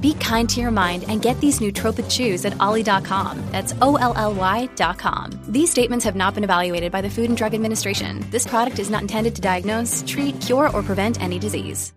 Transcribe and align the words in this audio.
Be 0.00 0.14
kind 0.14 0.48
to 0.50 0.60
your 0.60 0.70
mind 0.70 1.04
and 1.08 1.22
get 1.22 1.40
these 1.40 1.60
nootropic 1.60 2.10
chews 2.10 2.44
at 2.44 2.60
olly.com. 2.60 3.42
That's 3.52 3.74
O 3.80 3.96
L 3.96 4.14
L 4.16 4.34
Y.com. 4.34 5.30
These 5.48 5.70
statements 5.70 6.04
have 6.04 6.16
not 6.16 6.34
been 6.34 6.44
evaluated 6.44 6.92
by 6.92 7.02
the 7.02 7.10
Food 7.10 7.28
and 7.28 7.36
Drug 7.36 7.54
Administration. 7.54 8.24
This 8.30 8.46
product 8.46 8.78
is 8.78 8.90
not 8.90 9.02
intended 9.02 9.34
to 9.36 9.42
diagnose, 9.42 10.02
treat, 10.06 10.40
cure, 10.40 10.70
or 10.70 10.82
prevent 10.82 11.20
any 11.22 11.38
disease. 11.38 11.92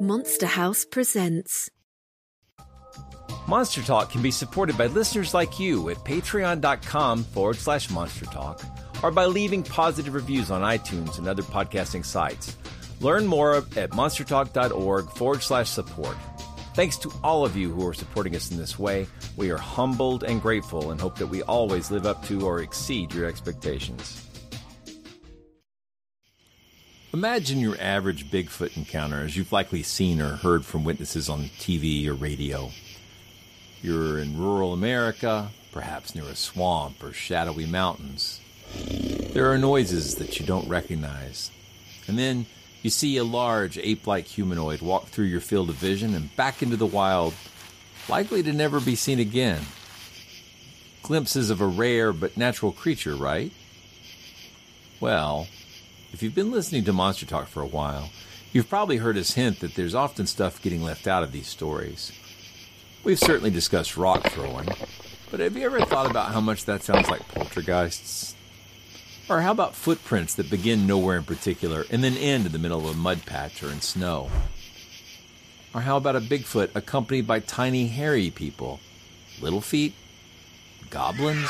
Monster 0.00 0.46
House 0.46 0.84
presents. 0.84 1.70
Monster 3.46 3.82
Talk 3.82 4.10
can 4.10 4.22
be 4.22 4.30
supported 4.30 4.76
by 4.76 4.86
listeners 4.86 5.32
like 5.32 5.60
you 5.60 5.90
at 5.90 5.98
patreon.com 5.98 7.24
forward 7.24 7.56
slash 7.56 7.90
monster 7.90 8.24
talk 8.26 8.60
or 9.02 9.10
by 9.10 9.26
leaving 9.26 9.62
positive 9.62 10.14
reviews 10.14 10.50
on 10.50 10.62
iTunes 10.62 11.18
and 11.18 11.28
other 11.28 11.42
podcasting 11.42 12.04
sites. 12.04 12.56
Learn 13.00 13.26
more 13.26 13.56
at 13.56 13.90
monstertalk.org 13.90 15.10
forward 15.10 15.42
slash 15.42 15.68
support. 15.68 16.16
Thanks 16.74 16.96
to 16.98 17.12
all 17.22 17.44
of 17.44 17.56
you 17.56 17.70
who 17.70 17.86
are 17.86 17.92
supporting 17.92 18.34
us 18.34 18.50
in 18.50 18.56
this 18.56 18.78
way. 18.78 19.06
We 19.36 19.50
are 19.50 19.58
humbled 19.58 20.24
and 20.24 20.40
grateful 20.40 20.90
and 20.90 21.00
hope 21.00 21.18
that 21.18 21.26
we 21.26 21.42
always 21.42 21.90
live 21.90 22.06
up 22.06 22.24
to 22.26 22.46
or 22.46 22.60
exceed 22.60 23.12
your 23.12 23.26
expectations. 23.26 24.26
Imagine 27.12 27.58
your 27.58 27.76
average 27.78 28.30
Bigfoot 28.30 28.74
encounter 28.78 29.20
as 29.20 29.36
you've 29.36 29.52
likely 29.52 29.82
seen 29.82 30.18
or 30.22 30.36
heard 30.36 30.64
from 30.64 30.82
witnesses 30.82 31.28
on 31.28 31.40
TV 31.58 32.06
or 32.06 32.14
radio. 32.14 32.70
You're 33.82 34.18
in 34.20 34.38
rural 34.38 34.72
America, 34.72 35.50
perhaps 35.72 36.14
near 36.14 36.24
a 36.24 36.34
swamp 36.34 37.02
or 37.02 37.12
shadowy 37.12 37.66
mountains. 37.66 38.40
There 39.32 39.50
are 39.50 39.58
noises 39.58 40.16
that 40.16 40.38
you 40.38 40.46
don't 40.46 40.68
recognize. 40.68 41.50
And 42.06 42.18
then 42.18 42.46
you 42.82 42.90
see 42.90 43.16
a 43.16 43.24
large 43.24 43.78
ape 43.78 44.06
like 44.06 44.26
humanoid 44.26 44.82
walk 44.82 45.06
through 45.06 45.26
your 45.26 45.40
field 45.40 45.70
of 45.70 45.76
vision 45.76 46.14
and 46.14 46.34
back 46.36 46.62
into 46.62 46.76
the 46.76 46.86
wild, 46.86 47.32
likely 48.08 48.42
to 48.42 48.52
never 48.52 48.80
be 48.80 48.96
seen 48.96 49.20
again. 49.20 49.62
Glimpses 51.02 51.48
of 51.48 51.60
a 51.60 51.66
rare 51.66 52.12
but 52.12 52.36
natural 52.36 52.72
creature, 52.72 53.14
right? 53.14 53.52
Well, 55.00 55.46
if 56.12 56.22
you've 56.22 56.34
been 56.34 56.52
listening 56.52 56.84
to 56.84 56.92
Monster 56.92 57.24
Talk 57.24 57.48
for 57.48 57.62
a 57.62 57.66
while, 57.66 58.10
you've 58.52 58.68
probably 58.68 58.98
heard 58.98 59.16
us 59.16 59.32
hint 59.32 59.60
that 59.60 59.74
there's 59.74 59.94
often 59.94 60.26
stuff 60.26 60.60
getting 60.60 60.82
left 60.82 61.06
out 61.06 61.22
of 61.22 61.32
these 61.32 61.48
stories. 61.48 62.12
We've 63.02 63.18
certainly 63.18 63.50
discussed 63.50 63.96
rock 63.96 64.30
throwing, 64.30 64.68
but 65.30 65.40
have 65.40 65.56
you 65.56 65.64
ever 65.64 65.80
thought 65.86 66.10
about 66.10 66.32
how 66.32 66.40
much 66.40 66.66
that 66.66 66.82
sounds 66.82 67.08
like 67.08 67.26
poltergeists? 67.28 68.34
Or 69.28 69.40
how 69.40 69.52
about 69.52 69.74
footprints 69.74 70.34
that 70.34 70.50
begin 70.50 70.86
nowhere 70.86 71.16
in 71.16 71.24
particular 71.24 71.84
and 71.90 72.02
then 72.02 72.16
end 72.16 72.46
in 72.46 72.52
the 72.52 72.58
middle 72.58 72.78
of 72.78 72.96
a 72.96 72.98
mud 72.98 73.24
patch 73.24 73.62
or 73.62 73.70
in 73.70 73.80
snow? 73.80 74.30
Or 75.74 75.80
how 75.80 75.96
about 75.96 76.16
a 76.16 76.20
Bigfoot 76.20 76.74
accompanied 76.74 77.26
by 77.26 77.40
tiny 77.40 77.86
hairy 77.86 78.30
people? 78.30 78.80
Little 79.40 79.60
feet? 79.60 79.94
Goblins? 80.90 81.48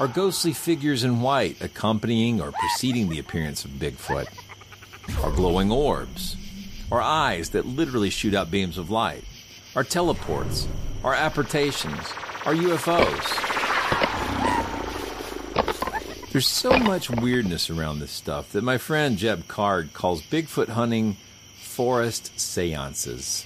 Or 0.00 0.08
ghostly 0.08 0.52
figures 0.52 1.04
in 1.04 1.20
white 1.20 1.60
accompanying 1.60 2.40
or 2.40 2.52
preceding 2.52 3.08
the 3.08 3.18
appearance 3.18 3.64
of 3.64 3.72
Bigfoot? 3.72 4.28
Or 5.22 5.30
glowing 5.30 5.70
orbs? 5.70 6.36
Or 6.90 7.02
eyes 7.02 7.50
that 7.50 7.66
literally 7.66 8.10
shoot 8.10 8.34
out 8.34 8.50
beams 8.50 8.78
of 8.78 8.90
light? 8.90 9.24
Or 9.74 9.84
teleports? 9.84 10.68
Or 11.02 11.14
apportations? 11.14 11.98
Or 12.46 12.54
UFOs? 12.54 13.61
There's 16.32 16.46
so 16.46 16.78
much 16.78 17.10
weirdness 17.10 17.68
around 17.68 17.98
this 17.98 18.10
stuff 18.10 18.52
that 18.52 18.64
my 18.64 18.78
friend 18.78 19.18
Jeb 19.18 19.48
Card 19.48 19.92
calls 19.92 20.22
Bigfoot 20.22 20.68
hunting 20.68 21.18
forest 21.60 22.40
seances. 22.40 23.44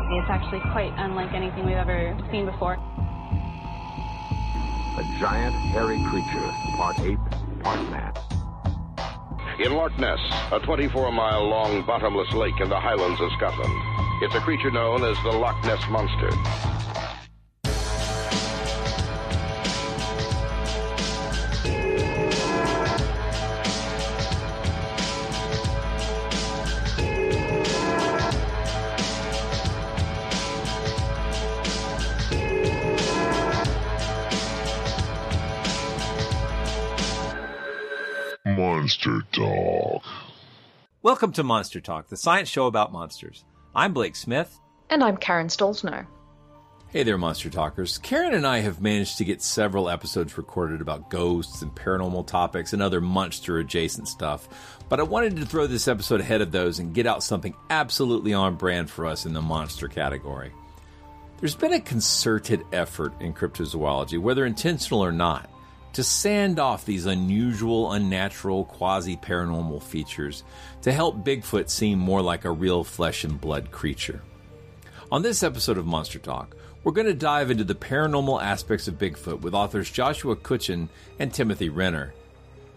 It's 0.00 0.28
actually 0.28 0.62
quite 0.72 0.92
unlike 0.96 1.32
anything 1.32 1.64
we've 1.64 1.76
ever 1.76 2.18
seen 2.32 2.46
before. 2.46 2.72
A 4.98 5.16
giant, 5.20 5.54
hairy 5.54 6.02
creature, 6.10 6.50
part 6.76 6.98
ape, 6.98 7.20
part 7.62 7.88
man. 7.88 8.12
In 9.60 9.74
Loch 9.74 9.96
Ness, 9.96 10.18
a 10.50 10.58
24 10.58 11.12
mile 11.12 11.44
long 11.48 11.86
bottomless 11.86 12.32
lake 12.32 12.58
in 12.58 12.68
the 12.68 12.80
highlands 12.80 13.20
of 13.20 13.30
Scotland. 13.38 13.72
It's 14.22 14.34
a 14.34 14.40
creature 14.40 14.72
known 14.72 15.04
as 15.04 15.16
the 15.22 15.30
Loch 15.30 15.64
Ness 15.64 15.88
Monster. 15.88 16.32
Monster 16.32 16.81
Welcome 41.04 41.32
to 41.32 41.42
Monster 41.42 41.80
Talk, 41.80 42.06
the 42.06 42.16
science 42.16 42.48
show 42.48 42.66
about 42.66 42.92
monsters. 42.92 43.44
I'm 43.74 43.92
Blake 43.92 44.14
Smith. 44.14 44.60
And 44.88 45.02
I'm 45.02 45.16
Karen 45.16 45.48
Stollznow. 45.48 46.06
Hey 46.90 47.02
there, 47.02 47.18
Monster 47.18 47.50
Talkers. 47.50 47.98
Karen 47.98 48.34
and 48.34 48.46
I 48.46 48.60
have 48.60 48.80
managed 48.80 49.18
to 49.18 49.24
get 49.24 49.42
several 49.42 49.90
episodes 49.90 50.38
recorded 50.38 50.80
about 50.80 51.10
ghosts 51.10 51.60
and 51.60 51.74
paranormal 51.74 52.28
topics 52.28 52.72
and 52.72 52.80
other 52.80 53.00
monster 53.00 53.58
adjacent 53.58 54.06
stuff, 54.06 54.48
but 54.88 55.00
I 55.00 55.02
wanted 55.02 55.34
to 55.38 55.44
throw 55.44 55.66
this 55.66 55.88
episode 55.88 56.20
ahead 56.20 56.40
of 56.40 56.52
those 56.52 56.78
and 56.78 56.94
get 56.94 57.08
out 57.08 57.24
something 57.24 57.56
absolutely 57.68 58.32
on 58.32 58.54
brand 58.54 58.88
for 58.88 59.04
us 59.04 59.26
in 59.26 59.32
the 59.32 59.42
monster 59.42 59.88
category. 59.88 60.52
There's 61.40 61.56
been 61.56 61.72
a 61.72 61.80
concerted 61.80 62.62
effort 62.72 63.12
in 63.20 63.34
cryptozoology, 63.34 64.20
whether 64.20 64.46
intentional 64.46 65.04
or 65.04 65.10
not, 65.10 65.50
to 65.92 66.02
sand 66.02 66.58
off 66.58 66.84
these 66.84 67.06
unusual, 67.06 67.92
unnatural, 67.92 68.64
quasi 68.64 69.16
paranormal 69.16 69.82
features 69.82 70.44
to 70.82 70.92
help 70.92 71.24
Bigfoot 71.24 71.68
seem 71.68 71.98
more 71.98 72.22
like 72.22 72.44
a 72.44 72.50
real 72.50 72.84
flesh 72.84 73.24
and 73.24 73.40
blood 73.40 73.70
creature. 73.70 74.22
On 75.10 75.22
this 75.22 75.42
episode 75.42 75.76
of 75.76 75.86
Monster 75.86 76.18
Talk, 76.18 76.56
we're 76.84 76.92
going 76.92 77.06
to 77.06 77.14
dive 77.14 77.50
into 77.50 77.64
the 77.64 77.74
paranormal 77.74 78.42
aspects 78.42 78.88
of 78.88 78.98
Bigfoot 78.98 79.40
with 79.40 79.54
authors 79.54 79.90
Joshua 79.90 80.34
Cutchin 80.34 80.88
and 81.18 81.32
Timothy 81.32 81.68
Renner. 81.68 82.14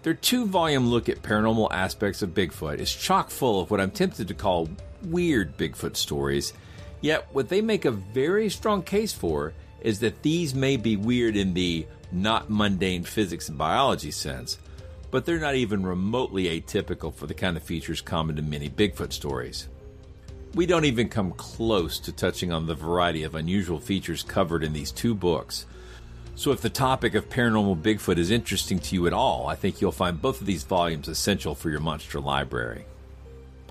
Their 0.04 0.14
two 0.14 0.46
volume 0.46 0.90
look 0.90 1.10
at 1.10 1.24
paranormal 1.24 1.72
aspects 1.72 2.22
of 2.22 2.36
Bigfoot 2.36 2.80
is 2.80 2.94
chock 2.94 3.32
full 3.32 3.62
of 3.62 3.72
what 3.72 3.82
I'm 3.82 3.90
tempted 3.90 4.28
to 4.28 4.34
call 4.34 4.70
weird 5.04 5.58
Bigfoot 5.58 5.96
stories, 5.96 6.54
yet, 7.02 7.28
what 7.32 7.50
they 7.50 7.62
make 7.62 7.86
a 7.86 7.92
very 7.92 8.50
strong 8.50 8.84
case 8.84 9.14
for 9.14 9.54
is 9.82 10.00
that 10.00 10.22
these 10.22 10.54
may 10.54 10.78
be 10.78 10.98
weird 10.98 11.36
in 11.36 11.54
the 11.54 11.86
not 12.16 12.50
mundane 12.50 13.04
physics 13.04 13.50
and 13.50 13.58
biology 13.58 14.12
sense, 14.12 14.58
but 15.12 15.26
they're 15.26 15.40
not 15.40 15.56
even 15.56 15.86
remotely 15.86 16.46
atypical 16.46 17.14
for 17.14 17.28
the 17.28 17.34
kind 17.34 17.58
of 17.58 17.64
features 17.64 18.02
common 18.02 18.36
to 18.36 18.42
many 18.42 18.70
Bigfoot 18.70 19.14
stories. 19.14 19.68
We 20.54 20.66
don't 20.66 20.86
even 20.86 21.10
come 21.10 21.32
close 21.32 22.00
to 22.00 22.12
touching 22.12 22.52
on 22.52 22.66
the 22.66 22.76
variety 22.76 23.24
of 23.24 23.36
unusual 23.36 23.80
features 23.80 24.24
covered 24.24 24.64
in 24.64 24.74
these 24.74 24.92
two 24.92 25.14
books. 25.14 25.66
So, 26.38 26.52
if 26.52 26.62
the 26.62 26.70
topic 26.70 27.16
of 27.16 27.30
paranormal 27.30 27.82
Bigfoot 27.82 28.18
is 28.18 28.32
interesting 28.32 28.80
to 28.80 28.96
you 28.96 29.08
at 29.08 29.14
all, 29.14 29.48
I 29.48 29.56
think 29.56 29.80
you'll 29.80 29.92
find 29.92 30.22
both 30.22 30.42
of 30.42 30.48
these 30.48 30.64
volumes 30.64 31.08
essential 31.08 31.56
for 31.56 31.70
your 31.70 31.80
monster 31.80 32.20
library. 32.20 32.86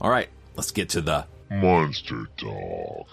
All 0.01 0.11
right, 0.11 0.29
let's 0.57 0.71
get 0.71 0.89
to 0.91 1.01
the 1.01 1.27
Monster 1.51 2.27
Talk. 2.37 3.07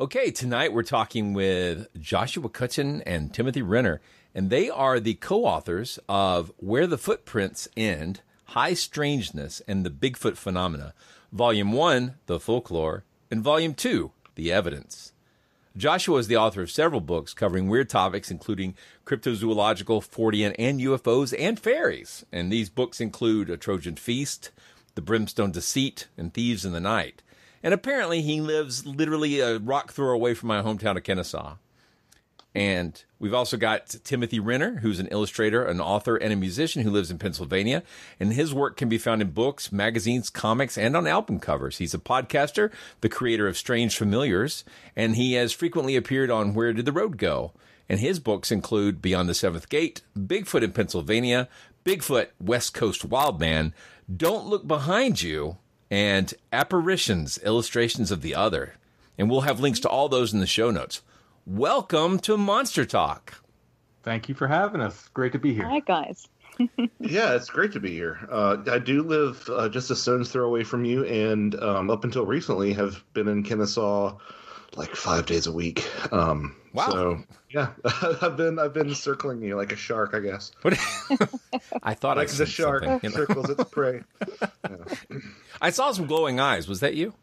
Okay, 0.00 0.30
tonight 0.30 0.72
we're 0.72 0.82
talking 0.82 1.34
with 1.34 1.86
Joshua 2.00 2.48
Cutchin 2.48 3.02
and 3.02 3.34
Timothy 3.34 3.60
Renner, 3.60 4.00
and 4.34 4.48
they 4.48 4.70
are 4.70 4.98
the 4.98 5.12
co 5.12 5.44
authors 5.44 5.98
of 6.08 6.50
Where 6.56 6.86
the 6.86 6.96
Footprints 6.96 7.68
End 7.76 8.22
High 8.44 8.72
Strangeness 8.72 9.60
and 9.68 9.84
the 9.84 9.90
Bigfoot 9.90 10.38
Phenomena, 10.38 10.94
Volume 11.32 11.72
1, 11.72 12.14
The 12.24 12.40
Folklore, 12.40 13.04
and 13.30 13.42
Volume 13.42 13.74
2, 13.74 14.10
The 14.36 14.50
Evidence. 14.50 15.12
Joshua 15.76 16.16
is 16.16 16.28
the 16.28 16.36
author 16.38 16.62
of 16.62 16.70
several 16.70 17.02
books 17.02 17.34
covering 17.34 17.68
weird 17.68 17.90
topics, 17.90 18.30
including 18.30 18.76
cryptozoological, 19.04 20.02
Fortean, 20.02 20.54
and 20.58 20.80
UFOs 20.80 21.34
and 21.38 21.60
fairies. 21.60 22.24
And 22.32 22.50
these 22.50 22.70
books 22.70 23.02
include 23.02 23.50
A 23.50 23.58
Trojan 23.58 23.96
Feast, 23.96 24.50
The 24.94 25.02
Brimstone 25.02 25.50
Deceit, 25.50 26.08
and 26.16 26.32
Thieves 26.32 26.64
in 26.64 26.72
the 26.72 26.80
Night. 26.80 27.22
And 27.62 27.74
apparently, 27.74 28.22
he 28.22 28.40
lives 28.40 28.86
literally 28.86 29.40
a 29.40 29.58
rock 29.58 29.92
throw 29.92 30.14
away 30.14 30.34
from 30.34 30.48
my 30.48 30.62
hometown 30.62 30.96
of 30.96 31.02
Kennesaw. 31.02 31.56
And 32.54 33.04
we've 33.20 33.34
also 33.34 33.56
got 33.56 33.94
Timothy 34.02 34.40
Renner, 34.40 34.80
who's 34.80 34.98
an 34.98 35.06
illustrator, 35.08 35.64
an 35.64 35.80
author, 35.80 36.16
and 36.16 36.32
a 36.32 36.36
musician 36.36 36.82
who 36.82 36.90
lives 36.90 37.10
in 37.10 37.18
Pennsylvania. 37.18 37.84
And 38.18 38.32
his 38.32 38.52
work 38.52 38.76
can 38.76 38.88
be 38.88 38.98
found 38.98 39.22
in 39.22 39.30
books, 39.30 39.70
magazines, 39.70 40.30
comics, 40.30 40.76
and 40.76 40.96
on 40.96 41.06
album 41.06 41.38
covers. 41.38 41.78
He's 41.78 41.94
a 41.94 41.98
podcaster, 41.98 42.72
the 43.02 43.08
creator 43.08 43.46
of 43.46 43.56
Strange 43.56 43.96
Familiars, 43.96 44.64
and 44.96 45.14
he 45.14 45.34
has 45.34 45.52
frequently 45.52 45.94
appeared 45.94 46.30
on 46.30 46.54
Where 46.54 46.72
Did 46.72 46.86
the 46.86 46.92
Road 46.92 47.18
Go? 47.18 47.52
And 47.88 48.00
his 48.00 48.18
books 48.18 48.50
include 48.50 49.02
Beyond 49.02 49.28
the 49.28 49.34
Seventh 49.34 49.68
Gate, 49.68 50.02
Bigfoot 50.18 50.62
in 50.62 50.72
Pennsylvania, 50.72 51.48
Bigfoot 51.84 52.28
West 52.40 52.74
Coast 52.74 53.04
Wildman, 53.04 53.74
Don't 54.14 54.46
Look 54.46 54.66
Behind 54.66 55.22
You, 55.22 55.58
and 55.90 56.32
Apparitions, 56.52 57.38
Illustrations 57.38 58.10
of 58.10 58.22
the 58.22 58.34
Other. 58.34 58.74
And 59.18 59.28
we'll 59.28 59.42
have 59.42 59.60
links 59.60 59.80
to 59.80 59.88
all 59.88 60.08
those 60.08 60.32
in 60.32 60.40
the 60.40 60.46
show 60.46 60.70
notes. 60.70 61.02
Welcome 61.44 62.18
to 62.20 62.36
Monster 62.36 62.84
Talk. 62.84 63.42
Thank 64.02 64.28
you 64.28 64.34
for 64.34 64.46
having 64.46 64.80
us. 64.80 65.08
Great 65.12 65.32
to 65.32 65.38
be 65.38 65.52
here. 65.52 65.68
Hi, 65.68 65.80
guys. 65.80 66.26
yeah, 67.00 67.34
it's 67.34 67.50
great 67.50 67.72
to 67.72 67.80
be 67.80 67.90
here. 67.90 68.26
Uh, 68.30 68.58
I 68.70 68.78
do 68.78 69.02
live 69.02 69.48
uh, 69.50 69.68
just 69.68 69.90
a 69.90 69.96
stone's 69.96 70.30
throw 70.30 70.46
away 70.46 70.64
from 70.64 70.84
you, 70.84 71.04
and 71.04 71.54
um, 71.56 71.90
up 71.90 72.04
until 72.04 72.24
recently 72.24 72.72
have 72.74 73.02
been 73.14 73.28
in 73.28 73.42
Kennesaw 73.42 74.18
like 74.76 74.94
five 74.94 75.26
days 75.26 75.46
a 75.46 75.52
week. 75.52 75.88
Um, 76.12 76.56
wow. 76.72 76.90
So 76.90 77.22
yeah, 77.50 77.70
I've 78.22 78.36
been 78.36 78.58
I've 78.58 78.72
been 78.72 78.94
circling 78.94 79.42
you 79.42 79.56
like 79.56 79.72
a 79.72 79.76
shark, 79.76 80.14
I 80.14 80.20
guess. 80.20 80.52
I 81.82 81.94
thought 81.94 82.16
like 82.16 82.30
I 82.30 82.32
the 82.32 82.46
shark 82.46 82.82
you 82.82 82.88
know? 82.88 83.10
circles 83.10 83.50
its 83.50 83.64
prey. 83.70 84.02
Yeah. 84.68 84.76
I 85.60 85.70
saw 85.70 85.92
some 85.92 86.06
glowing 86.06 86.40
eyes. 86.40 86.68
Was 86.68 86.80
that 86.80 86.94
you? 86.94 87.14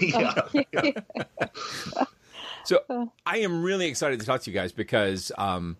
yeah. 0.00 0.48
yeah. 0.72 0.92
So 2.64 3.10
I 3.26 3.38
am 3.38 3.62
really 3.62 3.86
excited 3.86 4.20
to 4.20 4.26
talk 4.26 4.42
to 4.42 4.50
you 4.50 4.54
guys 4.54 4.72
because, 4.72 5.32
um, 5.36 5.76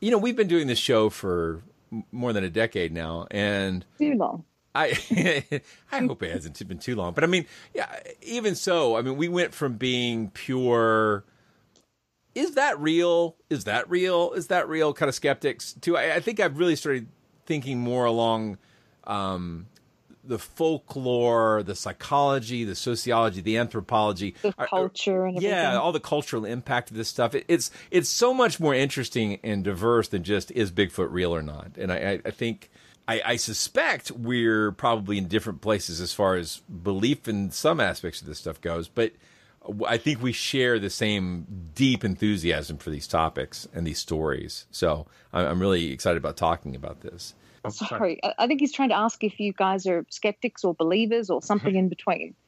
you 0.00 0.10
know, 0.10 0.18
we've 0.18 0.36
been 0.36 0.48
doing 0.48 0.66
this 0.66 0.78
show 0.78 1.10
for 1.10 1.62
more 2.10 2.32
than 2.32 2.44
a 2.44 2.50
decade 2.50 2.92
now, 2.92 3.26
and 3.30 3.84
too 3.98 4.14
long. 4.14 4.44
I 4.74 5.62
I 5.92 5.98
hope 5.98 6.22
it 6.22 6.32
hasn't 6.32 6.66
been 6.66 6.78
too 6.78 6.96
long, 6.96 7.12
but 7.12 7.24
I 7.24 7.26
mean, 7.26 7.46
yeah. 7.74 8.00
Even 8.22 8.54
so, 8.54 8.96
I 8.96 9.02
mean, 9.02 9.16
we 9.16 9.28
went 9.28 9.54
from 9.54 9.74
being 9.74 10.30
pure. 10.30 11.24
Is 12.34 12.54
that 12.54 12.80
real? 12.80 13.36
Is 13.50 13.64
that 13.64 13.88
real? 13.90 14.32
Is 14.32 14.46
that 14.46 14.68
real? 14.68 14.94
Kind 14.94 15.08
of 15.08 15.14
skeptics 15.14 15.74
to. 15.82 15.96
I, 15.96 16.16
I 16.16 16.20
think 16.20 16.40
I've 16.40 16.58
really 16.58 16.76
started 16.76 17.06
thinking 17.44 17.80
more 17.80 18.06
along 18.06 18.56
um, 19.04 19.66
the 20.24 20.38
folklore, 20.38 21.62
the 21.62 21.74
psychology, 21.74 22.64
the 22.64 22.74
sociology, 22.74 23.42
the 23.42 23.58
anthropology, 23.58 24.34
the 24.40 24.52
culture, 24.52 25.26
and 25.26 25.36
everything. 25.36 25.50
yeah, 25.50 25.76
all 25.76 25.92
the 25.92 26.00
cultural 26.00 26.46
impact 26.46 26.90
of 26.90 26.96
this 26.96 27.08
stuff. 27.08 27.34
It, 27.34 27.44
it's 27.48 27.70
it's 27.90 28.08
so 28.08 28.32
much 28.32 28.58
more 28.58 28.74
interesting 28.74 29.38
and 29.42 29.64
diverse 29.64 30.08
than 30.08 30.22
just 30.22 30.50
is 30.52 30.70
Bigfoot 30.70 31.08
real 31.10 31.34
or 31.34 31.42
not. 31.42 31.72
And 31.76 31.92
I, 31.92 32.20
I 32.24 32.30
think 32.30 32.70
I, 33.08 33.22
I, 33.24 33.36
suspect 33.36 34.10
we're 34.12 34.72
probably 34.72 35.18
in 35.18 35.26
different 35.26 35.60
places 35.60 36.00
as 36.00 36.12
far 36.12 36.36
as 36.36 36.58
belief 36.58 37.26
in 37.26 37.50
some 37.50 37.80
aspects 37.80 38.20
of 38.20 38.26
this 38.26 38.38
stuff 38.38 38.60
goes, 38.60 38.88
but 38.88 39.12
I 39.86 39.96
think 39.96 40.22
we 40.22 40.32
share 40.32 40.78
the 40.78 40.90
same 40.90 41.46
deep 41.74 42.04
enthusiasm 42.04 42.78
for 42.78 42.90
these 42.90 43.06
topics 43.06 43.68
and 43.72 43.86
these 43.86 43.98
stories. 43.98 44.66
So 44.70 45.06
I'm 45.32 45.60
really 45.60 45.92
excited 45.92 46.16
about 46.16 46.36
talking 46.36 46.74
about 46.74 47.00
this. 47.00 47.34
Sorry, 47.70 48.20
I 48.38 48.48
think 48.48 48.60
he's 48.60 48.72
trying 48.72 48.88
to 48.88 48.96
ask 48.96 49.22
if 49.22 49.38
you 49.38 49.52
guys 49.52 49.86
are 49.86 50.04
skeptics 50.10 50.64
or 50.64 50.74
believers 50.74 51.30
or 51.30 51.40
something 51.42 51.74
in 51.74 51.88
between. 51.88 52.34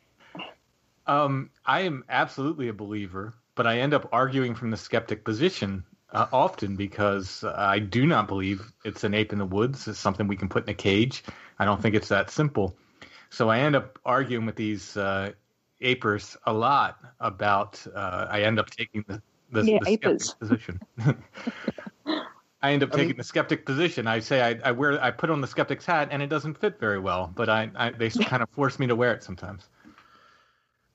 Um, 1.07 1.51
I 1.67 1.83
am 1.83 2.03
absolutely 2.09 2.69
a 2.69 2.73
believer, 2.73 3.35
but 3.57 3.67
I 3.67 3.81
end 3.81 3.93
up 3.93 4.09
arguing 4.11 4.55
from 4.55 4.71
the 4.71 4.79
skeptic 4.79 5.23
position 5.23 5.85
uh, 6.15 6.27
often 6.33 6.77
because 6.77 7.45
I 7.45 7.81
do 7.81 8.07
not 8.07 8.29
believe 8.29 8.73
it's 8.85 9.05
an 9.05 9.15
ape 9.15 9.33
in 9.33 9.39
the 9.39 9.45
woods. 9.45 9.89
It's 9.89 9.99
something 9.99 10.29
we 10.29 10.37
can 10.37 10.49
put 10.49 10.65
in 10.65 10.71
a 10.71 10.75
cage. 10.75 11.25
I 11.59 11.65
don't 11.65 11.83
think 11.83 11.95
it's 11.95 12.09
that 12.09 12.31
simple. 12.31 12.77
So 13.31 13.49
I 13.49 13.59
end 13.59 13.75
up 13.75 13.99
arguing 14.05 14.47
with 14.47 14.55
these 14.55 14.97
uh, 14.97 15.33
apers 15.83 16.37
a 16.47 16.53
lot 16.53 16.99
about. 17.19 17.85
Uh, 17.93 18.27
I 18.31 18.43
end 18.43 18.61
up 18.61 18.71
taking 18.71 19.05
the, 19.09 19.21
the, 19.51 19.65
yeah, 19.65 19.79
the 19.83 20.19
skeptic 20.21 20.39
position. 20.39 20.81
I 22.63 22.73
end 22.73 22.83
up 22.83 22.93
taking 22.93 23.09
mean, 23.09 23.17
the 23.19 23.25
skeptic 23.25 23.67
position. 23.67 24.07
I 24.07 24.21
say 24.21 24.41
I, 24.41 24.69
I, 24.69 24.73
wear 24.73 25.03
I 25.03 25.11
put 25.11 25.31
on 25.31 25.41
the 25.41 25.47
skeptic's 25.47 25.85
hat 25.85 26.09
and 26.13 26.23
it 26.23 26.29
doesn't 26.29 26.57
fit 26.59 26.79
very 26.79 26.99
well, 26.99 27.31
but 27.35 27.51
I, 27.51 27.71
I 27.75 27.91
they 27.91 28.09
kind 28.09 28.43
of 28.43 28.49
force 28.51 28.79
me 28.79 28.87
to 28.87 28.97
wear 28.97 29.13
it 29.13 29.23
sometimes. 29.23 29.69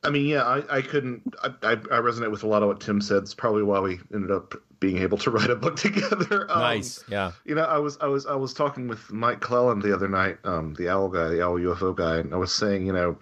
I 0.01 0.09
mean, 0.09 0.25
yeah, 0.25 0.43
I, 0.43 0.77
I 0.77 0.81
couldn't. 0.81 1.35
I, 1.43 1.73
I, 1.73 1.75
resonate 1.75 2.31
with 2.31 2.43
a 2.43 2.47
lot 2.47 2.63
of 2.63 2.69
what 2.69 2.79
Tim 2.79 3.01
said. 3.01 3.23
It's 3.23 3.33
probably 3.33 3.63
why 3.63 3.81
we 3.81 3.99
ended 4.13 4.31
up 4.31 4.55
being 4.79 4.97
able 4.99 5.17
to 5.19 5.31
write 5.31 5.49
a 5.49 5.55
book 5.55 5.75
together. 5.77 6.49
Um, 6.49 6.59
nice, 6.59 7.03
yeah. 7.09 7.31
You 7.45 7.55
know, 7.55 7.63
I 7.63 7.77
was 7.77 7.97
I 8.01 8.07
was 8.07 8.25
I 8.25 8.35
was 8.35 8.53
talking 8.53 8.87
with 8.87 9.11
Mike 9.11 9.41
Clelland 9.41 9.83
the 9.83 9.93
other 9.93 10.07
night, 10.07 10.37
um, 10.43 10.73
the 10.75 10.89
owl 10.89 11.09
guy, 11.09 11.27
the 11.29 11.43
owl 11.43 11.59
UFO 11.59 11.95
guy, 11.95 12.17
and 12.17 12.33
I 12.33 12.37
was 12.37 12.53
saying, 12.53 12.85
you 12.85 12.93
know, 12.93 13.17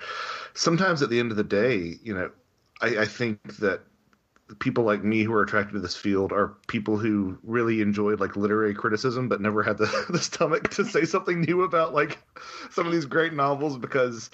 sometimes 0.54 1.02
at 1.02 1.10
the 1.10 1.20
end 1.20 1.32
of 1.32 1.38
the 1.38 1.44
day, 1.44 1.96
you 2.04 2.14
know, 2.14 2.32
I, 2.82 3.00
I 3.00 3.06
think 3.06 3.58
that 3.58 3.82
people 4.60 4.84
like 4.84 5.04
me 5.04 5.24
who 5.24 5.34
are 5.34 5.42
attracted 5.42 5.74
to 5.74 5.80
this 5.80 5.96
field 5.96 6.32
are 6.32 6.56
people 6.68 6.98
who 6.98 7.38
really 7.44 7.82
enjoyed 7.82 8.20
like 8.20 8.38
literary 8.38 8.74
criticism 8.74 9.28
but 9.28 9.42
never 9.42 9.62
had 9.62 9.78
the, 9.78 10.06
the 10.10 10.20
stomach 10.20 10.70
to 10.70 10.86
say 10.86 11.04
something 11.04 11.42
new 11.42 11.64
about 11.64 11.94
like 11.94 12.18
some 12.72 12.86
of 12.86 12.94
these 12.94 13.06
great 13.06 13.34
novels 13.34 13.78
because 13.78 14.30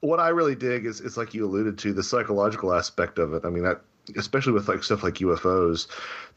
what 0.00 0.20
I 0.20 0.28
really 0.28 0.54
dig 0.54 0.86
is 0.86 1.00
is 1.00 1.16
like 1.16 1.34
you 1.34 1.44
alluded 1.44 1.78
to 1.78 1.92
the 1.92 2.04
psychological 2.04 2.72
aspect 2.72 3.18
of 3.18 3.34
it. 3.34 3.44
I 3.44 3.50
mean 3.50 3.64
that 3.64 3.82
especially 4.16 4.52
with 4.52 4.68
like 4.68 4.82
stuff 4.82 5.02
like 5.02 5.14
UFOs, 5.14 5.86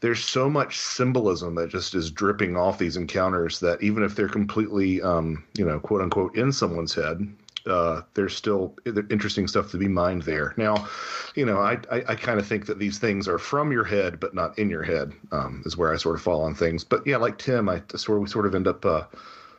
there's 0.00 0.24
so 0.24 0.48
much 0.50 0.78
symbolism 0.78 1.54
that 1.56 1.70
just 1.70 1.94
is 1.94 2.10
dripping 2.10 2.56
off 2.56 2.78
these 2.78 2.96
encounters 2.96 3.60
that 3.60 3.82
even 3.82 4.02
if 4.02 4.14
they're 4.14 4.28
completely 4.28 5.00
um, 5.02 5.44
you 5.54 5.64
know, 5.64 5.78
quote 5.78 6.02
unquote 6.02 6.36
in 6.36 6.52
someone's 6.52 6.94
head, 6.94 7.26
uh, 7.66 8.02
there's 8.14 8.34
still 8.34 8.74
interesting 9.10 9.46
stuff 9.46 9.70
to 9.70 9.78
be 9.78 9.88
mined 9.88 10.22
there. 10.22 10.54
Now, 10.56 10.88
you 11.34 11.46
know, 11.46 11.58
I, 11.58 11.78
I, 11.90 12.02
I 12.08 12.14
kind 12.14 12.40
of 12.40 12.46
think 12.46 12.66
that 12.66 12.78
these 12.78 12.98
things 12.98 13.28
are 13.28 13.38
from 13.38 13.70
your 13.70 13.84
head, 13.84 14.18
but 14.18 14.34
not 14.34 14.58
in 14.58 14.68
your 14.68 14.82
head, 14.82 15.12
um, 15.30 15.62
is 15.64 15.76
where 15.76 15.92
I 15.92 15.96
sort 15.96 16.16
of 16.16 16.22
fall 16.22 16.42
on 16.42 16.54
things. 16.54 16.84
But 16.84 17.06
yeah, 17.06 17.18
like 17.18 17.38
Tim, 17.38 17.68
I 17.68 17.82
sort 17.94 18.20
we 18.20 18.26
sort 18.26 18.46
of 18.46 18.54
end 18.54 18.66
up 18.66 18.84
uh, 18.84 19.04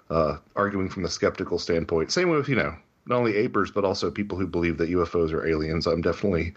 uh, 0.09 0.37
arguing 0.55 0.89
from 0.89 1.03
the 1.03 1.09
skeptical 1.09 1.59
standpoint. 1.59 2.11
Same 2.11 2.29
with, 2.29 2.49
you 2.49 2.55
know, 2.55 2.75
not 3.05 3.17
only 3.17 3.33
apers, 3.33 3.73
but 3.73 3.85
also 3.85 4.11
people 4.11 4.37
who 4.37 4.47
believe 4.47 4.77
that 4.77 4.89
UFOs 4.89 5.31
are 5.33 5.47
aliens. 5.47 5.87
I'm 5.87 6.01
definitely 6.01 6.53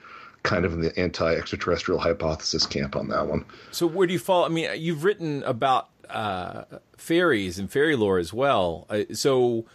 kind 0.47 0.65
of 0.65 0.73
in 0.73 0.81
the 0.81 0.99
anti-extraterrestrial 0.99 2.01
hypothesis 2.01 2.65
camp 2.67 2.97
on 2.97 3.09
that 3.09 3.27
one. 3.27 3.45
So 3.73 3.87
where 3.87 4.07
do 4.07 4.13
you 4.13 4.19
fall? 4.19 4.45
I 4.45 4.49
mean, 4.49 4.71
you've 4.77 5.05
written 5.05 5.43
about 5.43 5.91
uh, 6.09 6.65
fairies 6.97 7.59
and 7.59 7.71
fairy 7.71 7.97
lore 7.97 8.19
as 8.19 8.33
well. 8.33 8.87
Uh, 8.89 9.03
so 9.13 9.67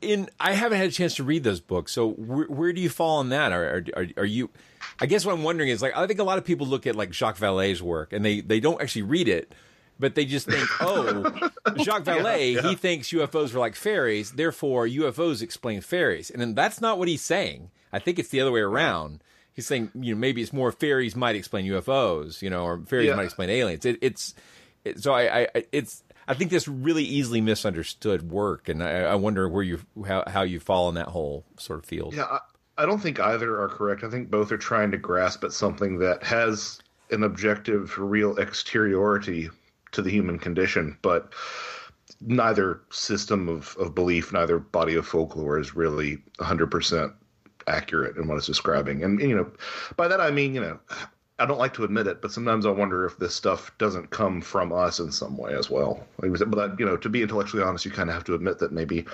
in 0.00 0.28
I 0.40 0.52
haven't 0.52 0.78
had 0.78 0.88
a 0.88 0.92
chance 0.92 1.14
to 1.16 1.24
read 1.24 1.44
those 1.44 1.60
books. 1.60 1.92
So 1.92 2.10
where, 2.12 2.46
where 2.46 2.72
do 2.72 2.80
you 2.80 2.88
fall 2.88 3.18
on 3.18 3.30
that? 3.30 3.52
Are, 3.52 3.84
are, 3.96 4.06
are 4.16 4.24
you? 4.24 4.50
I 5.00 5.06
guess 5.06 5.24
what 5.24 5.32
I'm 5.32 5.42
wondering 5.42 5.68
is 5.68 5.82
like 5.82 5.96
I 5.96 6.06
think 6.06 6.20
a 6.20 6.24
lot 6.24 6.38
of 6.38 6.44
people 6.44 6.66
look 6.66 6.86
at 6.86 6.96
like 6.96 7.12
Jacques 7.12 7.38
Vallée's 7.38 7.82
work 7.82 8.12
and 8.12 8.24
they 8.24 8.40
they 8.40 8.60
don't 8.60 8.80
actually 8.80 9.02
read 9.02 9.28
it, 9.28 9.54
but 9.98 10.14
they 10.14 10.24
just 10.24 10.48
think, 10.48 10.68
oh, 10.80 11.22
Jacques 11.78 12.04
Vallée, 12.04 12.54
yeah, 12.54 12.60
yeah. 12.60 12.68
he 12.68 12.74
thinks 12.74 13.08
UFOs 13.08 13.52
were 13.52 13.60
like 13.60 13.74
fairies, 13.74 14.32
therefore 14.32 14.86
UFOs 14.86 15.42
explain 15.42 15.80
fairies, 15.80 16.30
and 16.30 16.40
then 16.40 16.54
that's 16.54 16.80
not 16.80 16.98
what 16.98 17.08
he's 17.08 17.22
saying. 17.22 17.70
I 17.96 17.98
think 17.98 18.18
it's 18.18 18.28
the 18.28 18.40
other 18.40 18.52
way 18.52 18.60
around. 18.60 19.22
He's 19.54 19.66
saying, 19.66 19.90
you 19.94 20.14
know, 20.14 20.20
maybe 20.20 20.42
it's 20.42 20.52
more 20.52 20.70
fairies 20.70 21.16
might 21.16 21.34
explain 21.34 21.64
UFOs, 21.64 22.42
you 22.42 22.50
know, 22.50 22.64
or 22.64 22.82
fairies 22.86 23.08
yeah. 23.08 23.16
might 23.16 23.24
explain 23.24 23.48
aliens. 23.48 23.86
It, 23.86 23.98
it's 24.02 24.34
it, 24.84 25.02
so 25.02 25.14
I, 25.14 25.48
I 25.54 25.64
it's 25.72 26.04
I 26.28 26.34
think 26.34 26.50
this 26.50 26.68
really 26.68 27.04
easily 27.04 27.40
misunderstood 27.40 28.30
work, 28.30 28.68
and 28.68 28.82
I, 28.82 29.00
I 29.00 29.14
wonder 29.14 29.48
where 29.48 29.62
you 29.62 29.80
how, 30.06 30.24
how 30.26 30.42
you 30.42 30.60
fall 30.60 30.90
in 30.90 30.96
that 30.96 31.08
whole 31.08 31.46
sort 31.58 31.78
of 31.78 31.86
field. 31.86 32.14
Yeah, 32.14 32.24
I, 32.24 32.40
I 32.76 32.84
don't 32.84 32.98
think 32.98 33.18
either 33.18 33.58
are 33.60 33.68
correct. 33.68 34.04
I 34.04 34.10
think 34.10 34.30
both 34.30 34.52
are 34.52 34.58
trying 34.58 34.90
to 34.90 34.98
grasp 34.98 35.42
at 35.42 35.52
something 35.52 35.98
that 36.00 36.22
has 36.22 36.78
an 37.10 37.22
objective, 37.22 37.96
real 37.98 38.36
exteriority 38.36 39.48
to 39.92 40.02
the 40.02 40.10
human 40.10 40.38
condition, 40.38 40.98
but 41.00 41.32
neither 42.20 42.80
system 42.90 43.48
of, 43.48 43.76
of 43.78 43.94
belief, 43.94 44.32
neither 44.32 44.58
body 44.58 44.94
of 44.94 45.06
folklore 45.06 45.58
is 45.58 45.76
really 45.76 46.18
100% 46.38 47.14
accurate 47.66 48.16
in 48.16 48.28
what 48.28 48.38
it's 48.38 48.46
describing. 48.46 49.02
And, 49.02 49.20
you 49.20 49.36
know, 49.36 49.50
by 49.96 50.08
that 50.08 50.20
I 50.20 50.30
mean, 50.30 50.54
you 50.54 50.60
know, 50.60 50.78
I 51.38 51.46
don't 51.46 51.58
like 51.58 51.74
to 51.74 51.84
admit 51.84 52.06
it, 52.06 52.22
but 52.22 52.32
sometimes 52.32 52.64
I 52.64 52.70
wonder 52.70 53.04
if 53.04 53.18
this 53.18 53.34
stuff 53.34 53.76
doesn't 53.78 54.10
come 54.10 54.40
from 54.40 54.72
us 54.72 54.98
in 54.98 55.12
some 55.12 55.36
way 55.36 55.54
as 55.54 55.68
well. 55.68 56.06
But, 56.18 56.78
you 56.80 56.86
know, 56.86 56.96
to 56.96 57.08
be 57.08 57.22
intellectually 57.22 57.62
honest, 57.62 57.84
you 57.84 57.90
kind 57.90 58.08
of 58.08 58.14
have 58.14 58.24
to 58.24 58.34
admit 58.34 58.58
that 58.60 58.72
maybe 58.72 59.04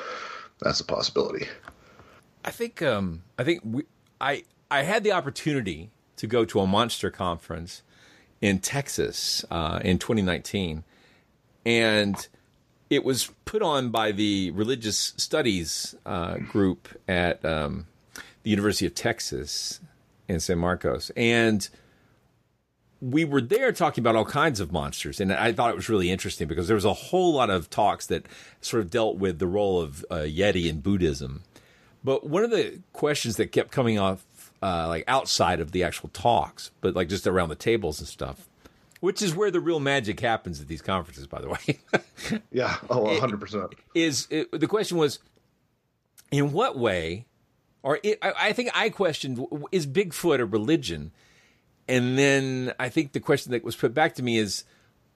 that's 0.60 0.80
a 0.80 0.84
possibility. 0.84 1.48
I 2.44 2.50
think, 2.50 2.80
um, 2.82 3.22
I 3.38 3.44
think 3.44 3.60
we, 3.64 3.84
I, 4.20 4.44
I 4.70 4.82
had 4.82 5.04
the 5.04 5.12
opportunity 5.12 5.90
to 6.16 6.26
go 6.26 6.44
to 6.44 6.60
a 6.60 6.66
monster 6.66 7.10
conference 7.10 7.82
in 8.40 8.58
Texas 8.58 9.44
uh, 9.50 9.80
in 9.84 9.98
2019, 9.98 10.84
and 11.64 12.28
it 12.90 13.04
was 13.04 13.30
put 13.44 13.62
on 13.62 13.90
by 13.90 14.12
the 14.12 14.50
religious 14.50 15.14
studies 15.16 15.94
uh, 16.04 16.36
group 16.38 16.88
at 17.08 17.44
um, 17.44 17.86
the 18.42 18.50
University 18.50 18.86
of 18.86 18.94
Texas 18.94 19.80
in 20.28 20.40
San 20.40 20.58
Marcos, 20.58 21.10
and 21.16 21.68
we 23.02 23.24
were 23.24 23.40
there 23.40 23.72
talking 23.72 24.00
about 24.00 24.14
all 24.14 24.24
kinds 24.24 24.60
of 24.60 24.70
monsters, 24.70 25.20
and 25.20 25.32
I 25.32 25.52
thought 25.52 25.70
it 25.70 25.76
was 25.76 25.88
really 25.88 26.10
interesting 26.10 26.46
because 26.46 26.68
there 26.68 26.76
was 26.76 26.84
a 26.84 26.92
whole 26.92 27.34
lot 27.34 27.50
of 27.50 27.68
talks 27.68 28.06
that 28.06 28.26
sort 28.60 28.80
of 28.80 28.90
dealt 28.90 29.16
with 29.16 29.40
the 29.40 29.46
role 29.48 29.80
of 29.80 30.04
uh, 30.08 30.18
Yeti 30.18 30.68
in 30.68 30.80
Buddhism. 30.80 31.42
But 32.04 32.28
one 32.28 32.44
of 32.44 32.50
the 32.50 32.80
questions 32.92 33.36
that 33.36 33.48
kept 33.48 33.72
coming 33.72 33.98
off, 33.98 34.24
uh, 34.62 34.86
like 34.86 35.02
outside 35.08 35.58
of 35.58 35.72
the 35.72 35.82
actual 35.82 36.10
talks, 36.10 36.70
but 36.80 36.94
like 36.94 37.08
just 37.08 37.26
around 37.26 37.48
the 37.48 37.56
tables 37.56 37.98
and 37.98 38.08
stuff, 38.08 38.48
which 39.00 39.20
is 39.20 39.34
where 39.34 39.50
the 39.50 39.60
real 39.60 39.80
magic 39.80 40.20
happens 40.20 40.60
at 40.60 40.68
these 40.68 40.80
conferences, 40.80 41.26
by 41.26 41.40
the 41.40 41.48
way. 41.48 41.80
yeah, 42.52 42.76
oh, 42.88 43.06
100%. 43.06 43.72
Is 43.96 44.28
it, 44.30 44.52
the 44.52 44.68
question 44.68 44.96
was, 44.96 45.18
in 46.30 46.52
what 46.52 46.78
way, 46.78 47.26
or 47.82 47.98
it, 48.02 48.18
I, 48.22 48.32
I 48.38 48.52
think 48.52 48.70
I 48.74 48.90
questioned, 48.90 49.44
is 49.70 49.86
Bigfoot 49.86 50.40
a 50.40 50.46
religion? 50.46 51.12
And 51.88 52.16
then 52.16 52.72
I 52.78 52.88
think 52.88 53.12
the 53.12 53.20
question 53.20 53.52
that 53.52 53.64
was 53.64 53.76
put 53.76 53.92
back 53.92 54.14
to 54.14 54.22
me 54.22 54.38
is, 54.38 54.64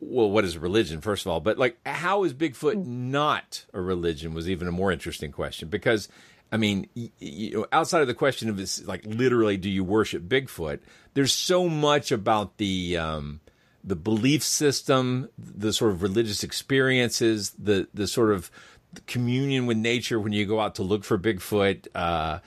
well, 0.00 0.30
what 0.30 0.44
is 0.44 0.58
religion, 0.58 1.00
first 1.00 1.24
of 1.24 1.32
all? 1.32 1.40
But 1.40 1.58
like, 1.58 1.78
how 1.86 2.24
is 2.24 2.34
Bigfoot 2.34 2.84
not 2.84 3.64
a 3.72 3.80
religion 3.80 4.34
was 4.34 4.48
even 4.48 4.68
a 4.68 4.72
more 4.72 4.92
interesting 4.92 5.32
question 5.32 5.68
because 5.68 6.08
I 6.52 6.58
mean, 6.58 6.88
you 6.94 7.66
outside 7.72 8.02
of 8.02 8.06
the 8.06 8.14
question 8.14 8.48
of 8.48 8.56
this, 8.56 8.86
like 8.86 9.04
literally, 9.04 9.56
do 9.56 9.68
you 9.68 9.82
worship 9.82 10.24
Bigfoot? 10.24 10.80
There's 11.14 11.32
so 11.32 11.68
much 11.68 12.12
about 12.12 12.58
the 12.58 12.96
um, 12.96 13.40
the 13.82 13.96
belief 13.96 14.42
system, 14.42 15.28
the 15.36 15.72
sort 15.72 15.92
of 15.92 16.02
religious 16.02 16.44
experiences, 16.44 17.50
the 17.58 17.88
the 17.92 18.06
sort 18.06 18.32
of 18.32 18.50
communion 19.06 19.66
with 19.66 19.76
nature 19.76 20.18
when 20.20 20.32
you 20.32 20.46
go 20.46 20.60
out 20.60 20.76
to 20.76 20.82
look 20.82 21.04
for 21.04 21.18
Bigfoot, 21.18 21.88
uh, 21.94 22.38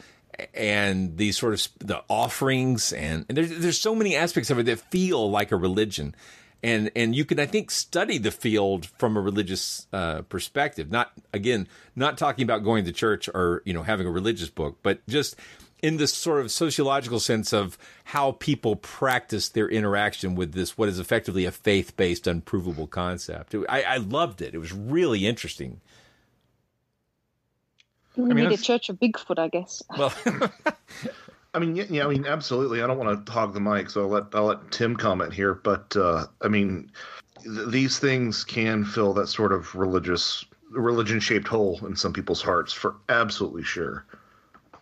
and 0.53 1.17
these 1.17 1.37
sort 1.37 1.53
of 1.53 1.67
the 1.79 2.03
offerings, 2.07 2.93
and, 2.93 3.25
and 3.27 3.37
there's 3.37 3.57
there's 3.59 3.79
so 3.79 3.93
many 3.93 4.15
aspects 4.15 4.49
of 4.49 4.59
it 4.59 4.63
that 4.63 4.79
feel 4.91 5.29
like 5.29 5.51
a 5.51 5.57
religion. 5.57 6.15
And 6.61 6.91
and 6.95 7.15
you 7.15 7.23
can 7.23 7.39
I 7.39 7.45
think 7.45 7.71
study 7.71 8.17
the 8.17 8.31
field 8.31 8.85
from 8.97 9.15
a 9.15 9.21
religious 9.21 9.87
uh, 9.93 10.23
perspective. 10.23 10.91
Not 10.91 11.11
again, 11.33 11.67
not 11.95 12.17
talking 12.17 12.43
about 12.43 12.63
going 12.63 12.85
to 12.85 12.91
church 12.91 13.29
or 13.33 13.61
you 13.65 13.73
know 13.73 13.83
having 13.83 14.07
a 14.07 14.11
religious 14.11 14.49
book, 14.49 14.77
but 14.83 15.05
just 15.07 15.35
in 15.81 15.97
this 15.97 16.13
sort 16.13 16.41
of 16.41 16.51
sociological 16.51 17.19
sense 17.19 17.53
of 17.53 17.77
how 18.05 18.33
people 18.33 18.75
practice 18.75 19.49
their 19.49 19.69
interaction 19.69 20.35
with 20.35 20.53
this, 20.53 20.77
what 20.77 20.89
is 20.89 20.99
effectively 20.99 21.45
a 21.45 21.51
faith 21.51 21.95
based, 21.95 22.27
unprovable 22.27 22.87
concept. 22.87 23.55
I, 23.69 23.83
I, 23.83 23.97
loved 23.97 24.41
it. 24.41 24.53
It 24.53 24.57
was 24.57 24.73
really 24.73 25.25
interesting. 25.25 25.79
We 28.19 28.31
I 28.31 28.33
mean, 28.33 28.49
need 28.49 28.59
a 28.59 28.61
church 28.61 28.89
of 28.89 28.97
Bigfoot, 28.97 29.39
I 29.39 29.47
guess. 29.47 29.81
Well, 29.97 30.13
I 31.53 31.59
mean, 31.59 31.75
yeah, 31.75 32.05
I 32.05 32.09
mean, 32.09 32.25
absolutely. 32.25 32.81
I 32.81 32.87
don't 32.87 32.97
want 32.97 33.25
to 33.25 33.31
hog 33.31 33.53
the 33.53 33.61
mic, 33.61 33.89
so 33.89 34.01
I'll 34.01 34.09
let 34.09 34.25
I'll 34.33 34.45
let 34.45 34.71
Tim 34.71 34.97
comment 34.97 35.33
here. 35.33 35.53
But 35.53 35.95
uh, 35.95 36.25
I 36.41 36.49
mean, 36.49 36.91
th- 37.43 37.69
these 37.69 37.97
things 37.97 38.43
can 38.43 38.83
fill 38.83 39.13
that 39.13 39.27
sort 39.27 39.53
of 39.53 39.73
religious, 39.73 40.43
religion 40.69 41.21
shaped 41.21 41.47
hole 41.47 41.79
in 41.85 41.95
some 41.95 42.11
people's 42.11 42.41
hearts 42.41 42.73
for 42.73 42.97
absolutely 43.07 43.63
sure. 43.63 44.05
I 44.73 44.77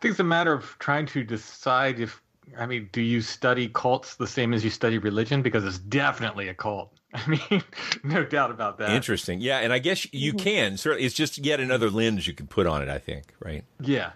think 0.00 0.12
it's 0.12 0.20
a 0.20 0.24
matter 0.24 0.52
of 0.52 0.76
trying 0.78 1.06
to 1.06 1.24
decide 1.24 1.98
if 1.98 2.22
I 2.56 2.66
mean, 2.66 2.88
do 2.92 3.02
you 3.02 3.20
study 3.20 3.68
cults 3.68 4.14
the 4.14 4.26
same 4.26 4.54
as 4.54 4.62
you 4.62 4.70
study 4.70 4.98
religion? 4.98 5.42
Because 5.42 5.64
it's 5.64 5.78
definitely 5.78 6.48
a 6.48 6.54
cult. 6.54 6.97
I 7.26 7.30
mean, 7.30 7.62
no 8.04 8.24
doubt 8.24 8.50
about 8.50 8.78
that. 8.78 8.90
Interesting. 8.90 9.40
Yeah, 9.40 9.58
and 9.58 9.72
I 9.72 9.78
guess 9.78 10.12
you 10.12 10.32
mm-hmm. 10.32 10.44
can. 10.44 10.76
Certainly, 10.76 11.04
it's 11.04 11.14
just 11.14 11.38
yet 11.38 11.60
another 11.60 11.90
lens 11.90 12.26
you 12.26 12.34
can 12.34 12.46
put 12.46 12.66
on 12.66 12.82
it. 12.82 12.88
I 12.88 12.98
think, 12.98 13.34
right? 13.40 13.64
Yeah, 13.80 14.12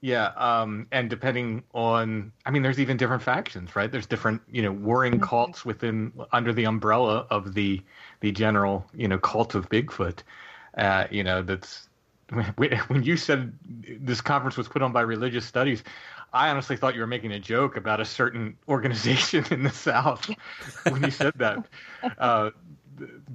yeah. 0.00 0.32
Um, 0.36 0.86
and 0.92 1.10
depending 1.10 1.62
on, 1.74 2.32
I 2.44 2.50
mean, 2.50 2.62
there's 2.62 2.80
even 2.80 2.96
different 2.96 3.22
factions, 3.22 3.74
right? 3.76 3.90
There's 3.90 4.06
different, 4.06 4.42
you 4.50 4.62
know, 4.62 4.72
warring 4.72 5.14
mm-hmm. 5.14 5.24
cults 5.24 5.64
within 5.64 6.12
under 6.32 6.52
the 6.52 6.64
umbrella 6.64 7.26
of 7.30 7.54
the 7.54 7.82
the 8.20 8.32
general, 8.32 8.86
you 8.94 9.08
know, 9.08 9.18
cult 9.18 9.54
of 9.54 9.68
Bigfoot. 9.68 10.20
Uh, 10.76 11.06
you 11.10 11.24
know, 11.24 11.42
that's 11.42 11.88
when 12.56 13.02
you 13.02 13.16
said 13.16 13.52
this 13.62 14.20
conference 14.20 14.56
was 14.56 14.68
put 14.68 14.82
on 14.82 14.92
by 14.92 15.00
religious 15.00 15.44
studies, 15.44 15.84
I 16.36 16.50
honestly 16.50 16.76
thought 16.76 16.94
you 16.94 17.00
were 17.00 17.06
making 17.06 17.32
a 17.32 17.40
joke 17.40 17.76
about 17.76 18.00
a 18.00 18.04
certain 18.04 18.56
organization 18.68 19.44
in 19.50 19.62
the 19.62 19.70
South 19.70 20.30
when 20.88 21.02
you 21.02 21.10
said 21.10 21.32
that, 21.36 21.66
uh, 22.18 22.50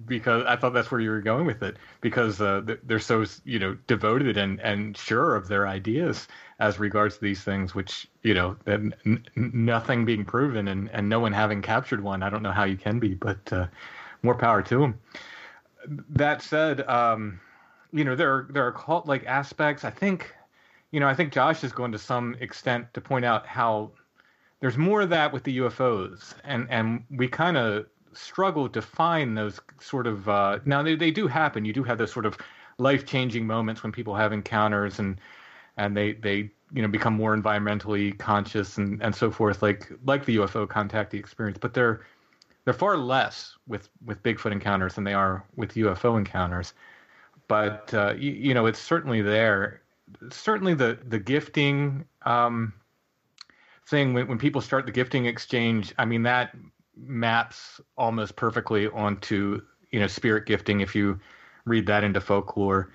because 0.07 0.45
I 0.45 0.55
thought 0.55 0.73
that's 0.73 0.91
where 0.91 1.01
you 1.01 1.09
were 1.09 1.21
going 1.21 1.45
with 1.45 1.63
it. 1.63 1.77
Because 2.01 2.39
uh, 2.39 2.61
they're 2.83 2.99
so 2.99 3.25
you 3.43 3.59
know 3.59 3.77
devoted 3.87 4.37
and 4.37 4.59
and 4.61 4.95
sure 4.95 5.35
of 5.35 5.47
their 5.47 5.67
ideas 5.67 6.27
as 6.59 6.79
regards 6.79 7.15
to 7.15 7.21
these 7.21 7.43
things, 7.43 7.73
which 7.73 8.07
you 8.23 8.33
know 8.33 8.55
n- 8.67 8.93
nothing 9.35 10.05
being 10.05 10.23
proven 10.23 10.67
and 10.67 10.89
and 10.91 11.09
no 11.09 11.19
one 11.19 11.33
having 11.33 11.61
captured 11.61 12.03
one. 12.03 12.23
I 12.23 12.29
don't 12.29 12.43
know 12.43 12.51
how 12.51 12.65
you 12.65 12.77
can 12.77 12.99
be, 12.99 13.15
but 13.15 13.51
uh, 13.51 13.67
more 14.21 14.35
power 14.35 14.61
to 14.61 14.79
them. 14.79 14.99
That 16.09 16.41
said. 16.41 16.87
Um, 16.87 17.39
you 17.93 18.05
know 18.05 18.15
there 18.15 18.33
are 18.33 18.47
there 18.49 18.65
are 18.65 18.71
cult 18.71 19.05
like 19.05 19.25
aspects. 19.25 19.83
I 19.83 19.89
think 19.89 20.33
you 20.91 20.99
know 20.99 21.07
I 21.07 21.13
think 21.13 21.33
Josh 21.33 21.63
is 21.63 21.71
going 21.71 21.91
to 21.91 21.97
some 21.97 22.35
extent 22.39 22.93
to 22.93 23.01
point 23.01 23.25
out 23.25 23.45
how 23.45 23.91
there's 24.59 24.77
more 24.77 25.01
of 25.01 25.09
that 25.09 25.33
with 25.33 25.43
the 25.43 25.57
UFOs, 25.57 26.33
and 26.43 26.67
and 26.69 27.03
we 27.09 27.27
kind 27.27 27.57
of 27.57 27.87
struggle 28.13 28.67
to 28.69 28.81
find 28.81 29.37
those 29.37 29.59
sort 29.79 30.07
of 30.07 30.29
uh, 30.29 30.59
now 30.65 30.83
they 30.83 30.95
they 30.95 31.11
do 31.11 31.27
happen. 31.27 31.65
You 31.65 31.73
do 31.73 31.83
have 31.83 31.97
those 31.97 32.11
sort 32.11 32.25
of 32.25 32.37
life 32.77 33.05
changing 33.05 33.45
moments 33.45 33.83
when 33.83 33.91
people 33.91 34.15
have 34.15 34.33
encounters 34.33 34.99
and 34.99 35.19
and 35.77 35.95
they 35.95 36.13
they 36.13 36.51
you 36.73 36.81
know 36.81 36.87
become 36.87 37.13
more 37.13 37.35
environmentally 37.35 38.17
conscious 38.17 38.77
and 38.77 39.01
and 39.01 39.15
so 39.15 39.31
forth 39.31 39.61
like 39.61 39.91
like 40.05 40.25
the 40.25 40.37
UFO 40.37 40.67
contactee 40.67 41.15
experience 41.15 41.57
but 41.59 41.73
they're 41.73 42.05
they're 42.65 42.73
far 42.73 42.97
less 42.97 43.55
with 43.67 43.89
with 44.05 44.21
Bigfoot 44.23 44.51
encounters 44.51 44.95
than 44.95 45.03
they 45.03 45.13
are 45.13 45.45
with 45.55 45.73
UFO 45.75 46.17
encounters 46.17 46.73
but 47.51 47.93
uh, 47.93 48.13
you, 48.17 48.31
you, 48.31 48.53
know 48.53 48.65
it's 48.65 48.79
certainly 48.79 49.21
there. 49.21 49.80
Certainly 50.31 50.75
the 50.75 50.97
the 51.07 51.19
gifting 51.19 52.05
um, 52.23 52.73
thing 53.87 54.13
when 54.13 54.27
when 54.27 54.37
people 54.37 54.61
start 54.61 54.85
the 54.85 54.91
gifting 54.91 55.25
exchange, 55.25 55.93
I 55.97 56.05
mean 56.05 56.23
that 56.23 56.55
maps 56.95 57.81
almost 57.97 58.35
perfectly 58.35 58.87
onto 58.87 59.61
you 59.91 59.99
know 59.99 60.07
spirit 60.07 60.45
gifting. 60.45 60.81
If 60.81 60.95
you 60.95 61.19
read 61.65 61.87
that 61.87 62.03
into 62.03 62.21
folklore, 62.21 62.91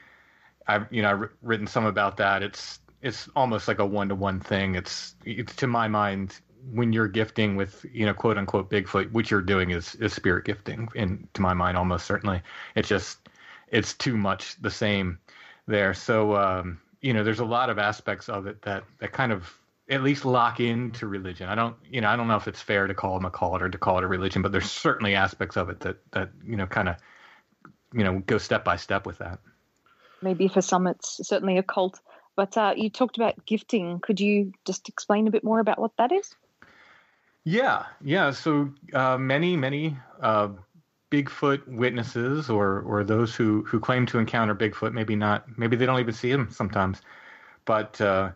I've 0.66 0.86
you 0.90 1.02
know 1.02 1.10
I've 1.10 1.30
written 1.42 1.66
some 1.66 1.86
about 1.86 2.16
that. 2.18 2.42
It's 2.42 2.80
it's 3.02 3.28
almost 3.36 3.68
like 3.68 3.78
a 3.78 3.86
one 3.86 4.08
to 4.08 4.14
one 4.14 4.40
thing. 4.40 4.74
It's, 4.74 5.14
it's 5.24 5.54
to 5.56 5.66
my 5.66 5.86
mind 5.86 6.40
when 6.72 6.92
you're 6.92 7.08
gifting 7.08 7.54
with 7.54 7.84
you 7.92 8.06
know 8.06 8.14
quote 8.14 8.38
unquote 8.38 8.70
Bigfoot, 8.70 9.12
what 9.12 9.30
you're 9.30 9.42
doing 9.42 9.70
is 9.70 9.94
is 9.96 10.12
spirit 10.12 10.44
gifting. 10.44 10.88
And 10.96 11.28
to 11.34 11.42
my 11.42 11.54
mind, 11.54 11.76
almost 11.76 12.06
certainly, 12.06 12.42
it's 12.74 12.88
just 12.88 13.18
it's 13.68 13.94
too 13.94 14.16
much 14.16 14.60
the 14.60 14.70
same 14.70 15.18
there. 15.66 15.94
So 15.94 16.36
um, 16.36 16.80
you 17.06 17.12
know, 17.12 17.22
there's 17.22 17.38
a 17.38 17.44
lot 17.44 17.70
of 17.70 17.78
aspects 17.78 18.28
of 18.28 18.48
it 18.48 18.62
that 18.62 18.82
that 18.98 19.12
kind 19.12 19.30
of 19.30 19.56
at 19.88 20.02
least 20.02 20.24
lock 20.24 20.58
into 20.58 21.06
religion. 21.06 21.48
I 21.48 21.54
don't, 21.54 21.76
you 21.88 22.00
know, 22.00 22.08
I 22.08 22.16
don't 22.16 22.26
know 22.26 22.34
if 22.34 22.48
it's 22.48 22.60
fair 22.60 22.88
to 22.88 22.94
call 22.94 23.14
them 23.14 23.24
a 23.24 23.30
cult 23.30 23.62
or 23.62 23.68
to 23.68 23.78
call 23.78 23.98
it 23.98 24.04
a 24.04 24.08
religion, 24.08 24.42
but 24.42 24.50
there's 24.50 24.68
certainly 24.70 25.14
aspects 25.14 25.56
of 25.56 25.70
it 25.70 25.78
that 25.80 25.98
that 26.10 26.30
you 26.44 26.56
know 26.56 26.66
kind 26.66 26.88
of 26.88 26.96
you 27.94 28.02
know 28.02 28.18
go 28.26 28.38
step 28.38 28.64
by 28.64 28.74
step 28.74 29.06
with 29.06 29.18
that. 29.18 29.38
Maybe 30.20 30.48
for 30.48 30.60
some, 30.60 30.88
it's 30.88 31.20
certainly 31.28 31.58
a 31.58 31.62
cult. 31.62 32.00
But 32.34 32.56
uh, 32.58 32.74
you 32.76 32.90
talked 32.90 33.16
about 33.16 33.46
gifting. 33.46 34.00
Could 34.00 34.18
you 34.18 34.52
just 34.66 34.88
explain 34.88 35.28
a 35.28 35.30
bit 35.30 35.44
more 35.44 35.60
about 35.60 35.78
what 35.78 35.92
that 35.98 36.10
is? 36.10 36.34
Yeah, 37.44 37.86
yeah. 38.02 38.32
So 38.32 38.72
uh, 38.92 39.16
many, 39.16 39.56
many 39.56 39.96
uh, 40.20 40.48
Bigfoot 41.10 41.66
witnesses 41.68 42.50
or 42.50 42.80
or 42.80 43.04
those 43.04 43.34
who 43.34 43.62
who 43.64 43.78
claim 43.78 44.06
to 44.06 44.18
encounter 44.18 44.54
Bigfoot, 44.54 44.92
maybe 44.92 45.14
not, 45.14 45.46
maybe 45.58 45.76
they 45.76 45.86
don't 45.86 46.00
even 46.00 46.14
see 46.14 46.30
him 46.30 46.48
sometimes, 46.50 47.00
but 47.64 48.00
uh, 48.00 48.30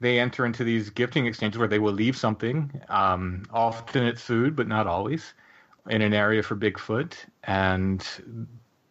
they 0.00 0.18
enter 0.18 0.44
into 0.44 0.64
these 0.64 0.90
gifting 0.90 1.26
exchanges 1.26 1.58
where 1.58 1.68
they 1.68 1.78
will 1.78 1.92
leave 1.92 2.16
something. 2.16 2.80
Um, 2.88 3.44
often 3.52 4.04
it's 4.04 4.22
food, 4.22 4.56
but 4.56 4.66
not 4.68 4.86
always, 4.86 5.34
in 5.88 6.02
an 6.02 6.12
area 6.14 6.42
for 6.42 6.56
Bigfoot, 6.56 7.14
and 7.44 8.06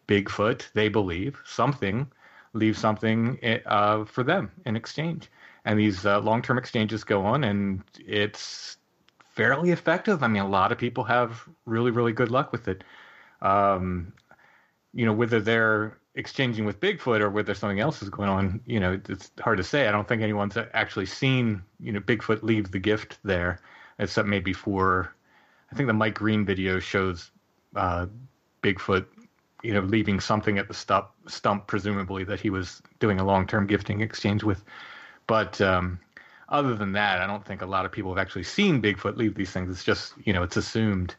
Bigfoot, 0.06 0.72
they 0.72 0.88
believe, 0.88 1.40
something, 1.44 2.10
leave 2.54 2.78
something 2.78 3.38
uh, 3.66 4.04
for 4.04 4.22
them 4.22 4.50
in 4.64 4.76
exchange. 4.76 5.30
And 5.64 5.78
these 5.78 6.06
uh, 6.06 6.20
long 6.20 6.40
term 6.40 6.56
exchanges 6.56 7.04
go 7.04 7.26
on, 7.26 7.44
and 7.44 7.82
it's 7.98 8.78
fairly 9.22 9.70
effective. 9.70 10.22
I 10.22 10.28
mean, 10.28 10.42
a 10.42 10.48
lot 10.48 10.72
of 10.72 10.78
people 10.78 11.04
have 11.04 11.46
really, 11.66 11.90
really 11.90 12.12
good 12.12 12.30
luck 12.30 12.52
with 12.52 12.68
it. 12.68 12.84
Um, 13.40 14.12
you 14.94 15.06
know, 15.06 15.12
whether 15.12 15.40
they're 15.40 15.98
exchanging 16.14 16.64
with 16.64 16.80
Bigfoot 16.80 17.20
or 17.20 17.30
whether 17.30 17.54
something 17.54 17.78
else 17.78 18.02
is 18.02 18.10
going 18.10 18.28
on, 18.28 18.60
you 18.66 18.80
know, 18.80 19.00
it's 19.08 19.30
hard 19.40 19.58
to 19.58 19.64
say. 19.64 19.86
I 19.86 19.92
don't 19.92 20.08
think 20.08 20.22
anyone's 20.22 20.56
actually 20.74 21.06
seen, 21.06 21.62
you 21.78 21.92
know, 21.92 22.00
Bigfoot 22.00 22.42
leave 22.42 22.72
the 22.72 22.80
gift 22.80 23.18
there, 23.22 23.60
except 24.00 24.26
maybe 24.26 24.52
for, 24.52 25.14
I 25.70 25.76
think 25.76 25.86
the 25.86 25.92
Mike 25.92 26.14
Green 26.14 26.44
video 26.44 26.80
shows 26.80 27.30
uh, 27.76 28.06
Bigfoot, 28.62 29.06
you 29.62 29.72
know, 29.72 29.80
leaving 29.80 30.18
something 30.18 30.58
at 30.58 30.66
the 30.66 30.74
stump, 30.74 31.08
stump, 31.28 31.68
presumably 31.68 32.24
that 32.24 32.40
he 32.40 32.50
was 32.50 32.82
doing 32.98 33.20
a 33.20 33.24
long-term 33.24 33.66
gifting 33.66 34.00
exchange 34.00 34.42
with. 34.42 34.64
But 35.28 35.60
um, 35.60 36.00
other 36.48 36.74
than 36.74 36.92
that, 36.92 37.20
I 37.20 37.26
don't 37.26 37.44
think 37.44 37.62
a 37.62 37.66
lot 37.66 37.84
of 37.84 37.92
people 37.92 38.12
have 38.12 38.20
actually 38.20 38.44
seen 38.44 38.82
Bigfoot 38.82 39.16
leave 39.16 39.34
these 39.34 39.50
things. 39.50 39.70
It's 39.70 39.84
just, 39.84 40.14
you 40.24 40.32
know, 40.32 40.42
it's 40.42 40.56
assumed 40.56 41.14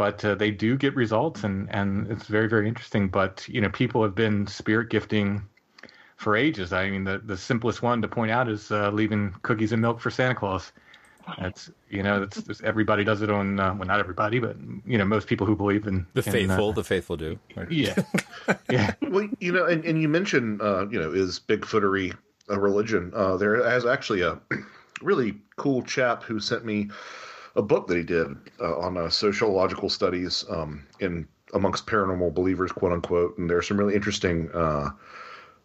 but 0.00 0.24
uh, 0.24 0.34
they 0.34 0.50
do 0.50 0.78
get 0.78 0.96
results 0.96 1.44
and 1.44 1.68
and 1.70 2.10
it's 2.10 2.24
very 2.24 2.48
very 2.48 2.66
interesting. 2.66 3.10
But 3.10 3.46
you 3.46 3.60
know 3.60 3.68
people 3.68 4.02
have 4.02 4.14
been 4.14 4.46
spirit 4.46 4.88
gifting 4.88 5.42
for 6.16 6.34
ages. 6.34 6.72
I 6.72 6.88
mean 6.88 7.04
the 7.04 7.18
the 7.18 7.36
simplest 7.36 7.82
one 7.82 8.00
to 8.00 8.08
point 8.08 8.30
out 8.30 8.48
is 8.48 8.70
uh, 8.70 8.90
leaving 8.92 9.34
cookies 9.42 9.72
and 9.72 9.82
milk 9.82 10.00
for 10.00 10.10
santa 10.10 10.34
claus. 10.34 10.72
That's 11.38 11.70
you 11.90 12.02
know 12.02 12.20
that's, 12.20 12.40
that's 12.40 12.62
everybody 12.62 13.04
does 13.04 13.20
it 13.20 13.28
on 13.28 13.60
uh, 13.60 13.74
well 13.74 13.86
not 13.86 14.00
everybody 14.00 14.38
but 14.38 14.56
you 14.86 14.96
know 14.96 15.04
most 15.04 15.26
people 15.26 15.46
who 15.46 15.54
believe 15.54 15.86
in 15.86 16.06
the 16.14 16.22
in, 16.24 16.32
faithful 16.32 16.72
the 16.72 16.82
faithful 16.82 17.18
do. 17.18 17.38
Right? 17.54 17.70
yeah. 17.70 17.94
Yeah. 18.70 18.94
Well 19.02 19.28
you 19.38 19.52
know 19.52 19.66
and, 19.66 19.84
and 19.84 20.00
you 20.00 20.08
mentioned 20.08 20.62
uh, 20.62 20.88
you 20.88 20.98
know 20.98 21.12
is 21.12 21.38
bigfootery 21.46 22.16
a 22.48 22.58
religion? 22.58 23.12
Uh, 23.14 23.36
there 23.36 23.62
has 23.68 23.84
actually 23.84 24.22
a 24.22 24.40
really 25.02 25.34
cool 25.56 25.82
chap 25.82 26.22
who 26.22 26.40
sent 26.40 26.64
me 26.64 26.88
a 27.56 27.62
book 27.62 27.86
that 27.88 27.96
he 27.96 28.02
did 28.02 28.28
uh, 28.60 28.78
on 28.78 28.96
uh, 28.96 29.08
sociological 29.08 29.88
studies 29.88 30.44
um, 30.48 30.86
in 31.00 31.26
amongst 31.54 31.86
paranormal 31.86 32.32
believers, 32.32 32.72
quote 32.72 32.92
unquote. 32.92 33.38
And 33.38 33.50
there's 33.50 33.66
some 33.68 33.76
really 33.76 33.94
interesting 33.94 34.50
uh, 34.52 34.90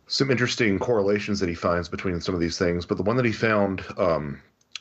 some 0.07 0.29
interesting 0.29 0.77
correlations 0.79 1.39
that 1.39 1.49
he 1.49 1.55
finds 1.55 1.89
between 1.89 2.21
some 2.21 2.35
of 2.35 2.41
these 2.41 2.57
things. 2.57 2.85
But 2.85 2.97
the 2.97 3.03
one 3.03 3.17
that 3.17 3.25
he 3.25 3.31
found 3.31 3.83
um, 3.97 4.39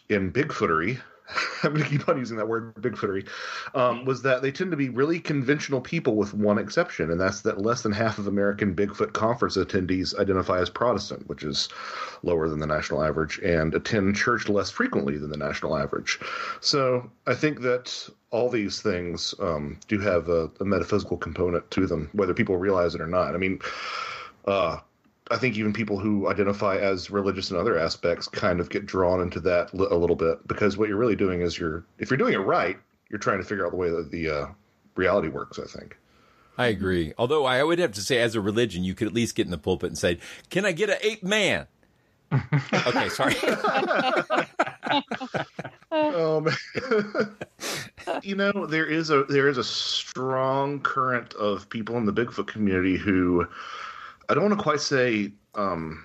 in 0.09 0.33
Bigfootery, 0.33 1.01
I'm 1.63 1.73
going 1.73 1.85
to 1.85 1.89
keep 1.89 2.09
on 2.09 2.19
using 2.19 2.37
that 2.37 2.49
word 2.49 2.75
Bigfootery, 2.75 3.27
um, 3.75 4.05
was 4.05 4.23
that 4.23 4.43
they 4.43 4.53
tend 4.53 4.71
to 4.73 4.77
be 4.77 4.89
really 4.89 5.19
conventional 5.19 5.81
people 5.81 6.17
with 6.17 6.35
one 6.35 6.59
exception, 6.59 7.11
and 7.11 7.21
that's 7.21 7.41
that 7.43 7.63
less 7.63 7.83
than 7.83 7.93
half 7.93 8.19
of 8.19 8.27
American 8.27 8.75
Bigfoot 8.75 9.13
conference 9.13 9.57
attendees 9.57 10.19
identify 10.19 10.61
as 10.61 10.69
Protestant, 10.69 11.27
which 11.29 11.43
is 11.43 11.69
lower 12.23 12.49
than 12.49 12.59
the 12.59 12.67
national 12.67 13.03
average, 13.03 13.39
and 13.39 13.75
attend 13.75 14.17
church 14.17 14.49
less 14.49 14.71
frequently 14.71 15.17
than 15.17 15.31
the 15.31 15.37
national 15.37 15.77
average. 15.77 16.19
So 16.61 17.11
I 17.27 17.35
think 17.35 17.63
that 17.63 18.09
all 18.31 18.51
these 18.51 18.83
things 18.83 19.35
um, 19.39 19.79
do 19.89 20.01
have 20.01 20.29
a, 20.29 20.51
a, 20.61 20.65
metaphysical 20.65 21.17
component 21.17 21.71
to 21.71 21.87
them, 21.87 22.11
whether 22.13 22.35
people 22.35 22.57
realize 22.57 22.95
it 22.95 23.01
or 23.01 23.07
not. 23.07 23.35
I 23.35 23.39
mean, 23.39 23.61
uh, 24.45 24.79
I 25.31 25.37
think 25.39 25.57
even 25.57 25.73
people 25.73 25.99
who 25.99 26.29
identify 26.29 26.77
as 26.77 27.11
religious 27.11 27.51
in 27.51 27.57
other 27.57 27.79
aspects 27.79 28.29
kind 28.29 28.61
of 28.61 28.69
get 28.69 28.85
drawn 28.85 29.23
into 29.23 29.41
that 29.41 29.73
a 29.73 29.97
little 29.97 30.17
bit 30.17 30.47
because 30.47 30.77
what 30.77 30.89
you're 30.89 30.99
really 30.99 31.17
doing 31.17 31.41
is 31.41 31.59
you're 31.59 31.85
if 31.99 32.11
you're 32.11 32.19
doing 32.19 32.35
it 32.35 32.39
right, 32.39 32.77
you're 33.09 33.19
trying 33.19 33.39
to 33.39 33.45
figure 33.45 33.65
out 33.65 33.71
the 33.71 33.77
way 33.77 33.91
that 33.91 34.11
the 34.11 34.29
uh, 34.29 34.47
reality 34.97 35.29
works. 35.29 35.59
I 35.59 35.65
think. 35.65 35.97
I 36.57 36.67
agree. 36.67 37.13
Although 37.19 37.47
I 37.47 37.63
would 37.63 37.79
have 37.79 37.93
to 37.93 38.01
say, 38.01 38.21
as 38.21 38.35
a 38.35 38.41
religion, 38.41 38.85
you 38.85 38.95
could 38.95 39.09
at 39.09 39.15
least 39.15 39.35
get 39.35 39.47
in 39.47 39.51
the 39.51 39.59
pulpit 39.59 39.89
and 39.89 39.99
say, 39.99 40.19
"Can 40.51 40.65
I 40.67 40.73
get 40.73 40.91
an 40.91 40.99
ape 41.01 41.25
man?" 41.25 41.67
okay, 42.87 43.09
sorry. 43.09 43.35
um, 45.91 46.49
you 48.23 48.35
know, 48.35 48.67
there 48.67 48.87
is 48.87 49.11
a 49.11 49.25
there 49.25 49.49
is 49.49 49.59
a 49.59 49.65
strong 49.65 50.81
current 50.81 51.35
of 51.35 51.69
people 51.71 51.97
in 51.97 52.07
the 52.07 52.13
Bigfoot 52.13 52.47
community 52.47 52.97
who 52.97 53.47
I 54.29 54.35
don't 54.35 54.45
want 54.45 54.59
to 54.59 54.63
quite 54.63 54.81
say 54.81 55.33
um, 55.55 56.05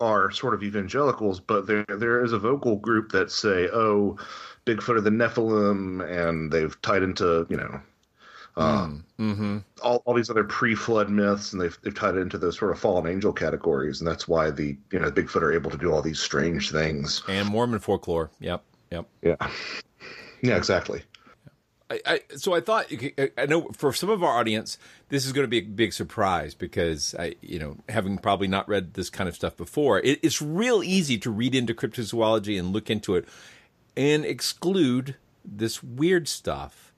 are 0.00 0.30
sort 0.30 0.54
of 0.54 0.62
evangelicals, 0.62 1.40
but 1.40 1.66
there 1.66 1.84
there 1.88 2.24
is 2.24 2.32
a 2.32 2.38
vocal 2.38 2.76
group 2.76 3.12
that 3.12 3.30
say, 3.30 3.68
"Oh, 3.72 4.18
Bigfoot 4.66 4.96
are 4.96 5.00
the 5.00 5.10
Nephilim," 5.10 6.02
and 6.08 6.52
they've 6.52 6.80
tied 6.82 7.02
into 7.02 7.46
you 7.48 7.56
know 7.56 7.80
um, 8.56 9.04
mm-hmm. 9.18 9.58
all, 9.82 10.02
all 10.04 10.14
these 10.14 10.28
other 10.28 10.44
pre-flood 10.44 11.08
myths, 11.08 11.52
and 11.52 11.62
they've 11.62 11.76
they've 11.82 11.94
tied 11.94 12.16
it 12.16 12.20
into 12.20 12.38
those 12.38 12.58
sort 12.58 12.70
of 12.70 12.78
fallen 12.78 13.06
angel 13.06 13.32
categories, 13.32 14.00
and 14.00 14.08
that's 14.08 14.28
why 14.28 14.50
the 14.50 14.76
you 14.90 14.98
know 14.98 15.10
Bigfoot 15.10 15.42
are 15.42 15.52
able 15.52 15.70
to 15.70 15.78
do 15.78 15.92
all 15.92 16.02
these 16.02 16.20
strange 16.20 16.70
things. 16.70 17.22
And 17.28 17.48
Mormon 17.48 17.78
folklore. 17.78 18.30
Yep. 18.40 18.62
Yep. 18.90 19.06
Yeah. 19.22 19.36
Yeah. 20.42 20.56
Exactly. 20.56 21.02
I, 21.92 22.00
I, 22.06 22.36
so 22.36 22.54
I 22.54 22.60
thought 22.60 22.86
I 23.36 23.46
know 23.46 23.68
for 23.72 23.92
some 23.92 24.10
of 24.10 24.22
our 24.22 24.38
audience 24.38 24.78
this 25.08 25.26
is 25.26 25.32
going 25.32 25.44
to 25.44 25.48
be 25.48 25.58
a 25.58 25.62
big 25.62 25.92
surprise 25.92 26.54
because 26.54 27.14
I 27.18 27.34
you 27.40 27.58
know 27.58 27.76
having 27.88 28.18
probably 28.18 28.48
not 28.48 28.68
read 28.68 28.94
this 28.94 29.10
kind 29.10 29.28
of 29.28 29.34
stuff 29.34 29.56
before 29.56 29.98
it, 30.00 30.18
it's 30.22 30.40
real 30.40 30.82
easy 30.82 31.18
to 31.18 31.30
read 31.30 31.54
into 31.54 31.74
cryptozoology 31.74 32.58
and 32.58 32.72
look 32.72 32.90
into 32.90 33.14
it 33.16 33.28
and 33.96 34.24
exclude 34.24 35.16
this 35.44 35.82
weird 35.82 36.28
stuff 36.28 36.92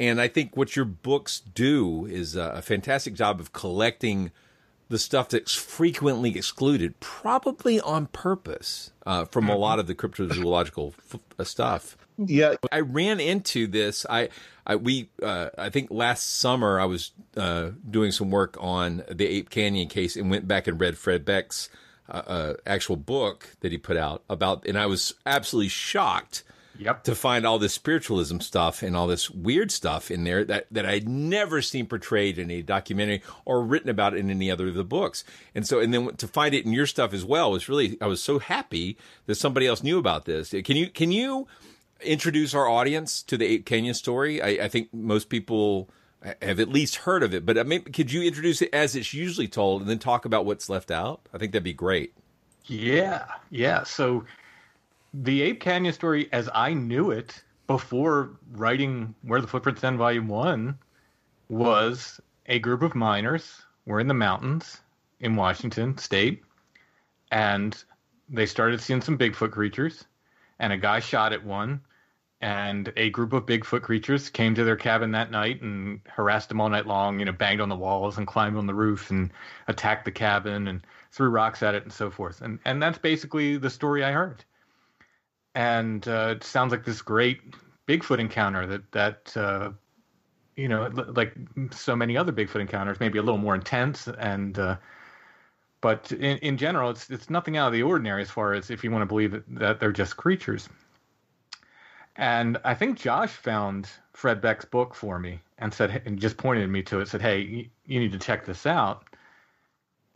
and 0.00 0.20
I 0.20 0.28
think 0.28 0.56
what 0.56 0.76
your 0.76 0.84
books 0.84 1.40
do 1.40 2.06
is 2.06 2.36
a 2.36 2.62
fantastic 2.62 3.14
job 3.14 3.40
of 3.40 3.52
collecting 3.52 4.30
the 4.88 4.98
stuff 4.98 5.28
that's 5.28 5.54
frequently 5.54 6.36
excluded, 6.36 6.98
probably 7.00 7.80
on 7.80 8.06
purpose, 8.06 8.92
uh, 9.04 9.24
from 9.26 9.48
a 9.48 9.52
mm-hmm. 9.52 9.60
lot 9.60 9.78
of 9.78 9.86
the 9.86 9.94
cryptozoological 9.94 10.94
f- 11.12 11.46
stuff. 11.46 11.97
Yeah, 12.18 12.54
I 12.72 12.80
ran 12.80 13.20
into 13.20 13.66
this. 13.66 14.04
I, 14.08 14.28
I 14.66 14.76
we, 14.76 15.08
uh, 15.22 15.50
I 15.56 15.70
think 15.70 15.90
last 15.90 16.38
summer 16.38 16.80
I 16.80 16.84
was 16.84 17.12
uh, 17.36 17.70
doing 17.88 18.10
some 18.10 18.30
work 18.30 18.56
on 18.58 19.04
the 19.10 19.26
Ape 19.26 19.50
Canyon 19.50 19.88
case 19.88 20.16
and 20.16 20.30
went 20.30 20.48
back 20.48 20.66
and 20.66 20.80
read 20.80 20.98
Fred 20.98 21.24
Beck's 21.24 21.68
uh, 22.08 22.22
uh, 22.26 22.54
actual 22.66 22.96
book 22.96 23.56
that 23.60 23.70
he 23.70 23.78
put 23.78 23.96
out 23.96 24.24
about, 24.28 24.66
and 24.66 24.76
I 24.76 24.86
was 24.86 25.14
absolutely 25.24 25.68
shocked 25.68 26.42
Yep. 26.78 27.04
To 27.04 27.14
find 27.16 27.44
all 27.44 27.58
this 27.58 27.74
spiritualism 27.74 28.38
stuff 28.38 28.84
and 28.84 28.96
all 28.96 29.08
this 29.08 29.28
weird 29.28 29.72
stuff 29.72 30.12
in 30.12 30.22
there 30.22 30.44
that, 30.44 30.68
that 30.70 30.86
I'd 30.86 31.08
never 31.08 31.60
seen 31.60 31.86
portrayed 31.86 32.38
in 32.38 32.52
a 32.52 32.62
documentary 32.62 33.22
or 33.44 33.64
written 33.64 33.90
about 33.90 34.16
in 34.16 34.30
any 34.30 34.48
other 34.48 34.68
of 34.68 34.74
the 34.74 34.84
books. 34.84 35.24
And 35.56 35.66
so, 35.66 35.80
and 35.80 35.92
then 35.92 36.14
to 36.16 36.28
find 36.28 36.54
it 36.54 36.64
in 36.64 36.72
your 36.72 36.86
stuff 36.86 37.12
as 37.12 37.24
well 37.24 37.50
was 37.50 37.68
really, 37.68 37.98
I 38.00 38.06
was 38.06 38.22
so 38.22 38.38
happy 38.38 38.96
that 39.26 39.34
somebody 39.34 39.66
else 39.66 39.82
knew 39.82 39.98
about 39.98 40.24
this. 40.24 40.50
Can 40.50 40.76
you, 40.76 40.88
can 40.88 41.10
you 41.10 41.48
introduce 42.00 42.54
our 42.54 42.68
audience 42.68 43.22
to 43.24 43.36
the 43.36 43.46
Ape 43.46 43.66
Canyon 43.66 43.94
story? 43.94 44.40
I, 44.40 44.64
I 44.64 44.68
think 44.68 44.92
most 44.92 45.28
people 45.28 45.88
have 46.42 46.58
at 46.58 46.68
least 46.68 46.96
heard 46.96 47.22
of 47.22 47.34
it, 47.34 47.46
but 47.46 47.56
uh, 47.56 47.60
I 47.60 47.62
mean, 47.62 47.82
could 47.84 48.12
you 48.12 48.22
introduce 48.22 48.60
it 48.62 48.70
as 48.72 48.96
it's 48.96 49.14
usually 49.14 49.48
told 49.48 49.82
and 49.82 49.90
then 49.90 49.98
talk 49.98 50.24
about 50.24 50.44
what's 50.44 50.68
left 50.68 50.90
out? 50.90 51.20
I 51.32 51.38
think 51.38 51.52
that'd 51.52 51.62
be 51.62 51.72
great. 51.72 52.12
Yeah. 52.66 53.26
Yeah. 53.50 53.84
So, 53.84 54.24
the 55.14 55.42
Ape 55.42 55.60
Canyon 55.60 55.94
story, 55.94 56.28
as 56.32 56.50
I 56.54 56.74
knew 56.74 57.10
it 57.10 57.42
before 57.66 58.30
writing 58.52 59.14
Where 59.22 59.40
the 59.40 59.46
Footprints 59.46 59.82
End 59.82 59.96
Volume 59.96 60.28
1, 60.28 60.78
was 61.48 62.20
a 62.46 62.58
group 62.58 62.82
of 62.82 62.94
miners 62.94 63.62
were 63.86 64.00
in 64.00 64.08
the 64.08 64.14
mountains 64.14 64.80
in 65.20 65.34
Washington 65.34 65.96
state, 65.98 66.42
and 67.30 67.82
they 68.28 68.46
started 68.46 68.80
seeing 68.80 69.00
some 69.00 69.18
Bigfoot 69.18 69.50
creatures, 69.50 70.04
and 70.58 70.72
a 70.72 70.76
guy 70.76 71.00
shot 71.00 71.32
at 71.32 71.44
one, 71.44 71.80
and 72.40 72.92
a 72.96 73.10
group 73.10 73.32
of 73.32 73.46
Bigfoot 73.46 73.82
creatures 73.82 74.30
came 74.30 74.54
to 74.54 74.64
their 74.64 74.76
cabin 74.76 75.10
that 75.12 75.30
night 75.30 75.60
and 75.62 76.00
harassed 76.06 76.48
them 76.48 76.60
all 76.60 76.68
night 76.68 76.86
long, 76.86 77.18
you 77.18 77.24
know, 77.24 77.32
banged 77.32 77.60
on 77.60 77.68
the 77.68 77.76
walls 77.76 78.16
and 78.18 78.26
climbed 78.26 78.56
on 78.56 78.66
the 78.66 78.74
roof 78.74 79.10
and 79.10 79.30
attacked 79.66 80.04
the 80.04 80.12
cabin 80.12 80.68
and 80.68 80.82
threw 81.10 81.28
rocks 81.30 81.62
at 81.62 81.74
it 81.74 81.82
and 81.82 81.92
so 81.92 82.10
forth. 82.10 82.40
And 82.40 82.58
and 82.64 82.82
that's 82.82 82.98
basically 82.98 83.56
the 83.56 83.70
story 83.70 84.04
I 84.04 84.12
heard 84.12 84.44
and 85.58 86.06
uh, 86.06 86.34
it 86.36 86.44
sounds 86.44 86.70
like 86.70 86.84
this 86.84 87.02
great 87.02 87.40
Bigfoot 87.88 88.20
encounter 88.20 88.66
that 88.66 88.92
that 88.92 89.36
uh, 89.36 89.70
you 90.54 90.68
know 90.68 90.88
like 91.08 91.34
so 91.72 91.96
many 91.96 92.16
other 92.16 92.32
Bigfoot 92.32 92.60
encounters, 92.60 93.00
maybe 93.00 93.18
a 93.18 93.22
little 93.22 93.38
more 93.38 93.54
intense 93.54 94.08
and. 94.08 94.58
Uh, 94.58 94.76
but 95.80 96.10
in, 96.10 96.38
in 96.38 96.56
general, 96.56 96.90
it's 96.90 97.08
it's 97.08 97.30
nothing 97.30 97.56
out 97.56 97.68
of 97.68 97.72
the 97.72 97.84
ordinary 97.84 98.20
as 98.22 98.30
far 98.30 98.52
as 98.52 98.68
if 98.68 98.82
you 98.82 98.90
want 98.90 99.02
to 99.02 99.06
believe 99.06 99.30
that, 99.30 99.44
that 99.48 99.80
they're 99.80 99.92
just 99.92 100.16
creatures. 100.16 100.68
And 102.18 102.58
I 102.64 102.74
think 102.74 102.98
Josh 102.98 103.30
found 103.30 103.88
Fred 104.12 104.40
Beck's 104.40 104.64
book 104.64 104.92
for 104.92 105.20
me 105.20 105.40
and 105.56 105.72
said 105.72 106.02
and 106.04 106.18
just 106.18 106.36
pointed 106.36 106.68
me 106.68 106.82
to 106.82 106.98
it. 106.98 107.06
Said, 107.06 107.22
"Hey, 107.22 107.70
you, 107.86 108.00
need 108.00 108.10
to 108.10 108.18
check 108.18 108.44
this 108.44 108.66
out." 108.66 109.04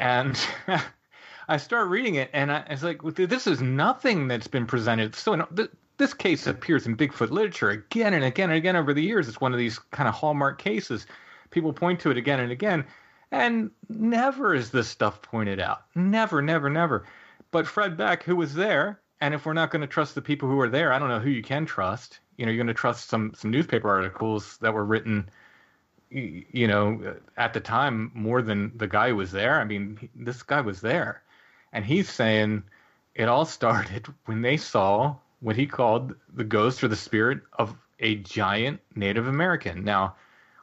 And 0.00 0.38
I 1.48 1.56
start 1.58 1.88
reading 1.88 2.16
it, 2.16 2.28
and 2.32 2.50
I, 2.50 2.66
was 2.68 2.82
like, 2.82 3.02
this 3.02 3.46
is 3.46 3.62
nothing 3.62 4.26
that's 4.26 4.48
been 4.48 4.66
presented. 4.66 5.14
So 5.14 5.46
this 5.96 6.12
case 6.12 6.48
appears 6.48 6.86
in 6.86 6.96
Bigfoot 6.96 7.30
literature 7.30 7.70
again 7.70 8.14
and 8.14 8.24
again 8.24 8.50
and 8.50 8.58
again 8.58 8.74
over 8.74 8.92
the 8.92 9.02
years. 9.02 9.28
It's 9.28 9.40
one 9.40 9.52
of 9.52 9.58
these 9.58 9.78
kind 9.78 10.08
of 10.08 10.14
hallmark 10.14 10.58
cases, 10.58 11.06
people 11.50 11.72
point 11.72 12.00
to 12.00 12.10
it 12.10 12.16
again 12.16 12.40
and 12.40 12.50
again, 12.50 12.84
and 13.30 13.70
never 13.88 14.56
is 14.56 14.70
this 14.70 14.88
stuff 14.88 15.22
pointed 15.22 15.60
out. 15.60 15.82
Never, 15.94 16.42
never, 16.42 16.68
never. 16.68 17.06
But 17.52 17.68
Fred 17.68 17.96
Beck, 17.96 18.24
who 18.24 18.34
was 18.34 18.54
there, 18.54 18.98
and 19.22 19.34
if 19.34 19.46
we're 19.46 19.52
not 19.52 19.70
going 19.70 19.82
to 19.82 19.86
trust 19.86 20.16
the 20.16 20.20
people 20.20 20.48
who 20.48 20.58
are 20.58 20.68
there, 20.68 20.92
I 20.92 20.98
don't 20.98 21.08
know 21.08 21.20
who 21.20 21.30
you 21.30 21.44
can 21.44 21.64
trust. 21.64 22.18
You 22.36 22.44
know, 22.44 22.50
you're 22.50 22.64
going 22.64 22.74
to 22.74 22.80
trust 22.80 23.08
some 23.08 23.32
some 23.36 23.52
newspaper 23.52 23.88
articles 23.88 24.58
that 24.58 24.74
were 24.74 24.84
written, 24.84 25.30
you 26.10 26.66
know, 26.66 27.14
at 27.36 27.54
the 27.54 27.60
time 27.60 28.10
more 28.14 28.42
than 28.42 28.76
the 28.76 28.88
guy 28.88 29.10
who 29.10 29.16
was 29.16 29.30
there. 29.30 29.60
I 29.60 29.64
mean, 29.64 30.08
this 30.16 30.42
guy 30.42 30.60
was 30.60 30.80
there, 30.80 31.22
and 31.72 31.84
he's 31.84 32.10
saying 32.10 32.64
it 33.14 33.28
all 33.28 33.44
started 33.44 34.08
when 34.24 34.42
they 34.42 34.56
saw 34.56 35.14
what 35.38 35.54
he 35.54 35.66
called 35.66 36.16
the 36.34 36.44
ghost 36.44 36.82
or 36.82 36.88
the 36.88 36.96
spirit 36.96 37.42
of 37.52 37.76
a 38.00 38.16
giant 38.16 38.80
Native 38.96 39.28
American. 39.28 39.84
Now, 39.84 40.16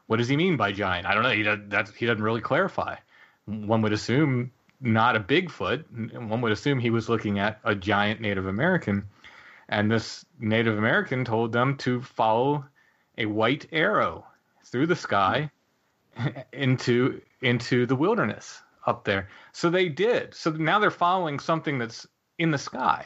what 0.08 0.18
does 0.18 0.28
he 0.28 0.36
mean 0.36 0.58
by 0.58 0.74
giant? 0.74 1.08
I 1.08 1.14
don't 1.14 1.24
know. 1.24 1.32
He 1.32 1.44
does, 1.44 1.60
that's, 1.70 1.96
he 1.96 2.06
doesn't 2.06 2.24
really 2.24 2.42
clarify. 2.42 2.98
One 3.46 3.82
would 3.84 3.94
assume 3.94 4.52
not 4.82 5.16
a 5.16 5.20
Bigfoot. 5.20 6.20
One 6.28 6.42
would 6.42 6.52
assume 6.52 6.80
he 6.80 6.90
was 6.90 7.10
looking 7.10 7.40
at 7.40 7.60
a 7.64 7.76
giant 7.76 8.22
Native 8.22 8.48
American. 8.48 9.08
And 9.68 9.92
this 9.92 10.26
Native 10.40 10.78
American 10.78 11.26
told 11.26 11.52
them 11.52 11.78
to 11.78 12.02
follow 12.02 12.66
a 13.18 13.26
white 13.26 13.68
arrow 13.72 14.26
through 14.66 14.88
the 14.88 14.96
sky 14.96 15.52
into 16.54 17.22
into 17.42 17.86
the 17.86 17.96
wilderness 17.96 18.62
up 18.86 19.04
there. 19.04 19.30
So 19.52 19.70
they 19.70 19.90
did. 19.90 20.34
So 20.34 20.52
now 20.52 20.80
they're 20.80 20.92
following 20.92 21.40
something 21.40 21.78
that's 21.78 22.08
in 22.38 22.52
the 22.52 22.58
sky. 22.58 23.06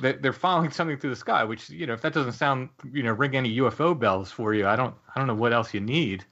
They're 0.00 0.32
following 0.32 0.72
something 0.72 0.98
through 0.98 1.10
the 1.10 1.16
sky, 1.16 1.44
which 1.44 1.70
you 1.70 1.86
know, 1.86 1.92
if 1.92 2.00
that 2.02 2.14
doesn't 2.14 2.32
sound, 2.32 2.70
you 2.90 3.04
know, 3.04 3.12
ring 3.12 3.36
any 3.36 3.56
UFO 3.58 3.96
bells 3.96 4.32
for 4.32 4.52
you, 4.52 4.66
I 4.66 4.74
don't, 4.74 4.94
I 5.14 5.20
don't 5.20 5.28
know 5.28 5.36
what 5.36 5.52
else 5.52 5.72
you 5.72 5.80
need. 5.80 6.24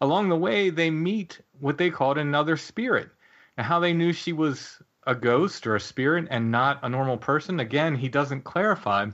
Along 0.00 0.30
the 0.30 0.36
way, 0.36 0.70
they 0.70 0.90
meet 0.90 1.38
what 1.60 1.76
they 1.76 1.90
called 1.90 2.16
another 2.16 2.56
spirit. 2.56 3.10
Now, 3.58 3.64
how 3.64 3.80
they 3.80 3.92
knew 3.92 4.12
she 4.12 4.32
was 4.32 4.80
a 5.04 5.16
ghost 5.16 5.66
or 5.66 5.74
a 5.74 5.80
spirit 5.80 6.28
and 6.30 6.52
not 6.52 6.78
a 6.84 6.88
normal 6.88 7.18
person, 7.18 7.58
again, 7.58 7.96
he 7.96 8.08
doesn't 8.08 8.44
clarify, 8.44 9.06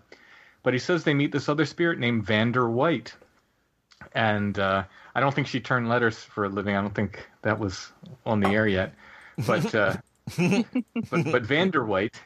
but 0.63 0.75
he 0.75 0.79
says 0.79 1.03
they 1.03 1.15
meet 1.15 1.33
this 1.33 1.49
other 1.49 1.65
spirit 1.65 1.99
named 1.99 2.27
Vander 2.27 2.69
White. 2.69 3.15
And 4.15 4.59
uh, 4.59 4.85
I 5.15 5.21
don't 5.21 5.35
think 5.35 5.47
she 5.47 5.61
turned 5.61 5.89
letters 5.89 6.19
for 6.19 6.45
a 6.45 6.51
living. 6.51 6.77
I 6.77 6.83
don't 6.83 6.95
think 6.95 7.27
that 7.41 7.59
was 7.59 7.91
on 8.27 8.41
the 8.41 8.51
air 8.51 8.69
yet. 8.69 8.95
But 9.47 9.75
uh, 9.75 9.97
but, 11.11 11.25
but 11.33 11.43
Vander 11.43 11.85
White, 11.85 12.21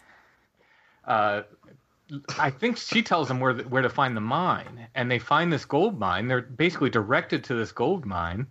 uh, 1.05 1.43
I 2.37 2.51
think 2.51 2.79
she 2.79 3.03
tells 3.03 3.29
them 3.29 3.39
where 3.39 3.55
the, 3.55 3.63
where 3.63 3.83
to 3.83 3.89
find 3.89 4.17
the 4.17 4.21
mine, 4.21 4.89
and 4.95 5.09
they 5.09 5.21
find 5.21 5.53
this 5.53 5.65
gold 5.65 6.01
mine. 6.01 6.27
They're 6.27 6.43
basically 6.43 6.91
directed 6.91 7.45
to 7.45 7.55
this 7.55 7.71
gold 7.71 8.05
mine 8.05 8.49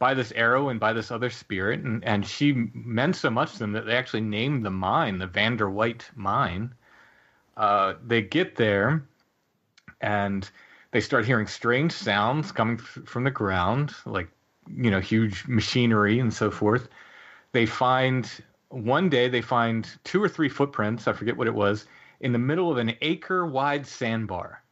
by 0.00 0.14
this 0.14 0.32
arrow 0.32 0.70
and 0.70 0.80
by 0.80 0.92
this 0.94 1.12
other 1.12 1.30
spirit, 1.30 1.80
and, 1.80 2.02
and 2.04 2.26
she 2.26 2.70
meant 2.72 3.14
so 3.14 3.30
much 3.30 3.52
to 3.52 3.58
them 3.60 3.72
that 3.72 3.84
they 3.86 3.94
actually 3.94 4.22
named 4.22 4.64
the 4.64 4.70
mine 4.70 5.18
the 5.18 5.26
Vander 5.26 5.70
White 5.70 6.10
Mine. 6.16 6.74
Uh, 7.56 7.94
they 8.04 8.22
get 8.22 8.56
there, 8.56 9.04
and 10.00 10.50
they 10.90 11.00
start 11.00 11.26
hearing 11.26 11.46
strange 11.46 11.92
sounds 11.92 12.50
coming 12.50 12.78
f- 12.80 12.98
from 13.04 13.24
the 13.24 13.30
ground, 13.30 13.94
like 14.06 14.28
you 14.74 14.90
know 14.90 15.00
huge 15.00 15.46
machinery 15.46 16.18
and 16.18 16.32
so 16.32 16.50
forth. 16.50 16.88
They 17.52 17.66
find 17.66 18.28
one 18.70 19.10
day 19.10 19.28
they 19.28 19.42
find 19.42 19.86
two 20.04 20.22
or 20.22 20.28
three 20.28 20.48
footprints, 20.48 21.08
I 21.08 21.12
forget 21.12 21.36
what 21.36 21.46
it 21.46 21.54
was, 21.54 21.86
in 22.20 22.32
the 22.32 22.38
middle 22.38 22.70
of 22.70 22.78
an 22.78 22.94
acre 23.02 23.44
wide 23.44 23.86
sandbar. 23.86 24.62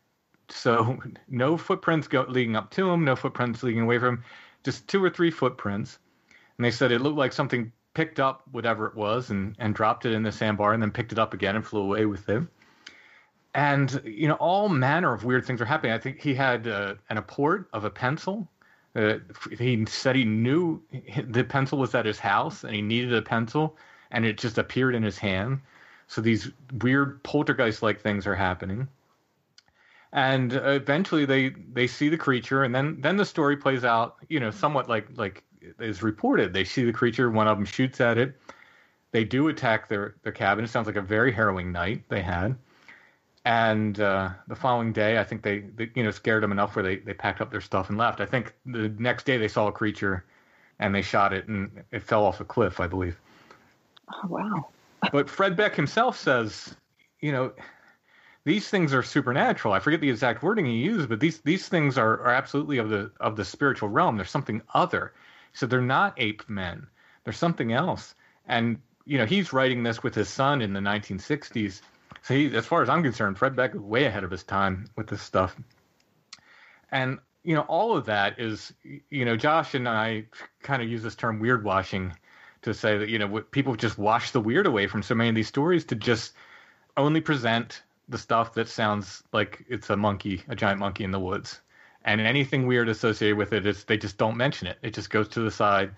So 0.49 0.99
no 1.29 1.59
footprints 1.59 2.09
go, 2.09 2.25
leading 2.29 2.57
up 2.57 2.71
to 2.73 2.89
him, 2.89 3.05
no 3.05 3.15
footprints 3.15 3.63
leading 3.63 3.83
away 3.83 3.99
from 3.99 4.17
him, 4.17 4.25
just 4.69 4.87
two 4.87 5.03
or 5.03 5.11
three 5.11 5.31
footprints. 5.31 5.99
And 6.57 6.65
they 6.65 6.71
said 6.71 6.93
it 6.93 7.01
looked 7.01 7.17
like 7.17 7.33
something 7.33 7.73
picked 7.95 8.21
up 8.21 8.43
whatever 8.53 8.87
it 8.87 8.95
was 8.95 9.31
and, 9.31 9.57
and 9.59 9.75
dropped 9.75 10.07
it 10.07 10.13
in 10.13 10.23
the 10.23 10.33
sandbar 10.33 10.73
and 10.73 10.83
then 10.83 10.91
picked 10.91 11.13
it 11.13 11.19
up 11.19 11.35
again 11.35 11.57
and 11.57 11.67
flew 11.67 11.81
away 11.81 12.05
with 12.05 12.29
it. 12.29 12.43
And, 13.55 14.01
you 14.05 14.29
know, 14.29 14.35
all 14.35 14.69
manner 14.69 15.13
of 15.13 15.25
weird 15.25 15.47
things 15.47 15.61
are 15.61 15.65
happening. 15.65 15.93
I 15.93 15.99
think 15.99 16.21
he 16.21 16.35
had 16.35 16.69
uh, 16.69 16.95
an 17.09 17.17
apport 17.17 17.67
of 17.73 17.85
a 17.85 17.91
pencil 17.91 18.49
uh, 18.99 19.19
he 19.57 19.85
said 19.87 20.17
he 20.17 20.25
knew 20.25 20.83
the 21.25 21.45
pencil 21.45 21.79
was 21.79 21.95
at 21.95 22.07
his 22.07 22.19
house 22.19 22.65
and 22.65 22.75
he 22.75 22.83
needed 22.83 23.15
a 23.15 23.23
pencil 23.23 23.77
and 24.11 24.25
it 24.25 24.39
just 24.39 24.59
appeared 24.59 24.95
in 24.95 25.03
his 25.03 25.19
hand. 25.19 25.61
So 26.07 26.21
these 26.21 26.51
weird 26.81 27.23
poltergeist 27.23 27.83
like 27.83 28.01
things 28.01 28.27
are 28.27 28.35
happening. 28.35 28.89
And 30.13 30.53
eventually 30.53 31.27
they, 31.27 31.51
they 31.51 31.87
see 31.87 32.09
the 32.09 32.17
creature 32.17 32.65
and 32.65 32.75
then, 32.75 33.01
then 33.01 33.17
the 33.17 33.27
story 33.27 33.57
plays 33.57 33.85
out, 33.85 34.17
you 34.29 34.41
know, 34.41 34.51
somewhat 34.51 34.89
like, 34.89 35.09
like 35.17 35.45
is 35.79 36.03
reported. 36.03 36.53
They 36.53 36.65
see 36.65 36.85
the 36.85 36.93
creature, 36.93 37.31
one 37.31 37.47
of 37.47 37.59
them 37.59 37.67
shoots 37.67 38.01
at 38.01 38.17
it. 38.17 38.41
They 39.11 39.25
do 39.25 39.49
attack 39.49 39.89
their, 39.89 40.17
their 40.23 40.33
cabin. 40.33 40.65
It 40.65 40.69
sounds 40.69 40.87
like 40.87 40.97
a 40.97 41.03
very 41.03 41.33
harrowing 41.33 41.73
night 41.73 42.05
they 42.09 42.23
had 42.23 42.57
and 43.49 43.99
uh, 43.99 44.29
the 44.47 44.55
following 44.55 44.93
day, 44.93 45.19
I 45.19 45.25
think 45.25 45.41
they, 45.41 45.61
they, 45.61 45.91
you 45.95 46.03
know 46.03 46.11
scared 46.11 46.43
them 46.43 46.53
enough 46.53 46.77
where 46.77 46.83
they, 46.83 46.97
they 46.97 47.15
packed 47.15 47.41
up 47.41 47.51
their 47.51 47.63
stuff 47.63 47.89
and 47.89 47.97
left. 47.97 48.21
I 48.21 48.27
think 48.27 48.55
the 48.67 48.91
next 48.99 49.25
day 49.25 49.39
they 49.39 49.49
saw 49.49 49.69
a 49.69 49.73
creature, 49.73 50.27
and 50.79 50.95
they 50.95 51.01
shot 51.01 51.33
it, 51.33 51.49
and 51.49 51.83
it 51.91 52.03
fell 52.03 52.27
off 52.27 52.41
a 52.41 52.45
cliff, 52.45 52.79
I 52.79 52.87
believe. 52.87 53.19
Oh, 54.13 54.29
wow! 54.29 54.69
but 55.13 55.31
Fred 55.31 55.57
Beck 55.57 55.75
himself 55.75 56.19
says, 56.19 56.77
you 57.21 57.33
know, 57.33 57.53
these 58.45 58.69
things 58.69 58.95
are 58.95 59.03
supernatural. 59.03 59.75
I 59.75 59.81
forget 59.81 60.01
the 60.01 60.11
exact 60.11 60.43
wording 60.43 60.67
he 60.67 60.79
used, 60.79 61.09
but 61.09 61.21
these 61.21 61.41
these 61.41 61.69
things 61.69 61.99
are, 61.99 62.21
are 62.21 62.35
absolutely 62.35 62.79
of 62.79 62.89
the 62.89 63.11
of 63.21 63.37
the 63.37 63.45
spiritual 63.45 63.89
realm. 63.89 64.17
There's 64.17 64.31
something 64.31 64.63
other. 64.73 65.13
So 65.53 65.67
they're 65.67 65.81
not 65.81 66.15
ape 66.17 66.49
men. 66.49 66.87
They're 67.25 67.33
something 67.33 67.73
else. 67.73 68.15
And 68.47 68.79
you 69.05 69.19
know, 69.19 69.27
he's 69.27 69.53
writing 69.53 69.83
this 69.83 70.03
with 70.03 70.15
his 70.15 70.29
son 70.29 70.61
in 70.63 70.73
the 70.73 70.81
1960s 70.81 71.81
so 72.23 72.35
he, 72.35 72.55
as 72.55 72.67
far 72.67 72.83
as 72.83 72.89
I'm 72.89 73.03
concerned, 73.03 73.39
Fred 73.39 73.57
Beck 73.57 73.75
is 73.75 73.81
way 73.81 74.05
ahead 74.05 74.25
of 74.25 74.31
his 74.31 74.43
time 74.43 74.87
with 74.97 75.07
this 75.07 75.23
stuff. 75.23 75.57
And 76.91 77.19
you 77.43 77.55
know, 77.55 77.63
all 77.63 77.97
of 77.97 78.07
that 78.07 78.39
is, 78.39 78.73
you 78.83 79.25
know, 79.25 79.37
Josh 79.37 79.75
and 79.75 79.89
I 79.89 80.27
kind 80.63 80.83
of 80.83 80.89
use 80.89 81.03
this 81.03 81.15
term 81.15 81.41
weird 81.41 81.65
washing 81.65 82.13
to 82.63 82.75
say 82.75 82.99
that 82.99 83.09
you 83.09 83.19
know 83.19 83.41
people 83.51 83.77
just 83.77 83.97
wash 83.97 84.33
the 84.33 84.41
weird 84.41 84.67
away 84.67 84.89
from 84.89 85.03
so 85.03 85.15
many 85.15 85.31
of 85.31 85.37
these 85.37 85.49
stories 85.49 85.85
to 85.87 85.95
just 85.95 86.35
only 86.97 87.21
present 87.21 87.83
the 88.09 88.19
stuff 88.19 88.55
that 88.55 88.69
sounds 88.69 89.23
like 89.33 89.65
it's 89.69 89.91
a 89.91 89.97
monkey, 89.97 90.43
a 90.49 90.57
giant 90.57 90.81
monkey 90.81 91.05
in 91.05 91.11
the 91.11 91.21
woods, 91.21 91.61
and 92.05 92.21
anything 92.21 92.67
weird 92.67 92.89
associated 92.89 93.37
with 93.37 93.53
it 93.53 93.67
is 93.67 93.85
they 93.85 93.97
just 93.99 94.17
don't 94.17 94.37
mention 94.37 94.67
it. 94.67 94.79
It 94.83 94.95
just 94.95 95.11
goes 95.11 95.29
to 95.29 95.41
the 95.41 95.51
side, 95.51 95.91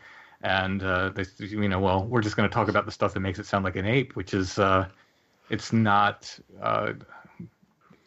and 0.42 0.82
uh, 0.82 1.10
they, 1.10 1.24
you 1.38 1.68
know, 1.68 1.80
well, 1.80 2.04
we're 2.06 2.22
just 2.22 2.36
going 2.36 2.48
to 2.48 2.52
talk 2.52 2.68
about 2.68 2.86
the 2.86 2.92
stuff 2.92 3.14
that 3.14 3.20
makes 3.20 3.38
it 3.38 3.46
sound 3.46 3.64
like 3.64 3.76
an 3.76 3.86
ape, 3.86 4.16
which 4.16 4.34
is, 4.34 4.58
uh, 4.58 4.88
it's 5.50 5.72
not 5.72 6.38
uh, 6.60 6.92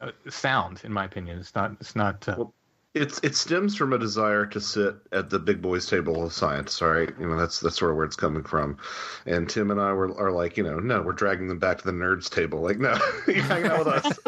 uh, 0.01 0.11
sound, 0.29 0.81
in 0.83 0.91
my 0.91 1.05
opinion. 1.05 1.39
It's 1.39 1.55
not. 1.55 1.71
It's 1.79 1.95
not. 1.95 2.27
Uh, 2.27 2.35
well, 2.37 2.53
it's 2.93 3.19
it 3.23 3.35
stems 3.35 3.75
from 3.75 3.91
a 3.93 3.97
desire 3.97 4.45
to 4.45 4.61
sit 4.61 4.95
at 5.11 5.29
the 5.29 5.39
big 5.39 5.61
boys 5.61 5.87
table 5.87 6.23
of 6.23 6.31
science. 6.31 6.81
Right, 6.81 7.09
you 7.19 7.27
know 7.27 7.37
that's 7.37 7.59
that's 7.59 7.77
sort 7.77 7.91
of 7.91 7.97
where 7.97 8.05
it's 8.05 8.15
coming 8.15 8.43
from. 8.43 8.77
And 9.25 9.49
Tim 9.49 9.71
and 9.71 9.81
I 9.81 9.93
were 9.93 10.15
are 10.19 10.31
like, 10.31 10.57
you 10.57 10.63
know, 10.63 10.79
no, 10.79 11.01
we're 11.01 11.13
dragging 11.13 11.47
them 11.47 11.59
back 11.59 11.79
to 11.79 11.85
the 11.85 11.91
nerds 11.91 12.29
table. 12.29 12.61
Like, 12.61 12.79
no, 12.79 12.97
you're 13.27 13.43
hanging 13.43 13.71
out 13.71 13.79
with 13.79 13.87
us. 13.87 14.19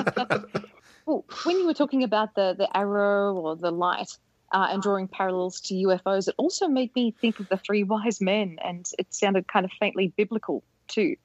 well, 1.05 1.25
when 1.43 1.57
you 1.57 1.67
were 1.67 1.75
talking 1.75 2.03
about 2.03 2.33
the 2.33 2.55
the 2.57 2.75
arrow 2.75 3.35
or 3.35 3.55
the 3.55 3.71
light. 3.71 4.17
Uh, 4.53 4.67
and 4.69 4.81
drawing 4.81 5.07
parallels 5.07 5.59
to 5.59 5.73
UFOs, 5.73 6.29
it 6.29 6.35
also 6.37 6.67
made 6.67 6.95
me 6.95 7.11
think 7.19 7.39
of 7.39 7.49
the 7.49 7.57
three 7.57 7.83
wise 7.83 8.21
men, 8.21 8.57
and 8.63 8.89
it 8.97 9.13
sounded 9.13 9.47
kind 9.47 9.65
of 9.65 9.71
faintly 9.79 10.13
biblical 10.15 10.63
too. 10.87 11.17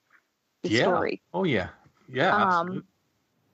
The 0.63 0.71
yeah. 0.71 0.83
story. 0.85 1.21
Oh 1.33 1.45
yeah, 1.45 1.69
yeah. 2.09 2.35
Um, 2.35 2.85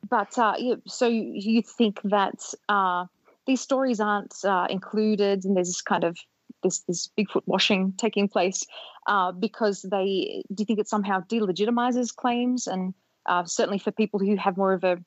but 0.08 0.38
uh, 0.38 0.54
yeah, 0.56 0.76
so 0.86 1.08
you 1.08 1.62
think 1.62 2.00
that 2.04 2.54
uh, 2.68 3.06
these 3.46 3.60
stories 3.60 4.00
aren't 4.00 4.34
uh, 4.44 4.66
included, 4.68 5.44
and 5.44 5.56
there's 5.56 5.68
this 5.68 5.82
kind 5.82 6.04
of 6.04 6.16
this 6.62 6.80
this 6.80 7.08
Bigfoot 7.18 7.42
washing 7.46 7.92
taking 7.96 8.28
place 8.28 8.64
uh, 9.06 9.32
because 9.32 9.82
they 9.82 10.42
do 10.52 10.62
you 10.62 10.64
think 10.64 10.78
it 10.78 10.88
somehow 10.88 11.20
delegitimizes 11.20 12.14
claims, 12.14 12.66
and 12.66 12.94
uh, 13.26 13.44
certainly 13.44 13.78
for 13.78 13.92
people 13.92 14.20
who 14.20 14.36
have 14.36 14.56
more 14.56 14.72
of 14.72 14.84
a 14.84 14.98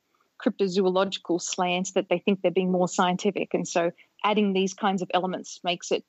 cryptozoological 0.44 1.42
slant 1.42 1.94
that 1.96 2.08
they 2.10 2.20
think 2.20 2.42
they're 2.42 2.52
being 2.52 2.72
more 2.72 2.88
scientific, 2.88 3.54
and 3.54 3.68
so 3.68 3.92
adding 4.24 4.54
these 4.54 4.74
kinds 4.74 5.02
of 5.02 5.10
elements 5.14 5.60
makes 5.64 5.92
it, 5.92 6.04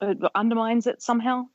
it 0.00 0.18
undermines 0.34 0.86
it 0.86 1.02
somehow. 1.02 1.46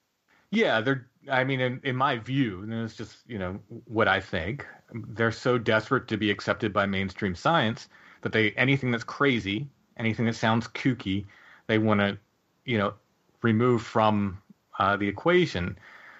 Yeah, 0.52 0.82
they're 0.82 1.08
I 1.30 1.44
mean, 1.44 1.60
in, 1.60 1.80
in 1.84 1.96
my 1.96 2.18
view, 2.18 2.62
and 2.62 2.74
it's 2.74 2.96
just 2.96 3.18
you 3.28 3.38
know 3.38 3.60
what 3.86 4.08
I 4.08 4.20
think, 4.20 4.66
they're 4.94 5.32
so 5.32 5.58
desperate 5.58 6.08
to 6.08 6.18
be 6.18 6.32
accepted 6.32 6.74
by 6.74 6.86
mainstream 6.86 7.36
science 7.36 7.88
that 8.22 8.32
they 8.32 8.52
anything 8.52 8.92
that's 8.92 9.04
crazy, 9.04 9.68
anything 9.98 10.26
that 10.26 10.36
sounds 10.36 10.68
kooky, 10.68 11.26
they 11.68 11.78
want 11.78 12.00
to, 12.00 12.18
you 12.66 12.78
know, 12.78 12.94
remove 13.42 13.82
from 13.82 14.42
uh, 14.80 14.98
the 14.98 15.08
equation. 15.08 15.78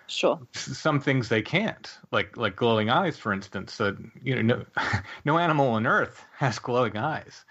Sure. 0.08 0.40
Some 0.54 1.00
things 1.00 1.30
they 1.30 1.42
can't, 1.42 1.98
like 2.12 2.38
like 2.38 2.56
glowing 2.56 2.90
eyes, 2.90 3.18
for 3.18 3.34
instance. 3.34 3.74
So 3.74 3.96
you 4.22 4.36
know, 4.36 4.42
no, 4.42 4.66
no 5.26 5.40
animal 5.40 5.70
on 5.70 5.88
Earth 5.88 6.24
has 6.38 6.60
glowing 6.60 6.96
eyes, 6.96 7.44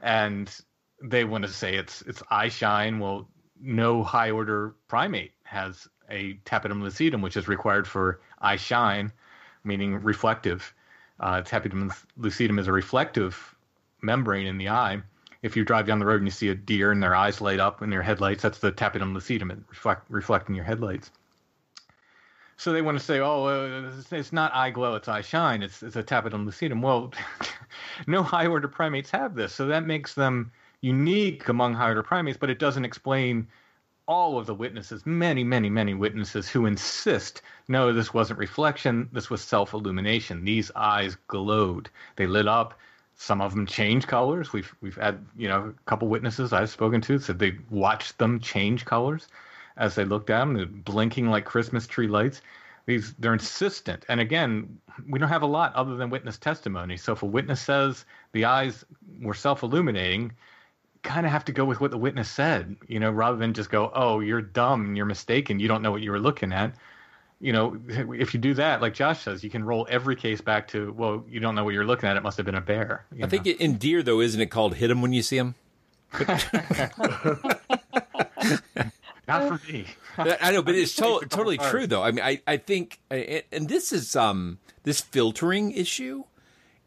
and 0.00 0.48
they 1.02 1.24
want 1.24 1.44
to 1.44 1.50
say 1.50 1.74
it's 1.74 2.02
it's 2.02 2.22
eye 2.30 2.48
shine. 2.48 3.00
Well, 3.00 3.28
no 3.60 4.04
high 4.04 4.30
order 4.30 4.74
primate 4.86 5.32
has 5.42 5.88
a 6.08 6.34
tapetum 6.44 6.82
lucidum, 6.82 7.22
which 7.22 7.36
is 7.36 7.48
required 7.48 7.88
for 7.88 8.20
eye 8.40 8.56
shine, 8.56 9.12
meaning 9.64 10.02
reflective. 10.02 10.72
Uh, 11.18 11.40
tapetum 11.42 11.90
lucidum 12.18 12.60
is 12.60 12.68
a 12.68 12.72
reflective 12.72 13.56
membrane 14.02 14.46
in 14.46 14.58
the 14.58 14.68
eye. 14.68 15.02
If 15.46 15.56
you 15.56 15.64
drive 15.64 15.86
down 15.86 15.98
the 15.98 16.06
road 16.06 16.16
and 16.16 16.26
you 16.26 16.32
see 16.32 16.48
a 16.48 16.54
deer 16.54 16.92
and 16.92 17.02
their 17.02 17.14
eyes 17.14 17.40
light 17.40 17.60
up 17.60 17.80
in 17.80 17.88
their 17.88 18.02
headlights, 18.02 18.42
that's 18.42 18.58
the 18.58 18.72
tapetum 18.72 19.14
lucidum 19.14 19.64
reflect, 19.70 20.04
reflecting 20.10 20.54
your 20.54 20.64
headlights. 20.64 21.10
So 22.58 22.72
they 22.72 22.82
want 22.82 22.98
to 22.98 23.04
say, 23.04 23.20
oh, 23.20 23.44
uh, 23.44 23.92
it's 24.10 24.32
not 24.32 24.54
eye 24.54 24.70
glow, 24.70 24.94
it's 24.96 25.08
eye 25.08 25.20
shine. 25.20 25.62
It's, 25.62 25.82
it's 25.82 25.96
a 25.96 26.02
tapetum 26.02 26.46
lucidum. 26.46 26.82
Well, 26.82 27.12
no 28.06 28.22
high 28.22 28.46
order 28.46 28.68
primates 28.68 29.10
have 29.10 29.34
this. 29.34 29.54
So 29.54 29.66
that 29.66 29.86
makes 29.86 30.14
them 30.14 30.50
unique 30.80 31.48
among 31.48 31.74
high 31.74 31.88
order 31.88 32.02
primates, 32.02 32.38
but 32.38 32.50
it 32.50 32.58
doesn't 32.58 32.84
explain 32.84 33.46
all 34.08 34.38
of 34.38 34.46
the 34.46 34.54
witnesses, 34.54 35.04
many, 35.04 35.42
many, 35.42 35.68
many 35.68 35.92
witnesses 35.92 36.48
who 36.48 36.66
insist, 36.66 37.42
no, 37.68 37.92
this 37.92 38.14
wasn't 38.14 38.38
reflection, 38.38 39.08
this 39.12 39.28
was 39.28 39.42
self 39.42 39.74
illumination. 39.74 40.44
These 40.44 40.70
eyes 40.76 41.16
glowed, 41.26 41.90
they 42.16 42.26
lit 42.26 42.48
up. 42.48 42.78
Some 43.16 43.40
of 43.40 43.54
them 43.54 43.66
change 43.66 44.06
colors. 44.06 44.52
We've 44.52 44.74
we've 44.80 44.96
had 44.96 45.24
you 45.36 45.48
know 45.48 45.74
a 45.76 45.90
couple 45.90 46.08
witnesses 46.08 46.52
I've 46.52 46.70
spoken 46.70 47.00
to 47.02 47.18
said 47.18 47.38
they 47.38 47.58
watched 47.70 48.18
them 48.18 48.40
change 48.40 48.84
colors 48.84 49.28
as 49.76 49.94
they 49.94 50.04
looked 50.04 50.30
at 50.30 50.38
them, 50.38 50.82
blinking 50.84 51.28
like 51.28 51.44
Christmas 51.44 51.86
tree 51.86 52.08
lights. 52.08 52.42
These 52.86 53.14
they're 53.18 53.32
insistent, 53.32 54.04
and 54.08 54.20
again, 54.20 54.78
we 55.08 55.18
don't 55.18 55.28
have 55.28 55.42
a 55.42 55.46
lot 55.46 55.74
other 55.74 55.96
than 55.96 56.10
witness 56.10 56.38
testimony. 56.38 56.96
So 56.96 57.12
if 57.12 57.22
a 57.22 57.26
witness 57.26 57.60
says 57.60 58.04
the 58.32 58.44
eyes 58.44 58.84
were 59.20 59.34
self 59.34 59.62
illuminating, 59.62 60.32
kind 61.02 61.26
of 61.26 61.32
have 61.32 61.44
to 61.46 61.52
go 61.52 61.64
with 61.64 61.80
what 61.80 61.90
the 61.90 61.98
witness 61.98 62.30
said, 62.30 62.76
you 62.86 63.00
know, 63.00 63.10
rather 63.10 63.36
than 63.38 63.54
just 63.54 63.70
go, 63.70 63.90
"Oh, 63.94 64.20
you're 64.20 64.42
dumb, 64.42 64.94
you're 64.94 65.06
mistaken, 65.06 65.58
you 65.58 65.68
don't 65.68 65.82
know 65.82 65.90
what 65.90 66.02
you 66.02 66.10
were 66.10 66.20
looking 66.20 66.52
at." 66.52 66.74
You 67.40 67.52
know, 67.52 67.78
if 67.88 68.34
you 68.34 68.40
do 68.40 68.54
that, 68.54 68.80
like 68.80 68.94
Josh 68.94 69.22
says, 69.22 69.44
you 69.44 69.50
can 69.50 69.64
roll 69.64 69.86
every 69.90 70.16
case 70.16 70.40
back 70.40 70.68
to, 70.68 70.92
"Well, 70.92 71.24
you 71.28 71.40
don't 71.40 71.54
know 71.54 71.64
what 71.64 71.74
you're 71.74 71.84
looking 71.86 72.08
at; 72.08 72.16
it 72.16 72.22
must 72.22 72.36
have 72.36 72.46
been 72.46 72.54
a 72.54 72.60
bear." 72.60 73.06
I 73.12 73.16
know? 73.16 73.26
think 73.28 73.46
in 73.46 73.76
deer, 73.76 74.02
though, 74.02 74.20
isn't 74.20 74.40
it 74.40 74.46
called 74.46 74.76
"hit 74.76 74.90
him 74.90 75.02
when 75.02 75.12
you 75.12 75.22
see 75.22 75.36
him"? 75.38 75.54
Not 79.28 79.48
for 79.48 79.60
me. 79.70 79.86
I 80.18 80.52
know, 80.52 80.62
but 80.62 80.74
it's 80.74 80.94
to- 80.96 81.26
totally 81.28 81.58
true, 81.58 81.86
though. 81.86 82.02
I 82.02 82.10
mean, 82.12 82.24
I, 82.24 82.40
I 82.46 82.56
think, 82.56 83.00
and 83.10 83.68
this 83.68 83.92
is 83.92 84.16
um 84.16 84.58
this 84.84 85.00
filtering 85.00 85.72
issue 85.72 86.24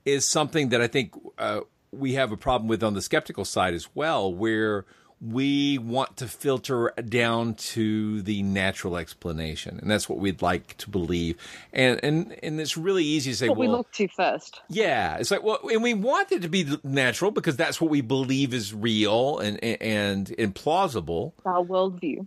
is 0.06 0.26
something 0.26 0.70
that 0.70 0.82
I 0.82 0.88
think 0.88 1.14
uh, 1.38 1.62
we 1.92 2.14
have 2.14 2.32
a 2.32 2.38
problem 2.38 2.68
with 2.68 2.84
on 2.84 2.94
the 2.94 3.02
skeptical 3.02 3.46
side 3.46 3.74
as 3.74 3.90
well, 3.94 4.34
where 4.34 4.86
we 5.22 5.78
want 5.78 6.18
to 6.18 6.28
filter 6.28 6.94
down 7.08 7.56
to 7.56 8.22
the 8.22 8.42
natural 8.42 8.98
explanation, 8.98 9.80
and 9.82 9.92
that's 9.92 10.08
what 10.08 10.20
we'd 10.20 10.42
like 10.42 10.78
to 10.78 10.90
believe. 10.90 11.38
And 11.74 12.00
and 12.04 12.36
and 12.42 12.60
it's 12.60 12.78
really 12.78 13.04
easy 13.04 13.32
to 13.32 13.38
say, 13.38 13.50
what 13.50 13.58
well, 13.58 13.70
we 13.70 13.76
look 13.76 13.92
to 13.94 14.08
first. 14.08 14.62
Yeah, 14.70 15.18
it's 15.18 15.32
like 15.32 15.44
well, 15.44 15.60
and 15.70 15.84
we 15.84 15.94
want 15.94 16.32
it 16.32 16.42
to 16.44 16.50
be 16.50 16.68
natural 16.84 17.32
because 17.32 17.58
that's 17.58 17.82
what 17.82 17.90
we 17.90 18.02
believe 18.02 18.54
is 18.54 18.74
real 18.74 19.40
and 19.40 19.62
and 19.64 20.34
and 20.38 20.56
plausible. 20.56 21.34
Our 21.46 21.64
worldview. 21.64 22.26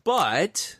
but 0.04 0.76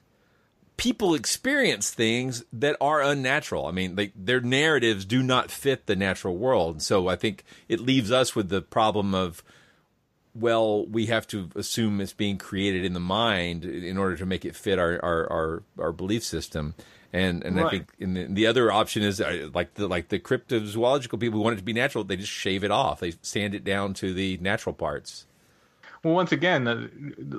people 0.76 1.14
experience 1.14 1.90
things 1.90 2.44
that 2.52 2.76
are 2.80 3.00
unnatural. 3.00 3.66
I 3.66 3.70
mean, 3.70 3.96
like 3.96 4.12
their 4.16 4.40
narratives 4.40 5.04
do 5.04 5.22
not 5.22 5.50
fit 5.50 5.86
the 5.86 5.96
natural 5.96 6.36
world. 6.36 6.82
So 6.82 7.08
I 7.08 7.16
think 7.16 7.44
it 7.68 7.80
leaves 7.80 8.10
us 8.10 8.34
with 8.34 8.48
the 8.48 8.60
problem 8.60 9.14
of, 9.14 9.42
well, 10.34 10.84
we 10.86 11.06
have 11.06 11.26
to 11.28 11.48
assume 11.54 12.00
it's 12.00 12.12
being 12.12 12.38
created 12.38 12.84
in 12.84 12.92
the 12.92 13.00
mind 13.00 13.64
in 13.64 13.96
order 13.96 14.16
to 14.16 14.26
make 14.26 14.44
it 14.44 14.56
fit 14.56 14.78
our 14.78 15.02
our 15.04 15.32
our, 15.32 15.62
our 15.78 15.92
belief 15.92 16.24
system. 16.24 16.74
And 17.12 17.44
and 17.44 17.56
right. 17.56 17.66
I 17.66 17.70
think 17.70 17.92
the, 17.98 18.26
the, 18.28 18.46
other 18.48 18.72
option 18.72 19.04
is 19.04 19.20
uh, 19.20 19.48
like 19.54 19.74
the 19.74 19.86
like 19.86 20.08
the 20.08 20.18
cryptozoological 20.18 21.20
people 21.20 21.38
who 21.38 21.44
want 21.44 21.54
it 21.54 21.58
to 21.58 21.64
be 21.64 21.72
natural, 21.72 22.02
they 22.02 22.16
just 22.16 22.32
shave 22.32 22.64
it 22.64 22.72
off. 22.72 22.98
They 22.98 23.14
sand 23.22 23.54
it 23.54 23.62
down 23.62 23.94
to 23.94 24.12
the 24.12 24.36
natural 24.38 24.74
parts. 24.74 25.26
Well, 26.02 26.14
once 26.14 26.32
again, 26.32 26.66
uh, 26.66 26.88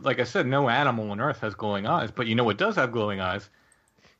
like 0.01 0.21
I 0.21 0.23
said, 0.23 0.47
no 0.47 0.69
animal 0.69 1.11
on 1.11 1.19
Earth 1.19 1.41
has 1.41 1.53
glowing 1.53 1.85
eyes, 1.85 2.09
but 2.09 2.25
you 2.25 2.35
know 2.35 2.45
what 2.45 2.57
does 2.57 2.77
have 2.77 2.93
glowing 2.93 3.19
eyes? 3.19 3.49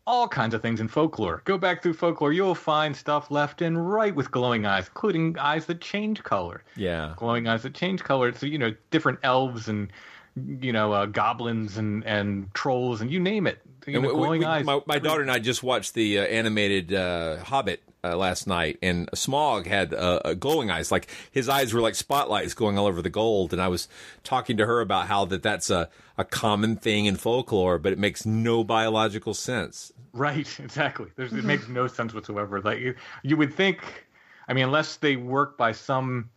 All 0.07 0.27
kinds 0.27 0.53
of 0.53 0.61
things 0.61 0.79
in 0.79 0.87
folklore. 0.87 1.41
Go 1.45 1.57
back 1.57 1.81
through 1.81 1.93
folklore, 1.93 2.31
you'll 2.31 2.53
find 2.55 2.95
stuff 2.95 3.31
left 3.31 3.61
and 3.61 3.91
right 3.91 4.13
with 4.13 4.29
glowing 4.29 4.65
eyes, 4.65 4.87
including 4.87 5.37
eyes 5.39 5.65
that 5.65 5.81
change 5.81 6.23
color. 6.23 6.63
Yeah. 6.75 7.13
Glowing 7.17 7.47
eyes 7.47 7.63
that 7.63 7.73
change 7.73 8.03
color. 8.03 8.31
So, 8.33 8.45
you 8.45 8.59
know, 8.59 8.73
different 8.91 9.19
elves 9.23 9.67
and, 9.67 9.91
you 10.35 10.71
know, 10.71 10.93
uh, 10.93 11.05
goblins 11.07 11.77
and, 11.77 12.03
and 12.05 12.53
trolls 12.53 13.01
and 13.01 13.11
you 13.11 13.19
name 13.19 13.47
it. 13.47 13.59
You 13.87 14.01
know, 14.01 14.13
glowing 14.13 14.41
we, 14.41 14.45
eyes. 14.45 14.65
My, 14.65 14.81
my, 14.85 14.99
daughter 14.99 15.21
and 15.21 15.31
I 15.31 15.39
just 15.39 15.61
watched 15.61 15.93
the 15.93 16.19
uh, 16.19 16.23
animated 16.23 16.93
uh, 16.93 17.37
Hobbit 17.37 17.81
uh, 18.05 18.15
last 18.15 18.47
night, 18.47 18.77
and 18.81 19.09
Smaug 19.11 19.65
had 19.65 19.93
uh, 19.93 20.33
glowing 20.35 20.69
eyes. 20.69 20.91
Like 20.91 21.07
his 21.31 21.49
eyes 21.49 21.73
were 21.73 21.81
like 21.81 21.95
spotlights 21.95 22.53
going 22.53 22.77
all 22.77 22.85
over 22.85 23.01
the 23.01 23.09
gold. 23.09 23.53
And 23.53 23.61
I 23.61 23.67
was 23.67 23.87
talking 24.23 24.57
to 24.57 24.65
her 24.65 24.81
about 24.81 25.07
how 25.07 25.25
that 25.25 25.43
that's 25.43 25.69
a, 25.69 25.89
a 26.17 26.25
common 26.25 26.75
thing 26.75 27.05
in 27.05 27.15
folklore, 27.15 27.77
but 27.77 27.93
it 27.93 27.99
makes 27.99 28.25
no 28.25 28.63
biological 28.63 29.33
sense. 29.33 29.91
Right, 30.15 30.60
exactly. 30.63 31.08
There's, 31.15 31.34
it 31.34 31.43
makes 31.43 31.65
mm-hmm. 31.65 31.73
no 31.73 31.88
sense 31.88 32.13
whatsoever. 32.13 32.62
Like 32.62 32.80
you, 32.80 32.95
you 33.21 33.38
would 33.38 33.54
think, 33.54 34.08
I 34.47 34.54
mean, 34.54 34.63
unless 34.63 34.95
they 34.95 35.17
work 35.17 35.58
by 35.58 35.73
some, 35.73 36.30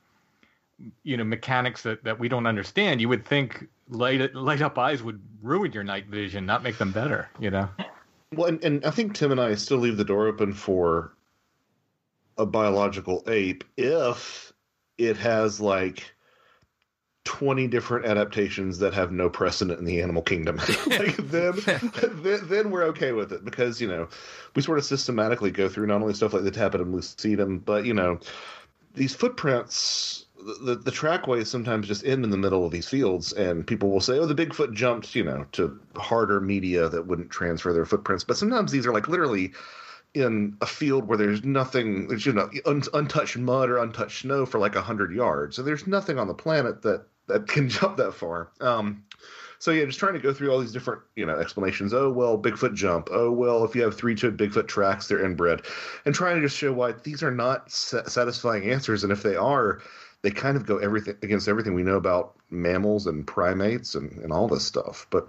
you 1.04 1.16
know, 1.16 1.24
mechanics 1.24 1.82
that, 1.82 2.02
that 2.04 2.18
we 2.18 2.28
don't 2.28 2.46
understand, 2.46 3.00
you 3.00 3.08
would 3.08 3.24
think 3.24 3.68
light 3.88 4.34
light 4.34 4.60
up 4.60 4.78
eyes 4.78 5.02
would 5.02 5.20
ruin 5.42 5.72
your 5.72 5.84
night 5.84 6.06
vision, 6.06 6.44
not 6.44 6.62
make 6.62 6.76
them 6.78 6.92
better. 6.92 7.28
You 7.40 7.50
know. 7.50 7.68
Well, 8.34 8.48
and, 8.48 8.62
and 8.62 8.84
I 8.84 8.90
think 8.90 9.14
Tim 9.14 9.32
and 9.32 9.40
I 9.40 9.54
still 9.54 9.78
leave 9.78 9.96
the 9.96 10.04
door 10.04 10.26
open 10.26 10.52
for 10.52 11.14
a 12.36 12.46
biological 12.46 13.24
ape 13.26 13.64
if 13.76 14.52
it 14.98 15.16
has 15.16 15.60
like 15.60 16.14
20 17.28 17.66
different 17.66 18.06
adaptations 18.06 18.78
that 18.78 18.94
have 18.94 19.12
no 19.12 19.28
precedent 19.28 19.78
in 19.78 19.84
the 19.84 20.00
animal 20.00 20.22
kingdom 20.22 20.56
like 20.86 21.14
then, 21.18 21.52
then, 22.22 22.40
then 22.44 22.70
we're 22.70 22.84
okay 22.84 23.12
with 23.12 23.34
it 23.34 23.44
because 23.44 23.82
you 23.82 23.86
know 23.86 24.08
we 24.56 24.62
sort 24.62 24.78
of 24.78 24.84
systematically 24.86 25.50
go 25.50 25.68
through 25.68 25.86
not 25.86 26.00
only 26.00 26.14
stuff 26.14 26.32
like 26.32 26.42
the 26.42 26.50
tapetum 26.50 26.90
lucidum 26.90 27.62
but 27.62 27.84
you 27.84 27.92
know 27.92 28.18
these 28.94 29.14
footprints 29.14 30.24
the, 30.64 30.74
the 30.74 30.90
trackways 30.90 31.50
sometimes 31.50 31.86
just 31.86 32.02
end 32.06 32.24
in 32.24 32.30
the 32.30 32.36
middle 32.38 32.64
of 32.64 32.72
these 32.72 32.88
fields 32.88 33.34
and 33.34 33.66
people 33.66 33.90
will 33.90 34.00
say 34.00 34.18
oh 34.18 34.24
the 34.24 34.34
bigfoot 34.34 34.72
jumped 34.72 35.14
you 35.14 35.22
know 35.22 35.44
to 35.52 35.78
harder 35.96 36.40
media 36.40 36.88
that 36.88 37.06
wouldn't 37.06 37.28
transfer 37.28 37.74
their 37.74 37.84
footprints 37.84 38.24
but 38.24 38.38
sometimes 38.38 38.72
these 38.72 38.86
are 38.86 38.92
like 38.94 39.06
literally 39.06 39.52
in 40.14 40.56
a 40.62 40.66
field 40.66 41.06
where 41.06 41.18
there's 41.18 41.44
nothing, 41.44 42.08
there's, 42.08 42.24
you 42.24 42.32
know, 42.32 42.48
un- 42.64 42.82
untouched 42.94 43.36
mud 43.36 43.68
or 43.68 43.76
untouched 43.76 44.22
snow 44.22 44.46
for 44.46 44.58
like 44.58 44.74
a 44.74 44.80
hundred 44.80 45.12
yards. 45.12 45.56
So 45.56 45.62
there's 45.62 45.86
nothing 45.86 46.18
on 46.18 46.28
the 46.28 46.34
planet 46.34 46.80
that 46.80 47.04
that 47.28 47.48
can 47.48 47.68
jump 47.68 47.96
that 47.98 48.12
far. 48.12 48.50
Um, 48.60 49.04
so 49.58 49.72
yeah, 49.72 49.84
just 49.84 49.98
trying 49.98 50.14
to 50.14 50.20
go 50.20 50.32
through 50.32 50.52
all 50.52 50.60
these 50.60 50.72
different, 50.72 51.02
you 51.16 51.26
know, 51.26 51.36
explanations. 51.36 51.92
Oh 51.92 52.10
well, 52.10 52.38
Bigfoot 52.38 52.74
jump. 52.74 53.08
Oh 53.10 53.30
well, 53.30 53.64
if 53.64 53.74
you 53.74 53.82
have 53.82 53.96
three-toed 53.96 54.36
Bigfoot 54.36 54.68
tracks, 54.68 55.08
they're 55.08 55.24
inbred, 55.24 55.62
and 56.04 56.14
trying 56.14 56.36
to 56.36 56.42
just 56.42 56.56
show 56.56 56.72
why 56.72 56.92
these 57.02 57.22
are 57.22 57.30
not 57.30 57.70
satisfying 57.70 58.70
answers, 58.70 59.02
and 59.02 59.12
if 59.12 59.22
they 59.22 59.36
are, 59.36 59.80
they 60.22 60.30
kind 60.30 60.56
of 60.56 60.66
go 60.66 60.78
everything 60.78 61.16
against 61.22 61.48
everything 61.48 61.74
we 61.74 61.82
know 61.82 61.96
about 61.96 62.34
mammals 62.50 63.06
and 63.06 63.26
primates 63.26 63.94
and, 63.94 64.12
and 64.18 64.32
all 64.32 64.48
this 64.48 64.64
stuff. 64.64 65.06
But 65.10 65.28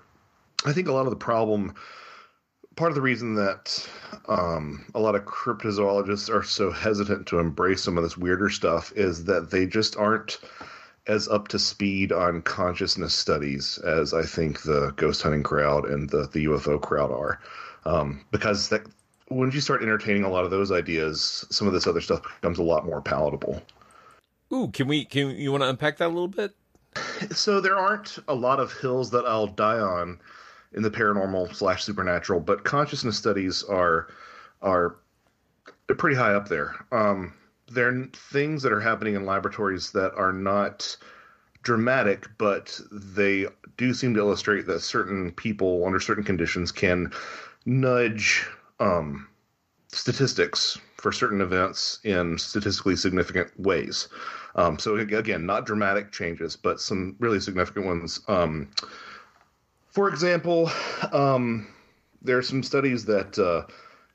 I 0.66 0.74
think 0.74 0.88
a 0.88 0.94
lot 0.94 1.06
of 1.06 1.12
the 1.12 1.18
problem 1.18 1.74
part 2.80 2.92
of 2.92 2.96
the 2.96 3.02
reason 3.02 3.36
that 3.36 3.90
um, 4.30 4.86
a 4.96 5.00
lot 5.00 5.14
of 5.14 5.26
cryptozoologists 5.26 6.34
are 6.34 6.44
so 6.44 6.72
hesitant 6.72 7.28
to 7.28 7.38
embrace 7.38 7.84
some 7.84 7.98
of 7.98 8.04
this 8.04 8.18
weirder 8.18 8.50
stuff 8.50 8.94
is 8.96 9.26
that 9.26 9.52
they 9.52 9.66
just 9.66 9.98
aren't 9.98 10.40
as 11.10 11.28
up 11.28 11.48
to 11.50 11.60
speed 11.60 12.12
on 12.12 12.42
consciousness 12.44 13.16
studies 13.16 13.80
as 13.80 14.14
I 14.14 14.24
think 14.24 14.62
the 14.62 14.94
ghost 14.96 15.24
hunting 15.24 15.44
crowd 15.44 15.86
and 15.86 16.10
the, 16.10 16.30
the 16.32 16.46
UFO 16.46 16.80
crowd 16.80 17.12
are. 17.12 17.42
Um, 17.86 18.26
because 18.32 18.70
that 18.70 18.84
when 19.28 19.52
you 19.52 19.60
start 19.60 19.82
entertaining 19.82 20.24
a 20.24 20.30
lot 20.30 20.46
of 20.46 20.52
those 20.52 20.72
ideas, 20.72 21.46
some 21.50 21.68
of 21.68 21.74
this 21.74 21.88
other 21.88 22.02
stuff 22.02 22.22
becomes 22.40 22.60
a 22.60 22.64
lot 22.64 22.86
more 22.86 23.02
palatable. 23.02 23.62
Ooh, 24.54 24.70
can 24.70 24.88
we? 24.88 25.06
Can 25.06 25.32
you 25.32 25.52
want 25.52 25.64
to 25.64 25.70
unpack 25.70 25.98
that 25.98 26.08
a 26.08 26.10
little 26.10 26.28
bit? 26.28 26.56
So 27.32 27.62
there 27.62 27.78
aren't 27.78 28.18
a 28.28 28.34
lot 28.34 28.60
of 28.60 28.74
hills 28.74 29.12
that 29.12 29.26
I'll 29.26 29.48
die 29.48 29.80
on 29.80 30.20
in 30.74 30.84
the 30.84 30.90
paranormal 30.92 31.54
slash 31.56 31.84
supernatural, 31.84 32.40
but 32.40 32.64
consciousness 32.64 33.18
studies 33.18 33.64
are 33.64 34.08
are 34.62 34.96
they're 35.88 35.96
pretty 35.96 36.16
high 36.16 36.34
up 36.34 36.48
there. 36.48 36.76
Um, 36.92 37.34
they're 37.72 38.10
things 38.14 38.64
that 38.64 38.72
are 38.72 38.82
happening 38.82 39.16
in 39.16 39.26
laboratories 39.26 39.92
that 39.92 40.14
are 40.16 40.34
not 40.34 40.98
dramatic, 41.62 42.28
but 42.38 42.80
they 42.92 43.46
do 43.78 43.94
seem 43.94 44.14
to 44.14 44.20
illustrate 44.20 44.66
that 44.68 44.80
certain 44.80 45.32
people 45.32 45.86
under 45.86 46.00
certain 46.00 46.24
conditions 46.24 46.72
can 46.72 47.12
nudge 47.66 48.48
um, 48.80 49.28
statistics 49.90 50.80
for 50.96 51.12
certain 51.12 51.42
events 51.42 52.00
in 52.04 52.38
statistically 52.38 52.96
significant 52.96 53.52
ways. 53.60 54.08
Um, 54.56 54.80
so 54.80 54.96
again, 54.96 55.46
not 55.46 55.66
dramatic 55.66 56.12
changes, 56.12 56.56
but 56.56 56.82
some 56.82 57.16
really 57.20 57.40
significant 57.40 57.86
ones. 57.86 58.22
Um, 58.28 58.70
For 59.88 60.10
example, 60.10 60.70
um, 61.12 61.68
there 62.22 62.38
are 62.38 62.44
some 62.44 62.64
studies 62.64 63.06
that 63.06 63.38
uh, 63.40 63.64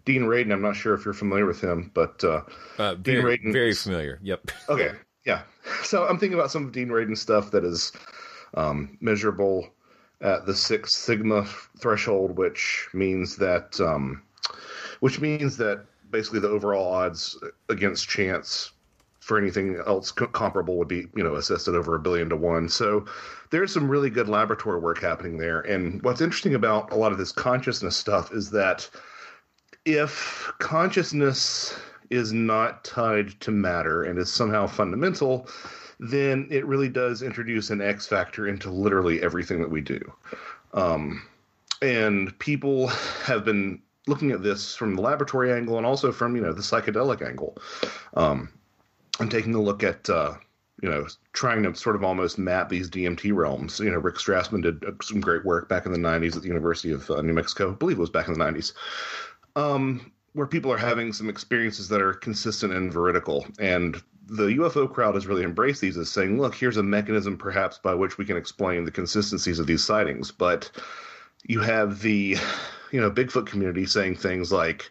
Dean 0.05 0.23
Radin. 0.23 0.53
I'm 0.53 0.63
not 0.63 0.77
sure 0.77 0.95
if 0.95 1.05
you're 1.05 1.15
familiar 1.15 1.47
with 1.47 1.61
him, 1.61 1.91
but 1.95 2.23
uh, 2.25 2.43
uh, 2.79 2.95
Dean 2.95 3.23
very, 3.23 3.39
Radin 3.39 3.53
very 3.53 3.75
familiar. 3.75 4.19
Yep. 4.23 4.51
Okay. 4.69 4.93
Yeah. 5.25 5.43
So 5.83 6.07
I'm 6.07 6.19
thinking 6.19 6.39
about 6.39 6.51
some 6.51 6.67
of 6.67 6.73
Dean 6.73 6.89
Radin 6.89 7.17
stuff 7.17 7.51
that 7.53 7.65
is 7.65 7.93
um, 8.55 8.99
measurable 9.01 9.71
at 10.21 10.47
the 10.47 10.55
Six 10.55 10.95
Sigma 10.95 11.47
threshold, 11.81 12.37
which 12.37 12.89
means 12.93 13.37
that 13.37 13.81
um, 13.81 14.23
which 15.01 15.21
means 15.21 15.57
that 15.57 15.85
basically 16.11 16.41
the 16.41 16.49
overall 16.49 16.93
odds 16.93 17.39
against 17.69 18.09
chance 18.09 18.73
for 19.21 19.39
anything 19.39 19.83
else 19.87 20.13
comparable 20.13 20.77
would 20.77 20.89
be 20.89 21.07
you 21.17 21.25
know 21.25 21.37
assessed 21.37 21.67
at 21.67 21.75
over 21.75 21.95
a 21.95 22.01
billion 22.01 22.29
to 22.29 22.37
one. 22.37 22.69
So 22.69 23.07
there's 23.51 23.73
some 23.73 23.89
really 23.89 24.11
good 24.11 24.29
laboratory 24.29 24.81
work 24.81 25.01
happening 25.01 25.39
there. 25.39 25.61
And 25.61 26.03
what's 26.03 26.21
interesting 26.21 26.55
about 26.55 26.93
a 26.93 26.97
lot 26.97 27.13
of 27.13 27.19
this 27.19 27.33
consciousness 27.33 27.97
stuff 27.97 28.33
is 28.33 28.51
that 28.51 28.91
if 29.85 30.53
consciousness 30.59 31.77
is 32.11 32.33
not 32.33 32.85
tied 32.85 33.39
to 33.41 33.51
matter 33.51 34.05
and 34.05 34.19
is 34.19 34.33
somehow 34.33 34.67
fundamental, 34.67 35.49
then 36.01 36.47
it 36.51 36.67
really 36.67 36.89
does 36.89 37.23
introduce 37.23 37.71
an 37.71 37.81
X 37.81 38.07
factor 38.07 38.49
into 38.49 38.71
literally 38.71 39.23
everything 39.23 39.61
that 39.61 39.71
we 39.71 39.81
do. 39.81 40.01
Um, 40.73 41.27
and 41.83 42.37
people 42.39 42.89
have 43.25 43.45
been 43.45 43.81
looking 44.07 44.33
at 44.33 44.43
this 44.43 44.75
from 44.75 44.97
the 44.97 45.03
laboratory 45.03 45.53
angle 45.53 45.77
and 45.77 45.87
also 45.87 46.13
from 46.13 46.37
you 46.37 46.43
know 46.43 46.53
the 46.53 46.63
psychedelic 46.63 47.27
angle, 47.27 47.57
um, 48.15 48.49
and 49.21 49.31
taking 49.31 49.55
a 49.55 49.61
look 49.61 49.83
at 49.83 50.09
uh, 50.11 50.35
you 50.83 50.89
know 50.91 51.07
trying 51.33 51.63
to 51.63 51.75
sort 51.75 51.97
of 51.97 52.05
almost 52.05 52.39
map 52.39 52.69
these 52.69 52.91
DMT 52.91 53.35
realms. 53.35 53.79
You 53.81 53.91
know, 53.91 53.99
Rick 53.99 54.17
Strassman 54.17 54.63
did 54.63 54.85
uh, 54.85 54.93
some 55.03 55.21
great 55.21 55.45
work 55.45 55.69
back 55.69 55.87
in 55.87 55.93
the 55.93 55.99
'90s 55.99 56.37
at 56.37 56.43
the 56.43 56.49
University 56.49 56.93
of 56.93 57.09
uh, 57.11 57.21
New 57.23 57.33
Mexico. 57.33 57.73
I 57.73 57.75
believe 57.75 57.99
it 57.99 58.01
was 58.01 58.11
back 58.11 58.29
in 58.29 58.35
the 58.35 58.45
'90s. 58.45 58.73
Um, 59.57 60.13
where 60.35 60.47
people 60.47 60.73
are 60.73 60.77
having 60.77 61.13
some 61.13 61.29
experiences 61.29 61.89
that 61.89 62.03
are 62.03 62.13
consistent 62.13 62.73
and 62.73 62.93
veridical. 62.93 63.47
And 63.61 64.03
the 64.27 64.47
UFO 64.47 64.93
crowd 64.93 65.15
has 65.15 65.27
really 65.27 65.45
embraced 65.45 65.81
these 65.81 65.97
as 65.97 66.11
saying, 66.11 66.41
look, 66.41 66.55
here's 66.55 66.77
a 66.77 66.83
mechanism 66.83 67.37
perhaps 67.37 67.79
by 67.79 67.95
which 67.95 68.19
we 68.19 68.25
can 68.25 68.37
explain 68.37 68.85
the 68.85 68.91
consistencies 68.91 69.59
of 69.61 69.67
these 69.67 69.85
sightings. 69.85 70.33
But 70.33 70.71
you 71.45 71.61
have 71.61 72.01
the, 72.01 72.37
you 72.91 73.01
know, 73.01 73.11
Bigfoot 73.11 73.47
community 73.47 73.87
saying 73.87 74.17
things 74.17 74.51
like, 74.51 74.91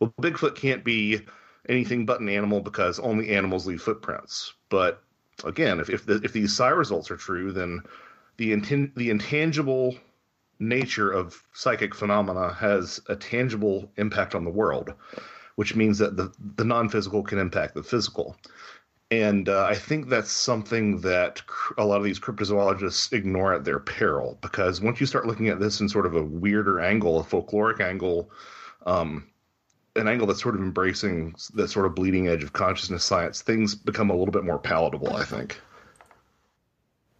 well, 0.00 0.14
Bigfoot 0.20 0.54
can't 0.54 0.84
be 0.84 1.20
anything 1.68 2.06
but 2.06 2.20
an 2.20 2.28
animal 2.28 2.60
because 2.60 2.98
only 2.98 3.30
animals 3.30 3.66
leave 3.66 3.82
footprints. 3.82 4.54
But 4.70 5.02
again, 5.44 5.80
if 5.80 5.90
if, 5.90 6.06
the, 6.06 6.20
if 6.24 6.32
these 6.32 6.56
psi 6.56 6.68
results 6.68 7.10
are 7.10 7.16
true, 7.16 7.52
then 7.52 7.82
the 8.36 8.52
inten- 8.52 8.94
the 8.94 9.10
intangible 9.10 9.96
nature 10.58 11.10
of 11.10 11.42
psychic 11.52 11.94
phenomena 11.94 12.52
has 12.54 13.00
a 13.08 13.16
tangible 13.16 13.90
impact 13.96 14.34
on 14.34 14.44
the 14.44 14.50
world, 14.50 14.92
which 15.56 15.76
means 15.76 15.98
that 15.98 16.16
the, 16.16 16.32
the 16.56 16.64
non 16.64 16.88
physical 16.88 17.22
can 17.22 17.38
impact 17.38 17.74
the 17.74 17.82
physical. 17.82 18.36
And 19.10 19.48
uh, 19.48 19.64
I 19.64 19.74
think 19.74 20.08
that's 20.08 20.30
something 20.30 21.00
that 21.00 21.40
a 21.78 21.84
lot 21.84 21.96
of 21.96 22.04
these 22.04 22.20
cryptozoologists 22.20 23.12
ignore 23.12 23.54
at 23.54 23.64
their 23.64 23.78
peril 23.78 24.38
because 24.42 24.82
once 24.82 25.00
you 25.00 25.06
start 25.06 25.26
looking 25.26 25.48
at 25.48 25.58
this 25.58 25.80
in 25.80 25.88
sort 25.88 26.04
of 26.04 26.14
a 26.14 26.22
weirder 26.22 26.78
angle, 26.80 27.18
a 27.18 27.24
folkloric 27.24 27.80
angle, 27.80 28.30
um, 28.84 29.26
an 29.96 30.08
angle 30.08 30.26
that's 30.26 30.42
sort 30.42 30.54
of 30.54 30.60
embracing 30.60 31.34
the 31.54 31.66
sort 31.66 31.86
of 31.86 31.94
bleeding 31.94 32.28
edge 32.28 32.42
of 32.42 32.52
consciousness 32.52 33.02
science, 33.02 33.40
things 33.40 33.74
become 33.74 34.10
a 34.10 34.14
little 34.14 34.32
bit 34.32 34.44
more 34.44 34.58
palatable, 34.58 35.16
I 35.16 35.24
think. 35.24 35.58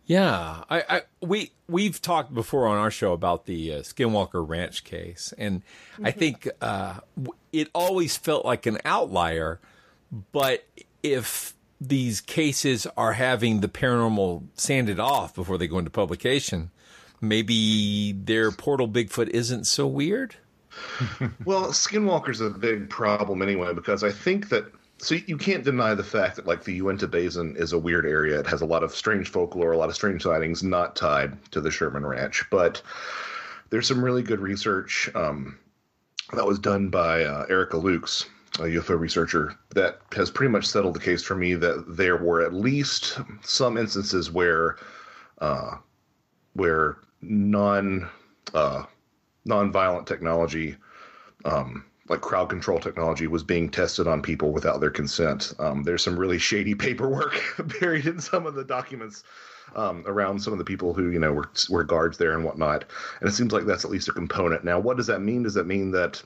Yeah, 0.09 0.65
I, 0.71 0.85
I, 0.89 1.03
we 1.21 1.53
we've 1.69 2.01
talked 2.01 2.33
before 2.33 2.67
on 2.67 2.79
our 2.79 2.91
show 2.91 3.13
about 3.13 3.45
the 3.45 3.75
uh, 3.75 3.79
Skinwalker 3.81 4.43
Ranch 4.47 4.83
case, 4.83 5.35
and 5.37 5.61
mm-hmm. 5.61 6.07
I 6.07 6.11
think 6.13 6.49
uh, 6.63 7.01
it 7.53 7.69
always 7.75 8.17
felt 8.17 8.47
like 8.47 8.65
an 8.65 8.79
outlier. 8.87 9.61
But 10.33 10.67
if 11.03 11.53
these 11.79 12.23
cases 12.23 12.87
are 12.97 13.13
having 13.13 13.61
the 13.61 13.69
paranormal 13.69 14.45
sanded 14.55 14.99
off 14.99 15.35
before 15.35 15.59
they 15.59 15.69
go 15.69 15.79
into 15.79 15.91
publication, 15.91 16.71
maybe 17.21 18.13
their 18.13 18.51
portal 18.51 18.89
Bigfoot 18.89 19.29
isn't 19.29 19.67
so 19.67 19.87
weird. 19.87 20.37
well, 21.45 21.67
Skinwalker's 21.67 22.41
a 22.41 22.49
big 22.49 22.89
problem 22.89 23.43
anyway 23.43 23.75
because 23.75 24.03
I 24.03 24.11
think 24.11 24.49
that 24.49 24.73
so 24.99 25.15
you 25.15 25.37
can't 25.37 25.65
deny 25.65 25.95
the 25.95 26.05
fact 26.05 26.37
that 26.37 26.47
like 26.47 26.65
the 26.65 26.75
Uinta 26.75 27.07
Basin 27.07 27.55
is 27.57 27.73
a 27.73 27.79
weird 27.79 28.05
area. 28.05 28.39
It 28.39 28.47
has 28.49 28.63
a 28.63 28.67
lot 28.67 28.83
of 28.83 28.95
strange 28.95 29.29
folklore, 29.29 29.73
a 29.73 29.79
lot 29.79 29.89
of 29.89 29.95
strange 29.95 30.23
sightings 30.23 30.63
not 30.63 30.97
tied 30.97 31.51
to 31.53 31.61
the 31.61 31.71
Sherman 31.71 32.05
Ranch. 32.05 32.45
But 32.51 32.83
there's 33.71 33.87
some 33.87 34.05
really 34.05 34.23
good 34.23 34.41
research 34.41 35.09
um, 35.15 35.59
that 36.33 36.47
was 36.47 36.59
done 36.59 36.89
by 36.89 37.23
uh, 37.23 37.47
Erica 37.49 37.77
Lukes, 37.77 38.27
a 38.59 38.63
UFO 38.63 38.99
researcher, 38.99 39.55
that 39.75 40.01
has 40.17 40.31
pretty 40.31 40.51
much 40.51 40.67
settled 40.67 40.95
the 40.95 41.01
case 41.01 41.23
for 41.23 41.37
me 41.37 41.55
that 41.55 41.85
there 41.89 42.17
were 42.17 42.45
at 42.45 42.53
least 42.53 43.19
some 43.43 43.77
instances 43.77 44.33
where 44.33 44.77
uh, 45.41 45.77
where 46.55 46.97
non 47.23 48.09
uh, 48.53 48.83
non-violent 49.45 50.09
technology 50.09 50.77
um, 51.45 51.85
like 52.09 52.21
crowd 52.21 52.49
control 52.49 52.79
technology 52.79 53.27
was 53.27 53.43
being 53.43 53.69
tested 53.69 54.07
on 54.07 54.23
people 54.23 54.53
without 54.53 54.81
their 54.81 54.91
consent. 54.91 55.53
Um, 55.59 55.83
there's 55.83 56.03
some 56.03 56.19
really 56.19 56.39
shady 56.39 56.75
paperwork 56.87 57.41
buried 57.81 58.07
in 58.07 58.21
some 58.21 58.47
of 58.47 58.55
the 58.55 58.65
documents 58.65 59.25
um, 59.77 60.05
around 60.07 60.41
some 60.41 60.53
of 60.53 60.59
the 60.59 60.65
people 60.65 60.95
who 60.95 61.11
you 61.11 61.19
know 61.19 61.33
were 61.33 61.51
were 61.69 61.85
guards 61.85 62.19
there 62.19 62.33
and 62.33 62.45
whatnot. 62.45 62.85
And 63.21 63.29
it 63.29 63.33
seems 63.33 63.53
like 63.53 63.67
that's 63.67 63.85
at 63.85 63.91
least 63.91 64.09
a 64.09 64.13
component. 64.13 64.65
Now, 64.65 64.79
what 64.79 64.97
does 64.97 65.07
that 65.09 65.21
mean? 65.21 65.43
Does 65.43 65.55
that 65.55 65.67
mean 65.67 65.91
that 65.93 66.23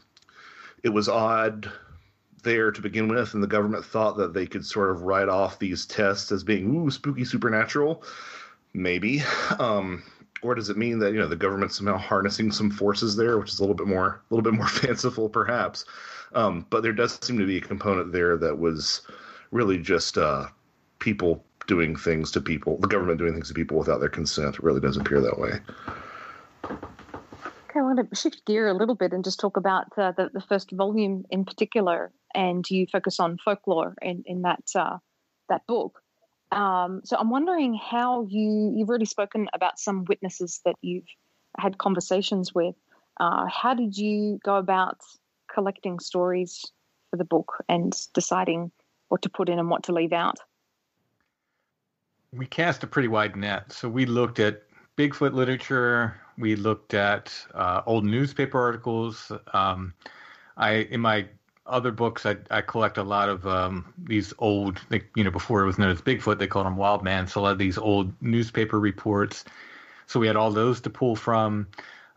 it 0.82 0.90
was 0.90 1.08
odd 1.08 1.70
there 2.42 2.70
to 2.72 2.80
begin 2.80 3.08
with, 3.08 3.34
and 3.34 3.42
the 3.42 3.48
government 3.48 3.84
thought 3.84 4.16
that 4.16 4.34
they 4.34 4.46
could 4.46 4.66
sort 4.66 4.90
of 4.90 5.02
write 5.02 5.28
off 5.28 5.58
these 5.58 5.86
tests 5.86 6.32
as 6.32 6.44
being 6.44 6.74
ooh 6.74 6.90
spooky 6.90 7.24
supernatural? 7.24 8.04
Maybe. 8.74 9.22
Um, 9.58 10.02
or 10.42 10.54
does 10.54 10.68
it 10.68 10.76
mean 10.76 10.98
that 10.98 11.12
you 11.12 11.18
know 11.18 11.28
the 11.28 11.36
government's 11.36 11.76
somehow 11.76 11.96
harnessing 11.96 12.50
some 12.50 12.70
forces 12.70 13.16
there, 13.16 13.38
which 13.38 13.52
is 13.52 13.58
a 13.58 13.62
little 13.62 13.76
bit 13.76 13.86
more 13.86 14.22
a 14.30 14.34
little 14.34 14.42
bit 14.42 14.56
more 14.56 14.68
fanciful, 14.82 15.28
perhaps? 15.28 15.84
Um, 16.34 16.66
but 16.70 16.82
there 16.82 16.92
does 16.92 17.18
seem 17.22 17.38
to 17.38 17.46
be 17.46 17.58
a 17.58 17.60
component 17.60 18.12
there 18.12 18.36
that 18.38 18.58
was 18.58 19.02
really 19.50 19.78
just 19.78 20.18
uh, 20.18 20.46
people 20.98 21.44
doing 21.66 21.94
things 21.94 22.30
to 22.32 22.40
people, 22.40 22.78
the 22.78 22.88
government 22.88 23.18
doing 23.18 23.34
things 23.34 23.48
to 23.48 23.54
people 23.54 23.78
without 23.78 24.00
their 24.00 24.08
consent. 24.08 24.56
It 24.56 24.62
really 24.62 24.80
does 24.80 24.96
appear 24.96 25.20
that 25.20 25.38
way. 25.38 25.60
Okay, 26.64 27.80
I 27.80 27.82
want 27.82 28.10
to 28.10 28.16
shift 28.16 28.44
gear 28.46 28.68
a 28.68 28.74
little 28.74 28.94
bit 28.94 29.12
and 29.12 29.24
just 29.24 29.40
talk 29.40 29.56
about 29.56 29.94
the, 29.96 30.30
the 30.32 30.42
first 30.42 30.70
volume 30.72 31.24
in 31.30 31.44
particular, 31.44 32.12
and 32.34 32.68
you 32.68 32.86
focus 32.90 33.20
on 33.20 33.38
folklore 33.38 33.94
in, 34.02 34.24
in 34.26 34.42
that 34.42 34.62
uh, 34.74 34.98
that 35.48 35.66
book. 35.66 36.01
Um, 36.52 37.00
so 37.04 37.16
I'm 37.18 37.30
wondering 37.30 37.74
how 37.74 38.26
you 38.28 38.74
you've 38.76 38.88
already 38.88 39.06
spoken 39.06 39.48
about 39.54 39.78
some 39.78 40.04
witnesses 40.04 40.60
that 40.66 40.76
you've 40.82 41.06
had 41.58 41.78
conversations 41.78 42.54
with. 42.54 42.74
Uh, 43.18 43.46
how 43.46 43.74
did 43.74 43.96
you 43.96 44.38
go 44.44 44.56
about 44.56 45.00
collecting 45.52 45.98
stories 45.98 46.64
for 47.10 47.16
the 47.16 47.24
book 47.24 47.64
and 47.68 47.94
deciding 48.14 48.70
what 49.08 49.22
to 49.22 49.30
put 49.30 49.48
in 49.48 49.58
and 49.58 49.70
what 49.70 49.84
to 49.84 49.92
leave 49.92 50.12
out? 50.12 50.38
We 52.34 52.46
cast 52.46 52.82
a 52.82 52.86
pretty 52.86 53.08
wide 53.08 53.36
net. 53.36 53.72
So 53.72 53.88
we 53.88 54.06
looked 54.06 54.38
at 54.38 54.62
Bigfoot 54.96 55.32
literature. 55.32 56.20
We 56.38 56.56
looked 56.56 56.92
at 56.94 57.32
uh, 57.54 57.82
old 57.86 58.04
newspaper 58.04 58.60
articles. 58.60 59.32
Um, 59.54 59.94
I 60.56 60.86
in 60.90 61.00
my 61.00 61.28
other 61.66 61.92
books, 61.92 62.26
I, 62.26 62.36
I 62.50 62.60
collect 62.60 62.98
a 62.98 63.02
lot 63.02 63.28
of 63.28 63.46
um, 63.46 63.92
these 63.98 64.34
old, 64.38 64.80
like, 64.90 65.06
you 65.14 65.24
know, 65.24 65.30
before 65.30 65.62
it 65.62 65.66
was 65.66 65.78
known 65.78 65.90
as 65.90 66.00
Bigfoot, 66.00 66.38
they 66.38 66.46
called 66.46 66.66
them 66.66 66.76
wild 66.76 67.04
man. 67.04 67.26
So 67.26 67.40
a 67.40 67.42
lot 67.42 67.52
of 67.52 67.58
these 67.58 67.78
old 67.78 68.12
newspaper 68.20 68.80
reports. 68.80 69.44
So 70.06 70.18
we 70.20 70.26
had 70.26 70.36
all 70.36 70.50
those 70.50 70.80
to 70.82 70.90
pull 70.90 71.16
from. 71.16 71.68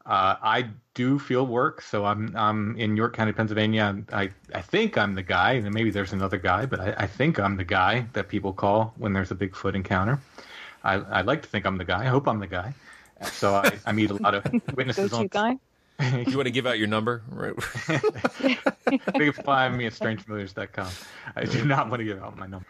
Uh, 0.06 0.36
I 0.42 0.70
do 0.94 1.18
field 1.18 1.50
work, 1.50 1.82
so 1.82 2.06
I'm 2.06 2.36
I'm 2.36 2.78
in 2.78 2.96
York 2.96 3.16
County, 3.16 3.32
Pennsylvania. 3.32 4.04
I 4.14 4.30
I 4.54 4.62
think 4.62 5.00
I'm 5.00 5.16
the 5.16 5.24
guy, 5.24 5.54
and 5.54 5.74
maybe 5.74 5.90
there's 5.90 6.14
another 6.14 6.38
guy, 6.38 6.68
but 6.68 6.80
I, 6.80 6.94
I 6.96 7.08
think 7.08 7.40
I'm 7.40 7.58
the 7.58 7.64
guy 7.64 8.06
that 8.14 8.30
people 8.30 8.54
call 8.54 8.94
when 8.98 9.14
there's 9.14 9.32
a 9.32 9.36
Bigfoot 9.36 9.74
encounter. 9.74 10.20
I 10.84 10.96
I 10.96 11.22
like 11.22 11.42
to 11.42 11.48
think 11.48 11.66
I'm 11.66 11.78
the 11.78 11.86
guy. 11.86 12.02
I 12.02 12.08
hope 12.08 12.28
I'm 12.28 12.40
the 12.40 12.48
guy. 12.48 12.74
So 13.24 13.56
I, 13.56 13.72
I 13.86 13.92
meet 13.94 14.12
a 14.12 14.16
lot 14.16 14.36
of 14.36 14.46
witnesses 14.76 15.12
on. 15.14 15.26
Guy? 15.28 15.58
you 16.28 16.36
want 16.38 16.46
to 16.46 16.52
give 16.52 16.68
out 16.68 16.78
your 16.78 16.88
number? 16.88 17.24
Right. 17.30 17.54
you 18.44 19.32
can 19.32 19.44
find 19.44 19.78
me 19.78 19.86
at 19.86 19.94
strangefamiliars.com. 19.94 20.90
I 21.36 21.46
do 21.46 21.66
not 21.66 21.90
want 21.90 22.02
to 22.02 22.04
give 22.04 22.22
out 22.22 22.38
my 22.38 22.48
number. 22.48 22.68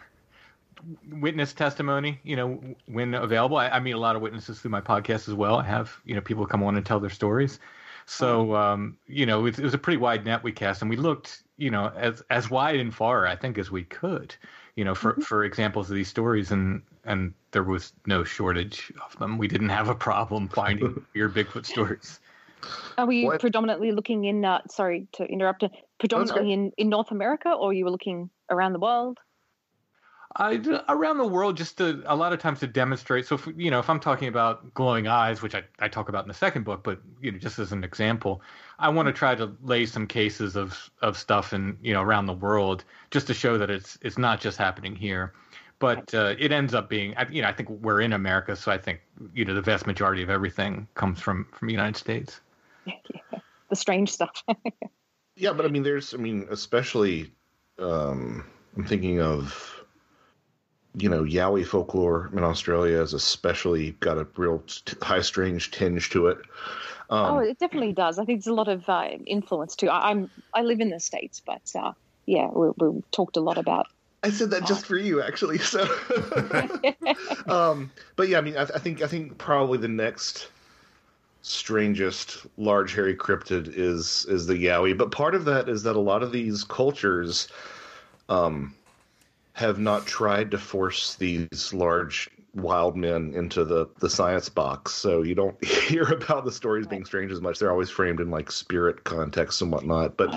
Witness 1.11 1.53
testimony, 1.53 2.19
you 2.23 2.35
know, 2.35 2.61
when 2.85 3.15
available. 3.15 3.57
I, 3.57 3.69
I 3.69 3.79
meet 3.79 3.93
a 3.93 3.97
lot 3.97 4.15
of 4.15 4.21
witnesses 4.21 4.59
through 4.59 4.71
my 4.71 4.81
podcast 4.81 5.27
as 5.27 5.33
well. 5.33 5.57
I 5.57 5.63
have, 5.63 5.95
you 6.05 6.13
know, 6.13 6.21
people 6.21 6.45
come 6.45 6.61
on 6.61 6.75
and 6.75 6.85
tell 6.85 6.99
their 6.99 7.09
stories. 7.09 7.59
So, 8.05 8.55
um, 8.55 8.97
you 9.07 9.25
know, 9.25 9.45
it, 9.47 9.57
it 9.57 9.63
was 9.63 9.73
a 9.73 9.79
pretty 9.79 9.97
wide 9.97 10.25
net 10.25 10.43
we 10.43 10.51
cast, 10.51 10.81
and 10.81 10.89
we 10.89 10.95
looked, 10.95 11.41
you 11.57 11.71
know, 11.71 11.91
as 11.95 12.21
as 12.29 12.51
wide 12.51 12.79
and 12.79 12.93
far, 12.93 13.25
I 13.25 13.35
think, 13.35 13.57
as 13.57 13.71
we 13.71 13.83
could, 13.83 14.35
you 14.75 14.85
know, 14.85 14.93
for 14.93 15.13
mm-hmm. 15.13 15.21
for 15.21 15.43
examples 15.43 15.89
of 15.89 15.95
these 15.95 16.07
stories. 16.07 16.51
And 16.51 16.83
and 17.05 17.33
there 17.51 17.63
was 17.63 17.93
no 18.05 18.23
shortage 18.23 18.93
of 19.03 19.17
them. 19.17 19.39
We 19.39 19.47
didn't 19.47 19.69
have 19.69 19.89
a 19.89 19.95
problem 19.95 20.47
finding 20.49 21.03
weird 21.15 21.33
Bigfoot 21.33 21.65
stories. 21.65 22.19
Are 22.97 23.05
we 23.05 23.25
What? 23.25 23.41
predominantly 23.41 23.91
looking 23.91 24.25
in? 24.25 24.45
Uh, 24.45 24.61
sorry 24.69 25.07
to 25.13 25.25
interrupt. 25.25 25.63
uh, 25.63 25.69
Predominantly 25.99 26.51
in, 26.51 26.71
in 26.77 26.89
North 26.89 27.11
America, 27.11 27.51
or 27.51 27.73
you 27.73 27.85
were 27.85 27.91
looking 27.91 28.29
around 28.49 28.73
the 28.73 28.79
world? 28.79 29.19
I, 30.37 30.61
around 30.89 31.17
the 31.17 31.27
world, 31.27 31.55
just 31.55 31.77
to, 31.77 32.03
a 32.05 32.15
lot 32.15 32.33
of 32.33 32.39
times 32.39 32.59
to 32.59 32.67
demonstrate. 32.67 33.25
So, 33.25 33.35
if, 33.35 33.47
you 33.55 33.71
know, 33.71 33.79
if 33.79 33.89
I'm 33.89 34.01
talking 34.01 34.27
about 34.27 34.73
glowing 34.73 35.07
eyes, 35.07 35.41
which 35.41 35.55
I, 35.55 35.63
I 35.79 35.87
talk 35.87 36.09
about 36.09 36.25
in 36.25 36.27
the 36.27 36.33
second 36.33 36.65
book, 36.65 36.83
but 36.83 36.99
you 37.21 37.31
know, 37.31 37.37
just 37.37 37.57
as 37.57 37.71
an 37.71 37.85
example, 37.85 38.41
I 38.77 38.89
want 38.89 39.07
to 39.07 39.13
try 39.13 39.35
to 39.35 39.55
lay 39.63 39.85
some 39.85 40.05
cases 40.07 40.57
of 40.57 40.89
of 41.01 41.17
stuff 41.17 41.53
in 41.53 41.77
you 41.81 41.93
know 41.93 42.01
around 42.01 42.25
the 42.25 42.33
world, 42.33 42.83
just 43.11 43.27
to 43.27 43.33
show 43.33 43.57
that 43.57 43.69
it's 43.69 43.97
it's 44.01 44.17
not 44.17 44.41
just 44.41 44.57
happening 44.57 44.95
here. 44.95 45.33
But 45.79 46.13
uh, 46.13 46.35
it 46.37 46.51
ends 46.51 46.73
up 46.73 46.89
being, 46.89 47.15
you 47.31 47.41
know, 47.41 47.49
I 47.49 47.53
think 47.53 47.69
we're 47.69 48.01
in 48.01 48.13
America, 48.13 48.55
so 48.55 48.71
I 48.71 48.77
think 48.77 49.01
you 49.33 49.45
know 49.45 49.53
the 49.53 49.61
vast 49.61 49.87
majority 49.87 50.21
of 50.21 50.29
everything 50.29 50.87
comes 50.95 51.21
from 51.21 51.47
from 51.53 51.67
the 51.69 51.73
United 51.73 51.97
States. 51.97 52.41
The 53.67 53.75
strange 53.75 54.11
stuff. 54.11 54.43
Yeah, 55.37 55.51
but 55.51 55.65
I 55.65 55.69
mean, 55.69 55.83
there's, 55.83 56.13
I 56.13 56.17
mean, 56.17 56.47
especially, 56.49 57.31
um, 57.77 58.45
I'm 58.77 58.85
thinking 58.85 59.21
of, 59.21 59.83
you 60.95 61.09
know, 61.09 61.23
Yowie 61.23 61.65
folklore 61.65 62.29
in 62.31 62.43
Australia 62.43 62.99
has 62.99 63.13
especially 63.13 63.91
got 63.99 64.17
a 64.17 64.25
real 64.37 64.59
t- 64.59 64.95
high 65.01 65.21
strange 65.21 65.71
tinge 65.71 66.09
to 66.11 66.27
it. 66.27 66.37
Um, 67.09 67.35
oh, 67.35 67.39
it 67.39 67.59
definitely 67.59 67.91
does. 67.91 68.17
I 68.17 68.23
think 68.23 68.39
there's 68.39 68.51
a 68.51 68.53
lot 68.53 68.69
of 68.69 68.87
uh, 68.87 69.09
influence 69.25 69.75
too. 69.75 69.89
I, 69.89 70.11
I'm 70.11 70.31
I 70.53 70.61
live 70.61 70.79
in 70.79 70.89
the 70.89 71.01
states, 71.01 71.41
but 71.45 71.69
uh, 71.75 71.91
yeah, 72.25 72.47
we, 72.47 72.69
we 72.77 73.03
talked 73.11 73.35
a 73.35 73.41
lot 73.41 73.57
about. 73.57 73.87
I 74.23 74.29
said 74.31 74.51
that 74.51 74.65
just 74.65 74.85
for 74.85 74.97
you, 74.97 75.21
actually. 75.21 75.57
So, 75.57 75.81
um, 77.47 77.91
but 78.15 78.29
yeah, 78.29 78.37
I 78.37 78.41
mean, 78.41 78.57
I, 78.57 78.61
I 78.61 78.79
think 78.79 79.01
I 79.01 79.07
think 79.07 79.37
probably 79.37 79.77
the 79.79 79.89
next 79.89 80.49
strangest 81.45 82.45
large 82.57 82.95
hairy 82.95 83.15
cryptid 83.15 83.71
is 83.75 84.25
is 84.27 84.47
the 84.47 84.55
yowie. 84.55 84.97
But 84.97 85.11
part 85.11 85.35
of 85.35 85.45
that 85.45 85.69
is 85.69 85.83
that 85.83 85.95
a 85.95 85.99
lot 85.99 86.23
of 86.23 86.31
these 86.31 86.63
cultures, 86.63 87.47
um, 88.29 88.73
have 89.53 89.79
not 89.79 90.05
tried 90.05 90.51
to 90.51 90.57
force 90.57 91.15
these 91.15 91.73
large 91.73 92.29
wild 92.55 92.97
men 92.97 93.33
into 93.35 93.63
the 93.63 93.87
the 93.99 94.09
science 94.09 94.49
box. 94.49 94.93
So 94.93 95.21
you 95.21 95.35
don't 95.35 95.63
hear 95.65 96.03
about 96.03 96.45
the 96.45 96.51
stories 96.51 96.87
being 96.87 97.05
strange 97.05 97.31
as 97.31 97.41
much. 97.41 97.59
They're 97.59 97.71
always 97.71 97.89
framed 97.89 98.19
in 98.19 98.31
like 98.31 98.51
spirit 98.51 99.03
context 99.03 99.61
and 99.61 99.71
whatnot. 99.71 100.17
But 100.17 100.33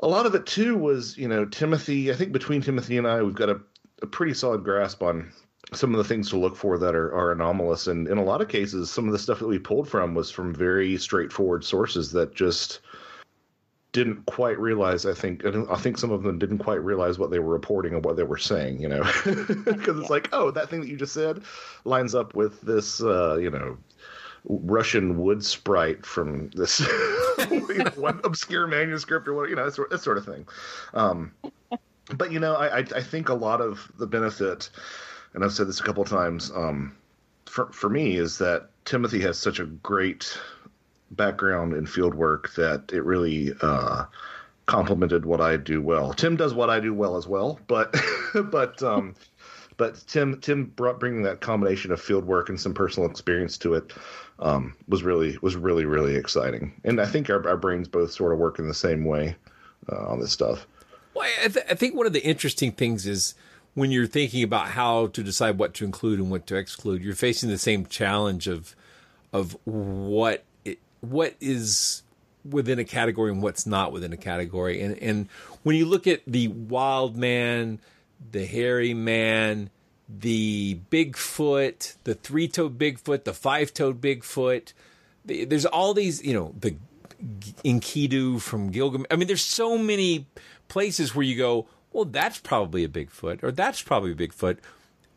a 0.00 0.08
lot 0.08 0.26
of 0.26 0.34
it 0.34 0.46
too 0.46 0.76
was, 0.76 1.16
you 1.16 1.26
know, 1.26 1.44
Timothy. 1.46 2.12
I 2.12 2.14
think 2.14 2.32
between 2.32 2.62
Timothy 2.62 2.98
and 2.98 3.06
I, 3.06 3.22
we've 3.22 3.34
got 3.34 3.48
a, 3.48 3.60
a 4.02 4.06
pretty 4.06 4.34
solid 4.34 4.62
grasp 4.62 5.02
on 5.02 5.32
some 5.72 5.94
of 5.94 5.98
the 5.98 6.04
things 6.04 6.30
to 6.30 6.38
look 6.38 6.56
for 6.56 6.78
that 6.78 6.94
are, 6.94 7.14
are 7.14 7.32
anomalous. 7.32 7.86
And 7.86 8.08
in 8.08 8.18
a 8.18 8.24
lot 8.24 8.40
of 8.40 8.48
cases, 8.48 8.90
some 8.90 9.06
of 9.06 9.12
the 9.12 9.18
stuff 9.18 9.38
that 9.40 9.46
we 9.46 9.58
pulled 9.58 9.88
from 9.88 10.14
was 10.14 10.30
from 10.30 10.54
very 10.54 10.96
straightforward 10.96 11.64
sources 11.64 12.12
that 12.12 12.34
just 12.34 12.80
didn't 13.92 14.24
quite 14.26 14.58
realize. 14.58 15.06
I 15.06 15.14
think 15.14 15.44
I 15.44 15.76
think 15.76 15.98
some 15.98 16.10
of 16.10 16.22
them 16.22 16.38
didn't 16.38 16.58
quite 16.58 16.82
realize 16.82 17.18
what 17.18 17.30
they 17.30 17.38
were 17.38 17.52
reporting 17.52 17.94
and 17.94 18.04
what 18.04 18.16
they 18.16 18.22
were 18.22 18.38
saying. 18.38 18.80
You 18.80 18.88
know, 18.88 19.02
because 19.24 19.98
it's 19.98 20.10
like, 20.10 20.28
oh, 20.32 20.50
that 20.50 20.70
thing 20.70 20.80
that 20.80 20.88
you 20.88 20.96
just 20.96 21.14
said 21.14 21.42
lines 21.84 22.14
up 22.14 22.34
with 22.34 22.60
this, 22.62 23.02
uh, 23.02 23.36
you 23.36 23.50
know. 23.50 23.76
Russian 24.44 25.18
wood 25.18 25.44
sprite 25.44 26.06
from 26.06 26.48
this 26.50 26.80
you 27.50 27.78
know, 27.78 27.90
one 27.96 28.20
obscure 28.24 28.66
manuscript 28.66 29.26
or 29.26 29.34
what 29.34 29.50
you 29.50 29.56
know 29.56 29.64
that 29.64 29.74
sort, 29.74 29.90
that 29.90 30.00
sort 30.00 30.16
of 30.16 30.24
thing. 30.24 30.46
Um, 30.94 31.32
but 32.14 32.32
you 32.32 32.38
know, 32.38 32.54
I, 32.54 32.78
I 32.78 32.78
I 32.78 33.02
think 33.02 33.28
a 33.28 33.34
lot 33.34 33.60
of 33.60 33.90
the 33.98 34.06
benefit, 34.06 34.70
and 35.38 35.44
I've 35.44 35.52
said 35.52 35.68
this 35.68 35.78
a 35.78 35.84
couple 35.84 36.02
of 36.02 36.08
times, 36.08 36.50
um, 36.52 36.96
for 37.46 37.70
for 37.70 37.88
me 37.88 38.16
is 38.16 38.38
that 38.38 38.70
Timothy 38.84 39.20
has 39.20 39.38
such 39.38 39.60
a 39.60 39.66
great 39.66 40.36
background 41.12 41.74
in 41.74 41.86
field 41.86 42.12
work 42.12 42.52
that 42.56 42.92
it 42.92 43.04
really 43.04 43.52
uh, 43.62 44.06
complemented 44.66 45.24
what 45.24 45.40
I 45.40 45.56
do 45.56 45.80
well. 45.80 46.12
Tim 46.12 46.34
does 46.34 46.54
what 46.54 46.70
I 46.70 46.80
do 46.80 46.92
well 46.92 47.16
as 47.16 47.28
well, 47.28 47.60
but 47.68 47.94
but 48.50 48.82
um, 48.82 49.14
but 49.76 50.02
Tim 50.08 50.40
Tim 50.40 50.72
brought 50.74 50.98
bringing 50.98 51.22
that 51.22 51.40
combination 51.40 51.92
of 51.92 52.00
field 52.00 52.24
work 52.24 52.48
and 52.48 52.58
some 52.60 52.74
personal 52.74 53.08
experience 53.08 53.56
to 53.58 53.74
it 53.74 53.92
um, 54.40 54.74
was 54.88 55.04
really 55.04 55.38
was 55.40 55.54
really 55.54 55.84
really 55.84 56.16
exciting. 56.16 56.72
And 56.82 57.00
I 57.00 57.06
think 57.06 57.30
our, 57.30 57.46
our 57.46 57.56
brains 57.56 57.86
both 57.86 58.10
sort 58.10 58.32
of 58.32 58.40
work 58.40 58.58
in 58.58 58.66
the 58.66 58.74
same 58.74 59.04
way 59.04 59.36
uh, 59.88 60.04
on 60.08 60.18
this 60.18 60.32
stuff. 60.32 60.66
Well, 61.14 61.30
I, 61.44 61.46
th- 61.46 61.66
I 61.70 61.74
think 61.76 61.94
one 61.94 62.08
of 62.08 62.12
the 62.12 62.24
interesting 62.24 62.72
things 62.72 63.06
is 63.06 63.36
when 63.78 63.92
you're 63.92 64.06
thinking 64.06 64.42
about 64.42 64.68
how 64.68 65.06
to 65.08 65.22
decide 65.22 65.56
what 65.56 65.72
to 65.74 65.84
include 65.84 66.18
and 66.18 66.30
what 66.30 66.46
to 66.48 66.56
exclude, 66.56 67.02
you're 67.02 67.14
facing 67.14 67.48
the 67.48 67.58
same 67.58 67.86
challenge 67.86 68.48
of 68.48 68.74
of 69.32 69.56
what 69.64 70.44
it, 70.64 70.78
what 71.00 71.34
is 71.40 72.02
within 72.48 72.78
a 72.78 72.84
category 72.84 73.30
and 73.30 73.42
what's 73.42 73.66
not 73.66 73.92
within 73.92 74.12
a 74.12 74.16
category. 74.16 74.80
And 74.80 74.98
and 74.98 75.28
when 75.62 75.76
you 75.76 75.86
look 75.86 76.06
at 76.06 76.22
the 76.26 76.48
wild 76.48 77.16
man, 77.16 77.78
the 78.32 78.46
hairy 78.46 78.94
man, 78.94 79.70
the 80.08 80.80
Bigfoot, 80.90 81.94
the 82.04 82.14
three-toed 82.14 82.78
Bigfoot, 82.78 83.24
the 83.24 83.34
five-toed 83.34 84.00
Bigfoot, 84.00 84.72
the- 85.24 85.44
there's 85.44 85.66
all 85.66 85.94
these, 85.94 86.24
you 86.24 86.32
know, 86.34 86.54
the 86.58 86.74
Enkidu 87.64 88.40
from 88.40 88.70
Gilgamesh. 88.70 89.06
I 89.10 89.16
mean, 89.16 89.28
there's 89.28 89.44
so 89.44 89.78
many 89.78 90.26
places 90.68 91.14
where 91.14 91.24
you 91.24 91.36
go, 91.36 91.66
well, 91.98 92.04
that's 92.04 92.38
probably 92.38 92.84
a 92.84 92.88
Bigfoot, 92.88 93.42
or 93.42 93.50
that's 93.50 93.82
probably 93.82 94.12
a 94.12 94.14
Bigfoot. 94.14 94.58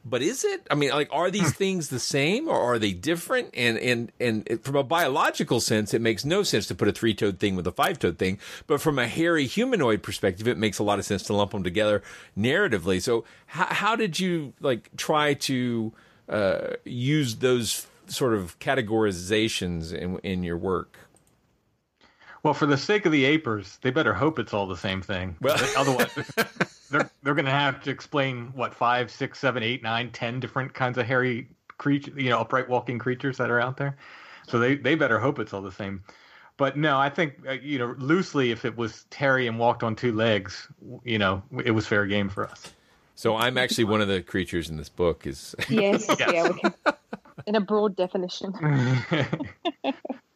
But 0.03 0.23
is 0.23 0.43
it? 0.43 0.65
I 0.71 0.73
mean, 0.73 0.89
like, 0.89 1.09
are 1.11 1.29
these 1.29 1.53
things 1.53 1.89
the 1.89 1.99
same, 1.99 2.47
or 2.47 2.59
are 2.59 2.79
they 2.79 2.91
different? 2.91 3.51
And 3.53 3.77
and 3.77 4.11
and 4.19 4.47
it, 4.47 4.63
from 4.63 4.77
a 4.77 4.83
biological 4.83 5.59
sense, 5.59 5.93
it 5.93 6.01
makes 6.01 6.25
no 6.25 6.41
sense 6.41 6.65
to 6.69 6.75
put 6.75 6.87
a 6.87 6.91
three-toed 6.91 7.37
thing 7.37 7.55
with 7.55 7.67
a 7.67 7.71
five-toed 7.71 8.17
thing. 8.17 8.39
But 8.65 8.81
from 8.81 8.97
a 8.97 9.07
hairy 9.07 9.45
humanoid 9.45 10.01
perspective, 10.01 10.47
it 10.47 10.57
makes 10.57 10.79
a 10.79 10.83
lot 10.83 10.97
of 10.97 11.05
sense 11.05 11.21
to 11.23 11.33
lump 11.33 11.51
them 11.51 11.63
together 11.63 12.01
narratively. 12.35 12.99
So, 12.99 13.25
how, 13.45 13.65
how 13.65 13.95
did 13.95 14.19
you 14.19 14.53
like 14.59 14.89
try 14.97 15.35
to 15.35 15.93
uh, 16.27 16.67
use 16.83 17.35
those 17.35 17.85
sort 18.07 18.33
of 18.33 18.57
categorizations 18.57 19.93
in 19.93 20.17
in 20.23 20.41
your 20.41 20.57
work? 20.57 20.97
Well, 22.43 22.53
for 22.53 22.65
the 22.65 22.77
sake 22.77 23.05
of 23.05 23.11
the 23.11 23.37
apers, 23.37 23.79
they 23.81 23.91
better 23.91 24.13
hope 24.13 24.39
it's 24.39 24.53
all 24.53 24.67
the 24.67 24.77
same 24.77 25.01
thing. 25.01 25.35
Well- 25.41 25.57
otherwise, 25.77 26.13
they're 26.89 27.09
they're 27.23 27.35
going 27.35 27.45
to 27.45 27.51
have 27.51 27.83
to 27.83 27.91
explain 27.91 28.51
what 28.55 28.73
five, 28.73 29.11
six, 29.11 29.39
seven, 29.39 29.63
eight, 29.63 29.83
nine, 29.83 30.11
ten 30.11 30.39
different 30.39 30.73
kinds 30.73 30.97
of 30.97 31.05
hairy 31.05 31.47
creature, 31.77 32.11
you 32.15 32.29
know, 32.29 32.39
upright 32.39 32.67
walking 32.67 32.99
creatures 32.99 33.37
that 33.37 33.49
are 33.51 33.59
out 33.59 33.77
there. 33.77 33.95
So 34.47 34.59
they 34.59 34.75
they 34.75 34.95
better 34.95 35.19
hope 35.19 35.39
it's 35.39 35.53
all 35.53 35.61
the 35.61 35.71
same. 35.71 36.03
But 36.57 36.77
no, 36.77 36.99
I 36.99 37.09
think 37.09 37.35
uh, 37.47 37.53
you 37.53 37.79
know 37.79 37.95
loosely, 37.97 38.51
if 38.51 38.65
it 38.65 38.75
was 38.75 39.05
Terry 39.09 39.47
and 39.47 39.57
walked 39.59 39.83
on 39.83 39.95
two 39.95 40.11
legs, 40.11 40.67
you 41.03 41.17
know, 41.17 41.41
it 41.63 41.71
was 41.71 41.87
fair 41.87 42.05
game 42.05 42.29
for 42.29 42.47
us. 42.47 42.73
So 43.15 43.35
I'm 43.35 43.57
actually 43.57 43.83
one 43.83 44.01
of 44.01 44.07
the 44.07 44.21
creatures 44.21 44.69
in 44.69 44.77
this 44.77 44.89
book. 44.89 45.27
Is 45.27 45.55
Yes, 45.69 46.05
Yes. 46.07 46.19
yeah, 46.33 46.49
we 46.49 46.59
can, 46.59 46.73
in 47.45 47.55
a 47.55 47.61
broad 47.61 47.95
definition. 47.95 48.53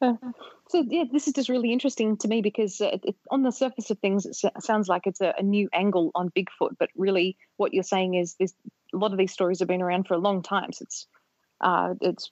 So 0.00 0.84
yeah, 0.86 1.04
this 1.10 1.26
is 1.26 1.34
just 1.34 1.48
really 1.48 1.72
interesting 1.72 2.16
to 2.18 2.28
me 2.28 2.42
because 2.42 2.80
uh, 2.80 2.98
it, 3.02 3.16
on 3.30 3.42
the 3.42 3.50
surface 3.50 3.90
of 3.90 3.98
things, 3.98 4.24
it 4.24 4.62
sounds 4.62 4.88
like 4.88 5.06
it's 5.06 5.20
a, 5.20 5.34
a 5.36 5.42
new 5.42 5.68
angle 5.72 6.12
on 6.14 6.30
Bigfoot, 6.30 6.76
but 6.78 6.90
really, 6.96 7.36
what 7.56 7.74
you're 7.74 7.82
saying 7.82 8.14
is 8.14 8.34
this: 8.34 8.54
a 8.94 8.96
lot 8.96 9.12
of 9.12 9.18
these 9.18 9.32
stories 9.32 9.58
have 9.58 9.68
been 9.68 9.82
around 9.82 10.06
for 10.06 10.14
a 10.14 10.18
long 10.18 10.42
time. 10.42 10.72
So 10.72 10.84
it's 10.84 11.06
uh, 11.60 11.94
it's 12.00 12.30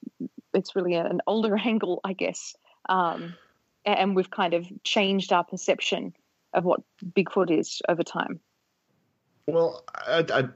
it's 0.55 0.77
really 0.77 0.95
an 0.95 1.21
older 1.27 1.57
angle, 1.65 2.01
I 2.05 2.13
guess, 2.13 2.55
um, 2.89 3.35
and 3.85 4.15
we've 4.15 4.31
kind 4.31 4.55
of 4.55 4.67
changed 4.85 5.33
our 5.33 5.45
perception 5.45 6.15
of 6.55 6.65
what 6.65 6.81
Bigfoot 7.05 7.51
is 7.51 7.83
over 7.89 8.03
time. 8.03 8.41
Well, 9.47 9.85
I, 9.95 10.25
I 10.33 10.49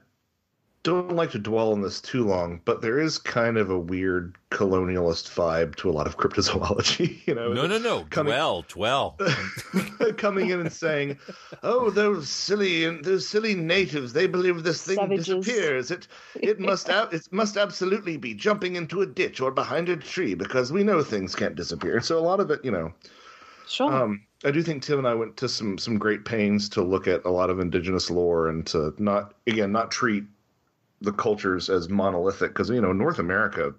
don't 0.83 1.15
like 1.15 1.31
to 1.31 1.39
dwell 1.39 1.71
on 1.71 1.81
this 1.81 2.01
too 2.01 2.25
long, 2.25 2.59
but 2.65 2.81
there 2.81 2.99
is 2.99 3.17
kind 3.17 3.57
of 3.57 3.69
a 3.69 3.79
weird 3.79 4.35
colonialist 4.51 5.33
vibe 5.33 5.75
to 5.77 5.89
a 5.89 5.93
lot 5.93 6.07
of 6.07 6.17
cryptozoology. 6.19 7.19
You 7.27 7.35
know, 7.35 7.53
no, 7.53 7.65
no, 7.65 7.77
no. 7.77 8.05
Coming- 8.09 8.33
Dwell, 8.33 8.65
dwell. 8.67 9.17
coming 10.17 10.49
in 10.49 10.59
and 10.59 10.71
saying, 10.71 11.17
"Oh, 11.63 11.89
those 11.89 12.27
silly 12.29 12.83
and 12.85 13.03
those 13.03 13.27
silly 13.27 13.55
natives, 13.55 14.11
they 14.13 14.27
believe 14.27 14.63
this 14.63 14.83
thing 14.83 14.97
Savages. 14.97 15.25
disappears. 15.25 15.89
It 15.91 16.07
it 16.35 16.59
must 16.59 16.89
ab- 16.89 17.13
it 17.13 17.27
must 17.31 17.55
absolutely 17.57 18.17
be 18.17 18.33
jumping 18.33 18.75
into 18.75 19.01
a 19.01 19.05
ditch 19.05 19.39
or 19.39 19.51
behind 19.51 19.87
a 19.89 19.95
tree 19.95 20.33
because 20.35 20.71
we 20.73 20.83
know 20.83 21.01
things 21.01 21.33
can't 21.35 21.55
disappear." 21.55 22.01
So 22.01 22.19
a 22.19 22.21
lot 22.21 22.39
of 22.41 22.51
it, 22.51 22.63
you 22.65 22.71
know, 22.71 22.93
Sure. 23.67 23.91
um, 23.91 24.23
I 24.43 24.51
do 24.51 24.61
think 24.61 24.83
Tim 24.83 24.99
and 24.99 25.07
I 25.07 25.13
went 25.13 25.37
to 25.37 25.47
some 25.47 25.77
some 25.77 25.97
great 25.97 26.25
pains 26.25 26.67
to 26.69 26.81
look 26.83 27.07
at 27.07 27.23
a 27.23 27.29
lot 27.31 27.49
of 27.49 27.59
indigenous 27.61 28.09
lore 28.09 28.49
and 28.49 28.65
to 28.67 28.93
not 28.97 29.33
again 29.47 29.71
not 29.71 29.89
treat 29.91 30.25
the 31.03 31.13
cultures 31.13 31.69
as 31.69 31.89
monolithic 31.89 32.51
because 32.51 32.69
you 32.69 32.81
know 32.81 32.93
North 32.93 33.19
America 33.19 33.73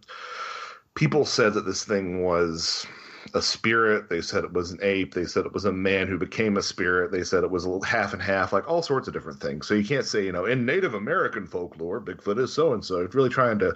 people 0.94 1.24
said 1.24 1.54
that 1.54 1.66
this 1.66 1.84
thing 1.84 2.22
was 2.22 2.86
a 3.32 3.42
spirit. 3.42 4.08
They 4.08 4.20
said 4.20 4.44
it 4.44 4.52
was 4.52 4.70
an 4.70 4.78
ape. 4.82 5.14
They 5.14 5.24
said 5.24 5.46
it 5.46 5.52
was 5.52 5.64
a 5.64 5.72
man 5.72 6.06
who 6.06 6.18
became 6.18 6.56
a 6.56 6.62
spirit. 6.62 7.10
They 7.10 7.24
said 7.24 7.42
it 7.42 7.50
was 7.50 7.66
a 7.66 7.84
half 7.84 8.12
and 8.12 8.22
half, 8.22 8.52
like 8.52 8.68
all 8.68 8.82
sorts 8.82 9.08
of 9.08 9.14
different 9.14 9.40
things. 9.40 9.66
So 9.66 9.74
you 9.74 9.84
can't 9.84 10.06
say, 10.06 10.24
you 10.24 10.32
know, 10.32 10.44
in 10.44 10.66
Native 10.66 10.94
American 10.94 11.46
folklore, 11.46 12.00
Bigfoot 12.00 12.38
is 12.38 12.52
so 12.52 12.74
and 12.74 12.84
so. 12.84 13.00
It's 13.00 13.14
really 13.14 13.30
trying 13.30 13.58
to 13.60 13.74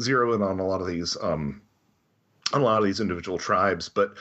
zero 0.00 0.34
in 0.34 0.42
on 0.42 0.60
a 0.60 0.66
lot 0.66 0.80
of 0.80 0.86
these, 0.86 1.16
um, 1.22 1.62
on 2.52 2.60
a 2.60 2.64
lot 2.64 2.78
of 2.78 2.84
these 2.84 3.00
individual 3.00 3.38
tribes. 3.38 3.88
But 3.88 4.16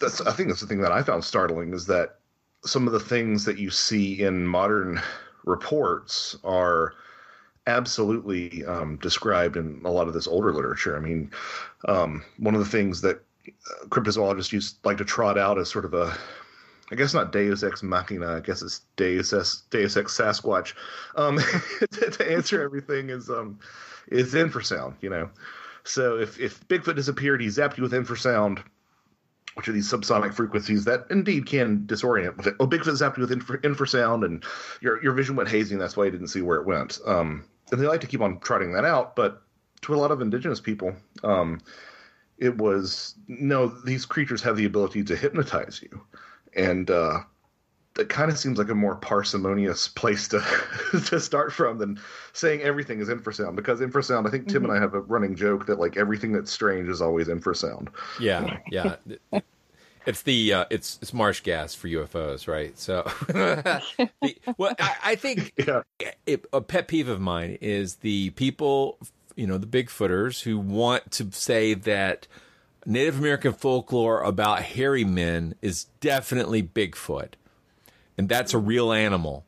that's, 0.00 0.20
I 0.22 0.32
think 0.32 0.48
that's 0.48 0.60
the 0.60 0.66
thing 0.66 0.80
that 0.80 0.92
I 0.92 1.02
found 1.02 1.24
startling 1.24 1.72
is 1.72 1.86
that 1.86 2.18
some 2.64 2.86
of 2.86 2.92
the 2.92 3.00
things 3.00 3.44
that 3.44 3.58
you 3.58 3.70
see 3.70 4.22
in 4.22 4.46
modern 4.46 5.00
reports 5.44 6.36
are 6.42 6.94
absolutely 7.66 8.64
um, 8.64 8.96
described 8.96 9.56
in 9.56 9.80
a 9.84 9.90
lot 9.90 10.08
of 10.08 10.14
this 10.14 10.26
older 10.26 10.52
literature. 10.52 10.96
I 10.96 11.00
mean, 11.00 11.30
um, 11.86 12.24
one 12.38 12.54
of 12.54 12.60
the 12.60 12.70
things 12.70 13.00
that 13.02 13.22
uh, 13.46 13.86
cryptozoologists 13.86 14.52
used 14.52 14.76
like 14.84 14.98
to 14.98 15.04
trot 15.04 15.38
out 15.38 15.58
as 15.58 15.68
sort 15.68 15.84
of 15.84 15.94
a 15.94 16.16
I 16.90 16.94
guess 16.94 17.14
not 17.14 17.32
Deus 17.32 17.62
ex 17.62 17.82
machina. 17.82 18.36
I 18.36 18.40
guess 18.40 18.62
it's 18.62 18.82
Deus 18.96 19.32
ex, 19.32 19.62
Deus 19.70 19.96
ex 19.96 20.16
Sasquatch. 20.16 20.74
Um, 21.16 21.38
to, 21.90 22.30
answer 22.30 22.62
everything 22.62 23.10
is 23.10 23.28
um, 23.28 23.58
is 24.08 24.34
infrasound. 24.34 24.94
You 25.00 25.10
know, 25.10 25.30
so 25.84 26.18
if 26.18 26.38
if 26.38 26.66
Bigfoot 26.68 26.94
disappeared, 26.94 27.40
he 27.40 27.48
zapped 27.48 27.76
you 27.76 27.82
with 27.82 27.92
infrasound, 27.92 28.62
which 29.54 29.68
are 29.68 29.72
these 29.72 29.90
subsonic 29.90 30.32
frequencies 30.34 30.84
that 30.84 31.06
indeed 31.10 31.46
can 31.46 31.80
disorient. 31.86 32.54
Oh, 32.60 32.68
Bigfoot 32.68 33.00
zapped 33.00 33.16
you 33.16 33.22
with 33.22 33.32
infra, 33.32 33.58
infrasound, 33.62 34.24
and 34.24 34.44
your 34.80 35.02
your 35.02 35.12
vision 35.12 35.34
went 35.34 35.48
hazy, 35.48 35.74
and 35.74 35.82
that's 35.82 35.96
why 35.96 36.04
you 36.04 36.12
didn't 36.12 36.28
see 36.28 36.42
where 36.42 36.60
it 36.60 36.66
went. 36.66 37.00
Um, 37.04 37.44
and 37.70 37.80
they 37.80 37.86
like 37.86 38.00
to 38.00 38.06
keep 38.06 38.20
on 38.20 38.38
trotting 38.40 38.72
that 38.72 38.84
out, 38.84 39.16
but 39.16 39.42
to 39.82 39.94
a 39.94 39.96
lot 39.96 40.10
of 40.10 40.20
indigenous 40.20 40.60
people, 40.60 40.94
um, 41.22 41.60
it 42.38 42.56
was 42.58 43.14
no. 43.28 43.66
These 43.66 44.06
creatures 44.06 44.42
have 44.42 44.56
the 44.56 44.64
ability 44.64 45.04
to 45.04 45.16
hypnotize 45.16 45.80
you, 45.82 46.02
and 46.54 46.90
uh, 46.90 47.20
it 47.98 48.08
kind 48.08 48.30
of 48.30 48.38
seems 48.38 48.58
like 48.58 48.68
a 48.68 48.74
more 48.74 48.96
parsimonious 48.96 49.88
place 49.88 50.28
to 50.28 50.42
to 51.06 51.20
start 51.20 51.52
from 51.52 51.78
than 51.78 51.98
saying 52.32 52.60
everything 52.62 53.00
is 53.00 53.08
infrasound. 53.08 53.56
Because 53.56 53.80
infrasound, 53.80 54.26
I 54.26 54.30
think 54.30 54.48
Tim 54.48 54.62
mm-hmm. 54.62 54.70
and 54.70 54.78
I 54.78 54.80
have 54.80 54.94
a 54.94 55.00
running 55.00 55.34
joke 55.34 55.66
that 55.66 55.78
like 55.78 55.96
everything 55.96 56.32
that's 56.32 56.52
strange 56.52 56.88
is 56.88 57.00
always 57.00 57.28
infrasound. 57.28 57.88
Yeah, 58.20 58.58
yeah. 58.70 58.96
It's 60.06 60.22
the 60.22 60.52
uh, 60.52 60.64
it's 60.70 60.98
it's 61.02 61.12
marsh 61.12 61.40
gas 61.40 61.74
for 61.74 61.88
UFOs, 61.88 62.46
right? 62.46 62.78
So, 62.78 63.02
the, 63.26 64.36
well, 64.56 64.74
I, 64.78 64.96
I 65.04 65.14
think 65.16 65.52
yeah. 65.66 65.82
it, 66.26 66.46
a 66.52 66.60
pet 66.60 66.88
peeve 66.88 67.08
of 67.08 67.20
mine 67.20 67.58
is 67.60 67.96
the 67.96 68.30
people, 68.30 68.98
you 69.34 69.46
know, 69.46 69.58
the 69.58 69.66
Bigfooters 69.66 70.42
who 70.42 70.58
want 70.58 71.10
to 71.12 71.30
say 71.32 71.74
that 71.74 72.28
Native 72.84 73.18
American 73.18 73.52
folklore 73.52 74.22
about 74.22 74.62
hairy 74.62 75.04
men 75.04 75.56
is 75.60 75.84
definitely 76.00 76.62
Bigfoot, 76.62 77.32
and 78.16 78.28
that's 78.28 78.54
a 78.54 78.58
real 78.58 78.92
animal, 78.92 79.44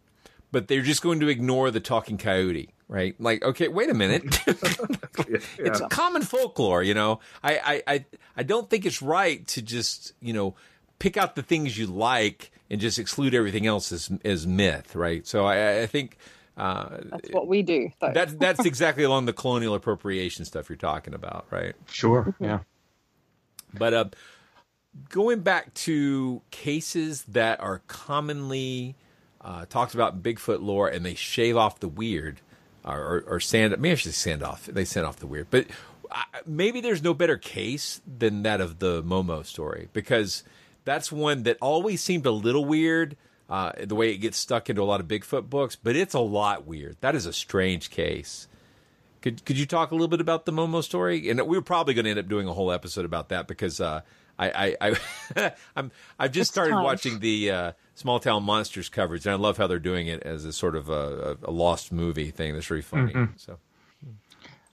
but 0.50 0.66
they're 0.66 0.82
just 0.82 1.02
going 1.02 1.20
to 1.20 1.28
ignore 1.28 1.70
the 1.70 1.80
talking 1.80 2.18
coyote 2.18 2.70
right? 2.88 3.14
Like, 3.20 3.44
okay, 3.44 3.68
wait 3.68 3.90
a 3.90 3.94
minute. 3.94 4.24
yeah. 4.46 5.38
It's 5.58 5.80
common 5.90 6.22
folklore, 6.22 6.82
you 6.82 6.94
know. 6.94 7.20
I, 7.42 7.58
I, 7.58 7.94
I, 7.94 8.04
I 8.38 8.42
don't 8.42 8.68
think 8.68 8.86
it's 8.86 9.02
right 9.02 9.46
to 9.48 9.62
just, 9.62 10.14
you 10.20 10.32
know, 10.32 10.54
pick 10.98 11.16
out 11.16 11.36
the 11.36 11.42
things 11.42 11.78
you 11.78 11.86
like 11.86 12.50
and 12.70 12.80
just 12.80 12.98
exclude 12.98 13.34
everything 13.34 13.66
else 13.66 13.92
as 13.92 14.10
as 14.24 14.46
myth, 14.46 14.94
right? 14.94 15.26
So 15.26 15.44
I, 15.44 15.82
I 15.82 15.86
think 15.86 16.16
uh, 16.56 16.98
that's 17.04 17.30
what 17.30 17.46
we 17.46 17.62
do. 17.62 17.90
That's 18.00 18.34
that's 18.34 18.64
exactly 18.64 19.04
along 19.04 19.26
the 19.26 19.32
colonial 19.32 19.74
appropriation 19.74 20.44
stuff 20.44 20.68
you're 20.68 20.76
talking 20.76 21.14
about, 21.14 21.46
right? 21.50 21.74
Sure. 21.86 22.24
Mm-hmm. 22.24 22.44
Yeah. 22.44 22.58
But 23.74 23.94
uh, 23.94 24.04
going 25.10 25.40
back 25.40 25.74
to 25.74 26.42
cases 26.50 27.22
that 27.24 27.60
are 27.60 27.82
commonly 27.86 28.96
uh, 29.40 29.66
talked 29.66 29.94
about 29.94 30.14
in 30.14 30.20
Bigfoot 30.20 30.62
lore, 30.62 30.88
and 30.88 31.04
they 31.04 31.14
shave 31.14 31.56
off 31.56 31.80
the 31.80 31.88
weird 31.88 32.40
or, 32.96 33.24
or 33.26 33.40
sand. 33.40 33.72
Maybe 33.78 33.92
I 33.92 33.94
should 33.96 34.14
sand 34.14 34.42
off. 34.42 34.66
They 34.66 34.84
sand 34.84 35.06
off 35.06 35.16
the 35.16 35.26
weird, 35.26 35.48
but 35.50 35.66
maybe 36.46 36.80
there's 36.80 37.02
no 37.02 37.14
better 37.14 37.36
case 37.36 38.00
than 38.06 38.42
that 38.42 38.60
of 38.60 38.78
the 38.78 39.02
Momo 39.02 39.44
story 39.44 39.88
because 39.92 40.42
that's 40.84 41.12
one 41.12 41.42
that 41.44 41.58
always 41.60 42.02
seemed 42.02 42.26
a 42.26 42.30
little 42.30 42.64
weird. 42.64 43.16
Uh, 43.50 43.72
the 43.82 43.94
way 43.94 44.10
it 44.10 44.18
gets 44.18 44.36
stuck 44.36 44.68
into 44.68 44.82
a 44.82 44.84
lot 44.84 45.00
of 45.00 45.08
Bigfoot 45.08 45.48
books, 45.48 45.74
but 45.74 45.96
it's 45.96 46.12
a 46.12 46.20
lot 46.20 46.66
weird. 46.66 46.98
That 47.00 47.14
is 47.14 47.24
a 47.24 47.32
strange 47.32 47.88
case. 47.88 48.46
Could 49.22 49.44
could 49.46 49.58
you 49.58 49.64
talk 49.64 49.90
a 49.90 49.94
little 49.94 50.08
bit 50.08 50.20
about 50.20 50.44
the 50.44 50.52
Momo 50.52 50.82
story? 50.84 51.30
And 51.30 51.40
we 51.46 51.56
are 51.56 51.62
probably 51.62 51.94
going 51.94 52.04
to 52.04 52.10
end 52.10 52.18
up 52.18 52.28
doing 52.28 52.46
a 52.46 52.52
whole 52.52 52.70
episode 52.70 53.06
about 53.06 53.30
that 53.30 53.48
because 53.48 53.80
uh, 53.80 54.02
I, 54.38 54.76
I, 54.80 54.96
I 55.36 55.52
I'm 55.76 55.90
I've 56.18 56.32
just 56.32 56.48
it's 56.48 56.50
started 56.50 56.72
time. 56.72 56.84
watching 56.84 57.20
the 57.20 57.50
uh, 57.50 57.72
Small 57.98 58.20
Town 58.20 58.44
Monsters 58.44 58.88
coverage, 58.88 59.26
and 59.26 59.32
I 59.32 59.36
love 59.36 59.56
how 59.56 59.66
they're 59.66 59.80
doing 59.80 60.06
it 60.06 60.22
as 60.22 60.44
a 60.44 60.52
sort 60.52 60.76
of 60.76 60.88
a, 60.88 61.36
a, 61.42 61.48
a 61.48 61.50
lost 61.50 61.90
movie 61.90 62.30
thing. 62.30 62.54
That's 62.54 62.70
really 62.70 62.80
funny. 62.80 63.12
Mm-hmm. 63.12 63.32
So, 63.36 63.58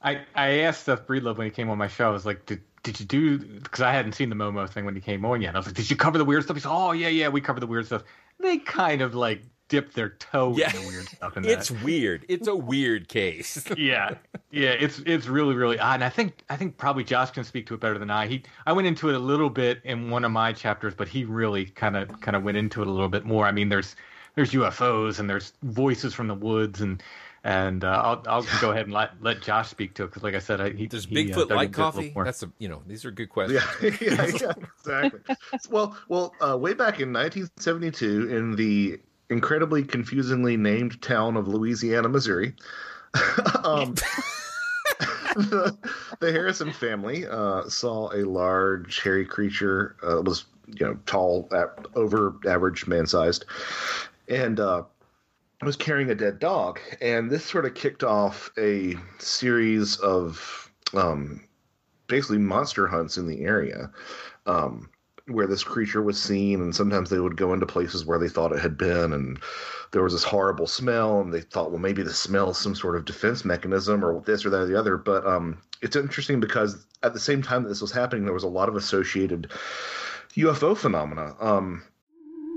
I 0.03 0.21
I 0.35 0.59
asked 0.59 0.83
Seth 0.83 1.07
Breedlove 1.07 1.37
when 1.37 1.47
he 1.47 1.51
came 1.51 1.71
on 1.71 1.79
my 1.79 1.87
show. 1.87 2.07
I 2.07 2.11
was 2.11 2.23
like, 2.23 2.45
did 2.45 2.61
did 2.83 2.99
you 2.99 3.05
do? 3.07 3.39
Because 3.39 3.81
I 3.81 3.91
hadn't 3.93 4.11
seen 4.11 4.29
the 4.29 4.35
Momo 4.35 4.69
thing 4.69 4.85
when 4.85 4.93
he 4.93 5.01
came 5.01 5.25
on 5.25 5.41
yet. 5.41 5.55
I 5.55 5.57
was 5.57 5.65
like, 5.65 5.73
did 5.73 5.89
you 5.89 5.95
cover 5.95 6.19
the 6.19 6.23
weird 6.23 6.43
stuff? 6.43 6.55
He 6.55 6.61
said, 6.61 6.71
oh 6.71 6.91
yeah 6.91 7.07
yeah, 7.07 7.29
we 7.29 7.41
cover 7.41 7.59
the 7.59 7.65
weird 7.65 7.87
stuff. 7.87 8.03
They 8.39 8.59
kind 8.59 9.01
of 9.01 9.15
like 9.15 9.41
dip 9.67 9.93
their 9.93 10.09
toe 10.09 10.55
yeah. 10.55 10.75
in 10.75 10.81
the 10.81 10.87
weird 10.87 11.05
stuff. 11.07 11.37
In 11.37 11.45
it's 11.45 11.71
weird. 11.71 12.25
It's 12.29 12.47
a 12.47 12.55
weird 12.55 13.07
case. 13.07 13.65
yeah, 13.77 14.15
yeah. 14.51 14.69
It's 14.69 15.01
it's 15.05 15.27
really 15.27 15.55
really 15.55 15.79
odd. 15.79 15.95
And 15.95 16.03
I 16.03 16.09
think 16.09 16.43
I 16.49 16.55
think 16.55 16.77
probably 16.77 17.03
Josh 17.03 17.31
can 17.31 17.43
speak 17.43 17.65
to 17.67 17.73
it 17.73 17.79
better 17.79 17.97
than 17.97 18.09
I. 18.09 18.27
He 18.27 18.43
I 18.65 18.73
went 18.73 18.87
into 18.87 19.09
it 19.09 19.15
a 19.15 19.19
little 19.19 19.49
bit 19.49 19.81
in 19.83 20.09
one 20.09 20.23
of 20.25 20.31
my 20.31 20.53
chapters, 20.53 20.93
but 20.93 21.07
he 21.07 21.25
really 21.25 21.65
kind 21.65 21.95
of 21.95 22.19
kind 22.21 22.35
of 22.35 22.43
went 22.43 22.57
into 22.57 22.81
it 22.81 22.87
a 22.87 22.91
little 22.91 23.09
bit 23.09 23.25
more. 23.25 23.45
I 23.45 23.51
mean, 23.51 23.69
there's 23.69 23.95
there's 24.35 24.51
UFOs 24.51 25.19
and 25.19 25.29
there's 25.29 25.53
voices 25.63 26.13
from 26.13 26.27
the 26.27 26.35
woods 26.35 26.81
and. 26.81 27.01
And 27.47 27.83
uh, 27.83 28.01
I'll 28.03 28.23
I'll 28.25 28.47
go 28.59 28.71
ahead 28.71 28.85
and 28.85 28.91
let, 28.91 29.11
let 29.21 29.39
Josh 29.39 29.69
speak 29.69 29.93
to 29.93 30.03
it 30.05 30.07
because, 30.07 30.23
like 30.23 30.33
I 30.33 30.39
said, 30.39 30.59
I, 30.59 30.71
he 30.71 30.87
does 30.87 31.05
he, 31.05 31.13
Bigfoot 31.15 31.51
uh, 31.51 31.55
like 31.55 31.71
coffee? 31.71 32.11
That's 32.15 32.41
a 32.41 32.51
you 32.57 32.67
know 32.67 32.81
these 32.87 33.05
are 33.05 33.11
good 33.11 33.29
questions. 33.29 33.63
Yeah, 33.83 33.89
yeah, 34.01 34.13
yeah 34.15 34.23
exactly. 34.23 35.35
well, 35.69 35.95
well, 36.09 36.33
uh, 36.41 36.57
way 36.57 36.73
back 36.73 37.01
in 37.01 37.13
1972, 37.13 38.35
in 38.35 38.55
the 38.55 38.99
incredibly 39.29 39.83
confusingly 39.83 40.57
named 40.57 41.01
town 41.01 41.37
of 41.37 41.47
Louisiana, 41.47 42.09
Missouri. 42.09 42.55
um, 43.63 43.95
the, 45.35 45.77
the, 46.19 46.31
Harrison 46.31 46.71
family 46.71 47.25
uh, 47.25 47.67
saw 47.69 48.11
a 48.13 48.23
large 48.23 49.01
hairy 49.01 49.25
creature. 49.25 49.95
Uh, 50.03 50.21
was 50.21 50.45
you 50.67 50.85
know 50.85 50.97
tall, 51.05 51.49
over 51.95 52.35
average 52.47 52.87
man 52.87 53.05
sized, 53.07 53.45
and 54.27 54.59
uh, 54.59 54.83
was 55.61 55.75
carrying 55.75 56.09
a 56.09 56.15
dead 56.15 56.39
dog. 56.39 56.79
And 57.01 57.29
this 57.29 57.45
sort 57.45 57.65
of 57.65 57.73
kicked 57.73 58.03
off 58.03 58.51
a 58.57 58.95
series 59.19 59.97
of 59.97 60.71
um, 60.93 61.41
basically 62.07 62.37
monster 62.37 62.87
hunts 62.87 63.17
in 63.17 63.27
the 63.27 63.41
area. 63.41 63.91
Um, 64.45 64.89
where 65.27 65.47
this 65.47 65.63
creature 65.63 66.01
was 66.01 66.21
seen, 66.21 66.61
and 66.61 66.75
sometimes 66.75 67.09
they 67.09 67.19
would 67.19 67.37
go 67.37 67.53
into 67.53 67.65
places 67.65 68.05
where 68.05 68.19
they 68.19 68.29
thought 68.29 68.51
it 68.51 68.59
had 68.59 68.77
been, 68.77 69.11
and 69.13 69.39
there 69.91 70.03
was 70.03 70.13
this 70.13 70.23
horrible 70.23 70.67
smell, 70.67 71.19
and 71.19 71.33
they 71.33 71.41
thought, 71.41 71.71
well, 71.71 71.79
maybe 71.79 72.03
the 72.03 72.13
smell 72.13 72.51
is 72.51 72.57
some 72.57 72.75
sort 72.75 72.95
of 72.95 73.05
defense 73.05 73.43
mechanism, 73.43 74.05
or 74.05 74.21
this 74.21 74.45
or 74.45 74.49
that 74.51 74.61
or 74.61 74.65
the 74.67 74.77
other. 74.77 74.97
But 74.97 75.25
um, 75.25 75.57
it's 75.81 75.95
interesting 75.95 76.39
because 76.39 76.85
at 77.01 77.13
the 77.13 77.19
same 77.19 77.41
time 77.41 77.63
that 77.63 77.69
this 77.69 77.81
was 77.81 77.91
happening, 77.91 78.25
there 78.25 78.33
was 78.33 78.43
a 78.43 78.47
lot 78.47 78.69
of 78.69 78.75
associated 78.75 79.51
UFO 80.35 80.77
phenomena. 80.77 81.35
Um, 81.39 81.83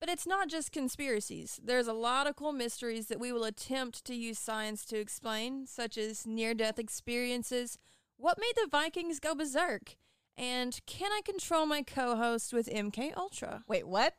But 0.00 0.10
it's 0.10 0.26
not 0.26 0.48
just 0.48 0.72
conspiracies. 0.72 1.58
There's 1.62 1.88
a 1.88 1.92
lot 1.92 2.26
of 2.26 2.36
cool 2.36 2.52
mysteries 2.52 3.06
that 3.06 3.20
we 3.20 3.32
will 3.32 3.44
attempt 3.44 4.04
to 4.04 4.14
use 4.14 4.38
science 4.38 4.84
to 4.86 4.98
explain, 4.98 5.66
such 5.66 5.96
as 5.96 6.26
near 6.26 6.52
death 6.52 6.78
experiences, 6.78 7.78
what 8.18 8.38
made 8.38 8.54
the 8.56 8.68
Vikings 8.70 9.20
go 9.20 9.34
berserk, 9.34 9.96
and 10.38 10.78
can 10.86 11.12
I 11.12 11.20
control 11.24 11.66
my 11.66 11.82
co-host 11.82 12.52
with 12.52 12.68
MK 12.68 13.16
Ultra? 13.16 13.62
Wait, 13.66 13.86
what? 13.86 14.14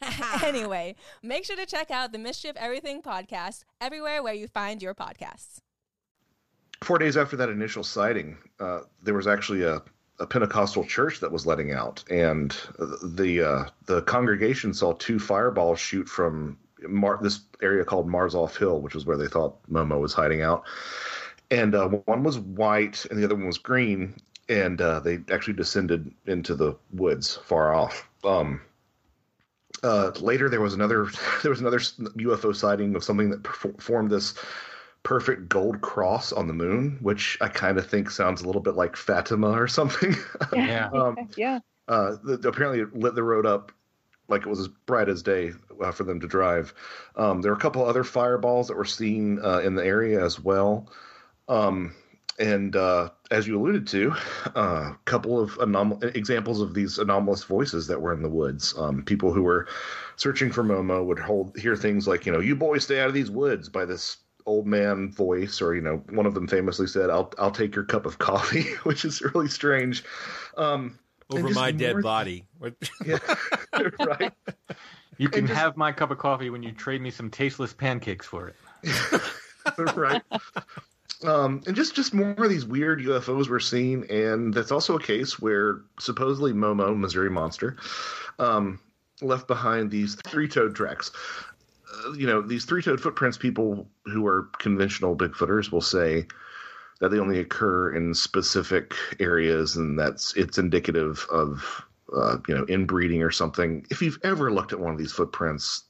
anyway, 0.42 0.94
make 1.22 1.44
sure 1.44 1.56
to 1.56 1.66
check 1.66 1.90
out 1.90 2.12
the 2.12 2.18
Mystery 2.18 2.50
of 2.50 2.56
Everything 2.56 3.02
podcast 3.02 3.64
everywhere 3.80 4.22
where 4.22 4.34
you 4.34 4.48
find 4.48 4.82
your 4.82 4.94
podcasts. 4.94 5.58
Four 6.82 6.98
days 6.98 7.16
after 7.16 7.36
that 7.36 7.48
initial 7.48 7.84
sighting, 7.84 8.36
uh, 8.60 8.80
there 9.02 9.14
was 9.14 9.26
actually 9.26 9.62
a 9.62 9.82
a 10.20 10.26
Pentecostal 10.26 10.84
church 10.84 11.20
that 11.20 11.32
was 11.32 11.46
letting 11.46 11.72
out, 11.72 12.04
and 12.10 12.56
the 13.02 13.42
uh, 13.42 13.64
the 13.86 14.02
congregation 14.02 14.72
saw 14.72 14.92
two 14.92 15.18
fireballs 15.18 15.80
shoot 15.80 16.08
from 16.08 16.58
Mar- 16.86 17.18
this 17.22 17.40
area 17.62 17.84
called 17.84 18.08
Marzolf 18.08 18.56
Hill, 18.56 18.80
which 18.80 18.94
is 18.94 19.06
where 19.06 19.16
they 19.16 19.26
thought 19.26 19.56
Momo 19.70 20.00
was 20.00 20.14
hiding 20.14 20.42
out. 20.42 20.64
And 21.50 21.74
uh, 21.74 21.88
one 21.88 22.22
was 22.22 22.38
white, 22.38 23.04
and 23.06 23.18
the 23.18 23.24
other 23.24 23.34
one 23.34 23.46
was 23.46 23.58
green, 23.58 24.14
and 24.48 24.80
uh, 24.80 25.00
they 25.00 25.18
actually 25.30 25.54
descended 25.54 26.12
into 26.26 26.54
the 26.54 26.76
woods 26.92 27.36
far 27.36 27.74
off. 27.74 28.08
Um, 28.22 28.60
uh, 29.82 30.12
later, 30.20 30.48
there 30.48 30.60
was 30.60 30.74
another 30.74 31.08
there 31.42 31.50
was 31.50 31.60
another 31.60 31.78
UFO 31.78 32.54
sighting 32.54 32.94
of 32.94 33.04
something 33.04 33.30
that 33.30 33.46
formed 33.80 34.10
this 34.10 34.34
perfect 35.04 35.48
gold 35.48 35.80
cross 35.82 36.32
on 36.32 36.48
the 36.48 36.54
moon, 36.54 36.98
which 37.00 37.38
I 37.40 37.48
kind 37.48 37.78
of 37.78 37.86
think 37.88 38.10
sounds 38.10 38.42
a 38.42 38.46
little 38.46 38.62
bit 38.62 38.74
like 38.74 38.96
Fatima 38.96 39.50
or 39.50 39.68
something. 39.68 40.16
Yeah. 40.52 40.88
um, 40.92 41.28
yeah. 41.36 41.60
Uh, 41.86 42.16
the, 42.24 42.48
apparently, 42.48 42.80
it 42.80 42.94
lit 42.96 43.14
the 43.14 43.22
road 43.22 43.46
up 43.46 43.70
like 44.28 44.42
it 44.42 44.48
was 44.48 44.58
as 44.60 44.68
bright 44.68 45.08
as 45.08 45.22
day 45.22 45.52
uh, 45.82 45.92
for 45.92 46.04
them 46.04 46.18
to 46.20 46.26
drive. 46.26 46.74
Um, 47.16 47.42
there 47.42 47.52
were 47.52 47.56
a 47.56 47.60
couple 47.60 47.84
other 47.84 48.04
fireballs 48.04 48.68
that 48.68 48.76
were 48.76 48.84
seen 48.86 49.38
uh, 49.44 49.58
in 49.58 49.74
the 49.74 49.84
area 49.84 50.24
as 50.24 50.40
well. 50.40 50.90
Um, 51.46 51.94
and 52.38 52.74
uh, 52.74 53.10
as 53.30 53.46
you 53.46 53.60
alluded 53.60 53.86
to, 53.88 54.14
a 54.54 54.58
uh, 54.58 54.94
couple 55.04 55.38
of 55.38 55.52
anom- 55.58 56.02
examples 56.16 56.62
of 56.62 56.72
these 56.72 56.98
anomalous 56.98 57.44
voices 57.44 57.86
that 57.86 58.00
were 58.00 58.14
in 58.14 58.22
the 58.22 58.30
woods. 58.30 58.74
Um, 58.78 59.04
people 59.04 59.32
who 59.32 59.42
were 59.42 59.68
searching 60.16 60.50
for 60.50 60.64
Momo 60.64 61.04
would 61.04 61.18
hold 61.18 61.56
hear 61.58 61.76
things 61.76 62.08
like, 62.08 62.24
you 62.26 62.32
know, 62.32 62.40
"You 62.40 62.56
boys 62.56 62.84
stay 62.84 63.00
out 63.00 63.08
of 63.08 63.14
these 63.14 63.30
woods" 63.30 63.68
by 63.68 63.84
this 63.84 64.16
old 64.46 64.66
man 64.66 65.10
voice, 65.10 65.62
or 65.62 65.74
you 65.74 65.80
know, 65.80 66.02
one 66.10 66.26
of 66.26 66.34
them 66.34 66.46
famously 66.46 66.86
said, 66.86 67.10
"I'll 67.10 67.32
I'll 67.38 67.50
take 67.50 67.74
your 67.74 67.84
cup 67.84 68.06
of 68.06 68.18
coffee," 68.18 68.62
which 68.82 69.04
is 69.04 69.22
really 69.22 69.48
strange. 69.48 70.04
Um, 70.56 70.98
Over 71.30 71.50
my 71.50 71.70
dead 71.70 72.02
body. 72.02 72.44
yeah, 73.04 73.18
right. 74.00 74.32
You 75.18 75.28
can 75.28 75.46
just, 75.46 75.58
have 75.58 75.76
my 75.76 75.92
cup 75.92 76.10
of 76.10 76.18
coffee 76.18 76.50
when 76.50 76.62
you 76.62 76.72
trade 76.72 77.00
me 77.00 77.10
some 77.10 77.30
tasteless 77.30 77.72
pancakes 77.72 78.26
for 78.26 78.48
it. 78.48 78.56
right. 79.94 80.22
Um, 81.24 81.62
and 81.66 81.74
just 81.74 81.94
just 81.94 82.12
more 82.12 82.34
of 82.36 82.50
these 82.50 82.66
weird 82.66 83.00
UFOs 83.00 83.48
we're 83.48 83.60
seeing, 83.60 84.10
and 84.10 84.52
that's 84.52 84.72
also 84.72 84.96
a 84.96 85.02
case 85.02 85.38
where 85.38 85.82
supposedly 85.98 86.52
Momo, 86.52 86.96
Missouri 86.96 87.30
Monster, 87.30 87.76
um, 88.38 88.80
left 89.22 89.46
behind 89.46 89.90
these 89.90 90.16
three-toed 90.26 90.74
tracks 90.74 91.12
you 92.16 92.26
know, 92.26 92.42
these 92.42 92.64
three 92.64 92.82
toed 92.82 93.00
footprints, 93.00 93.38
people 93.38 93.88
who 94.04 94.26
are 94.26 94.50
conventional 94.58 95.16
Bigfooters 95.16 95.70
will 95.70 95.80
say 95.80 96.26
that 97.00 97.10
they 97.10 97.18
only 97.18 97.40
occur 97.40 97.94
in 97.94 98.14
specific 98.14 98.94
areas 99.20 99.76
and 99.76 99.98
that's 99.98 100.34
it's 100.34 100.58
indicative 100.58 101.26
of, 101.30 101.84
uh, 102.16 102.38
you 102.48 102.54
know, 102.54 102.64
inbreeding 102.68 103.22
or 103.22 103.30
something. 103.30 103.86
If 103.90 104.00
you've 104.02 104.18
ever 104.22 104.52
looked 104.52 104.72
at 104.72 104.80
one 104.80 104.92
of 104.92 104.98
these 104.98 105.12
footprints, 105.12 105.84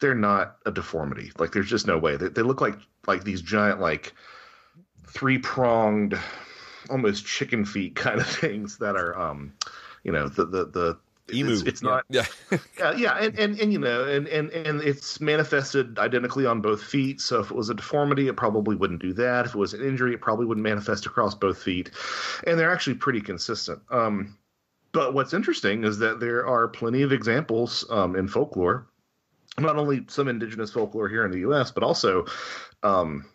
they're 0.00 0.14
not 0.14 0.56
a 0.66 0.70
deformity. 0.70 1.32
Like 1.38 1.52
there's 1.52 1.70
just 1.70 1.86
no 1.86 1.98
way. 1.98 2.16
They, 2.16 2.28
they 2.28 2.42
look 2.42 2.60
like 2.60 2.78
like 3.06 3.24
these 3.24 3.42
giant 3.42 3.80
like 3.80 4.14
three 5.06 5.38
pronged, 5.38 6.18
almost 6.90 7.26
chicken 7.26 7.64
feet 7.64 7.94
kind 7.96 8.20
of 8.20 8.26
things 8.26 8.78
that 8.78 8.96
are 8.96 9.18
um, 9.18 9.52
you 10.04 10.12
know, 10.12 10.28
the 10.28 10.44
the 10.46 10.66
the 10.66 10.98
emu. 11.32 11.52
It's, 11.52 11.62
it's 11.62 11.82
not. 11.82 12.04
Yeah. 12.08 12.26
yeah, 12.78 12.92
yeah, 12.92 13.18
and, 13.18 13.38
and 13.38 13.60
and 13.60 13.72
you 13.72 13.78
know, 13.78 14.04
and 14.04 14.26
and 14.28 14.50
and 14.50 14.80
it's 14.80 15.20
manifested 15.20 15.98
identically 15.98 16.46
on 16.46 16.60
both 16.60 16.82
feet. 16.82 17.20
So 17.20 17.40
if 17.40 17.50
it 17.50 17.56
was 17.56 17.70
a 17.70 17.74
deformity, 17.74 18.28
it 18.28 18.36
probably 18.36 18.76
wouldn't 18.76 19.02
do 19.02 19.12
that. 19.14 19.46
If 19.46 19.54
it 19.54 19.58
was 19.58 19.74
an 19.74 19.82
injury, 19.82 20.14
it 20.14 20.20
probably 20.20 20.46
wouldn't 20.46 20.64
manifest 20.64 21.06
across 21.06 21.34
both 21.34 21.62
feet. 21.62 21.90
And 22.46 22.58
they're 22.58 22.72
actually 22.72 22.94
pretty 22.94 23.20
consistent. 23.20 23.80
Um, 23.90 24.36
but 24.92 25.12
what's 25.12 25.34
interesting 25.34 25.84
is 25.84 25.98
that 25.98 26.20
there 26.20 26.46
are 26.46 26.68
plenty 26.68 27.02
of 27.02 27.12
examples 27.12 27.84
um, 27.90 28.16
in 28.16 28.28
folklore, 28.28 28.86
not 29.58 29.76
only 29.76 30.04
some 30.08 30.28
indigenous 30.28 30.70
folklore 30.70 31.08
here 31.08 31.24
in 31.24 31.30
the 31.30 31.40
U.S., 31.40 31.70
but 31.70 31.82
also 31.82 32.24
um, 32.82 33.26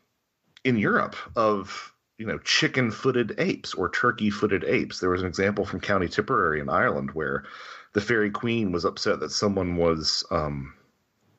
in 0.63 0.77
Europe 0.77 1.15
of 1.35 1.93
you 2.17 2.25
know 2.25 2.37
chicken-footed 2.39 3.35
apes 3.37 3.73
or 3.73 3.89
turkey-footed 3.89 4.63
apes. 4.63 4.99
There 4.99 5.09
was 5.09 5.21
an 5.21 5.27
example 5.27 5.65
from 5.65 5.81
County 5.81 6.07
Tipperary 6.07 6.61
in 6.61 6.69
Ireland 6.69 7.11
where 7.11 7.45
the 7.93 8.01
fairy 8.01 8.31
queen 8.31 8.71
was 8.71 8.85
upset 8.85 9.19
that 9.19 9.31
someone 9.31 9.75
was 9.75 10.23
um, 10.31 10.73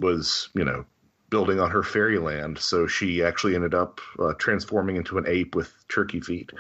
was 0.01 0.49
you 0.55 0.65
know 0.65 0.85
building 1.31 1.59
on 1.59 1.71
her 1.71 1.83
fairyland, 1.83 2.59
so 2.59 2.87
she 2.87 3.23
actually 3.23 3.55
ended 3.55 3.75
up 3.75 4.01
uh, 4.19 4.35
transforming 4.35 4.97
into 4.97 5.17
an 5.17 5.25
ape 5.27 5.55
with 5.55 5.73
turkey 5.89 6.21
feet. 6.21 6.51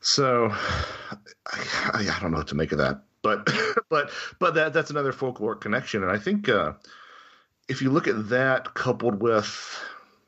So 0.00 0.48
I, 0.50 1.60
I, 1.92 2.18
don't 2.20 2.32
know 2.32 2.38
what 2.38 2.48
to 2.48 2.56
make 2.56 2.72
of 2.72 2.78
that, 2.78 3.02
but 3.22 3.48
but 3.88 4.10
but 4.38 4.54
that 4.54 4.72
that's 4.72 4.90
another 4.90 5.12
folklore 5.12 5.54
connection, 5.54 6.02
and 6.02 6.10
I 6.10 6.18
think 6.18 6.48
uh, 6.48 6.72
if 7.68 7.80
you 7.80 7.90
look 7.90 8.08
at 8.08 8.28
that 8.30 8.74
coupled 8.74 9.22
with 9.22 9.80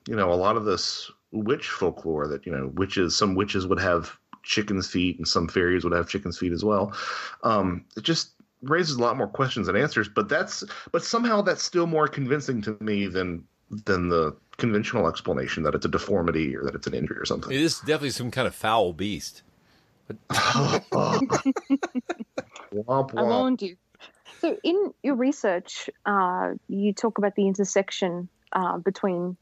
you 0.08 0.16
know 0.16 0.32
a 0.32 0.34
lot 0.34 0.56
of 0.56 0.64
this 0.64 1.10
witch 1.32 1.68
folklore 1.68 2.28
that 2.28 2.46
you 2.46 2.52
know 2.52 2.70
witches 2.74 3.16
some 3.16 3.34
witches 3.34 3.66
would 3.66 3.80
have 3.80 4.16
chicken's 4.42 4.88
feet 4.88 5.16
and 5.18 5.26
some 5.26 5.48
fairies 5.48 5.82
would 5.84 5.92
have 5.92 6.08
chicken's 6.08 6.36
feet 6.36 6.52
as 6.52 6.64
well 6.64 6.92
um, 7.42 7.84
it 7.96 8.02
just 8.02 8.32
raises 8.62 8.96
a 8.96 9.00
lot 9.00 9.16
more 9.16 9.28
questions 9.28 9.66
than 9.66 9.76
answers. 9.76 10.08
But 10.08 10.28
that's 10.28 10.64
but 10.90 11.04
somehow 11.04 11.42
that's 11.42 11.62
still 11.62 11.86
more 11.86 12.08
convincing 12.08 12.62
to 12.62 12.76
me 12.80 13.06
than 13.06 13.44
than 13.70 14.08
the 14.08 14.36
conventional 14.58 15.08
explanation 15.08 15.62
that 15.62 15.74
it's 15.74 15.86
a 15.86 15.88
deformity 15.88 16.54
or 16.56 16.64
that 16.64 16.74
it's 16.74 16.86
an 16.86 16.94
injury 16.94 17.18
or 17.18 17.24
something. 17.24 17.50
It 17.50 17.60
is 17.60 17.78
definitely 17.80 18.10
some 18.10 18.30
kind 18.30 18.46
of 18.46 18.54
foul 18.54 18.92
beast. 18.92 19.42
But... 20.06 20.16
womp, 20.28 21.58
womp. 22.72 23.18
I 23.18 23.22
warned 23.22 23.62
you. 23.62 23.76
So, 24.40 24.58
in 24.64 24.92
your 25.02 25.14
research, 25.14 25.88
uh, 26.04 26.54
you 26.68 26.92
talk 26.92 27.18
about 27.18 27.36
the 27.36 27.46
intersection 27.46 28.28
uh, 28.52 28.78
between 28.78 29.36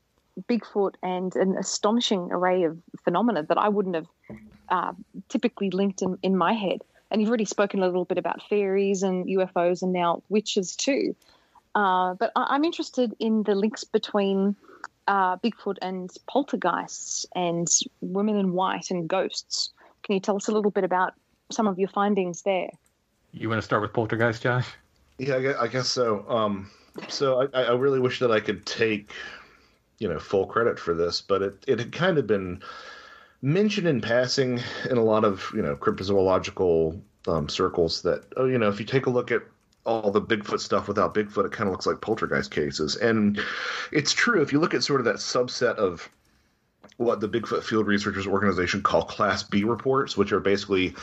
Bigfoot 0.49 0.95
and 1.03 1.35
an 1.37 1.57
astonishing 1.57 2.29
array 2.31 2.64
of 2.64 2.79
phenomena 3.03 3.43
that 3.45 3.59
I 3.59 3.68
wouldn't 3.68 3.95
have 3.95 4.07
uh, 4.68 4.93
typically 5.29 5.71
linked 5.71 6.03
in, 6.03 6.18
in 6.23 6.37
my 6.37 6.53
head. 6.53 6.83
And 7.11 7.21
you've 7.21 7.29
already 7.29 7.45
spoken 7.45 7.83
a 7.83 7.87
little 7.87 8.05
bit 8.05 8.19
about 8.19 8.43
fairies 8.49 9.03
and 9.03 9.27
UFOs 9.27 9.83
and 9.83 9.93
now 9.93 10.23
witches 10.29 10.77
too. 10.77 11.17
Uh, 11.75 12.15
but 12.15 12.33
I- 12.37 12.55
am 12.55 12.65
interested 12.65 13.15
in 13.19 13.43
the 13.43 13.55
links 13.55 13.85
between 13.85 14.57
uh, 15.09 15.37
Bigfoot 15.39 15.77
and 15.83 16.11
poltergeists 16.29 17.27
and 17.35 17.69
women 18.01 18.37
in 18.37 18.53
white 18.53 18.91
and 18.91 19.09
ghosts. 19.09 19.71
Can 20.03 20.15
you 20.15 20.21
tell 20.21 20.37
us 20.37 20.49
a 20.49 20.53
little 20.53 20.71
bit 20.71 20.85
about 20.85 21.15
some 21.51 21.67
of 21.67 21.79
your 21.79 21.89
findings 21.89 22.43
there? 22.43 22.71
You 23.33 23.49
want 23.49 23.59
to 23.59 23.65
start 23.65 23.83
with 23.83 23.93
poltergeist, 23.93 24.43
Josh? 24.43 24.69
Yeah, 25.19 25.37
I 25.37 25.43
guess, 25.43 25.57
I 25.57 25.69
guess 25.69 25.89
so. 25.89 26.25
Um, 26.29 26.71
so 27.09 27.49
I, 27.55 27.63
I 27.63 27.73
really 27.75 28.01
wish 28.01 28.19
that 28.21 28.31
I 28.31 28.41
could 28.41 28.67
take 28.67 29.13
you 30.01 30.09
know 30.09 30.19
full 30.19 30.47
credit 30.47 30.79
for 30.79 30.95
this, 30.95 31.21
but 31.21 31.43
it 31.43 31.65
it 31.69 31.79
had 31.79 31.93
kind 31.93 32.19
of 32.19 32.27
been 32.27 32.63
mentioned 33.43 33.86
in 33.86 34.01
passing 34.01 34.61
in 34.91 34.97
a 34.97 35.03
lot 35.03 35.24
of 35.24 35.51
you 35.55 35.62
know 35.62 35.76
cryptozoological 35.76 37.01
um, 37.26 37.49
circles 37.49 38.03
that 38.03 38.24
oh 38.36 38.47
you 38.47 38.59
know 38.59 38.68
if 38.68 38.78
you 38.78 38.86
take 38.86 39.07
a 39.07 39.11
look 39.11 39.30
at 39.30 39.43
all 39.86 40.11
the 40.11 40.20
Bigfoot 40.20 40.61
stuff 40.61 40.88
without 40.88 41.14
Bigfoot, 41.14 41.47
it 41.47 41.53
kind 41.53 41.66
of 41.66 41.72
looks 41.72 41.86
like 41.86 42.03
poltergeist 42.03 42.51
cases, 42.51 42.97
and 42.97 43.41
it's 43.93 44.12
true 44.12 44.43
if 44.43 44.53
you 44.53 44.61
look 44.61 44.74
at 44.74 44.84
sort 44.84 45.01
of 45.01 45.07
that 45.07 45.16
subset 45.16 45.76
of 45.76 46.09
what 46.99 47.20
the 47.20 47.28
Bigfoot 47.28 47.62
Field 47.62 47.86
Researchers 47.86 48.26
Organization 48.26 48.82
call 48.82 49.05
Class 49.05 49.43
B 49.43 49.64
reports, 49.64 50.18
which 50.18 50.32
are 50.32 50.41
basically 50.41 50.95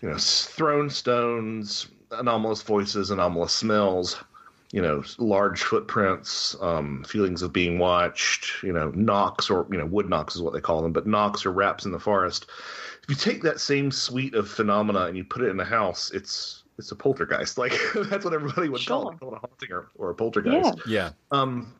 you 0.00 0.08
know 0.08 0.16
thrown 0.16 0.90
stones, 0.90 1.88
anomalous 2.12 2.62
voices, 2.62 3.10
anomalous 3.10 3.52
smells 3.52 4.16
you 4.72 4.80
know, 4.80 5.02
large 5.18 5.62
footprints, 5.62 6.56
um, 6.60 7.02
feelings 7.04 7.42
of 7.42 7.52
being 7.52 7.78
watched, 7.78 8.62
you 8.62 8.72
know, 8.72 8.90
knocks 8.94 9.50
or, 9.50 9.66
you 9.70 9.76
know, 9.76 9.86
wood 9.86 10.08
knocks 10.08 10.36
is 10.36 10.42
what 10.42 10.52
they 10.52 10.60
call 10.60 10.80
them, 10.80 10.92
but 10.92 11.06
knocks 11.06 11.44
or 11.44 11.50
raps 11.50 11.84
in 11.84 11.92
the 11.92 11.98
forest. 11.98 12.46
If 13.02 13.10
you 13.10 13.16
take 13.16 13.42
that 13.42 13.60
same 13.60 13.90
suite 13.90 14.34
of 14.34 14.48
phenomena 14.48 15.06
and 15.06 15.16
you 15.16 15.24
put 15.24 15.42
it 15.42 15.48
in 15.48 15.58
a 15.58 15.64
house, 15.64 16.10
it's 16.12 16.62
it's 16.78 16.92
a 16.92 16.96
poltergeist. 16.96 17.58
Like 17.58 17.72
that's 17.94 18.24
what 18.24 18.32
everybody 18.32 18.68
would 18.68 18.80
sure. 18.80 19.02
call 19.02 19.10
it, 19.10 19.20
call 19.20 19.32
it 19.32 19.36
a 19.36 19.40
haunting 19.40 19.72
or, 19.72 19.88
or 19.96 20.10
a 20.10 20.14
poltergeist. 20.14 20.78
Yeah. 20.86 21.10
yeah. 21.32 21.38
Um, 21.38 21.74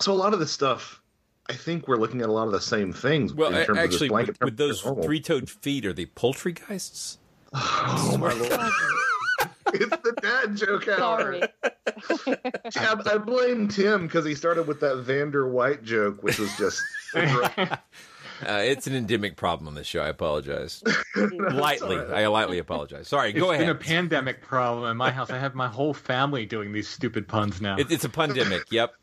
so 0.00 0.12
a 0.12 0.14
lot 0.14 0.32
of 0.32 0.38
this 0.38 0.52
stuff, 0.52 1.00
I 1.48 1.54
think 1.54 1.88
we're 1.88 1.96
looking 1.96 2.22
at 2.22 2.28
a 2.28 2.32
lot 2.32 2.46
of 2.46 2.52
the 2.52 2.60
same 2.60 2.92
things. 2.92 3.34
Well, 3.34 3.54
actually, 3.54 4.10
with, 4.10 4.36
with 4.40 4.56
those 4.56 4.80
three-toed 4.80 5.50
feet, 5.50 5.86
are 5.86 5.92
they 5.92 6.06
poltergeists? 6.06 7.18
Oh 7.58 8.18
my 8.18 8.32
lord! 8.34 8.72
It's 9.80 9.96
the 10.02 10.12
dad 10.20 10.56
joke 10.56 10.88
hour. 10.88 10.98
Sorry. 10.98 11.42
I, 12.76 13.14
I 13.14 13.18
blame 13.18 13.68
Tim 13.68 14.06
because 14.06 14.24
he 14.24 14.34
started 14.34 14.66
with 14.66 14.80
that 14.80 14.96
Vanna 14.98 15.46
White 15.46 15.82
joke, 15.82 16.22
which 16.22 16.38
was 16.38 16.56
just. 16.56 16.82
uh, 17.14 17.76
it's 18.42 18.86
an 18.86 18.94
endemic 18.94 19.36
problem 19.36 19.68
on 19.68 19.74
this 19.74 19.86
show. 19.86 20.02
I 20.02 20.08
apologize. 20.08 20.82
lightly, 21.16 21.96
right. 21.96 22.24
I 22.24 22.26
lightly 22.26 22.58
apologize. 22.58 23.08
Sorry, 23.08 23.30
it's 23.30 23.38
go 23.38 23.50
ahead. 23.52 23.68
It's 23.68 23.68
been 23.68 23.76
a 23.76 24.00
pandemic 24.00 24.42
problem 24.42 24.90
in 24.90 24.96
my 24.96 25.10
house. 25.10 25.30
I 25.30 25.38
have 25.38 25.54
my 25.54 25.68
whole 25.68 25.94
family 25.94 26.46
doing 26.46 26.72
these 26.72 26.88
stupid 26.88 27.28
puns 27.28 27.60
now. 27.60 27.76
It, 27.76 27.90
it's 27.90 28.04
a 28.04 28.10
pandemic. 28.10 28.70
Yep. 28.70 28.94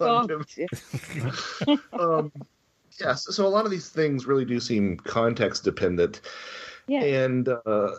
Oh, 0.00 0.26
um, 1.92 2.32
yes. 2.98 3.26
So 3.34 3.46
a 3.46 3.48
lot 3.48 3.64
of 3.64 3.70
these 3.70 3.88
things 3.90 4.26
really 4.26 4.44
do 4.44 4.58
seem 4.60 4.96
context 4.96 5.64
dependent. 5.64 6.20
Yeah. 6.88 7.02
And 7.02 7.48
uh, 7.48 7.90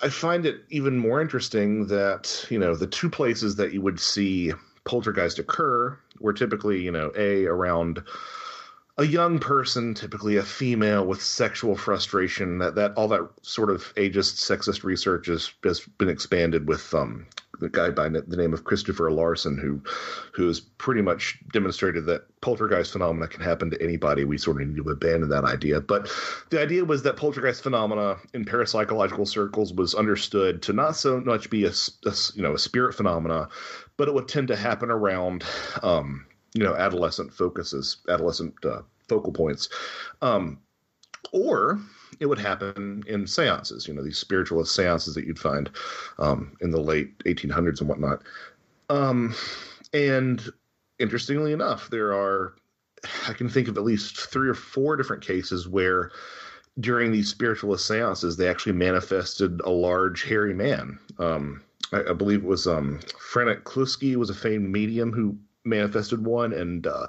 I 0.00 0.08
find 0.08 0.46
it 0.46 0.64
even 0.70 0.98
more 0.98 1.20
interesting 1.20 1.86
that, 1.88 2.46
you 2.48 2.58
know, 2.58 2.74
the 2.74 2.86
two 2.86 3.10
places 3.10 3.56
that 3.56 3.72
you 3.72 3.82
would 3.82 4.00
see 4.00 4.52
poltergeist 4.84 5.38
occur 5.38 5.98
were 6.18 6.32
typically, 6.32 6.80
you 6.80 6.90
know, 6.90 7.12
A, 7.16 7.46
around 7.46 8.02
a 8.98 9.04
young 9.04 9.38
person, 9.38 9.94
typically 9.94 10.36
a 10.36 10.42
female 10.42 11.06
with 11.06 11.22
sexual 11.22 11.76
frustration. 11.76 12.58
That 12.58 12.74
that 12.76 12.94
all 12.94 13.08
that 13.08 13.28
sort 13.42 13.70
of 13.70 13.94
ageist, 13.96 14.36
sexist 14.36 14.84
research 14.84 15.26
has 15.26 15.52
has 15.64 15.80
been 15.80 16.08
expanded 16.08 16.68
with 16.68 16.92
um, 16.94 17.26
the 17.62 17.68
guy 17.68 17.90
by 17.90 18.08
the 18.08 18.36
name 18.36 18.52
of 18.52 18.64
Christopher 18.64 19.10
Laursen, 19.10 19.58
who 19.58 19.82
who 20.32 20.46
has 20.48 20.60
pretty 20.60 21.00
much 21.00 21.38
demonstrated 21.52 22.06
that 22.06 22.26
poltergeist 22.40 22.92
phenomena 22.92 23.28
can 23.28 23.42
happen 23.42 23.70
to 23.70 23.82
anybody. 23.82 24.24
We 24.24 24.36
sort 24.36 24.60
of 24.60 24.68
need 24.68 24.76
to 24.76 24.90
abandon 24.90 25.30
that 25.30 25.44
idea. 25.44 25.80
But 25.80 26.10
the 26.50 26.60
idea 26.60 26.84
was 26.84 27.02
that 27.04 27.16
poltergeist 27.16 27.62
phenomena 27.62 28.16
in 28.34 28.44
parapsychological 28.44 29.26
circles 29.26 29.72
was 29.72 29.94
understood 29.94 30.62
to 30.62 30.72
not 30.72 30.96
so 30.96 31.20
much 31.20 31.48
be 31.48 31.64
a, 31.64 31.72
a 32.06 32.14
you 32.34 32.42
know 32.42 32.54
a 32.54 32.58
spirit 32.58 32.94
phenomena, 32.94 33.48
but 33.96 34.08
it 34.08 34.14
would 34.14 34.28
tend 34.28 34.48
to 34.48 34.56
happen 34.56 34.90
around. 34.90 35.44
Um, 35.82 36.26
you 36.54 36.62
know 36.62 36.74
adolescent 36.74 37.32
focuses, 37.32 37.98
adolescent 38.08 38.54
uh, 38.64 38.82
focal 39.08 39.32
points, 39.32 39.68
um, 40.20 40.58
or 41.32 41.80
it 42.22 42.28
would 42.28 42.38
happen 42.38 43.02
in 43.06 43.26
seances. 43.26 43.86
You 43.86 43.94
know 43.94 44.02
these 44.02 44.18
spiritualist 44.18 44.74
seances 44.74 45.14
that 45.14 45.26
you'd 45.26 45.38
find 45.38 45.68
um, 46.18 46.56
in 46.60 46.70
the 46.70 46.80
late 46.80 47.18
1800s 47.24 47.80
and 47.80 47.88
whatnot. 47.88 48.22
Um, 48.88 49.34
and 49.92 50.42
interestingly 50.98 51.52
enough, 51.52 51.90
there 51.90 52.12
are 52.12 52.54
I 53.28 53.32
can 53.32 53.48
think 53.48 53.68
of 53.68 53.76
at 53.76 53.84
least 53.84 54.16
three 54.30 54.48
or 54.48 54.54
four 54.54 54.96
different 54.96 55.24
cases 55.24 55.68
where 55.68 56.12
during 56.80 57.10
these 57.12 57.28
spiritualist 57.28 57.86
seances 57.86 58.36
they 58.36 58.48
actually 58.48 58.72
manifested 58.72 59.60
a 59.62 59.70
large 59.70 60.22
hairy 60.22 60.54
man. 60.54 60.98
Um, 61.18 61.62
I, 61.92 62.10
I, 62.10 62.12
believe 62.12 62.44
it 62.44 62.48
was 62.48 62.66
um, 62.66 63.00
Franek 63.32 63.64
Kluski 63.64 64.16
was 64.16 64.30
a 64.30 64.34
famed 64.34 64.70
medium 64.70 65.12
who 65.12 65.36
manifested 65.64 66.24
one, 66.24 66.52
and 66.52 66.86
uh, 66.86 67.06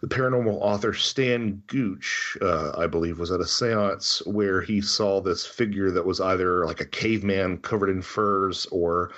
the 0.00 0.08
paranormal 0.08 0.58
author 0.60 0.92
Stan 0.92 1.62
Gooch, 1.66 2.36
uh, 2.40 2.72
I 2.76 2.86
believe, 2.86 3.18
was 3.18 3.30
at 3.30 3.40
a 3.40 3.44
séance 3.44 4.26
where 4.26 4.60
he 4.60 4.80
saw 4.80 5.20
this 5.20 5.44
figure 5.44 5.90
that 5.90 6.06
was 6.06 6.20
either 6.20 6.66
like 6.66 6.80
a 6.80 6.86
caveman 6.86 7.58
covered 7.58 7.90
in 7.90 8.02
furs 8.02 8.66
or 8.66 9.12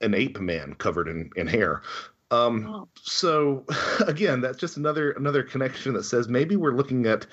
an 0.00 0.14
ape 0.14 0.40
man 0.40 0.74
covered 0.74 1.08
in, 1.08 1.30
in 1.36 1.46
hair. 1.46 1.82
Um, 2.30 2.66
oh. 2.66 2.88
So 3.02 3.64
again, 4.06 4.40
that's 4.40 4.58
just 4.58 4.76
another 4.76 5.12
another 5.12 5.42
connection 5.42 5.94
that 5.94 6.04
says 6.04 6.28
maybe 6.28 6.56
we're 6.56 6.76
looking 6.76 7.06
at 7.06 7.26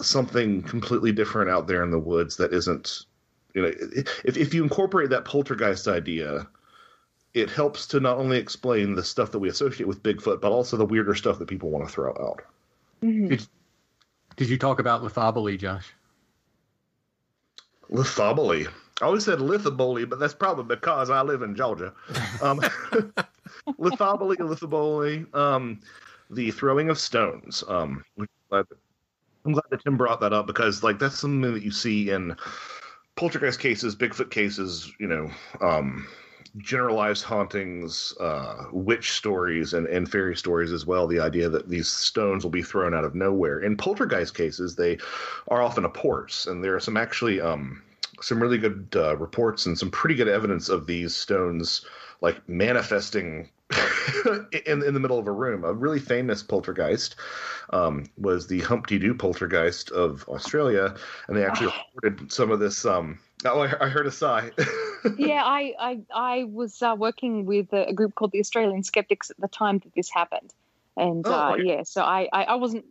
something 0.00 0.62
completely 0.62 1.12
different 1.12 1.50
out 1.50 1.66
there 1.66 1.82
in 1.82 1.90
the 1.90 1.98
woods 1.98 2.36
that 2.36 2.52
isn't. 2.52 3.06
You 3.54 3.62
know, 3.62 3.72
if 4.24 4.36
if 4.36 4.52
you 4.52 4.62
incorporate 4.62 5.08
that 5.10 5.24
poltergeist 5.24 5.88
idea 5.88 6.46
it 7.36 7.50
helps 7.50 7.86
to 7.86 8.00
not 8.00 8.16
only 8.16 8.38
explain 8.38 8.94
the 8.94 9.04
stuff 9.04 9.30
that 9.30 9.38
we 9.38 9.50
associate 9.50 9.86
with 9.86 10.02
Bigfoot, 10.02 10.40
but 10.40 10.52
also 10.52 10.78
the 10.78 10.86
weirder 10.86 11.14
stuff 11.14 11.38
that 11.38 11.46
people 11.46 11.68
want 11.68 11.86
to 11.86 11.92
throw 11.92 12.12
out. 12.12 12.40
Mm-hmm. 13.02 13.28
Did, 13.28 13.46
did 14.36 14.48
you 14.48 14.56
talk 14.56 14.80
about 14.80 15.02
lithoboly, 15.02 15.58
Josh? 15.58 15.92
Lithoboly. 17.90 18.66
I 19.02 19.04
always 19.04 19.26
said 19.26 19.40
lithoboly, 19.40 20.08
but 20.08 20.18
that's 20.18 20.32
probably 20.32 20.64
because 20.64 21.10
I 21.10 21.20
live 21.20 21.42
in 21.42 21.54
Georgia. 21.54 21.92
Um, 22.40 22.58
lithoboly, 23.78 24.36
lithoboly, 24.38 25.34
um, 25.36 25.80
the 26.30 26.50
throwing 26.52 26.88
of 26.88 26.98
stones. 26.98 27.62
Um, 27.68 28.02
I'm 28.18 28.26
glad 28.48 28.64
that 29.70 29.84
Tim 29.84 29.98
brought 29.98 30.20
that 30.20 30.32
up 30.32 30.46
because, 30.46 30.82
like, 30.82 30.98
that's 30.98 31.20
something 31.20 31.52
that 31.52 31.62
you 31.62 31.70
see 31.70 32.08
in 32.08 32.34
poltergeist 33.14 33.60
cases, 33.60 33.94
Bigfoot 33.94 34.30
cases, 34.30 34.90
you 34.98 35.06
know, 35.06 35.30
um, 35.60 36.06
generalized 36.58 37.24
hauntings, 37.24 38.14
uh, 38.20 38.64
witch 38.70 39.12
stories, 39.12 39.74
and, 39.74 39.86
and 39.88 40.10
fairy 40.10 40.36
stories 40.36 40.72
as 40.72 40.86
well. 40.86 41.06
The 41.06 41.20
idea 41.20 41.48
that 41.48 41.68
these 41.68 41.88
stones 41.88 42.44
will 42.44 42.50
be 42.50 42.62
thrown 42.62 42.94
out 42.94 43.04
of 43.04 43.14
nowhere. 43.14 43.60
In 43.60 43.76
poltergeist 43.76 44.34
cases, 44.34 44.76
they 44.76 44.98
are 45.48 45.62
often 45.62 45.84
a 45.84 45.88
apports, 45.96 46.46
and 46.46 46.62
there 46.62 46.74
are 46.74 46.80
some 46.80 46.96
actually 46.96 47.40
um, 47.40 47.82
some 48.20 48.40
really 48.40 48.58
good 48.58 48.88
uh, 48.96 49.16
reports 49.16 49.66
and 49.66 49.78
some 49.78 49.90
pretty 49.90 50.14
good 50.14 50.28
evidence 50.28 50.68
of 50.68 50.86
these 50.86 51.14
stones 51.14 51.84
like 52.20 52.48
manifesting 52.48 53.50
in 54.66 54.82
in 54.82 54.94
the 54.94 55.00
middle 55.00 55.18
of 55.18 55.26
a 55.26 55.32
room. 55.32 55.64
A 55.64 55.72
really 55.72 55.98
famous 55.98 56.42
poltergeist 56.42 57.16
um, 57.70 58.04
was 58.16 58.46
the 58.46 58.60
Humpty 58.60 58.98
Doo 58.98 59.14
poltergeist 59.14 59.90
of 59.90 60.28
Australia, 60.28 60.94
and 61.26 61.36
they 61.36 61.44
actually 61.44 61.72
reported 61.94 62.32
some 62.32 62.50
of 62.50 62.60
this. 62.60 62.84
Um, 62.84 63.18
oh, 63.44 63.60
I, 63.60 63.84
I 63.84 63.88
heard 63.88 64.06
a 64.06 64.12
sigh. 64.12 64.50
yeah, 65.18 65.42
I 65.44 65.74
I, 65.78 66.00
I 66.14 66.44
was 66.44 66.80
uh, 66.80 66.94
working 66.96 67.44
with 67.44 67.72
a, 67.72 67.92
group 67.92 68.14
called 68.14 68.32
the 68.32 68.40
Australian 68.40 68.82
Skeptics 68.82 69.30
at 69.30 69.40
the 69.40 69.48
time 69.48 69.78
that 69.80 69.94
this 69.94 70.10
happened, 70.10 70.54
and 70.96 71.26
oh, 71.26 71.32
uh, 71.32 71.56
yeah, 71.56 71.82
so 71.82 72.02
I, 72.02 72.28
I, 72.32 72.44
I 72.44 72.54
wasn't 72.54 72.84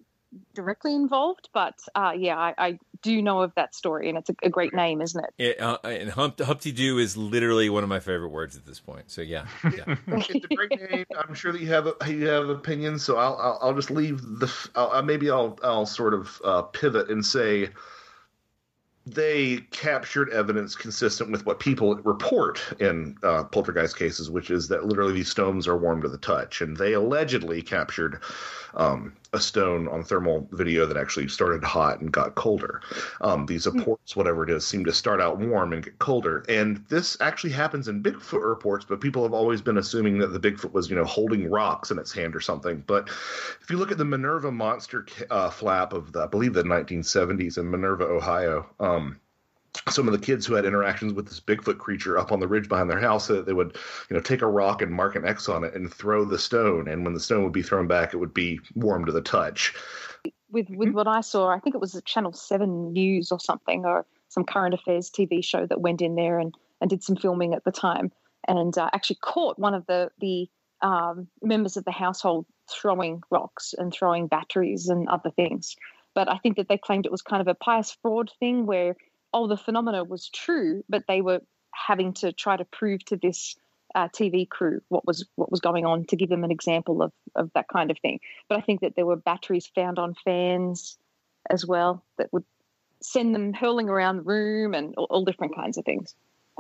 directly 0.54 0.94
involved, 0.94 1.50
but 1.54 1.80
uh, 1.96 2.14
yeah, 2.16 2.38
I, 2.38 2.54
I, 2.58 2.80
do 3.06 3.14
you 3.14 3.22
know 3.22 3.42
of 3.42 3.54
that 3.54 3.76
story, 3.76 4.10
and 4.10 4.18
it's 4.18 4.32
a, 4.32 4.36
a 4.42 4.50
great 4.50 4.74
name, 4.74 5.00
isn't 5.00 5.24
it? 5.24 5.34
it 5.38 5.62
uh, 5.62 5.78
and 5.84 6.10
Hump, 6.10 6.40
Humpty 6.40 6.72
Doo 6.72 6.98
is 6.98 7.16
literally 7.16 7.70
one 7.70 7.84
of 7.84 7.90
my 7.90 8.00
favorite 8.00 8.30
words 8.30 8.58
at 8.58 8.66
this 8.66 8.80
point. 8.80 9.12
So 9.12 9.22
yeah, 9.22 9.46
yeah. 9.64 9.96
it's 10.08 10.46
a 10.46 10.56
great 10.56 10.92
name. 10.92 11.06
I'm 11.16 11.36
sure 11.36 11.52
that 11.52 11.62
you 11.62 11.68
have 11.68 11.88
you 12.08 12.26
have 12.26 12.50
opinions, 12.50 13.04
so 13.04 13.18
I'll 13.18 13.38
I'll, 13.38 13.60
I'll 13.62 13.76
just 13.76 13.92
leave 13.92 14.22
the 14.24 14.52
I'll, 14.74 15.04
maybe 15.04 15.30
I'll 15.30 15.60
I'll 15.64 15.86
sort 15.86 16.16
of 16.16 16.42
uh, 16.44 16.64
pivot 16.64 17.12
and 17.12 17.24
say 17.24 17.70
they 19.06 19.58
captured 19.70 20.32
evidence 20.32 20.76
consistent 20.76 21.30
with 21.30 21.46
what 21.46 21.60
people 21.60 21.96
report 21.98 22.60
in 22.80 23.16
uh, 23.22 23.44
poltergeist 23.44 23.98
cases, 23.98 24.32
which 24.32 24.50
is 24.50 24.68
that 24.70 24.86
literally 24.86 25.14
these 25.14 25.30
stones 25.30 25.68
are 25.68 25.78
warm 25.78 26.02
to 26.02 26.10
the 26.10 26.18
touch. 26.18 26.60
And 26.62 26.76
they 26.76 26.94
allegedly 26.94 27.62
captured 27.62 28.20
um, 28.74 29.16
a 29.36 29.40
stone 29.40 29.88
on 29.90 30.04
thermal 30.04 30.48
video 30.52 30.86
that 30.86 30.98
actually 30.98 31.28
started 31.28 31.64
hot 31.64 32.00
and 32.00 32.12
got 32.12 32.36
colder. 32.36 32.82
Um, 33.22 33.46
these 33.46 33.66
hmm. 33.66 33.78
reports, 33.78 34.16
whatever 34.16 34.44
it 34.44 34.50
is, 34.50 34.66
seem 34.66 34.86
to 34.86 34.94
start 34.94 35.22
out 35.22 35.38
warm 35.38 35.74
and 35.74 35.84
get 35.84 36.00
colder. 36.00 36.44
And 36.50 36.84
this 36.90 37.18
actually 37.22 37.52
happens 37.52 37.88
in 37.88 38.02
Bigfoot 38.02 38.48
reports, 38.48 38.86
but 38.88 39.02
people 39.02 39.24
have 39.24 39.34
always 39.34 39.62
been 39.62 39.78
assuming 39.78 40.18
that 40.20 40.28
the 40.28 40.40
Bigfoot 40.40 40.72
was, 40.72 40.90
you 40.90 40.96
know, 40.96 41.06
holding 41.06 41.50
rocks 41.50 41.92
in 41.92 42.00
its 42.00 42.12
hand 42.12 42.36
or 42.36 42.42
something. 42.42 42.84
But 42.88 43.10
if 43.62 43.70
you 43.70 43.78
look 43.78 43.92
at 43.92 43.98
the 43.98 44.06
Minerva 44.06 44.52
monster 44.52 45.06
uh, 45.30 45.50
flap 45.50 45.94
of, 45.94 46.14
the, 46.14 46.24
I 46.24 46.28
believe, 46.28 46.54
the 46.54 46.64
1970s 46.64 47.58
in 47.58 47.70
Minerva, 47.70 48.06
Ohio, 48.06 48.68
um, 48.80 49.20
some 49.90 50.08
of 50.08 50.14
the 50.14 50.20
kids 50.20 50.46
who 50.46 50.54
had 50.54 50.66
interactions 50.66 51.14
with 51.14 51.28
this 51.28 51.40
Bigfoot 51.40 51.78
creature 51.78 52.18
up 52.18 52.32
on 52.32 52.40
the 52.40 52.48
ridge 52.48 52.70
behind 52.70 52.90
their 52.90 53.00
house, 53.00 53.28
that 53.28 53.46
they 53.46 53.54
would, 53.54 53.78
you 54.10 54.16
know, 54.16 54.22
take 54.22 54.42
a 54.42 54.48
rock 54.48 54.82
and 54.82 54.92
mark 54.92 55.16
an 55.16 55.26
X 55.26 55.50
on 55.50 55.64
it 55.64 55.74
and 55.74 55.94
throw 55.94 56.26
the 56.26 56.40
stone, 56.40 56.88
and 56.88 57.04
when 57.04 57.14
the 57.14 57.20
stone 57.20 57.44
would 57.44 57.54
be 57.54 57.62
thrown 57.62 57.88
back, 57.88 58.14
it 58.14 58.18
would 58.18 58.34
be 58.34 58.60
warm 58.76 59.06
to 59.06 59.12
the 59.12 59.22
touch. 59.22 59.74
With 60.52 60.70
with 60.70 60.90
what 60.90 61.08
I 61.08 61.22
saw, 61.22 61.50
I 61.50 61.60
think 61.60 61.76
it 61.76 61.82
was 61.82 61.96
a 61.96 62.02
Channel 62.02 62.34
Seven 62.34 62.94
News 62.94 63.32
or 63.32 63.40
something, 63.40 63.86
or 63.86 64.06
some 64.30 64.44
current 64.44 64.74
affairs 64.74 65.10
TV 65.10 65.44
show 65.44 65.66
that 65.66 65.82
went 65.82 66.02
in 66.02 66.16
there 66.16 66.40
and 66.40 66.54
and 66.82 66.90
did 66.90 67.04
some 67.04 67.16
filming 67.16 67.54
at 67.54 67.64
the 67.64 67.72
time, 67.72 68.12
and 68.48 68.78
uh, 68.78 68.90
actually 68.94 69.18
caught 69.22 69.60
one 69.60 69.74
of 69.74 69.86
the 69.88 70.10
the 70.20 70.48
um, 70.82 71.28
members 71.42 71.78
of 71.78 71.86
the 71.86 71.92
household 71.92 72.46
throwing 72.70 73.22
rocks 73.30 73.74
and 73.78 73.94
throwing 73.94 74.28
batteries 74.28 74.88
and 74.88 75.08
other 75.10 75.32
things. 75.32 75.76
But 76.14 76.32
I 76.32 76.38
think 76.38 76.58
that 76.58 76.70
they 76.70 76.78
claimed 76.78 77.06
it 77.06 77.12
was 77.12 77.22
kind 77.22 77.42
of 77.42 77.48
a 77.48 77.56
pious 77.56 77.98
fraud 78.02 78.32
thing 78.40 78.66
where 78.66 78.96
oh, 79.36 79.48
the 79.48 79.58
phenomena 79.58 80.04
was 80.04 80.30
true, 80.30 80.84
but 80.88 81.04
they 81.08 81.22
were 81.22 81.42
having 81.72 82.14
to 82.14 82.32
try 82.32 82.56
to 82.56 82.64
prove 82.64 83.04
to 83.06 83.18
this 83.18 83.56
uh, 83.94 84.08
TV 84.08 84.48
crew 84.48 84.82
what 84.90 85.06
was 85.06 85.26
what 85.36 85.52
was 85.52 85.60
going 85.60 85.86
on 85.86 86.06
to 86.06 86.16
give 86.16 86.30
them 86.30 86.44
an 86.44 86.52
example 86.52 87.02
of 87.02 87.12
of 87.36 87.52
that 87.54 87.68
kind 87.68 87.92
of 87.92 88.00
thing. 88.00 88.20
But 88.50 88.58
I 88.58 88.62
think 88.62 88.82
that 88.82 88.96
there 88.96 89.06
were 89.06 89.16
batteries 89.18 89.68
found 89.68 90.00
on 90.00 90.16
fans 90.26 90.98
as 91.50 91.66
well 91.66 92.04
that 92.18 92.32
would 92.34 92.46
send 93.02 93.36
them 93.36 93.54
hurling 93.54 93.90
around 93.90 94.18
the 94.18 94.24
room 94.24 94.74
and 94.74 94.96
all, 94.96 95.08
all 95.10 95.26
different 95.26 95.56
kinds 95.56 95.78
of 95.78 95.86
things. 95.86 96.16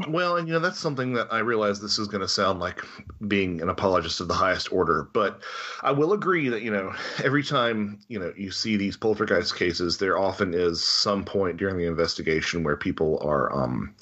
Well, 0.10 0.36
and 0.36 0.46
you 0.46 0.54
know 0.54 0.60
that's 0.60 0.80
something 0.80 1.14
that 1.14 1.32
I 1.32 1.40
realize 1.40 1.80
this 1.80 1.98
is 1.98 2.10
going 2.10 2.22
to 2.22 2.28
sound 2.28 2.60
like 2.60 2.84
being 3.30 3.62
an 3.62 3.70
apologist 3.70 4.20
of 4.20 4.28
the 4.28 4.34
highest 4.34 4.74
order, 4.74 5.04
but 5.14 5.42
I 5.84 5.92
will 5.92 6.12
agree 6.12 6.50
that 6.50 6.64
you 6.64 6.72
know 6.72 6.94
every 7.24 7.44
time 7.44 8.00
you 8.10 8.20
know 8.20 8.34
you 8.36 8.52
see 8.52 8.76
these 8.76 8.98
poltergeist 8.98 9.56
cases, 9.56 9.98
there 9.98 10.18
often 10.18 10.54
is 10.54 10.84
some 10.84 11.24
point 11.24 11.56
during 11.56 11.78
the 11.78 11.86
investigation 11.86 12.64
where 12.64 12.76
people 12.76 13.20
are 13.22 13.54
um 13.54 13.96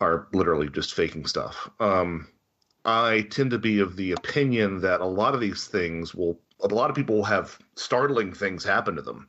are 0.00 0.28
literally 0.32 0.68
just 0.68 0.94
faking 0.94 1.26
stuff. 1.26 1.68
Um, 1.80 2.28
I 2.84 3.22
tend 3.30 3.50
to 3.50 3.58
be 3.58 3.80
of 3.80 3.96
the 3.96 4.12
opinion 4.12 4.80
that 4.82 5.00
a 5.00 5.06
lot 5.06 5.34
of 5.34 5.40
these 5.40 5.66
things 5.66 6.14
will 6.14 6.38
a 6.60 6.68
lot 6.68 6.88
of 6.88 6.96
people 6.96 7.16
will 7.16 7.24
have 7.24 7.58
startling 7.74 8.32
things 8.32 8.62
happen 8.64 8.94
to 8.96 9.02
them. 9.02 9.26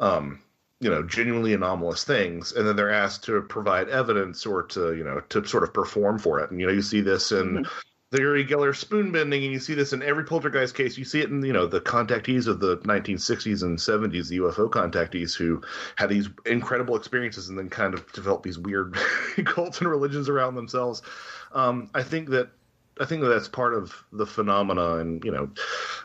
Um, 0.00 0.40
you 0.80 0.90
know 0.90 1.02
genuinely 1.02 1.54
anomalous 1.54 2.04
things 2.04 2.52
and 2.52 2.66
then 2.66 2.76
they're 2.76 2.92
asked 2.92 3.24
to 3.24 3.40
provide 3.42 3.88
evidence 3.88 4.44
or 4.44 4.62
to 4.62 4.94
you 4.94 5.04
know 5.04 5.20
to 5.28 5.44
sort 5.46 5.62
of 5.62 5.72
perform 5.72 6.18
for 6.18 6.40
it. 6.40 6.50
And 6.50 6.60
you 6.60 6.66
know 6.66 6.72
you 6.72 6.82
see 6.82 7.00
this 7.00 7.32
in 7.32 7.58
mm-hmm. 7.58 7.62
the 8.10 8.20
Uri 8.20 8.44
Geller 8.44 8.76
spoon 8.76 9.10
bending 9.10 9.42
and 9.44 9.52
you 9.52 9.58
see 9.58 9.74
this 9.74 9.94
in 9.94 10.02
every 10.02 10.24
poltergeist 10.24 10.74
case. 10.74 10.98
You 10.98 11.04
see 11.04 11.20
it 11.20 11.30
in 11.30 11.42
you 11.42 11.52
know 11.52 11.66
the 11.66 11.80
contactees 11.80 12.46
of 12.46 12.60
the 12.60 12.76
1960s 12.78 13.62
and 13.62 13.78
70s 13.78 14.28
the 14.28 14.38
UFO 14.38 14.68
contactees 14.70 15.34
who 15.34 15.62
had 15.96 16.10
these 16.10 16.28
incredible 16.44 16.96
experiences 16.96 17.48
and 17.48 17.58
then 17.58 17.70
kind 17.70 17.94
of 17.94 18.10
develop 18.12 18.42
these 18.42 18.58
weird 18.58 18.96
cults 19.46 19.80
and 19.80 19.88
religions 19.88 20.28
around 20.28 20.56
themselves. 20.56 21.00
Um, 21.52 21.90
I 21.94 22.02
think 22.02 22.28
that 22.30 22.50
I 23.00 23.06
think 23.06 23.22
that 23.22 23.28
that's 23.28 23.48
part 23.48 23.72
of 23.72 23.94
the 24.12 24.26
phenomena 24.26 24.96
and 24.96 25.24
you 25.24 25.32
know 25.32 25.50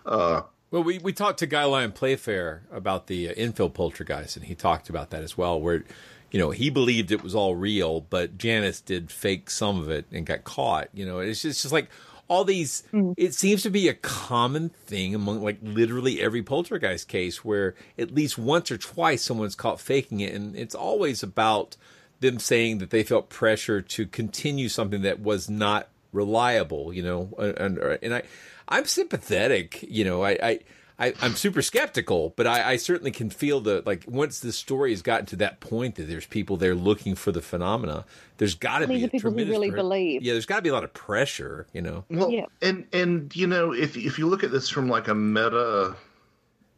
uh, 0.06 0.42
well, 0.72 0.84
we, 0.84 0.98
we 1.00 1.12
talked 1.12 1.40
to 1.40 1.46
Guy 1.46 1.66
Lyon 1.66 1.92
Playfair 1.92 2.64
about 2.72 3.08
the 3.08 3.30
uh, 3.30 3.34
Enfield 3.36 3.74
poltergeist, 3.74 4.38
and 4.38 4.46
he 4.46 4.56
talked 4.56 4.90
about 4.90 5.10
that 5.10 5.22
as 5.22 5.38
well, 5.38 5.60
where, 5.60 5.84
you 6.32 6.40
know, 6.40 6.52
he 6.52 6.70
believed 6.70 7.12
it 7.12 7.22
was 7.22 7.36
all 7.36 7.56
real, 7.56 8.02
but 8.02 8.38
Janice 8.38 8.80
did 8.80 9.12
fake 9.12 9.50
some 9.50 9.80
of 9.82 9.90
it 9.90 10.06
and 10.12 10.26
got 10.26 10.46
caught. 10.46 10.88
You 10.94 11.06
know, 11.06 11.20
it's 11.20 11.42
just, 11.42 11.56
it's 11.56 11.62
just 11.64 11.74
like 11.74 11.90
all 12.30 12.46
these, 12.46 12.84
mm. 12.94 13.14
it 13.18 13.34
seems 13.34 13.64
to 13.64 13.70
be 13.70 13.90
a 13.90 13.94
common 13.94 14.70
thing 14.70 15.14
among 15.14 15.44
like 15.44 15.58
literally 15.62 16.22
every 16.22 16.42
poltergeist 16.42 17.10
case 17.10 17.44
where 17.44 17.76
at 17.98 18.16
least 18.16 18.38
once 18.38 18.72
or 18.72 18.78
twice 18.78 19.22
someone's 19.22 19.56
caught 19.56 19.82
faking 19.82 20.22
it. 20.22 20.34
And 20.34 20.56
it's 20.56 20.74
always 20.74 21.22
about 21.22 21.76
them 22.22 22.40
saying 22.40 22.78
that 22.78 22.92
they 22.92 23.04
felt 23.04 23.28
pressure 23.28 23.82
to 23.82 24.06
continue 24.06 24.70
something 24.70 25.02
that 25.02 25.20
was 25.20 25.50
not 25.50 25.90
reliable, 26.14 26.94
you 26.94 27.04
know, 27.04 27.34
and, 27.38 27.78
and 27.78 28.14
I, 28.14 28.24
I'm 28.72 28.86
sympathetic. 28.86 29.84
You 29.84 30.06
know, 30.06 30.24
I, 30.24 30.38
I, 30.42 30.60
I 30.98 31.14
am 31.22 31.36
super 31.36 31.62
skeptical, 31.62 32.34
but 32.36 32.48
I, 32.48 32.72
I, 32.72 32.78
certainly 32.78 33.12
can 33.12 33.30
feel 33.30 33.60
the 33.60 33.84
like 33.86 34.06
once 34.08 34.40
the 34.40 34.52
story 34.52 34.92
has 34.92 35.02
gotten 35.02 35.26
to 35.28 35.36
that 35.38 35.60
point 35.60 35.96
that 35.96 36.04
there's 36.04 36.26
people 36.26 36.58
there 36.58 36.74
looking 36.74 37.16
for 37.16 37.32
the 37.32 37.42
phenomena. 37.42 38.06
There's 38.38 38.56
got 38.56 38.80
to 38.80 38.88
be 38.88 39.02
the 39.02 39.10
people 39.10 39.32
who 39.32 39.38
really 39.38 39.70
pre- 39.70 39.78
believe. 39.78 40.24
Yeah, 40.24 40.34
there's 40.34 40.46
got 40.46 40.58
to 40.58 40.62
be 40.62 40.70
a 40.70 40.74
lot 40.74 40.84
of 40.84 40.94
pressure. 40.94 41.68
You 41.74 41.82
know. 41.82 42.06
Well, 42.10 42.30
yeah. 42.30 42.46
and 42.62 42.88
and 42.94 43.36
you 43.36 43.48
know 43.48 43.74
if 43.74 43.98
if 43.98 44.18
you 44.18 44.28
look 44.28 44.44
at 44.44 44.52
this 44.52 44.70
from 44.70 44.90
like 44.90 45.08
a 45.08 45.16
meta 45.16 45.96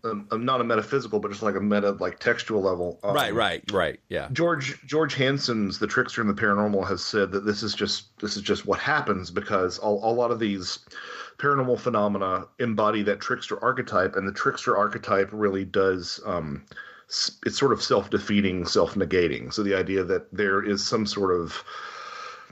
um, 0.05 0.27
not 0.33 0.59
a 0.59 0.63
metaphysical, 0.63 1.19
but 1.19 1.31
just 1.31 1.43
like 1.43 1.55
a 1.55 1.61
meta, 1.61 1.91
like 1.91 2.19
textual 2.19 2.61
level. 2.61 2.99
Um, 3.03 3.15
right, 3.15 3.33
right, 3.33 3.63
right. 3.71 3.99
Yeah. 4.09 4.27
George 4.33 4.85
George 4.85 5.15
Hansen's 5.15 5.79
The 5.79 5.87
Trickster 5.87 6.21
and 6.21 6.29
the 6.29 6.33
Paranormal 6.33 6.87
has 6.87 7.03
said 7.03 7.31
that 7.31 7.45
this 7.45 7.63
is 7.63 7.73
just 7.73 8.17
this 8.19 8.35
is 8.35 8.41
just 8.41 8.65
what 8.65 8.79
happens 8.79 9.31
because 9.31 9.79
a, 9.81 9.87
a 9.87 10.13
lot 10.13 10.31
of 10.31 10.39
these 10.39 10.79
paranormal 11.37 11.79
phenomena 11.79 12.45
embody 12.59 13.03
that 13.03 13.19
trickster 13.19 13.61
archetype, 13.63 14.15
and 14.15 14.27
the 14.27 14.33
trickster 14.33 14.77
archetype 14.77 15.29
really 15.31 15.65
does. 15.65 16.19
Um, 16.25 16.65
it's 17.45 17.59
sort 17.59 17.73
of 17.73 17.83
self-defeating, 17.83 18.65
self-negating. 18.65 19.53
So 19.53 19.61
the 19.61 19.75
idea 19.75 20.03
that 20.03 20.33
there 20.33 20.63
is 20.63 20.85
some 20.85 21.05
sort 21.05 21.39
of 21.39 21.63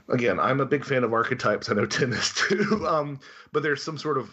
again, 0.08 0.38
I'm 0.38 0.60
a 0.60 0.66
big 0.66 0.84
fan 0.84 1.04
of 1.04 1.12
archetypes. 1.12 1.70
I 1.70 1.74
know 1.74 1.86
Tim 1.86 2.12
is 2.12 2.32
too. 2.34 2.86
Um, 2.86 3.20
but 3.52 3.62
there's 3.62 3.82
some 3.82 3.98
sort 3.98 4.18
of 4.18 4.30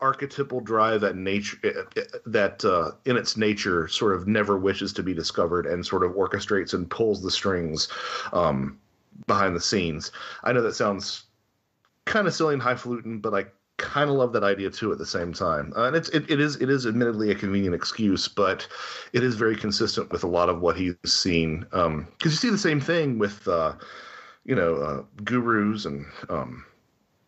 archetypal 0.00 0.60
drive 0.60 1.00
that 1.00 1.16
nature 1.16 1.56
eh, 1.64 2.00
eh, 2.00 2.04
that 2.26 2.64
uh, 2.64 2.90
in 3.06 3.16
its 3.16 3.36
nature 3.36 3.88
sort 3.88 4.14
of 4.14 4.28
never 4.28 4.58
wishes 4.58 4.92
to 4.92 5.02
be 5.02 5.14
discovered 5.14 5.64
and 5.64 5.86
sort 5.86 6.04
of 6.04 6.12
orchestrates 6.12 6.74
and 6.74 6.90
pulls 6.90 7.22
the 7.22 7.30
strings 7.30 7.88
um, 8.32 8.78
behind 9.26 9.56
the 9.56 9.60
scenes. 9.60 10.12
I 10.44 10.52
know 10.52 10.62
that 10.62 10.74
sounds 10.74 11.24
kind 12.04 12.26
of 12.26 12.34
silly 12.34 12.54
and 12.54 12.62
highfalutin, 12.62 13.20
but 13.20 13.34
I 13.34 13.46
kind 13.78 14.08
of 14.08 14.16
love 14.16 14.32
that 14.32 14.44
idea 14.44 14.70
too 14.70 14.90
at 14.92 14.98
the 14.98 15.06
same 15.06 15.32
time. 15.32 15.72
Uh, 15.76 15.84
and 15.84 15.96
it's 15.96 16.08
it, 16.10 16.30
it 16.30 16.40
is 16.40 16.56
it 16.56 16.70
is 16.70 16.86
admittedly 16.86 17.30
a 17.30 17.34
convenient 17.34 17.74
excuse, 17.74 18.28
but 18.28 18.66
it 19.12 19.22
is 19.22 19.34
very 19.34 19.56
consistent 19.56 20.10
with 20.10 20.24
a 20.24 20.26
lot 20.26 20.48
of 20.48 20.60
what 20.60 20.76
he's 20.76 20.94
seen. 21.04 21.60
Because 21.60 21.86
um, 21.86 22.08
you 22.22 22.30
see 22.30 22.50
the 22.50 22.58
same 22.58 22.80
thing 22.80 23.18
with 23.18 23.46
uh, 23.48 23.74
you 24.44 24.54
know 24.54 24.76
uh, 24.76 25.02
gurus 25.24 25.84
and 25.84 26.06
um, 26.28 26.64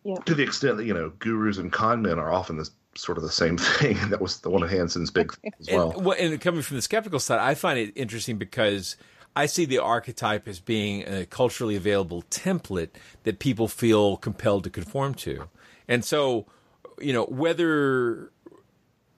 yeah. 0.04 0.16
to 0.24 0.34
the 0.34 0.42
extent 0.42 0.78
that 0.78 0.84
you 0.84 0.94
know 0.94 1.12
gurus 1.18 1.58
and 1.58 1.72
con 1.72 2.02
men 2.02 2.18
are 2.18 2.32
often 2.32 2.56
the 2.56 2.68
sort 2.94 3.18
of 3.18 3.24
the 3.24 3.30
same 3.30 3.58
thing. 3.78 3.96
that 4.10 4.20
was 4.20 4.40
the 4.40 4.50
one 4.50 4.62
of 4.62 4.70
Hansen's 4.70 5.10
big 5.10 5.32
as 5.60 5.68
well. 5.70 5.92
And, 5.92 6.04
well, 6.04 6.16
and 6.18 6.40
coming 6.40 6.62
from 6.62 6.76
the 6.76 6.82
skeptical 6.82 7.20
side, 7.20 7.40
I 7.40 7.54
find 7.54 7.78
it 7.78 7.92
interesting 7.94 8.38
because. 8.38 8.96
I 9.36 9.46
see 9.46 9.66
the 9.66 9.78
archetype 9.78 10.48
as 10.48 10.58
being 10.58 11.06
a 11.06 11.24
culturally 11.24 11.76
available 11.76 12.24
template 12.28 12.88
that 13.22 13.38
people 13.38 13.68
feel 13.68 14.16
compelled 14.16 14.64
to 14.64 14.70
conform 14.70 15.14
to. 15.16 15.48
And 15.88 16.04
so, 16.04 16.46
you 17.00 17.12
know, 17.12 17.24
whether 17.24 18.30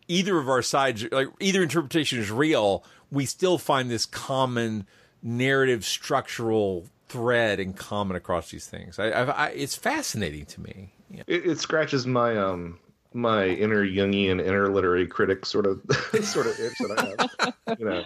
either 0.09 0.39
of 0.39 0.49
our 0.49 0.63
sides, 0.63 1.07
like 1.11 1.29
either 1.41 1.63
interpretation 1.63 2.19
is 2.19 2.31
real, 2.31 2.85
we 3.11 3.27
still 3.27 3.59
find 3.59 3.91
this 3.91 4.07
common 4.07 4.87
narrative 5.23 5.85
structural 5.85 6.87
thread 7.09 7.59
in 7.61 7.73
common 7.73 8.17
across 8.17 8.51
these 8.51 8.67
things. 8.67 8.99
I, 8.99 9.11
I, 9.11 9.25
I 9.25 9.49
it's 9.49 9.77
fascinating 9.77 10.47
to 10.47 10.61
me. 10.61 10.93
Yeah. 11.11 11.23
It, 11.27 11.47
it, 11.47 11.59
scratches 11.59 12.07
my 12.07 12.37
um 12.37 12.79
my 13.13 13.47
inner 13.47 13.85
Jungian, 13.85 14.41
inner 14.41 14.73
literary 14.73 15.07
critic 15.07 15.45
sort 15.45 15.67
of 15.67 15.83
sort 16.23 16.47
of 16.47 16.59
itch 16.61 16.79
that 16.79 17.25
I 17.39 17.53
have. 17.73 17.79
You 17.79 17.85
know, 17.87 18.05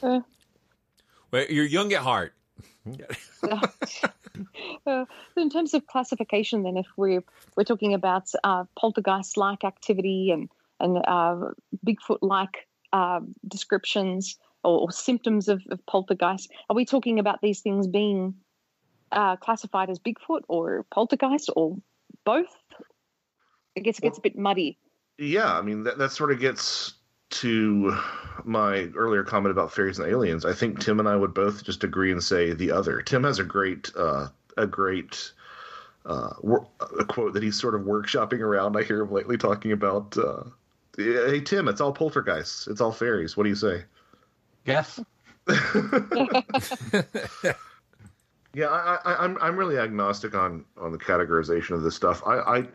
well, 1.30 1.46
you're 1.48 1.64
young 1.64 1.92
at 1.92 2.00
heart. 2.00 2.34
uh, 4.86 5.04
in 5.36 5.50
terms 5.50 5.74
of 5.74 5.86
classification, 5.86 6.62
then, 6.62 6.76
if 6.76 6.86
we're 6.96 7.22
we're 7.56 7.64
talking 7.64 7.94
about 7.94 8.30
uh, 8.42 8.64
poltergeist-like 8.78 9.64
activity 9.64 10.30
and 10.30 10.48
and 10.80 10.98
uh, 11.06 11.52
Bigfoot-like 11.86 12.66
uh, 12.92 13.20
descriptions 13.46 14.36
or, 14.64 14.80
or 14.80 14.92
symptoms 14.92 15.48
of, 15.48 15.62
of, 15.70 15.84
poltergeist, 15.86 16.50
are 16.68 16.76
we 16.76 16.84
talking 16.84 17.18
about 17.18 17.40
these 17.40 17.60
things 17.60 17.86
being 17.86 18.34
uh, 19.12 19.36
classified 19.36 19.90
as 19.90 19.98
Bigfoot 19.98 20.42
or 20.48 20.84
poltergeist 20.92 21.50
or 21.54 21.76
both? 22.24 22.54
I 23.76 23.80
guess 23.80 23.98
it 23.98 24.02
gets 24.02 24.18
a 24.18 24.20
bit 24.20 24.36
muddy. 24.36 24.78
Yeah, 25.18 25.52
I 25.52 25.62
mean 25.62 25.84
that 25.84 25.98
that 25.98 26.12
sort 26.12 26.32
of 26.32 26.40
gets 26.40 26.94
to 27.30 27.96
my 28.44 28.90
earlier 28.96 29.24
comment 29.24 29.50
about 29.50 29.72
fairies 29.72 29.98
and 29.98 30.08
aliens. 30.08 30.44
I 30.44 30.52
think 30.52 30.80
Tim 30.80 31.00
and 31.00 31.08
I 31.08 31.16
would 31.16 31.34
both 31.34 31.64
just 31.64 31.84
agree 31.84 32.12
and 32.12 32.22
say 32.22 32.52
the 32.52 32.70
other. 32.70 33.02
Tim 33.02 33.24
has 33.24 33.38
a 33.38 33.44
great 33.44 33.90
uh, 33.96 34.28
a 34.56 34.66
great 34.66 35.32
uh, 36.06 36.30
a 36.98 37.04
quote 37.04 37.34
that 37.34 37.42
he's 37.42 37.58
sort 37.58 37.74
of 37.74 37.82
workshopping 37.82 38.40
around. 38.40 38.76
I 38.76 38.82
hear 38.82 39.02
him 39.02 39.12
lately 39.12 39.36
talking 39.36 39.72
about. 39.72 40.16
Uh, 40.16 40.44
hey 40.96 41.40
Tim, 41.40 41.68
it's 41.68 41.80
all 41.80 41.92
poltergeists. 41.92 42.68
It's 42.68 42.80
all 42.80 42.92
fairies. 42.92 43.36
What 43.36 43.44
do 43.44 43.48
you 43.48 43.56
say? 43.56 43.84
Yes. 44.64 45.00
Yeah, 48.54 48.68
I, 48.68 48.98
I, 49.04 49.24
I'm 49.24 49.36
I'm 49.40 49.56
really 49.56 49.78
agnostic 49.78 50.34
on 50.34 50.64
on 50.76 50.92
the 50.92 50.98
categorization 50.98 51.72
of 51.72 51.82
this 51.82 51.96
stuff. 51.96 52.22
I, 52.24 52.38
I 52.38 52.68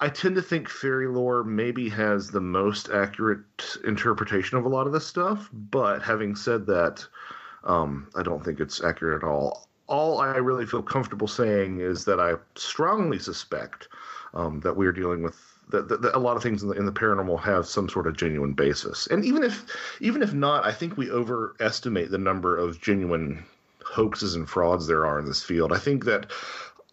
I 0.00 0.08
tend 0.08 0.34
to 0.36 0.42
think 0.42 0.68
fairy 0.68 1.06
lore 1.06 1.44
maybe 1.44 1.88
has 1.90 2.30
the 2.30 2.40
most 2.40 2.88
accurate 2.90 3.76
interpretation 3.84 4.58
of 4.58 4.64
a 4.64 4.68
lot 4.68 4.86
of 4.86 4.92
this 4.92 5.06
stuff. 5.06 5.48
But 5.52 6.02
having 6.02 6.34
said 6.34 6.66
that, 6.66 7.06
Um, 7.62 8.08
I 8.16 8.22
don't 8.22 8.42
think 8.42 8.58
it's 8.58 8.82
accurate 8.82 9.22
at 9.22 9.28
all. 9.28 9.68
All 9.86 10.18
I 10.18 10.38
really 10.38 10.64
feel 10.64 10.82
comfortable 10.82 11.28
saying 11.28 11.80
is 11.80 12.06
that 12.06 12.18
I 12.18 12.36
strongly 12.54 13.18
suspect 13.18 13.88
um, 14.32 14.60
that 14.60 14.76
we're 14.76 14.92
dealing 14.92 15.22
with 15.22 15.36
that, 15.68 15.88
that, 15.88 16.00
that 16.00 16.16
a 16.16 16.18
lot 16.18 16.36
of 16.36 16.42
things 16.42 16.62
in 16.62 16.70
the, 16.70 16.74
in 16.74 16.86
the 16.86 17.00
paranormal 17.00 17.38
have 17.40 17.66
some 17.66 17.88
sort 17.88 18.06
of 18.06 18.16
genuine 18.16 18.54
basis. 18.54 19.08
And 19.08 19.26
even 19.26 19.42
if 19.42 19.66
even 20.00 20.22
if 20.22 20.32
not, 20.32 20.64
I 20.64 20.72
think 20.72 20.96
we 20.96 21.10
overestimate 21.10 22.10
the 22.10 22.24
number 22.30 22.56
of 22.56 22.80
genuine 22.80 23.44
hoaxes 23.84 24.34
and 24.34 24.48
frauds 24.48 24.86
there 24.86 25.04
are 25.04 25.18
in 25.18 25.26
this 25.26 25.42
field. 25.42 25.70
I 25.70 25.78
think 25.78 26.04
that 26.06 26.30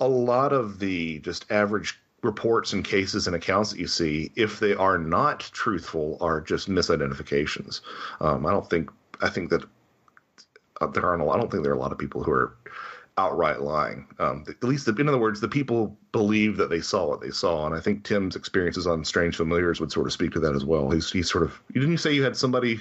a 0.02 0.08
lot 0.08 0.52
of 0.52 0.80
the 0.80 1.20
just 1.20 1.50
average 1.50 1.98
reports 2.24 2.74
and 2.74 2.84
cases 2.84 3.28
and 3.28 3.36
accounts 3.36 3.72
that 3.72 3.80
you 3.80 3.88
see, 3.88 4.32
if 4.36 4.60
they 4.60 4.74
are 4.74 4.98
not 4.98 5.40
truthful, 5.40 6.18
are 6.20 6.42
just 6.42 6.70
misidentifications. 6.70 7.82
Um, 8.20 8.46
I 8.46 8.52
don't 8.52 8.70
think 8.70 8.90
I 9.22 9.30
think 9.30 9.50
that 9.50 9.64
uh, 10.82 10.88
there 10.88 11.06
aren't. 11.06 11.22
A, 11.22 11.28
I 11.28 11.38
don't 11.38 11.52
think 11.52 11.64
there 11.64 11.72
are 11.72 11.76
a 11.76 11.80
lot 11.80 11.92
of 11.92 11.98
people 11.98 12.24
who 12.24 12.32
are 12.32 12.56
outright 13.18 13.62
lying. 13.62 14.06
Um, 14.20 14.46
at 14.48 14.64
least, 14.64 14.86
the, 14.86 14.96
in 14.96 15.08
other 15.08 15.18
words, 15.18 15.42
the 15.42 15.48
people 15.48 15.98
believe 16.12 16.58
that 16.58 16.70
they 16.70 16.82
saw 16.82 17.08
what 17.08 17.22
they 17.22 17.32
saw, 17.32 17.66
and 17.66 17.76
I 17.76 17.80
think 17.80 18.04
Tim's 18.04 18.36
experiences 18.36 18.88
on 18.88 19.04
Strange 19.04 19.36
Familiars 19.36 19.80
would 19.80 19.92
sort 19.92 20.06
of 20.06 20.14
speak 20.14 20.32
to 20.34 20.40
that 20.40 20.56
as 20.56 20.66
well. 20.66 20.90
He's 20.90 21.12
he's 21.12 21.30
sort 21.30 21.44
of. 21.44 21.60
Didn't 21.74 21.92
you 21.92 21.98
say 21.98 22.14
you 22.14 22.24
had 22.24 22.38
somebody 22.38 22.80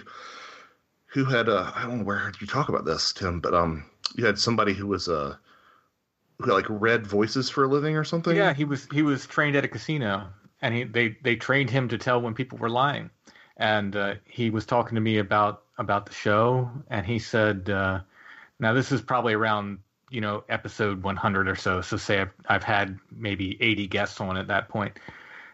who 1.06 1.24
had? 1.24 1.48
Uh, 1.48 1.70
I 1.74 1.82
don't 1.82 1.98
know 1.98 2.04
where 2.04 2.32
you 2.40 2.46
talk 2.46 2.68
about 2.68 2.84
this, 2.84 3.12
Tim, 3.12 3.40
but 3.40 3.54
um, 3.54 3.84
you 4.14 4.24
had 4.24 4.38
somebody 4.38 4.72
who 4.72 4.86
was 4.86 5.08
uh, 5.08 5.36
who 5.40 5.45
like 6.38 6.66
read 6.68 7.06
voices 7.06 7.48
for 7.48 7.64
a 7.64 7.68
living 7.68 7.96
or 7.96 8.04
something. 8.04 8.36
Yeah, 8.36 8.52
he 8.52 8.64
was 8.64 8.86
he 8.92 9.02
was 9.02 9.26
trained 9.26 9.56
at 9.56 9.64
a 9.64 9.68
casino, 9.68 10.28
and 10.60 10.74
he 10.74 10.84
they 10.84 11.16
they 11.22 11.36
trained 11.36 11.70
him 11.70 11.88
to 11.88 11.98
tell 11.98 12.20
when 12.20 12.34
people 12.34 12.58
were 12.58 12.70
lying, 12.70 13.10
and 13.56 13.94
uh, 13.96 14.14
he 14.24 14.50
was 14.50 14.66
talking 14.66 14.94
to 14.94 15.00
me 15.00 15.18
about 15.18 15.62
about 15.78 16.06
the 16.06 16.12
show, 16.12 16.70
and 16.88 17.06
he 17.06 17.18
said, 17.18 17.68
uh, 17.68 18.00
now 18.58 18.72
this 18.72 18.92
is 18.92 19.00
probably 19.00 19.34
around 19.34 19.78
you 20.10 20.20
know 20.20 20.44
episode 20.48 21.02
100 21.02 21.48
or 21.48 21.56
so 21.56 21.80
so 21.80 21.96
say 21.96 22.20
I've, 22.20 22.30
I've 22.48 22.62
had 22.62 22.98
maybe 23.10 23.56
80 23.60 23.88
guests 23.88 24.20
on 24.20 24.36
at 24.36 24.48
that 24.48 24.68
point." 24.68 24.98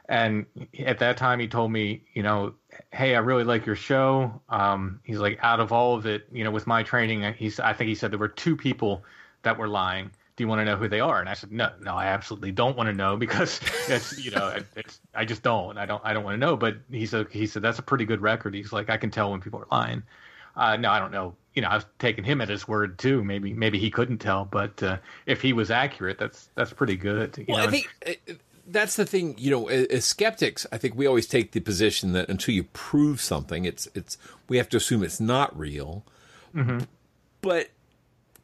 and 0.08 0.46
at 0.80 0.98
that 0.98 1.16
time 1.16 1.38
he 1.38 1.48
told 1.48 1.70
me 1.70 2.02
you 2.12 2.22
know 2.22 2.54
hey 2.92 3.14
i 3.14 3.18
really 3.18 3.44
like 3.44 3.64
your 3.64 3.76
show 3.76 4.40
um, 4.48 5.00
he's 5.04 5.18
like 5.18 5.38
out 5.42 5.60
of 5.60 5.72
all 5.72 5.94
of 5.94 6.06
it 6.06 6.26
you 6.32 6.44
know 6.44 6.50
with 6.50 6.66
my 6.66 6.82
training 6.82 7.32
he's 7.34 7.60
i 7.60 7.72
think 7.72 7.88
he 7.88 7.94
said 7.94 8.10
there 8.10 8.18
were 8.18 8.28
two 8.28 8.56
people 8.56 9.04
that 9.42 9.56
were 9.56 9.68
lying 9.68 10.10
do 10.42 10.44
you 10.44 10.48
want 10.48 10.60
to 10.60 10.64
know 10.64 10.76
who 10.76 10.88
they 10.88 11.00
are 11.00 11.20
and 11.20 11.28
i 11.28 11.34
said 11.34 11.52
no 11.52 11.70
no 11.80 11.94
i 11.94 12.06
absolutely 12.06 12.50
don't 12.50 12.76
want 12.76 12.88
to 12.88 12.92
know 12.92 13.16
because 13.16 13.60
it's 13.88 14.18
you 14.18 14.30
know 14.30 14.54
it's, 14.76 15.00
i 15.14 15.24
just 15.24 15.42
don't 15.42 15.78
i 15.78 15.86
don't 15.86 16.02
i 16.04 16.12
don't 16.12 16.24
want 16.24 16.34
to 16.34 16.38
know 16.38 16.56
but 16.56 16.76
he 16.90 17.06
said 17.06 17.26
he 17.30 17.46
said 17.46 17.62
that's 17.62 17.78
a 17.78 17.82
pretty 17.82 18.04
good 18.04 18.20
record 18.20 18.54
he's 18.54 18.72
like 18.72 18.90
i 18.90 18.96
can 18.96 19.10
tell 19.10 19.30
when 19.30 19.40
people 19.40 19.60
are 19.60 19.66
lying 19.70 20.02
uh, 20.56 20.76
no 20.76 20.90
i 20.90 20.98
don't 20.98 21.12
know 21.12 21.34
you 21.54 21.60
know, 21.60 21.68
I 21.68 21.74
was 21.76 21.86
taking 21.98 22.24
him 22.24 22.40
at 22.40 22.48
his 22.48 22.66
word 22.66 22.98
too. 22.98 23.22
Maybe 23.22 23.52
maybe 23.52 23.78
he 23.78 23.90
couldn't 23.90 24.18
tell, 24.18 24.46
but 24.46 24.82
uh, 24.82 24.98
if 25.26 25.42
he 25.42 25.52
was 25.52 25.70
accurate, 25.70 26.18
that's 26.18 26.48
that's 26.54 26.72
pretty 26.72 26.96
good. 26.96 27.36
You 27.36 27.44
well, 27.48 27.58
know? 27.58 27.64
I 27.64 27.70
think 27.70 27.88
uh, 28.06 28.34
that's 28.66 28.96
the 28.96 29.04
thing. 29.04 29.34
You 29.38 29.50
know, 29.50 29.68
as 29.68 30.04
skeptics, 30.04 30.66
I 30.72 30.78
think 30.78 30.94
we 30.96 31.06
always 31.06 31.26
take 31.26 31.52
the 31.52 31.60
position 31.60 32.12
that 32.12 32.28
until 32.28 32.54
you 32.54 32.64
prove 32.64 33.20
something, 33.20 33.64
it's 33.64 33.86
it's 33.94 34.16
we 34.48 34.56
have 34.56 34.68
to 34.70 34.78
assume 34.78 35.02
it's 35.02 35.20
not 35.20 35.56
real. 35.58 36.04
Mm-hmm. 36.54 36.84
But 37.42 37.68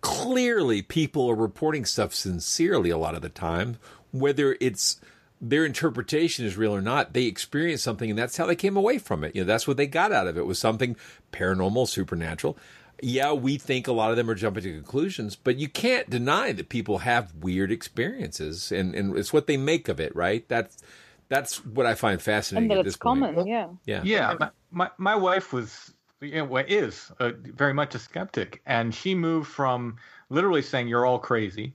clearly, 0.00 0.82
people 0.82 1.30
are 1.30 1.34
reporting 1.34 1.84
stuff 1.84 2.14
sincerely 2.14 2.90
a 2.90 2.98
lot 2.98 3.14
of 3.14 3.22
the 3.22 3.28
time, 3.28 3.76
whether 4.12 4.56
it's 4.60 5.00
their 5.40 5.64
interpretation 5.64 6.44
is 6.44 6.56
real 6.56 6.74
or 6.74 6.82
not, 6.82 7.12
they 7.12 7.24
experienced 7.24 7.84
something 7.84 8.10
and 8.10 8.18
that's 8.18 8.36
how 8.36 8.46
they 8.46 8.56
came 8.56 8.76
away 8.76 8.98
from 8.98 9.22
it. 9.22 9.36
You 9.36 9.42
know, 9.42 9.46
that's 9.46 9.68
what 9.68 9.76
they 9.76 9.86
got 9.86 10.10
out 10.10 10.26
of 10.26 10.36
it 10.36 10.46
was 10.46 10.58
something 10.58 10.96
paranormal, 11.32 11.86
supernatural 11.86 12.58
yeah, 13.00 13.32
we 13.32 13.58
think 13.58 13.86
a 13.86 13.92
lot 13.92 14.10
of 14.10 14.16
them 14.16 14.28
are 14.28 14.34
jumping 14.34 14.62
to 14.64 14.72
conclusions, 14.72 15.36
but 15.36 15.56
you 15.56 15.68
can't 15.68 16.10
deny 16.10 16.52
that 16.52 16.68
people 16.68 16.98
have 16.98 17.34
weird 17.34 17.70
experiences, 17.70 18.72
and, 18.72 18.94
and 18.94 19.16
it's 19.16 19.32
what 19.32 19.46
they 19.46 19.56
make 19.56 19.88
of 19.88 20.00
it, 20.00 20.14
right? 20.16 20.48
That's 20.48 20.76
that's 21.28 21.64
what 21.64 21.86
I 21.86 21.94
find 21.94 22.20
fascinating. 22.20 22.70
And 22.72 22.80
that 22.80 22.86
it's 22.86 22.96
common, 22.96 23.46
yeah. 23.46 23.68
Yeah, 23.84 24.00
yeah. 24.02 24.34
My, 24.40 24.50
my, 24.70 24.90
my 24.96 25.16
wife 25.16 25.52
was 25.52 25.92
you 26.20 26.44
know, 26.44 26.56
is 26.56 27.12
a, 27.20 27.32
very 27.32 27.74
much 27.74 27.94
a 27.94 27.98
skeptic, 27.98 28.62
and 28.66 28.94
she 28.94 29.14
moved 29.14 29.48
from 29.48 29.96
literally 30.30 30.62
saying 30.62 30.88
you're 30.88 31.06
all 31.06 31.18
crazy 31.18 31.74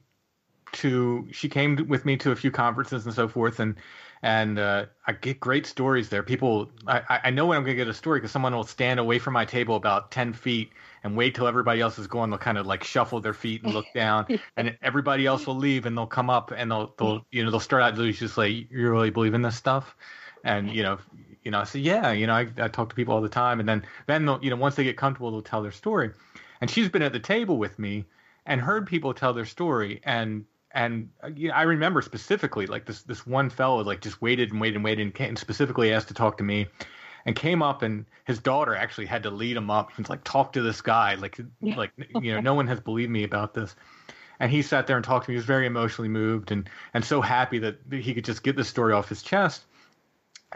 to 0.73 1.27
she 1.31 1.47
came 1.47 1.87
with 1.87 2.03
me 2.03 2.17
to 2.17 2.31
a 2.31 2.35
few 2.35 2.51
conferences 2.51 3.05
and 3.05 3.13
so 3.13 3.27
forth, 3.27 3.59
and 3.59 3.75
and 4.21 4.59
uh, 4.59 4.85
I 5.05 5.13
get 5.13 5.39
great 5.39 5.65
stories 5.65 6.09
there. 6.09 6.23
People, 6.23 6.71
I, 6.87 7.19
I 7.25 7.29
know 7.29 7.45
when 7.45 7.57
I'm 7.57 7.63
going 7.63 7.77
to 7.77 7.83
get 7.83 7.89
a 7.89 7.93
story 7.93 8.19
because 8.19 8.31
someone 8.31 8.55
will 8.55 8.63
stand 8.63 8.99
away 8.99 9.19
from 9.19 9.33
my 9.33 9.45
table 9.45 9.75
about 9.75 10.11
ten 10.11 10.33
feet 10.33 10.71
and 11.03 11.15
wait 11.15 11.35
till 11.35 11.47
everybody 11.47 11.81
else 11.81 11.99
is 11.99 12.07
going. 12.07 12.29
They'll 12.29 12.39
kind 12.39 12.57
of 12.57 12.65
like 12.65 12.83
shuffle 12.83 13.19
their 13.21 13.33
feet 13.33 13.63
and 13.63 13.73
look 13.73 13.85
down, 13.95 14.25
and 14.57 14.77
everybody 14.81 15.25
else 15.25 15.45
will 15.45 15.57
leave, 15.57 15.85
and 15.85 15.97
they'll 15.97 16.07
come 16.07 16.29
up 16.29 16.51
and 16.55 16.71
they'll 16.71 16.93
they'll 16.97 17.25
you 17.31 17.43
know 17.43 17.51
they'll 17.51 17.59
start 17.59 17.83
out 17.83 17.95
just 17.95 18.37
like 18.37 18.51
you 18.51 18.67
really 18.91 19.09
believe 19.09 19.33
in 19.33 19.41
this 19.41 19.55
stuff, 19.55 19.95
and 20.43 20.71
you 20.71 20.83
know 20.83 20.97
you 21.43 21.51
know 21.51 21.59
I 21.59 21.63
say 21.63 21.79
yeah 21.79 22.11
you 22.11 22.27
know 22.27 22.33
I, 22.33 22.47
I 22.57 22.67
talk 22.67 22.89
to 22.89 22.95
people 22.95 23.13
all 23.13 23.21
the 23.21 23.29
time, 23.29 23.59
and 23.59 23.67
then 23.67 23.85
then 24.07 24.25
they'll 24.25 24.43
you 24.43 24.49
know 24.49 24.55
once 24.55 24.75
they 24.75 24.83
get 24.83 24.97
comfortable 24.97 25.31
they'll 25.31 25.41
tell 25.41 25.61
their 25.61 25.71
story, 25.71 26.11
and 26.61 26.69
she's 26.69 26.89
been 26.89 27.01
at 27.01 27.13
the 27.13 27.19
table 27.19 27.57
with 27.57 27.77
me 27.79 28.05
and 28.45 28.61
heard 28.61 28.87
people 28.87 29.13
tell 29.13 29.33
their 29.33 29.45
story. 29.45 30.01
And 30.03 30.45
and 30.71 31.09
uh, 31.23 31.29
you 31.35 31.49
know, 31.49 31.55
I 31.55 31.63
remember 31.63 32.01
specifically 32.01 32.65
like 32.65 32.85
this 32.85 33.03
this 33.03 33.25
one 33.25 33.49
fellow 33.49 33.83
like 33.83 34.01
just 34.01 34.21
waited 34.21 34.51
and 34.51 34.59
waited 34.59 34.75
and 34.75 34.83
waited 34.83 35.01
and, 35.03 35.13
came, 35.13 35.29
and 35.29 35.39
specifically 35.39 35.93
asked 35.93 36.07
to 36.09 36.13
talk 36.13 36.37
to 36.37 36.43
me 36.43 36.67
and 37.25 37.35
came 37.35 37.61
up 37.61 37.83
and 37.83 38.05
his 38.25 38.39
daughter 38.39 38.75
actually 38.75 39.05
had 39.05 39.23
to 39.23 39.29
lead 39.29 39.55
him 39.55 39.69
up. 39.69 39.91
And 39.97 40.07
like 40.09 40.23
talk 40.23 40.53
to 40.53 40.61
this 40.61 40.81
guy. 40.81 41.15
Like 41.15 41.39
like 41.61 41.91
you 42.21 42.33
know 42.33 42.41
no 42.41 42.53
one 42.53 42.67
has 42.67 42.79
believed 42.79 43.11
me 43.11 43.23
about 43.23 43.53
this. 43.53 43.75
And 44.39 44.51
he 44.51 44.61
sat 44.61 44.87
there 44.87 44.97
and 44.97 45.05
talked 45.05 45.25
to 45.25 45.31
me. 45.31 45.35
He 45.35 45.37
was 45.37 45.45
very 45.45 45.65
emotionally 45.65 46.09
moved 46.09 46.51
and 46.51 46.69
and 46.93 47.05
so 47.05 47.21
happy 47.21 47.59
that 47.59 47.77
he 47.91 48.13
could 48.13 48.25
just 48.25 48.43
get 48.43 48.55
this 48.55 48.67
story 48.67 48.93
off 48.93 49.09
his 49.09 49.21
chest 49.21 49.65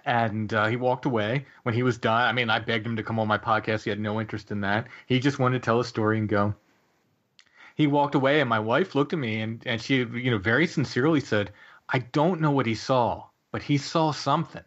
and 0.06 0.54
uh, 0.54 0.68
he 0.68 0.76
walked 0.76 1.06
away 1.06 1.46
when 1.64 1.76
he 1.76 1.84
was 1.84 1.98
done 1.98 2.22
i 2.22 2.32
mean 2.32 2.50
i 2.50 2.60
begged 2.60 2.86
him 2.86 2.96
to 2.96 3.04
come 3.04 3.20
on 3.20 3.28
my 3.28 3.38
podcast 3.38 3.84
he 3.84 3.90
had 3.90 4.00
no 4.00 4.20
interest 4.20 4.52
in 4.52 4.62
that 4.62 4.88
he 5.06 5.20
just 5.20 5.40
wanted 5.40 5.62
to 5.62 5.66
tell 5.66 5.80
a 5.80 5.86
story 5.86 6.18
and 6.18 6.30
go 6.30 6.54
he 7.76 7.88
walked 7.88 8.16
away 8.16 8.40
and 8.40 8.50
my 8.50 8.60
wife 8.60 8.96
looked 8.96 9.14
at 9.14 9.20
me 9.20 9.42
and, 9.42 9.62
and 9.66 9.82
she 9.82 9.98
you 9.98 10.32
know 10.32 10.38
very 10.38 10.68
sincerely 10.68 11.20
said 11.20 11.52
i 11.90 12.00
don't 12.00 12.42
know 12.42 12.52
what 12.52 12.66
he 12.66 12.76
saw 12.76 13.24
but 13.52 13.62
he 13.62 13.78
saw 13.78 14.12
something 14.12 14.64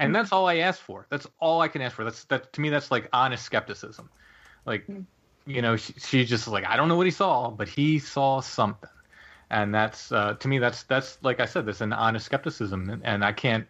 and 0.00 0.14
that's 0.14 0.32
all 0.32 0.48
I 0.48 0.56
ask 0.56 0.80
for. 0.80 1.06
That's 1.10 1.26
all 1.38 1.60
I 1.60 1.68
can 1.68 1.82
ask 1.82 1.94
for. 1.94 2.04
That's 2.04 2.24
that 2.24 2.52
to 2.54 2.60
me. 2.60 2.70
That's 2.70 2.90
like 2.90 3.08
honest 3.12 3.44
skepticism. 3.44 4.08
Like, 4.64 4.88
you 5.46 5.60
know, 5.60 5.76
she, 5.76 5.92
she's 5.92 6.28
just 6.28 6.48
like, 6.48 6.64
I 6.64 6.76
don't 6.76 6.88
know 6.88 6.96
what 6.96 7.06
he 7.06 7.12
saw, 7.12 7.50
but 7.50 7.68
he 7.68 7.98
saw 7.98 8.40
something, 8.40 8.88
and 9.50 9.74
that's 9.74 10.10
uh, 10.10 10.34
to 10.34 10.48
me. 10.48 10.58
That's 10.58 10.84
that's 10.84 11.18
like 11.22 11.38
I 11.38 11.44
said, 11.44 11.66
that's 11.66 11.82
an 11.82 11.92
honest 11.92 12.24
skepticism, 12.26 12.88
and, 12.88 13.04
and 13.04 13.22
I 13.22 13.32
can't. 13.32 13.66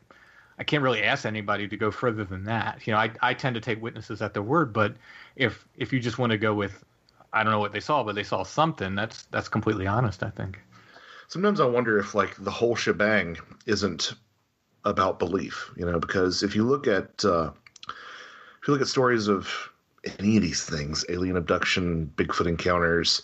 I 0.61 0.63
can't 0.63 0.83
really 0.83 1.03
ask 1.03 1.25
anybody 1.25 1.67
to 1.67 1.77
go 1.77 1.91
further 1.91 2.23
than 2.23 2.45
that. 2.45 2.87
You 2.87 2.93
know, 2.93 2.99
I, 2.99 3.11
I 3.23 3.33
tend 3.33 3.55
to 3.55 3.63
take 3.63 3.81
witnesses 3.81 4.21
at 4.21 4.35
their 4.35 4.43
word, 4.43 4.75
but 4.75 4.95
if 5.35 5.67
if 5.75 5.91
you 5.91 5.99
just 5.99 6.19
want 6.19 6.33
to 6.33 6.39
go 6.39 6.53
with, 6.53 6.85
I 7.33 7.43
don't 7.43 7.51
know 7.51 7.59
what 7.59 7.73
they 7.73 7.81
saw, 7.81 8.05
but 8.05 8.15
they 8.15 8.23
saw 8.23 8.43
something, 8.43 8.95
that's 8.95 9.23
that's 9.25 9.49
completely 9.49 9.87
honest. 9.87 10.23
I 10.23 10.29
think. 10.29 10.61
Sometimes 11.29 11.61
I 11.61 11.65
wonder 11.65 11.99
if 11.99 12.15
like 12.15 12.37
the 12.37 12.51
whole 12.51 12.77
shebang 12.77 13.39
isn't 13.65 14.13
about 14.85 15.19
belief, 15.19 15.71
you 15.77 15.87
know, 15.87 15.99
because 15.99 16.43
if 16.43 16.55
you 16.55 16.65
look 16.65 16.87
at 16.87 17.25
uh, 17.25 17.51
if 17.89 18.69
you 18.69 18.75
look 18.75 18.83
at 18.83 18.89
stories 18.89 19.29
of 19.29 19.49
any 20.19 20.37
of 20.37 20.43
these 20.43 20.65
things, 20.65 21.07
alien 21.09 21.39
abduction, 21.39 22.13
Bigfoot 22.17 22.47
encounters, 22.47 23.23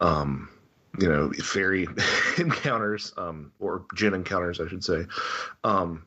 um, 0.00 0.50
you 1.00 1.08
know, 1.08 1.32
fairy 1.32 1.86
encounters, 2.38 3.14
um, 3.16 3.52
or 3.58 3.86
djinn 3.94 4.12
encounters, 4.12 4.60
I 4.60 4.68
should 4.68 4.84
say, 4.84 5.06
um, 5.64 6.04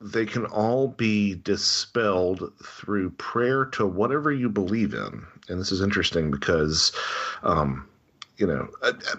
they 0.00 0.26
can 0.26 0.44
all 0.46 0.88
be 0.88 1.34
dispelled 1.34 2.52
through 2.62 3.10
prayer 3.10 3.64
to 3.64 3.86
whatever 3.86 4.30
you 4.30 4.48
believe 4.48 4.94
in. 4.94 5.24
And 5.48 5.60
this 5.60 5.72
is 5.72 5.80
interesting 5.80 6.30
because, 6.30 6.92
um, 7.42 7.88
you 8.36 8.46
know, 8.46 8.68
I, 8.82 8.88
I, 8.88 9.14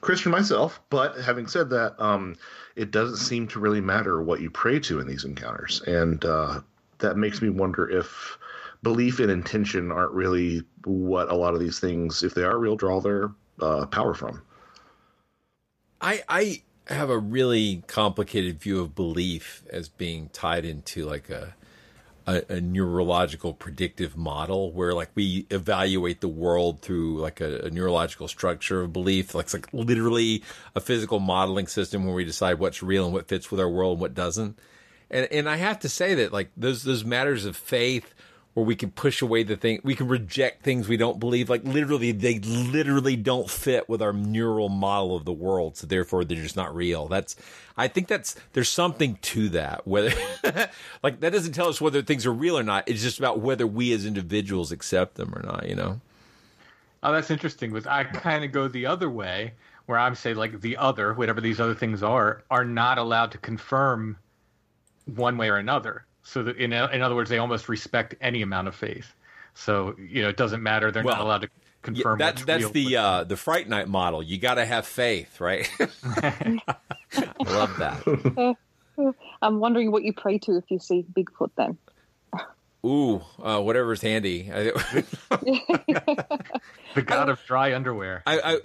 Christian 0.00 0.32
myself, 0.32 0.80
but 0.90 1.18
having 1.20 1.46
said 1.46 1.70
that, 1.70 1.94
um, 2.00 2.36
it 2.76 2.90
doesn't 2.90 3.16
seem 3.18 3.46
to 3.48 3.60
really 3.60 3.80
matter 3.80 4.22
what 4.22 4.40
you 4.40 4.50
pray 4.50 4.80
to 4.80 5.00
in 5.00 5.06
these 5.06 5.24
encounters. 5.24 5.82
And 5.82 6.24
uh, 6.24 6.60
that 6.98 7.16
makes 7.16 7.42
me 7.42 7.48
wonder 7.50 7.88
if 7.88 8.38
belief 8.82 9.20
and 9.20 9.30
intention 9.30 9.92
aren't 9.92 10.12
really 10.12 10.62
what 10.84 11.30
a 11.30 11.34
lot 11.34 11.54
of 11.54 11.60
these 11.60 11.78
things, 11.78 12.22
if 12.22 12.34
they 12.34 12.44
are 12.44 12.58
real, 12.58 12.76
draw 12.76 13.00
their 13.00 13.30
uh, 13.60 13.86
power 13.86 14.14
from. 14.14 14.42
I, 16.00 16.22
I 16.28 16.62
have 16.90 17.10
a 17.10 17.18
really 17.18 17.82
complicated 17.86 18.60
view 18.60 18.80
of 18.80 18.94
belief 18.94 19.62
as 19.70 19.88
being 19.88 20.28
tied 20.30 20.64
into 20.64 21.04
like 21.04 21.30
a 21.30 21.54
a, 22.26 22.42
a, 22.48 22.60
neurological 22.60 23.54
predictive 23.54 24.16
model 24.16 24.72
where 24.72 24.92
like 24.92 25.10
we 25.14 25.46
evaluate 25.50 26.20
the 26.20 26.28
world 26.28 26.80
through 26.80 27.18
like 27.18 27.40
a, 27.40 27.60
a 27.62 27.70
neurological 27.70 28.28
structure 28.28 28.82
of 28.82 28.92
belief. 28.92 29.34
Like 29.34 29.46
it's 29.46 29.54
like 29.54 29.72
literally 29.72 30.42
a 30.74 30.80
physical 30.80 31.18
modeling 31.18 31.66
system 31.66 32.04
where 32.04 32.14
we 32.14 32.24
decide 32.24 32.58
what's 32.58 32.82
real 32.82 33.06
and 33.06 33.14
what 33.14 33.28
fits 33.28 33.50
with 33.50 33.58
our 33.58 33.68
world 33.68 33.94
and 33.94 34.00
what 34.02 34.14
doesn't. 34.14 34.58
And 35.10 35.26
and 35.32 35.48
I 35.48 35.56
have 35.56 35.80
to 35.80 35.88
say 35.88 36.14
that 36.14 36.32
like 36.32 36.50
those 36.56 36.84
those 36.84 37.04
matters 37.04 37.44
of 37.44 37.56
faith 37.56 38.14
where 38.54 38.66
we 38.66 38.74
can 38.74 38.90
push 38.90 39.22
away 39.22 39.42
the 39.42 39.56
thing, 39.56 39.80
we 39.84 39.94
can 39.94 40.08
reject 40.08 40.62
things 40.62 40.88
we 40.88 40.96
don't 40.96 41.20
believe. 41.20 41.48
Like 41.48 41.64
literally, 41.64 42.12
they 42.12 42.40
literally 42.40 43.16
don't 43.16 43.48
fit 43.48 43.88
with 43.88 44.02
our 44.02 44.12
neural 44.12 44.68
model 44.68 45.14
of 45.14 45.24
the 45.24 45.32
world, 45.32 45.76
so 45.76 45.86
therefore 45.86 46.24
they're 46.24 46.42
just 46.42 46.56
not 46.56 46.74
real. 46.74 47.06
That's, 47.06 47.36
I 47.76 47.86
think 47.88 48.08
that's 48.08 48.34
there's 48.52 48.68
something 48.68 49.18
to 49.22 49.48
that. 49.50 49.86
Whether, 49.86 50.12
like 51.02 51.20
that 51.20 51.32
doesn't 51.32 51.52
tell 51.52 51.68
us 51.68 51.80
whether 51.80 52.02
things 52.02 52.26
are 52.26 52.32
real 52.32 52.58
or 52.58 52.64
not. 52.64 52.88
It's 52.88 53.02
just 53.02 53.18
about 53.18 53.40
whether 53.40 53.66
we 53.66 53.92
as 53.92 54.04
individuals 54.04 54.72
accept 54.72 55.14
them 55.14 55.32
or 55.34 55.42
not. 55.42 55.68
You 55.68 55.76
know. 55.76 56.00
Oh, 57.02 57.12
that's 57.12 57.30
interesting. 57.30 57.70
Because 57.70 57.86
I 57.86 58.04
kind 58.04 58.44
of 58.44 58.52
go 58.52 58.68
the 58.68 58.86
other 58.86 59.08
way, 59.08 59.54
where 59.86 59.98
I'm 59.98 60.14
saying 60.14 60.36
like 60.36 60.60
the 60.60 60.76
other, 60.76 61.14
whatever 61.14 61.40
these 61.40 61.60
other 61.60 61.74
things 61.74 62.02
are, 62.02 62.42
are 62.50 62.64
not 62.64 62.98
allowed 62.98 63.32
to 63.32 63.38
confirm 63.38 64.16
one 65.06 65.36
way 65.36 65.48
or 65.48 65.56
another. 65.56 66.04
So 66.30 66.44
that 66.44 66.56
in 66.58 66.72
in 66.72 67.02
other 67.02 67.16
words, 67.16 67.28
they 67.28 67.38
almost 67.38 67.68
respect 67.68 68.14
any 68.20 68.42
amount 68.42 68.68
of 68.68 68.76
faith. 68.76 69.12
So 69.54 69.96
you 69.98 70.22
know, 70.22 70.28
it 70.28 70.36
doesn't 70.36 70.62
matter. 70.62 70.92
They're 70.92 71.02
Well, 71.02 71.16
not 71.16 71.24
allowed 71.24 71.42
to 71.42 71.48
confirm. 71.82 72.20
Yeah, 72.20 72.26
that's 72.26 72.42
what's 72.42 72.46
that's 72.46 72.62
real. 72.62 72.72
the 72.72 72.96
uh, 72.96 73.24
the 73.24 73.36
Fright 73.36 73.68
Night 73.68 73.88
model. 73.88 74.22
You 74.22 74.38
got 74.38 74.54
to 74.54 74.64
have 74.64 74.86
faith, 74.86 75.40
right? 75.40 75.68
I 76.04 76.60
love 77.46 77.76
that. 77.78 78.56
I'm 79.42 79.58
wondering 79.60 79.90
what 79.90 80.04
you 80.04 80.12
pray 80.12 80.38
to 80.38 80.56
if 80.56 80.70
you 80.70 80.78
see 80.78 81.04
Bigfoot 81.12 81.50
then. 81.56 81.78
Ooh, 82.84 83.22
uh, 83.42 83.60
whatever's 83.60 84.00
handy. 84.02 84.50
The 86.94 87.02
god 87.02 87.28
of 87.28 87.40
dry 87.44 87.74
underwear. 87.74 88.22
I, 88.26 88.58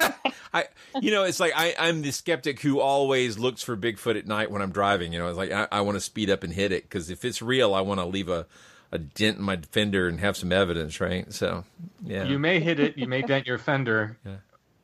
I, 0.00 0.12
I, 0.54 0.64
you 1.00 1.10
know, 1.10 1.24
it's 1.24 1.38
like 1.38 1.52
I, 1.54 1.74
I'm 1.78 2.00
the 2.02 2.10
skeptic 2.10 2.60
who 2.60 2.80
always 2.80 3.38
looks 3.38 3.62
for 3.62 3.76
Bigfoot 3.76 4.16
at 4.18 4.26
night 4.26 4.50
when 4.50 4.62
I'm 4.62 4.72
driving. 4.72 5.12
You 5.12 5.18
know, 5.18 5.28
it's 5.28 5.36
like 5.36 5.52
I, 5.52 5.68
I 5.70 5.80
want 5.82 5.96
to 5.96 6.00
speed 6.00 6.30
up 6.30 6.44
and 6.44 6.52
hit 6.52 6.72
it 6.72 6.84
because 6.84 7.10
if 7.10 7.24
it's 7.24 7.42
real, 7.42 7.74
I 7.74 7.82
want 7.82 8.00
to 8.00 8.06
leave 8.06 8.28
a, 8.30 8.46
a 8.90 8.98
dent 8.98 9.36
in 9.38 9.42
my 9.44 9.58
fender 9.70 10.08
and 10.08 10.18
have 10.20 10.36
some 10.36 10.50
evidence, 10.50 10.98
right? 11.00 11.30
So, 11.32 11.64
yeah. 12.04 12.24
You 12.24 12.38
may 12.38 12.58
hit 12.60 12.80
it. 12.80 12.96
You 12.96 13.06
may 13.06 13.20
dent 13.22 13.46
your 13.46 13.58
fender. 13.58 14.16
yeah. 14.24 14.36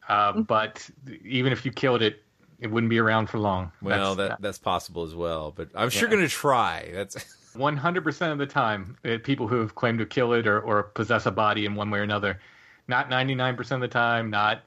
Uh, 0.08 0.40
but 0.40 0.88
even 1.24 1.52
if 1.52 1.64
you 1.66 1.72
killed 1.72 2.02
it, 2.02 2.22
it 2.60 2.66
wouldn't 2.66 2.90
be 2.90 2.98
around 2.98 3.28
for 3.28 3.38
long. 3.38 3.72
well, 3.80 4.14
that 4.16 4.40
that's 4.40 4.58
possible 4.58 5.04
as 5.04 5.14
well, 5.14 5.52
but 5.54 5.68
I'm 5.74 5.90
sure 5.90 6.08
going 6.08 6.22
to 6.22 6.28
try. 6.28 6.90
That's 6.92 7.36
One 7.58 7.76
hundred 7.76 8.04
percent 8.04 8.32
of 8.32 8.38
the 8.38 8.46
time, 8.46 8.96
uh, 9.04 9.18
people 9.22 9.48
who 9.48 9.60
have 9.60 9.74
claimed 9.74 9.98
to 9.98 10.06
kill 10.06 10.32
it 10.32 10.46
or, 10.46 10.60
or 10.60 10.84
possess 10.84 11.26
a 11.26 11.30
body 11.30 11.66
in 11.66 11.74
one 11.74 11.90
way 11.90 11.98
or 11.98 12.02
another, 12.02 12.40
not 12.86 13.10
ninety 13.10 13.34
nine 13.34 13.56
percent 13.56 13.82
of 13.82 13.90
the 13.90 13.92
time, 13.92 14.30
not 14.30 14.62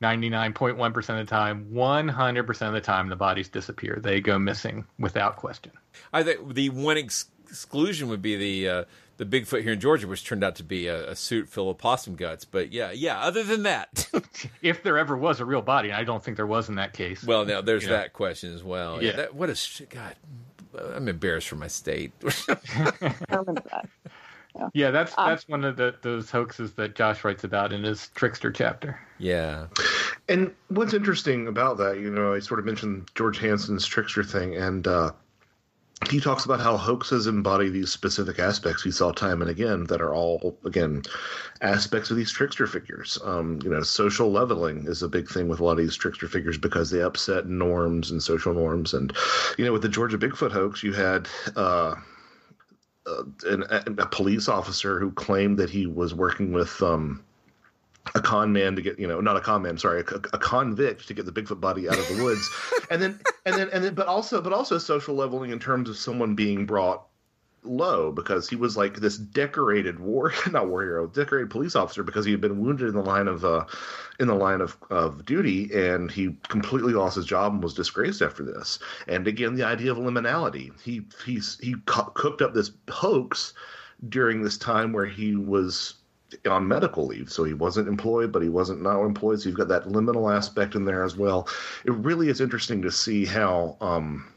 ninety 0.00 0.28
nine 0.28 0.52
point 0.52 0.76
one 0.76 0.92
percent 0.92 1.20
of 1.20 1.26
the 1.26 1.30
time, 1.30 1.72
one 1.72 2.08
hundred 2.08 2.46
percent 2.46 2.68
of 2.68 2.74
the 2.74 2.84
time, 2.84 3.08
the 3.08 3.16
bodies 3.16 3.48
disappear. 3.48 3.98
They 4.02 4.20
go 4.20 4.38
missing 4.38 4.84
without 4.98 5.36
question. 5.36 5.72
I 6.12 6.22
think 6.22 6.54
the 6.54 6.70
one 6.70 6.98
ex- 6.98 7.26
exclusion 7.48 8.08
would 8.08 8.22
be 8.22 8.36
the 8.36 8.68
uh, 8.68 8.84
the 9.18 9.26
Bigfoot 9.26 9.62
here 9.62 9.72
in 9.74 9.80
Georgia, 9.80 10.08
which 10.08 10.24
turned 10.24 10.42
out 10.42 10.56
to 10.56 10.64
be 10.64 10.88
a, 10.88 11.10
a 11.10 11.14
suit 11.16 11.48
full 11.48 11.70
of 11.70 11.78
possum 11.78 12.16
guts. 12.16 12.44
But 12.44 12.72
yeah, 12.72 12.90
yeah. 12.90 13.20
Other 13.20 13.42
than 13.44 13.62
that, 13.64 14.08
If 14.62 14.82
there 14.82 14.98
ever 14.98 15.16
was 15.16 15.38
a 15.40 15.44
real 15.44 15.62
body, 15.62 15.92
I 15.92 16.02
don't 16.02 16.24
think 16.24 16.36
there 16.36 16.46
was 16.46 16.68
in 16.68 16.74
that 16.76 16.92
case. 16.94 17.22
well, 17.22 17.44
now 17.44 17.60
there's 17.60 17.84
You 17.84 17.90
know. 17.90 17.96
that 17.96 18.12
question 18.14 18.52
as 18.54 18.64
well. 18.64 19.00
Yeah, 19.02 19.10
Yeah. 19.10 19.16
that, 19.16 19.34
what 19.34 19.50
a 19.50 19.84
God. 19.90 20.16
I'm 20.94 21.08
embarrassed 21.08 21.48
for 21.48 21.56
my 21.56 21.68
state. 21.68 22.12
I 22.48 22.54
that. 23.28 23.88
Yeah, 24.74 24.90
that's 24.90 25.16
Um, 25.16 25.28
that's 25.30 25.48
one 25.48 25.64
of 25.64 25.76
the 25.76 25.94
those 26.02 26.30
hoaxes 26.30 26.72
that 26.74 26.94
Josh 26.94 27.24
writes 27.24 27.44
about 27.44 27.72
in 27.72 27.82
his 27.82 28.08
trickster 28.14 28.50
chapter. 28.50 29.00
yeah. 29.18 29.66
And 30.28 30.54
what's 30.68 30.94
interesting 30.94 31.48
about 31.48 31.78
that, 31.78 31.98
you 31.98 32.10
know, 32.10 32.34
I 32.34 32.38
sort 32.38 32.60
of 32.60 32.66
mentioned 32.66 33.10
George 33.14 33.38
Hansen's 33.38 33.86
trickster 33.86 34.22
thing, 34.22 34.54
and 34.56 34.86
uh, 34.86 35.12
he 36.10 36.20
talks 36.20 36.44
about 36.44 36.60
how 36.60 36.76
hoaxes 36.76 37.26
embody 37.26 37.68
these 37.68 37.90
specific 37.90 38.38
aspects 38.38 38.84
we 38.84 38.90
saw 38.90 39.12
time 39.12 39.40
and 39.40 39.50
again 39.50 39.84
that 39.84 40.00
are 40.00 40.14
all, 40.14 40.58
again, 40.64 41.02
aspects 41.60 42.10
of 42.10 42.16
these 42.16 42.30
trickster 42.30 42.66
figures. 42.66 43.18
Um, 43.24 43.60
you 43.62 43.70
know, 43.70 43.82
social 43.82 44.30
leveling 44.30 44.86
is 44.86 45.02
a 45.02 45.08
big 45.08 45.28
thing 45.28 45.48
with 45.48 45.60
a 45.60 45.64
lot 45.64 45.72
of 45.72 45.78
these 45.78 45.96
trickster 45.96 46.28
figures 46.28 46.58
because 46.58 46.90
they 46.90 47.02
upset 47.02 47.46
norms 47.46 48.10
and 48.10 48.22
social 48.22 48.54
norms. 48.54 48.94
And, 48.94 49.12
you 49.58 49.64
know, 49.64 49.72
with 49.72 49.82
the 49.82 49.88
Georgia 49.88 50.18
Bigfoot 50.18 50.52
hoax, 50.52 50.82
you 50.82 50.92
had. 50.92 51.28
Uh, 51.56 51.94
uh, 53.04 53.24
an, 53.46 53.64
a 53.98 54.06
police 54.06 54.48
officer 54.48 55.00
who 55.00 55.10
claimed 55.10 55.58
that 55.58 55.68
he 55.68 55.88
was 55.88 56.14
working 56.14 56.52
with 56.52 56.80
um, 56.82 57.24
a 58.14 58.20
con 58.20 58.52
man 58.52 58.76
to 58.76 58.82
get 58.82 58.98
you 58.98 59.06
know 59.06 59.20
not 59.20 59.36
a 59.36 59.40
con 59.40 59.62
man 59.62 59.78
sorry 59.78 60.00
a, 60.00 60.14
a 60.32 60.38
convict 60.38 61.06
to 61.06 61.14
get 61.14 61.24
the 61.24 61.32
bigfoot 61.32 61.60
body 61.60 61.88
out 61.88 61.98
of 61.98 62.08
the 62.08 62.22
woods. 62.22 62.48
And 62.90 63.00
then 63.00 63.20
and 63.46 63.54
then 63.54 63.70
and 63.72 63.82
then 63.82 63.94
but 63.94 64.06
also 64.06 64.42
but 64.42 64.52
also 64.52 64.76
social 64.76 65.14
leveling 65.14 65.50
in 65.50 65.58
terms 65.58 65.88
of 65.88 65.96
someone 65.96 66.34
being 66.34 66.66
brought 66.66 67.06
low 67.64 68.12
because 68.12 68.48
he 68.48 68.56
was 68.56 68.76
like 68.76 68.96
this 68.96 69.16
decorated 69.16 69.98
war 69.98 70.32
not 70.50 70.68
war 70.68 70.82
hero 70.82 71.06
decorated 71.06 71.48
police 71.48 71.76
officer 71.76 72.02
because 72.02 72.24
he 72.24 72.32
had 72.32 72.40
been 72.40 72.60
wounded 72.60 72.88
in 72.88 72.94
the 72.94 73.02
line 73.02 73.28
of 73.28 73.44
uh 73.44 73.64
in 74.18 74.26
the 74.26 74.34
line 74.34 74.60
of, 74.60 74.76
of 74.90 75.24
duty 75.24 75.70
and 75.72 76.10
he 76.10 76.36
completely 76.48 76.92
lost 76.92 77.16
his 77.16 77.24
job 77.24 77.52
and 77.52 77.62
was 77.62 77.72
disgraced 77.72 78.20
after 78.20 78.44
this. 78.44 78.78
And 79.06 79.26
again 79.26 79.54
the 79.54 79.64
idea 79.64 79.92
of 79.92 79.96
liminality. 79.96 80.78
He 80.82 81.02
he's 81.24 81.56
he 81.62 81.76
co- 81.86 82.12
cooked 82.14 82.42
up 82.42 82.52
this 82.52 82.72
hoax 82.90 83.54
during 84.08 84.42
this 84.42 84.58
time 84.58 84.92
where 84.92 85.06
he 85.06 85.36
was 85.36 85.94
on 86.46 86.68
medical 86.68 87.06
leave, 87.06 87.30
so 87.30 87.44
he 87.44 87.54
wasn't 87.54 87.88
employed, 87.88 88.32
but 88.32 88.42
he 88.42 88.48
wasn't 88.48 88.82
now 88.82 89.04
employed. 89.04 89.40
So 89.40 89.48
you've 89.48 89.58
got 89.58 89.68
that 89.68 89.84
liminal 89.84 90.34
aspect 90.34 90.74
in 90.74 90.84
there 90.84 91.04
as 91.04 91.16
well. 91.16 91.48
It 91.84 91.92
really 91.92 92.28
is 92.28 92.40
interesting 92.40 92.82
to 92.82 92.90
see 92.90 93.24
how 93.24 93.76
um, 93.80 94.32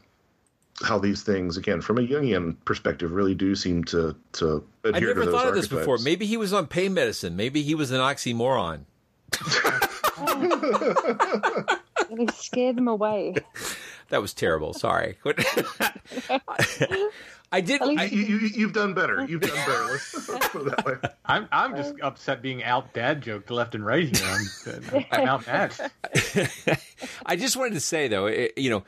how 0.82 0.98
these 0.98 1.22
things, 1.22 1.56
again, 1.56 1.80
from 1.80 1.98
a 1.98 2.02
Jungian 2.02 2.56
perspective, 2.64 3.12
really 3.12 3.34
do 3.34 3.54
seem 3.54 3.84
to 3.84 4.14
to 4.32 4.64
I 4.84 4.88
adhere 4.88 5.08
never 5.08 5.20
to 5.20 5.26
those 5.26 5.34
thought 5.34 5.48
of 5.48 5.54
this 5.54 5.68
before. 5.68 5.98
Maybe 5.98 6.26
he 6.26 6.36
was 6.36 6.52
on 6.52 6.66
pain 6.66 6.94
medicine. 6.94 7.36
Maybe 7.36 7.62
he 7.62 7.74
was 7.74 7.90
an 7.90 8.00
oxymoron. 8.00 8.80
They 12.10 12.26
scare 12.34 12.72
them 12.72 12.88
away. 12.88 13.34
That 14.08 14.22
was 14.22 14.32
terrible. 14.32 14.72
Sorry. 14.72 15.18
I 17.52 17.60
did. 17.60 17.80
You, 17.80 18.00
you, 18.00 18.36
you've 18.38 18.72
done 18.72 18.92
better. 18.92 19.24
You've 19.24 19.42
done 19.42 19.54
better. 19.54 19.84
Let's, 19.92 20.28
let's 20.28 20.48
put 20.48 20.66
it 20.66 20.76
that 20.76 20.86
way. 20.86 20.94
I'm 21.24 21.48
I'm 21.52 21.76
just 21.76 21.94
upset 22.02 22.42
being 22.42 22.64
out 22.64 22.92
dad 22.92 23.22
joked 23.22 23.50
left 23.50 23.74
and 23.74 23.86
right 23.86 24.16
here. 24.16 24.38
I'm, 24.92 25.04
I'm 25.12 25.28
outmatched. 25.28 25.80
I 27.26 27.36
just 27.36 27.56
wanted 27.56 27.74
to 27.74 27.80
say 27.80 28.08
though, 28.08 28.26
it, 28.26 28.54
you 28.56 28.70
know, 28.70 28.84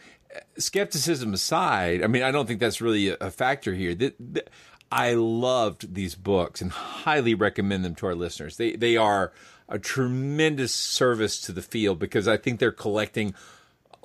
skepticism 0.58 1.34
aside, 1.34 2.02
I 2.02 2.08
mean, 2.08 2.22
I 2.22 2.30
don't 2.30 2.46
think 2.46 2.60
that's 2.60 2.80
really 2.80 3.10
a, 3.10 3.16
a 3.20 3.30
factor 3.30 3.74
here. 3.74 3.94
Th- 3.94 4.14
th- 4.34 4.46
I 4.90 5.14
loved 5.14 5.94
these 5.94 6.14
books 6.14 6.60
and 6.60 6.70
highly 6.70 7.34
recommend 7.34 7.84
them 7.84 7.94
to 7.96 8.06
our 8.06 8.14
listeners. 8.14 8.56
They 8.56 8.72
they 8.74 8.96
are 8.96 9.32
a 9.68 9.78
tremendous 9.78 10.74
service 10.74 11.40
to 11.42 11.52
the 11.52 11.62
field 11.62 11.98
because 11.98 12.26
I 12.26 12.36
think 12.36 12.58
they're 12.58 12.72
collecting 12.72 13.34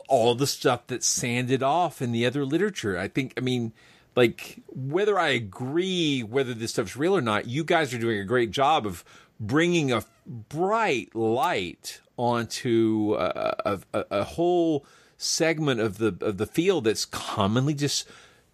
all 0.08 0.36
the 0.36 0.48
stuff 0.48 0.88
that's 0.88 1.08
sanded 1.08 1.64
off 1.64 2.02
in 2.02 2.12
the 2.12 2.26
other 2.26 2.46
literature. 2.46 2.98
I 2.98 3.08
think, 3.08 3.34
I 3.38 3.42
mean, 3.42 3.74
like 4.16 4.62
whether 4.68 5.18
I 5.20 5.30
agree 5.30 6.22
whether 6.22 6.54
this 6.54 6.72
stuff's 6.72 6.96
real 6.96 7.16
or 7.16 7.22
not, 7.22 7.48
you 7.48 7.64
guys 7.64 7.94
are 7.94 8.00
doing 8.00 8.20
a 8.20 8.26
great 8.26 8.52
job 8.52 8.86
of 8.86 9.04
bringing 9.40 9.92
a 9.92 10.04
bright 10.26 11.16
light 11.16 12.02
onto 12.18 13.14
uh, 13.14 13.54
a, 13.66 13.72
a, 13.72 14.00
a, 14.00 14.06
a 14.20 14.24
whole 14.24 14.86
segment 15.18 15.80
of 15.80 15.98
the 15.98 16.16
of 16.22 16.38
the 16.38 16.46
field 16.46 16.86
that's 16.86 17.06
commonly 17.06 17.74
just 17.74 18.08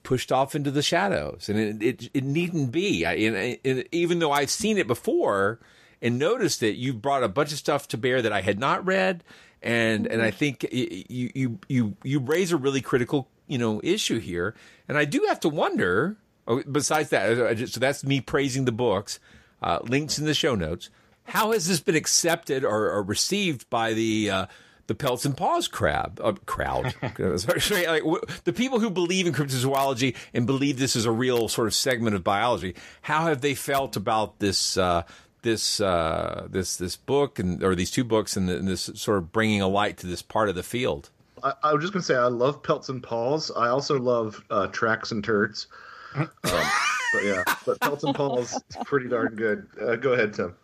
pushed 0.04 0.32
off 0.32 0.56
into 0.56 0.72
the 0.72 0.82
shadows, 0.82 1.50
and 1.50 1.60
it 1.60 1.84
it, 1.84 2.10
it 2.14 2.24
needn't 2.24 2.72
be. 2.72 3.06
I, 3.06 3.14
and, 3.14 3.58
and 3.64 3.84
even 3.92 4.20
though 4.20 4.32
I've 4.32 4.50
seen 4.50 4.78
it 4.78 4.88
before 4.88 5.60
and 6.02 6.18
noticed 6.18 6.64
it, 6.64 6.76
you 6.76 6.94
brought 6.94 7.24
a 7.24 7.28
bunch 7.28 7.52
of 7.52 7.58
stuff 7.58 7.88
to 7.90 7.98
bear 7.98 8.22
that 8.22 8.32
I 8.32 8.42
had 8.42 8.60
not 8.60 8.86
read, 8.86 9.24
and 9.62 10.08
and 10.08 10.22
I 10.22 10.30
mm-hmm. 10.30 10.38
think 10.38 10.68
you 10.72 11.32
you 11.34 11.60
you 11.68 11.98
you 12.04 12.20
raise 12.20 12.52
a 12.52 12.58
really 12.58 12.82
critical 12.82 13.28
you 13.50 13.58
know 13.58 13.82
issue 13.84 14.20
here, 14.20 14.56
and 14.88 14.98
I 14.98 15.06
do 15.06 15.26
have 15.28 15.40
to 15.42 15.50
wonder. 15.50 16.18
oh, 16.48 16.64
Besides 16.64 17.10
that, 17.10 17.70
so 17.70 17.80
that's 17.80 18.04
me 18.06 18.22
praising 18.22 18.66
the 18.66 18.72
books. 18.72 19.20
Uh, 19.62 19.80
links 19.84 20.18
in 20.18 20.26
the 20.26 20.34
show 20.34 20.56
notes. 20.56 20.90
How 21.26 21.52
has 21.52 21.68
this 21.68 21.82
been 21.82 21.96
accepted 21.96 22.64
or, 22.64 22.90
or 22.92 23.04
received 23.04 23.70
by 23.70 23.94
the 23.94 24.30
uh, 24.30 24.46
the 24.88 24.96
pelts 24.96 25.26
and 25.26 25.36
paws 25.36 25.68
crab 25.68 26.20
uh, 26.24 26.32
crowd? 26.46 26.96
Sorry, 27.40 27.86
like, 27.86 28.04
w- 28.04 28.22
the 28.46 28.54
people 28.54 28.80
who 28.80 28.90
believe 28.90 29.28
in 29.28 29.34
cryptozoology 29.34 30.16
and 30.34 30.46
believe 30.46 30.80
this 30.80 30.96
is 30.96 31.06
a 31.06 31.12
real 31.12 31.50
sort 31.50 31.68
of 31.68 31.74
segment 31.74 32.16
of 32.16 32.24
biology. 32.24 32.74
How 33.02 33.26
have 33.26 33.42
they 33.42 33.54
felt 33.54 33.96
about 33.98 34.40
this? 34.40 34.78
Uh, 34.78 35.04
this 35.42 35.80
uh, 35.80 36.48
this 36.50 36.78
this 36.78 36.98
book 36.98 37.40
and 37.40 37.64
or 37.64 37.76
these 37.76 37.92
two 37.92 38.04
books 38.04 38.36
and, 38.36 38.50
the, 38.50 38.58
and 38.58 38.68
this 38.68 38.90
sort 38.96 39.18
of 39.18 39.32
bringing 39.32 39.62
a 39.62 39.68
light 39.68 39.98
to 39.98 40.08
this 40.08 40.22
part 40.22 40.50
of 40.50 40.56
the 40.56 40.64
field. 40.64 41.10
I, 41.44 41.54
I 41.64 41.74
was 41.74 41.84
just 41.84 41.94
to 41.94 42.02
say 42.02 42.16
I 42.16 42.28
love 42.28 42.64
pelts 42.64 42.90
and 42.90 43.02
paws. 43.02 43.52
I 43.52 43.70
also 43.70 44.00
love 44.00 44.44
uh, 44.50 44.68
tracks 44.68 45.12
and 45.12 45.24
turds. 45.24 45.68
Um, 46.16 46.30
but 46.44 47.24
yeah, 47.24 47.44
but 47.66 47.80
pelts 47.80 48.04
and 48.04 48.16
paws 48.16 48.54
is 48.54 48.78
pretty 48.86 49.10
darn 49.10 49.36
good. 49.36 49.68
Uh, 49.80 49.96
go 49.96 50.14
ahead, 50.14 50.34
Tim. 50.34 50.56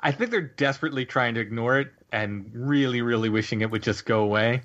I 0.00 0.12
think 0.12 0.30
they're 0.30 0.40
desperately 0.40 1.04
trying 1.04 1.34
to 1.34 1.40
ignore 1.40 1.78
it 1.78 1.92
and 2.10 2.50
really, 2.54 3.02
really 3.02 3.28
wishing 3.28 3.60
it 3.60 3.70
would 3.70 3.82
just 3.82 4.04
go 4.04 4.22
away. 4.22 4.62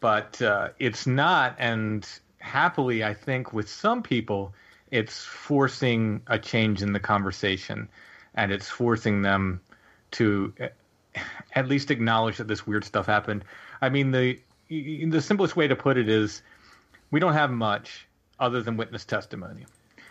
But 0.00 0.40
uh, 0.40 0.70
it's 0.78 1.06
not. 1.06 1.56
And 1.58 2.08
happily, 2.38 3.04
I 3.04 3.14
think 3.14 3.52
with 3.52 3.68
some 3.68 4.02
people, 4.02 4.54
it's 4.90 5.24
forcing 5.24 6.22
a 6.28 6.38
change 6.38 6.82
in 6.82 6.92
the 6.92 7.00
conversation, 7.00 7.88
and 8.34 8.52
it's 8.52 8.68
forcing 8.68 9.22
them 9.22 9.60
to 10.12 10.54
at 11.54 11.68
least 11.68 11.90
acknowledge 11.90 12.38
that 12.38 12.48
this 12.48 12.66
weird 12.66 12.84
stuff 12.84 13.06
happened. 13.06 13.44
I 13.80 13.88
mean, 13.88 14.12
the 14.12 14.38
the 14.68 15.20
simplest 15.20 15.56
way 15.56 15.68
to 15.68 15.76
put 15.76 15.96
it 15.96 16.08
is, 16.08 16.42
we 17.10 17.20
don't 17.20 17.32
have 17.32 17.50
much 17.50 18.06
other 18.38 18.62
than 18.62 18.76
witness 18.76 19.04
testimony. 19.04 19.64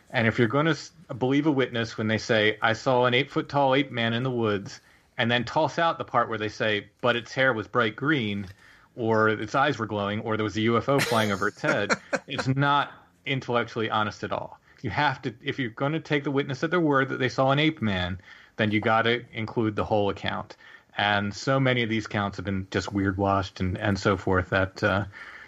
And 0.09 0.27
if 0.27 0.39
you're 0.39 0.47
going 0.47 0.65
to 0.65 0.77
believe 1.15 1.47
a 1.47 1.51
witness 1.51 1.97
when 1.97 2.07
they 2.07 2.17
say, 2.17 2.57
"I 2.61 2.73
saw 2.73 3.05
an 3.05 3.13
eight 3.13 3.29
foot 3.29 3.49
tall 3.49 3.75
ape 3.75 3.91
man 3.91 4.13
in 4.13 4.23
the 4.23 4.31
woods," 4.31 4.79
and 5.17 5.29
then 5.29 5.43
toss 5.43 5.77
out 5.77 5.97
the 5.97 6.05
part 6.05 6.29
where 6.29 6.37
they 6.37 6.49
say, 6.49 6.87
"But 7.01 7.15
its 7.15 7.33
hair 7.33 7.53
was 7.53 7.67
bright 7.67 7.95
green," 7.95 8.47
or 8.95 9.29
its 9.29 9.53
eyes 9.53 9.77
were 9.77 9.85
glowing, 9.85 10.21
or 10.21 10.37
there 10.37 10.43
was 10.43 10.57
a 10.57 10.61
UFO 10.61 10.99
flying 10.99 11.31
over 11.31 11.47
its 11.47 11.61
head, 11.61 11.91
it's 12.27 12.47
not 12.47 12.91
intellectually 13.25 13.89
honest 13.89 14.23
at 14.23 14.31
all. 14.31 14.59
You 14.81 14.89
have 14.89 15.21
to, 15.23 15.33
if 15.43 15.59
you're 15.59 15.69
going 15.69 15.93
to 15.93 15.99
take 15.99 16.23
the 16.23 16.31
witness 16.31 16.63
at 16.63 16.71
their 16.71 16.79
word 16.79 17.09
that 17.09 17.19
they 17.19 17.29
saw 17.29 17.51
an 17.51 17.59
ape 17.59 17.81
man, 17.81 18.19
then 18.57 18.71
you 18.71 18.79
got 18.79 19.03
to 19.03 19.23
include 19.33 19.75
the 19.75 19.85
whole 19.85 20.09
account. 20.09 20.55
And 20.97 21.33
so 21.33 21.59
many 21.59 21.83
of 21.83 21.89
these 21.89 22.07
counts 22.07 22.37
have 22.37 22.45
been 22.45 22.67
just 22.71 22.91
weird 22.91 23.17
washed 23.17 23.59
and, 23.59 23.77
and 23.77 23.97
so 23.99 24.17
forth 24.17 24.49
that, 24.49 24.83
uh, 24.83 25.05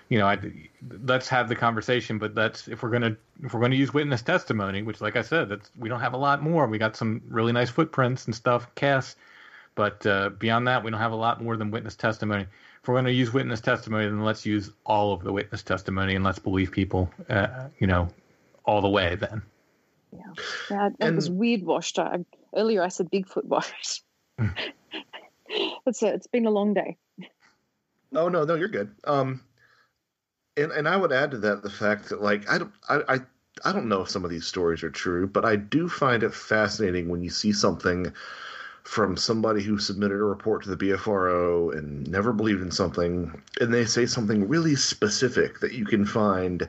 you 0.07 0.19
know, 0.19 0.27
I, 0.27 0.37
let's 1.03 1.27
have 1.29 1.49
the 1.49 1.55
conversation. 1.55 2.19
But 2.19 2.35
that's 2.35 2.67
if 2.67 2.83
we're 2.83 2.91
gonna 2.91 3.15
if 3.43 3.53
we're 3.53 3.61
gonna 3.61 3.75
use 3.75 3.93
witness 3.93 4.21
testimony, 4.21 4.83
which, 4.83 5.01
like 5.01 5.15
I 5.15 5.23
said, 5.23 5.49
that's 5.49 5.71
we 5.77 5.89
don't 5.89 6.01
have 6.01 6.13
a 6.13 6.17
lot 6.17 6.43
more. 6.43 6.67
We 6.67 6.77
got 6.77 6.95
some 6.95 7.21
really 7.27 7.51
nice 7.51 7.69
footprints 7.69 8.25
and 8.25 8.35
stuff, 8.35 8.73
casts, 8.75 9.15
but 9.75 10.05
uh, 10.05 10.29
beyond 10.29 10.67
that, 10.67 10.83
we 10.83 10.91
don't 10.91 10.99
have 10.99 11.11
a 11.11 11.15
lot 11.15 11.41
more 11.41 11.57
than 11.57 11.71
witness 11.71 11.95
testimony. 11.95 12.45
If 12.81 12.87
we're 12.87 12.95
going 12.95 13.05
to 13.05 13.11
use 13.11 13.33
witness 13.33 13.59
testimony, 13.59 14.05
then 14.05 14.23
let's 14.23 14.45
use 14.45 14.71
all 14.85 15.13
of 15.13 15.23
the 15.23 15.33
witness 15.33 15.63
testimony 15.63 16.15
and 16.15 16.23
let's 16.23 16.39
believe 16.39 16.71
people, 16.71 17.09
uh, 17.29 17.67
you 17.79 17.87
know, 17.87 18.09
all 18.65 18.81
the 18.81 18.89
way. 18.89 19.15
Then. 19.15 19.41
Yeah, 20.11 20.19
yeah 20.71 20.89
that 20.99 21.15
was 21.15 21.29
weird 21.29 21.63
washed. 21.63 21.99
I, 21.99 22.19
earlier 22.55 22.81
I 22.81 22.87
said 22.87 23.11
Bigfoot 23.11 23.45
washed. 23.45 24.03
it's 25.89 26.01
a, 26.01 26.13
it's 26.13 26.27
been 26.27 26.45
a 26.45 26.51
long 26.51 26.73
day. 26.73 26.97
Oh 28.15 28.29
no, 28.29 28.43
no, 28.43 28.55
you're 28.55 28.67
good. 28.67 28.95
Um, 29.03 29.41
and 30.57 30.71
and 30.71 30.87
I 30.87 30.95
would 30.95 31.11
add 31.11 31.31
to 31.31 31.37
that 31.39 31.63
the 31.63 31.69
fact 31.69 32.09
that 32.09 32.21
like 32.21 32.49
I 32.49 32.57
don't 32.57 32.73
I, 32.87 33.01
I 33.07 33.19
I 33.65 33.73
don't 33.73 33.89
know 33.89 34.01
if 34.01 34.09
some 34.09 34.23
of 34.23 34.31
these 34.31 34.47
stories 34.47 34.83
are 34.83 34.89
true, 34.89 35.27
but 35.27 35.45
I 35.45 35.55
do 35.55 35.89
find 35.89 36.23
it 36.23 36.33
fascinating 36.33 37.09
when 37.09 37.21
you 37.21 37.29
see 37.29 37.51
something 37.51 38.13
from 38.83 39.17
somebody 39.17 39.61
who 39.61 39.77
submitted 39.77 40.19
a 40.19 40.23
report 40.23 40.63
to 40.63 40.73
the 40.73 40.77
BFRO 40.77 41.77
and 41.77 42.09
never 42.09 42.33
believed 42.33 42.61
in 42.61 42.71
something, 42.71 43.41
and 43.59 43.73
they 43.73 43.85
say 43.85 44.05
something 44.05 44.47
really 44.47 44.75
specific 44.75 45.59
that 45.59 45.73
you 45.73 45.85
can 45.85 46.05
find, 46.05 46.67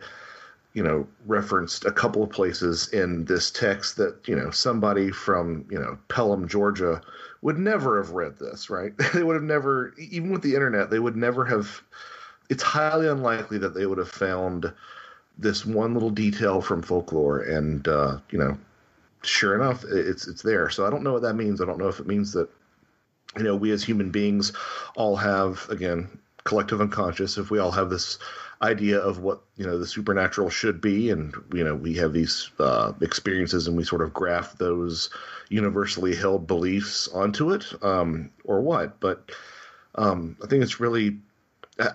you 0.74 0.82
know, 0.82 1.06
referenced 1.26 1.84
a 1.84 1.92
couple 1.92 2.22
of 2.22 2.30
places 2.30 2.88
in 2.88 3.24
this 3.24 3.50
text 3.50 3.96
that, 3.96 4.28
you 4.28 4.36
know, 4.36 4.50
somebody 4.50 5.10
from, 5.10 5.64
you 5.70 5.78
know, 5.78 5.96
Pelham, 6.08 6.46
Georgia 6.48 7.00
would 7.42 7.58
never 7.58 8.02
have 8.02 8.10
read 8.12 8.38
this, 8.38 8.70
right? 8.70 8.92
they 9.14 9.22
would 9.22 9.34
have 9.34 9.42
never, 9.42 9.94
even 9.98 10.30
with 10.30 10.42
the 10.42 10.54
internet, 10.54 10.90
they 10.90 10.98
would 10.98 11.16
never 11.16 11.44
have. 11.44 11.82
It's 12.48 12.62
highly 12.62 13.06
unlikely 13.06 13.58
that 13.58 13.74
they 13.74 13.86
would 13.86 13.98
have 13.98 14.10
found 14.10 14.72
this 15.38 15.64
one 15.64 15.94
little 15.94 16.10
detail 16.10 16.60
from 16.60 16.82
folklore 16.82 17.40
and, 17.42 17.86
uh, 17.86 18.18
you 18.30 18.38
know, 18.38 18.58
sure 19.22 19.54
enough, 19.54 19.84
it's 19.84 20.26
it's 20.26 20.42
there. 20.42 20.70
So 20.70 20.86
I 20.86 20.90
don't 20.90 21.02
know 21.02 21.12
what 21.12 21.22
that 21.22 21.34
means. 21.34 21.60
I 21.60 21.66
don't 21.66 21.78
know 21.78 21.88
if 21.88 22.00
it 22.00 22.06
means 22.06 22.32
that 22.32 22.48
you 23.36 23.42
know 23.42 23.56
we 23.56 23.70
as 23.70 23.82
human 23.82 24.10
beings 24.10 24.52
all 24.96 25.16
have 25.16 25.68
again 25.68 26.08
collective 26.44 26.80
unconscious. 26.80 27.38
If 27.38 27.50
we 27.50 27.58
all 27.58 27.70
have 27.70 27.90
this 27.90 28.18
idea 28.62 28.98
of 28.98 29.20
what 29.20 29.42
you 29.56 29.66
know 29.66 29.78
the 29.78 29.86
supernatural 29.86 30.50
should 30.50 30.80
be, 30.80 31.10
and 31.10 31.34
you 31.52 31.64
know 31.64 31.74
we 31.74 31.94
have 31.94 32.12
these 32.12 32.50
uh, 32.58 32.92
experiences, 33.00 33.66
and 33.66 33.76
we 33.76 33.84
sort 33.84 34.02
of 34.02 34.12
graft 34.12 34.58
those 34.58 35.10
universally 35.48 36.14
held 36.14 36.46
beliefs 36.46 37.08
onto 37.08 37.52
it, 37.52 37.66
um, 37.82 38.30
or 38.44 38.60
what? 38.60 39.00
But 39.00 39.30
um, 39.94 40.36
I 40.42 40.46
think 40.46 40.62
it's 40.62 40.80
really 40.80 41.18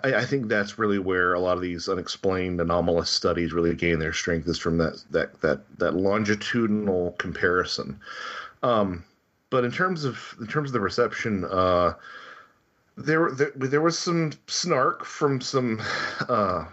I, 0.04 0.16
I, 0.16 0.26
think 0.26 0.48
that's 0.48 0.80
really 0.80 1.00
where 1.00 1.34
a 1.34 1.40
lot 1.40 1.58
of 1.58 1.62
these 1.62 1.88
unexplained 1.88 2.60
anomalous 2.60 3.10
studies 3.10 3.54
really 3.54 3.76
gain 3.76 4.00
their 4.00 4.14
strength 4.14 4.48
is 4.48 4.58
from 4.58 4.78
that 4.80 5.04
that 5.12 5.42
that 5.42 5.80
that 5.80 5.94
longitudinal 5.94 7.12
comparison. 7.20 8.00
Um, 8.64 9.04
but 9.50 9.64
in 9.64 9.72
terms 9.72 10.04
of 10.04 10.36
in 10.40 10.48
terms 10.48 10.70
of 10.70 10.74
the 10.74 10.80
reception, 10.80 11.46
uh, 11.46 11.94
there, 12.98 13.32
there 13.32 13.52
there 13.56 13.82
was 13.82 13.98
some 13.98 14.32
snark 14.48 15.06
from 15.06 15.42
some 15.42 15.82
uh, 16.30 16.66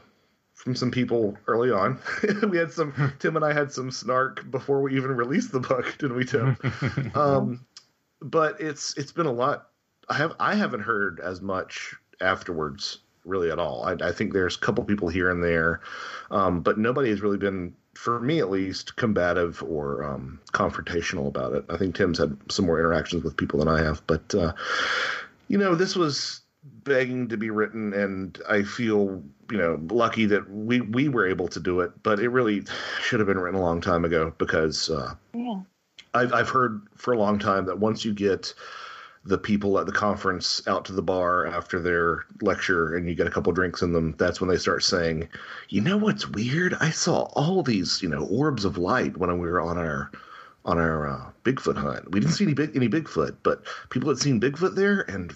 from 0.54 0.76
some 0.76 0.90
people 0.90 1.36
early 1.46 1.70
on. 1.70 1.98
we 2.48 2.56
had 2.56 2.72
some 2.72 3.12
Tim 3.18 3.36
and 3.36 3.44
I 3.44 3.52
had 3.52 3.72
some 3.72 3.90
snark 3.90 4.50
before 4.50 4.82
we 4.82 4.96
even 4.96 5.16
released 5.16 5.52
the 5.52 5.60
book, 5.60 5.96
didn't 5.98 6.16
we, 6.16 6.24
Tim? 6.24 6.56
um, 7.14 7.66
but 8.20 8.60
it's 8.60 8.96
it's 8.96 9.12
been 9.12 9.26
a 9.26 9.32
lot. 9.32 9.68
I 10.08 10.14
have 10.14 10.34
I 10.38 10.54
haven't 10.54 10.82
heard 10.82 11.20
as 11.20 11.40
much 11.40 11.94
afterwards 12.20 12.98
really 13.24 13.50
at 13.50 13.58
all. 13.58 13.84
I, 13.84 13.92
I 14.08 14.12
think 14.12 14.32
there's 14.32 14.56
a 14.56 14.60
couple 14.60 14.84
people 14.84 15.08
here 15.08 15.30
and 15.30 15.42
there, 15.42 15.80
um, 16.30 16.60
but 16.60 16.78
nobody 16.78 17.10
has 17.10 17.20
really 17.20 17.38
been, 17.38 17.74
for 17.94 18.18
me 18.20 18.40
at 18.40 18.50
least, 18.50 18.96
combative 18.96 19.62
or 19.62 20.02
um, 20.04 20.40
confrontational 20.52 21.28
about 21.28 21.52
it. 21.54 21.64
I 21.68 21.76
think 21.76 21.94
Tim's 21.94 22.18
had 22.18 22.36
some 22.50 22.66
more 22.66 22.78
interactions 22.78 23.22
with 23.22 23.36
people 23.36 23.60
than 23.60 23.68
I 23.68 23.82
have, 23.82 24.04
but 24.06 24.34
uh, 24.34 24.52
you 25.48 25.58
know, 25.58 25.74
this 25.74 25.96
was 25.96 26.42
begging 26.84 27.28
to 27.28 27.36
be 27.36 27.50
written, 27.50 27.92
and 27.92 28.38
I 28.48 28.62
feel 28.62 29.22
you 29.50 29.58
know 29.58 29.80
lucky 29.90 30.26
that 30.26 30.50
we 30.50 30.80
we 30.80 31.08
were 31.08 31.26
able 31.26 31.48
to 31.48 31.60
do 31.60 31.80
it. 31.80 31.90
But 32.02 32.20
it 32.20 32.28
really 32.28 32.64
should 33.00 33.20
have 33.20 33.26
been 33.26 33.38
written 33.38 33.58
a 33.58 33.62
long 33.62 33.80
time 33.80 34.04
ago 34.04 34.32
because 34.38 34.90
uh, 34.90 35.14
yeah. 35.34 35.60
I've 36.14 36.32
I've 36.32 36.48
heard 36.48 36.82
for 36.96 37.12
a 37.12 37.18
long 37.18 37.38
time 37.38 37.66
that 37.66 37.78
once 37.78 38.04
you 38.04 38.14
get 38.14 38.54
the 39.24 39.38
people 39.38 39.78
at 39.78 39.86
the 39.86 39.92
conference 39.92 40.66
out 40.66 40.84
to 40.84 40.92
the 40.92 41.02
bar 41.02 41.46
after 41.46 41.78
their 41.78 42.24
lecture 42.40 42.96
and 42.96 43.08
you 43.08 43.14
get 43.14 43.26
a 43.28 43.30
couple 43.30 43.52
drinks 43.52 43.80
in 43.80 43.92
them, 43.92 44.16
that's 44.18 44.40
when 44.40 44.50
they 44.50 44.56
start 44.56 44.82
saying, 44.82 45.28
"You 45.68 45.80
know 45.80 45.96
what's 45.96 46.28
weird? 46.28 46.74
I 46.80 46.90
saw 46.90 47.22
all 47.34 47.62
these, 47.62 48.02
you 48.02 48.08
know, 48.08 48.24
orbs 48.26 48.64
of 48.64 48.78
light 48.78 49.16
when 49.16 49.30
we 49.38 49.48
were 49.48 49.60
on 49.60 49.78
our 49.78 50.10
on 50.64 50.78
our 50.78 51.08
uh, 51.08 51.30
Bigfoot 51.44 51.76
hunt. 51.76 52.10
We 52.12 52.20
didn't 52.20 52.34
see 52.34 52.44
any 52.44 52.54
big 52.54 52.76
any 52.76 52.88
Bigfoot, 52.88 53.36
but 53.42 53.62
people 53.90 54.08
had 54.08 54.18
seen 54.18 54.40
Bigfoot 54.40 54.74
there 54.74 55.00
and 55.08 55.34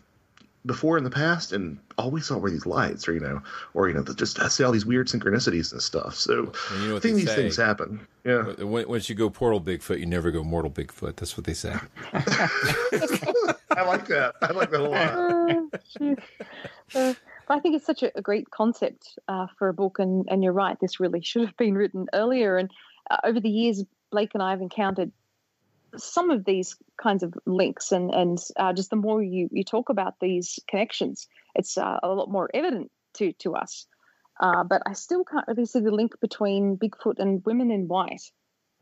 before 0.67 0.99
in 0.99 1.05
the 1.05 1.11
past, 1.11 1.53
and 1.53 1.79
all 1.97 2.11
we 2.11 2.21
saw 2.21 2.37
were 2.37 2.51
these 2.51 2.67
lights, 2.67 3.09
or 3.09 3.15
you 3.15 3.21
know, 3.21 3.41
or 3.75 3.89
you 3.89 3.95
know, 3.95 4.03
just 4.03 4.41
I 4.41 4.49
see 4.49 4.65
all 4.65 4.73
these 4.73 4.85
weird 4.85 5.07
synchronicities 5.07 5.73
and 5.73 5.81
stuff. 5.81 6.17
So 6.17 6.53
and 6.73 6.83
you 6.83 6.89
know 6.89 6.97
I 6.97 7.01
think 7.01 7.17
these 7.17 7.29
say? 7.29 7.37
things 7.37 7.57
happen. 7.57 8.07
Yeah. 8.25 8.53
Once 8.63 9.09
you 9.09 9.15
go 9.15 9.31
portal 9.31 9.61
Bigfoot, 9.61 10.01
you 10.01 10.07
never 10.07 10.31
go 10.31 10.43
mortal 10.43 10.71
Bigfoot. 10.71 11.17
That's 11.17 11.37
what 11.37 11.47
they 11.47 11.55
say. 11.55 11.75
I 12.13 13.83
like 13.87 14.07
that. 14.09 14.35
I 14.43 14.53
like 14.53 14.71
that 14.71 14.81
a 14.81 14.89
lot. 14.89 16.19
Uh, 16.95 17.15
I 17.49 17.59
think 17.59 17.75
it's 17.75 17.85
such 17.85 18.05
a, 18.05 18.17
a 18.17 18.23
great 18.23 18.49
concept 18.51 19.19
uh, 19.27 19.49
for 19.59 19.69
a 19.69 19.75
book, 19.75 19.99
and, 19.99 20.25
and 20.31 20.45
you're 20.45 20.53
right. 20.53 20.79
This 20.81 21.01
really 21.01 21.21
should 21.21 21.45
have 21.45 21.57
been 21.57 21.75
written 21.75 22.07
earlier. 22.13 22.57
And 22.57 22.71
uh, 23.11 23.19
over 23.25 23.41
the 23.41 23.51
years, 23.51 23.85
Blake 24.11 24.31
and 24.35 24.43
I 24.43 24.51
have 24.51 24.61
encountered 24.61 25.13
some 25.97 26.31
of 26.31 26.45
these 26.45 26.77
kinds 27.01 27.23
of 27.23 27.35
links, 27.47 27.93
and 27.93 28.11
and 28.13 28.39
uh, 28.57 28.73
just 28.73 28.91
the 28.91 28.97
more 28.97 29.23
you 29.23 29.49
you 29.51 29.65
talk 29.65 29.89
about 29.89 30.15
these 30.21 30.59
connections, 30.69 31.29
it's 31.55 31.79
uh, 31.79 31.99
a 32.03 32.09
lot 32.09 32.31
more 32.31 32.51
evident 32.55 32.91
to 33.15 33.33
to 33.35 33.55
us. 33.55 33.87
Uh, 34.41 34.65
but 34.65 34.83
I 34.87 34.93
still 34.93 35.25
can't 35.25 35.47
really 35.49 35.65
see 35.65 35.81
the 35.81 35.91
link 35.91 36.13
between 36.21 36.77
Bigfoot 36.77 37.19
and 37.19 37.45
women 37.47 37.71
in 37.71 37.89
white. 37.89 38.31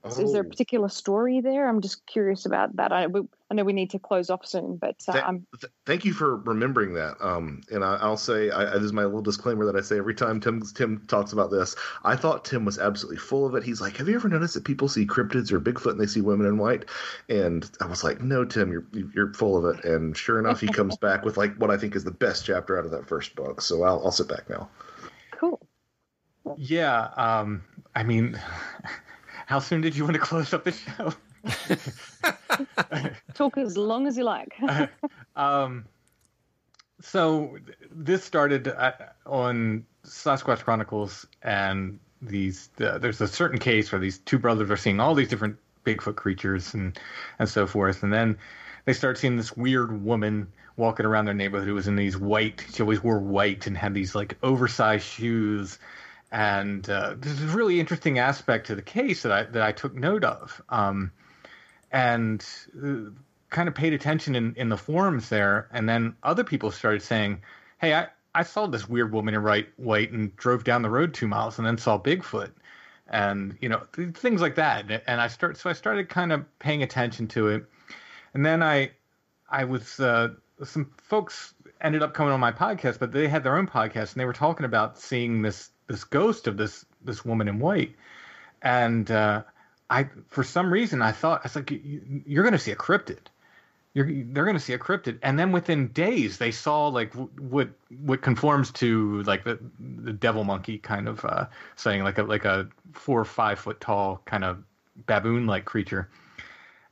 Oh. 0.04 0.22
Is 0.22 0.32
there 0.32 0.42
a 0.42 0.46
oh. 0.46 0.48
particular 0.48 0.90
story 0.90 1.40
there? 1.40 1.66
I'm 1.66 1.80
just 1.80 2.06
curious 2.06 2.44
about 2.44 2.76
that. 2.76 2.92
I, 2.92 3.06
I 3.50 3.54
know 3.54 3.64
we 3.64 3.72
need 3.72 3.88
to 3.90 3.98
close 3.98 4.28
off 4.28 4.44
soon, 4.46 4.76
but 4.76 4.96
uh, 5.08 5.12
th- 5.12 5.24
th- 5.60 5.72
thank 5.86 6.04
you 6.04 6.12
for 6.12 6.36
remembering 6.36 6.92
that. 6.94 7.16
Um, 7.22 7.62
and 7.72 7.82
I, 7.82 8.06
will 8.06 8.18
say, 8.18 8.50
I, 8.50 8.64
this 8.74 8.82
is 8.82 8.92
my 8.92 9.04
little 9.04 9.22
disclaimer 9.22 9.64
that 9.64 9.76
I 9.76 9.80
say 9.80 9.96
every 9.96 10.14
time 10.14 10.40
Tim 10.40 10.60
Tim 10.74 11.02
talks 11.06 11.32
about 11.32 11.50
this. 11.50 11.74
I 12.04 12.16
thought 12.16 12.44
Tim 12.44 12.66
was 12.66 12.78
absolutely 12.78 13.16
full 13.16 13.46
of 13.46 13.54
it. 13.54 13.62
He's 13.62 13.80
like, 13.80 13.96
"Have 13.96 14.06
you 14.06 14.14
ever 14.14 14.28
noticed 14.28 14.52
that 14.54 14.64
people 14.64 14.88
see 14.88 15.06
cryptids 15.06 15.50
or 15.50 15.58
Bigfoot 15.58 15.92
and 15.92 16.00
they 16.00 16.06
see 16.06 16.20
women 16.20 16.46
in 16.46 16.58
white?" 16.58 16.84
And 17.30 17.70
I 17.80 17.86
was 17.86 18.04
like, 18.04 18.20
"No, 18.20 18.44
Tim, 18.44 18.70
you're 18.70 18.86
you're 19.14 19.32
full 19.32 19.56
of 19.56 19.74
it." 19.74 19.86
And 19.86 20.14
sure 20.14 20.38
enough, 20.38 20.60
he 20.60 20.68
comes 20.68 20.98
back 20.98 21.24
with 21.24 21.38
like 21.38 21.56
what 21.56 21.70
I 21.70 21.78
think 21.78 21.96
is 21.96 22.04
the 22.04 22.10
best 22.10 22.44
chapter 22.44 22.78
out 22.78 22.84
of 22.84 22.90
that 22.90 23.08
first 23.08 23.34
book. 23.34 23.62
So 23.62 23.84
I'll 23.84 24.04
I'll 24.04 24.12
sit 24.12 24.28
back 24.28 24.50
now. 24.50 24.68
Cool. 25.30 25.66
Yeah. 26.58 27.08
Um. 27.16 27.62
I 27.94 28.02
mean. 28.02 28.38
How 29.46 29.58
soon 29.58 29.80
did 29.80 29.96
you 29.96 30.04
want 30.04 30.14
to 30.14 30.20
close 30.20 30.52
up 30.54 30.64
the 30.64 30.72
show? 30.72 31.12
Talk 33.34 33.58
as 33.58 33.76
long 33.76 34.06
as 34.06 34.16
you 34.16 34.24
like. 34.24 34.54
um, 35.36 35.84
so 37.00 37.58
this 37.90 38.24
started 38.24 38.68
uh, 38.68 38.92
on 39.26 39.84
Sasquatch 40.04 40.60
Chronicles, 40.60 41.26
and 41.42 41.98
these 42.22 42.70
uh, 42.80 42.98
there's 42.98 43.20
a 43.20 43.28
certain 43.28 43.58
case 43.58 43.92
where 43.92 44.00
these 44.00 44.18
two 44.18 44.38
brothers 44.38 44.70
are 44.70 44.76
seeing 44.76 45.00
all 45.00 45.14
these 45.14 45.28
different 45.28 45.58
Bigfoot 45.84 46.16
creatures 46.16 46.72
and 46.72 46.98
and 47.38 47.48
so 47.48 47.66
forth, 47.66 48.02
and 48.02 48.12
then 48.12 48.38
they 48.86 48.94
start 48.94 49.18
seeing 49.18 49.36
this 49.36 49.56
weird 49.56 50.02
woman 50.02 50.52
walking 50.76 51.06
around 51.06 51.26
their 51.26 51.34
neighborhood 51.34 51.68
who 51.68 51.74
was 51.74 51.86
in 51.86 51.96
these 51.96 52.16
white. 52.16 52.64
She 52.72 52.82
always 52.82 53.02
wore 53.02 53.18
white 53.18 53.66
and 53.66 53.76
had 53.76 53.94
these 53.94 54.14
like 54.14 54.38
oversized 54.42 55.04
shoes 55.04 55.78
and 56.34 56.90
uh, 56.90 57.14
this 57.16 57.32
is 57.32 57.54
a 57.54 57.56
really 57.56 57.78
interesting 57.78 58.18
aspect 58.18 58.66
to 58.66 58.74
the 58.74 58.82
case 58.82 59.22
that 59.22 59.30
I 59.30 59.44
that 59.44 59.62
I 59.62 59.70
took 59.70 59.94
note 59.94 60.24
of, 60.24 60.60
um, 60.68 61.12
and 61.92 62.44
uh, 62.84 63.10
kind 63.50 63.68
of 63.68 63.74
paid 63.76 63.92
attention 63.92 64.34
in, 64.34 64.52
in 64.56 64.68
the 64.68 64.76
forums 64.76 65.28
there, 65.28 65.68
and 65.70 65.88
then 65.88 66.16
other 66.24 66.42
people 66.42 66.72
started 66.72 67.02
saying, 67.02 67.40
"Hey, 67.78 67.94
I, 67.94 68.08
I 68.34 68.42
saw 68.42 68.66
this 68.66 68.88
weird 68.88 69.12
woman 69.12 69.34
in 69.34 69.44
white 69.44 69.68
white 69.76 70.10
and 70.10 70.34
drove 70.34 70.64
down 70.64 70.82
the 70.82 70.90
road 70.90 71.14
two 71.14 71.28
miles 71.28 71.58
and 71.58 71.66
then 71.66 71.78
saw 71.78 72.00
Bigfoot." 72.00 72.50
And 73.06 73.56
you 73.60 73.68
know 73.68 73.82
th- 73.94 74.16
things 74.16 74.40
like 74.40 74.56
that, 74.56 75.04
and 75.06 75.20
I 75.20 75.28
start 75.28 75.56
so 75.56 75.70
I 75.70 75.72
started 75.72 76.08
kind 76.08 76.32
of 76.32 76.58
paying 76.58 76.82
attention 76.82 77.28
to 77.28 77.46
it, 77.46 77.64
and 78.34 78.44
then 78.44 78.60
I, 78.60 78.90
I 79.48 79.66
was 79.66 80.00
uh, 80.00 80.30
some 80.64 80.90
folks 81.00 81.54
ended 81.80 82.02
up 82.02 82.12
coming 82.12 82.32
on 82.32 82.40
my 82.40 82.50
podcast, 82.50 82.98
but 82.98 83.12
they 83.12 83.28
had 83.28 83.44
their 83.44 83.56
own 83.56 83.68
podcast 83.68 84.12
and 84.12 84.20
they 84.20 84.24
were 84.24 84.32
talking 84.32 84.64
about 84.64 84.98
seeing 84.98 85.42
this 85.42 85.70
this 85.86 86.04
ghost 86.04 86.46
of 86.46 86.56
this 86.56 86.84
this 87.04 87.24
woman 87.24 87.48
in 87.48 87.58
white, 87.58 87.94
and 88.62 89.10
uh, 89.10 89.42
I 89.90 90.08
for 90.28 90.42
some 90.42 90.72
reason 90.72 91.02
I 91.02 91.12
thought 91.12 91.40
I 91.40 91.44
was 91.44 91.56
like 91.56 91.72
you're 92.26 92.42
going 92.42 92.52
to 92.52 92.58
see 92.58 92.72
a 92.72 92.76
cryptid. 92.76 93.26
You're, 93.92 94.06
they're 94.06 94.44
going 94.44 94.56
to 94.56 94.62
see 94.62 94.72
a 94.72 94.78
cryptid, 94.78 95.20
and 95.22 95.38
then 95.38 95.52
within 95.52 95.88
days 95.88 96.38
they 96.38 96.50
saw 96.50 96.88
like 96.88 97.14
what 97.14 97.68
what 98.00 98.22
conforms 98.22 98.72
to 98.72 99.22
like 99.22 99.44
the 99.44 99.58
the 99.78 100.12
devil 100.12 100.42
monkey 100.42 100.78
kind 100.78 101.06
of 101.06 101.24
uh, 101.24 101.46
saying 101.76 102.02
like 102.02 102.18
a 102.18 102.24
like 102.24 102.44
a 102.44 102.68
four 102.92 103.20
or 103.20 103.24
five 103.24 103.58
foot 103.58 103.80
tall 103.80 104.20
kind 104.24 104.44
of 104.44 104.64
baboon 105.06 105.46
like 105.46 105.64
creature. 105.64 106.08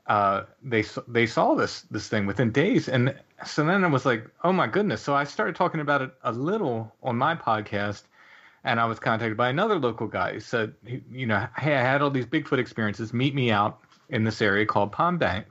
Uh, 0.06 0.44
they 0.62 0.84
they 1.08 1.26
saw 1.26 1.54
this 1.54 1.82
this 1.90 2.08
thing 2.08 2.26
within 2.26 2.52
days, 2.52 2.88
and 2.88 3.14
so 3.46 3.64
then 3.64 3.84
I 3.84 3.88
was 3.88 4.04
like, 4.04 4.28
oh 4.44 4.52
my 4.52 4.66
goodness! 4.66 5.00
So 5.00 5.14
I 5.14 5.24
started 5.24 5.56
talking 5.56 5.80
about 5.80 6.02
it 6.02 6.10
a 6.22 6.32
little 6.32 6.92
on 7.02 7.16
my 7.16 7.34
podcast, 7.34 8.02
and 8.64 8.78
I 8.78 8.84
was 8.86 8.98
contacted 8.98 9.36
by 9.36 9.48
another 9.48 9.78
local 9.78 10.06
guy 10.06 10.34
who 10.34 10.40
said, 10.40 10.74
you 11.10 11.26
know, 11.26 11.46
hey, 11.56 11.74
I 11.74 11.80
had 11.80 12.02
all 12.02 12.10
these 12.10 12.26
Bigfoot 12.26 12.58
experiences. 12.58 13.12
Meet 13.12 13.34
me 13.34 13.50
out 13.50 13.80
in 14.08 14.24
this 14.24 14.40
area 14.40 14.66
called 14.66 14.92
Palm 14.92 15.18
Bank. 15.18 15.46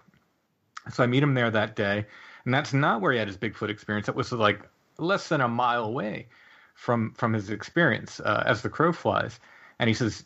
So 0.92 1.04
I 1.04 1.08
meet 1.08 1.24
him 1.24 1.34
there 1.34 1.52
that 1.52 1.76
day, 1.76 2.06
and 2.46 2.54
that's 2.54 2.74
not 2.74 3.02
where 3.02 3.12
he 3.12 3.20
had 3.20 3.28
his 3.28 3.38
Bigfoot 3.38 3.70
experience. 3.70 4.08
It 4.08 4.16
was 4.16 4.32
like 4.32 4.68
less 4.98 5.28
than 5.28 5.42
a 5.42 5.48
mile 5.48 5.84
away 5.84 6.28
from 6.74 7.14
from 7.14 7.34
his 7.34 7.50
experience 7.50 8.20
uh, 8.22 8.44
as 8.46 8.62
the 8.62 8.70
crow 8.70 8.92
flies. 8.92 9.40
And 9.78 9.88
he 9.88 9.94
says, 9.94 10.26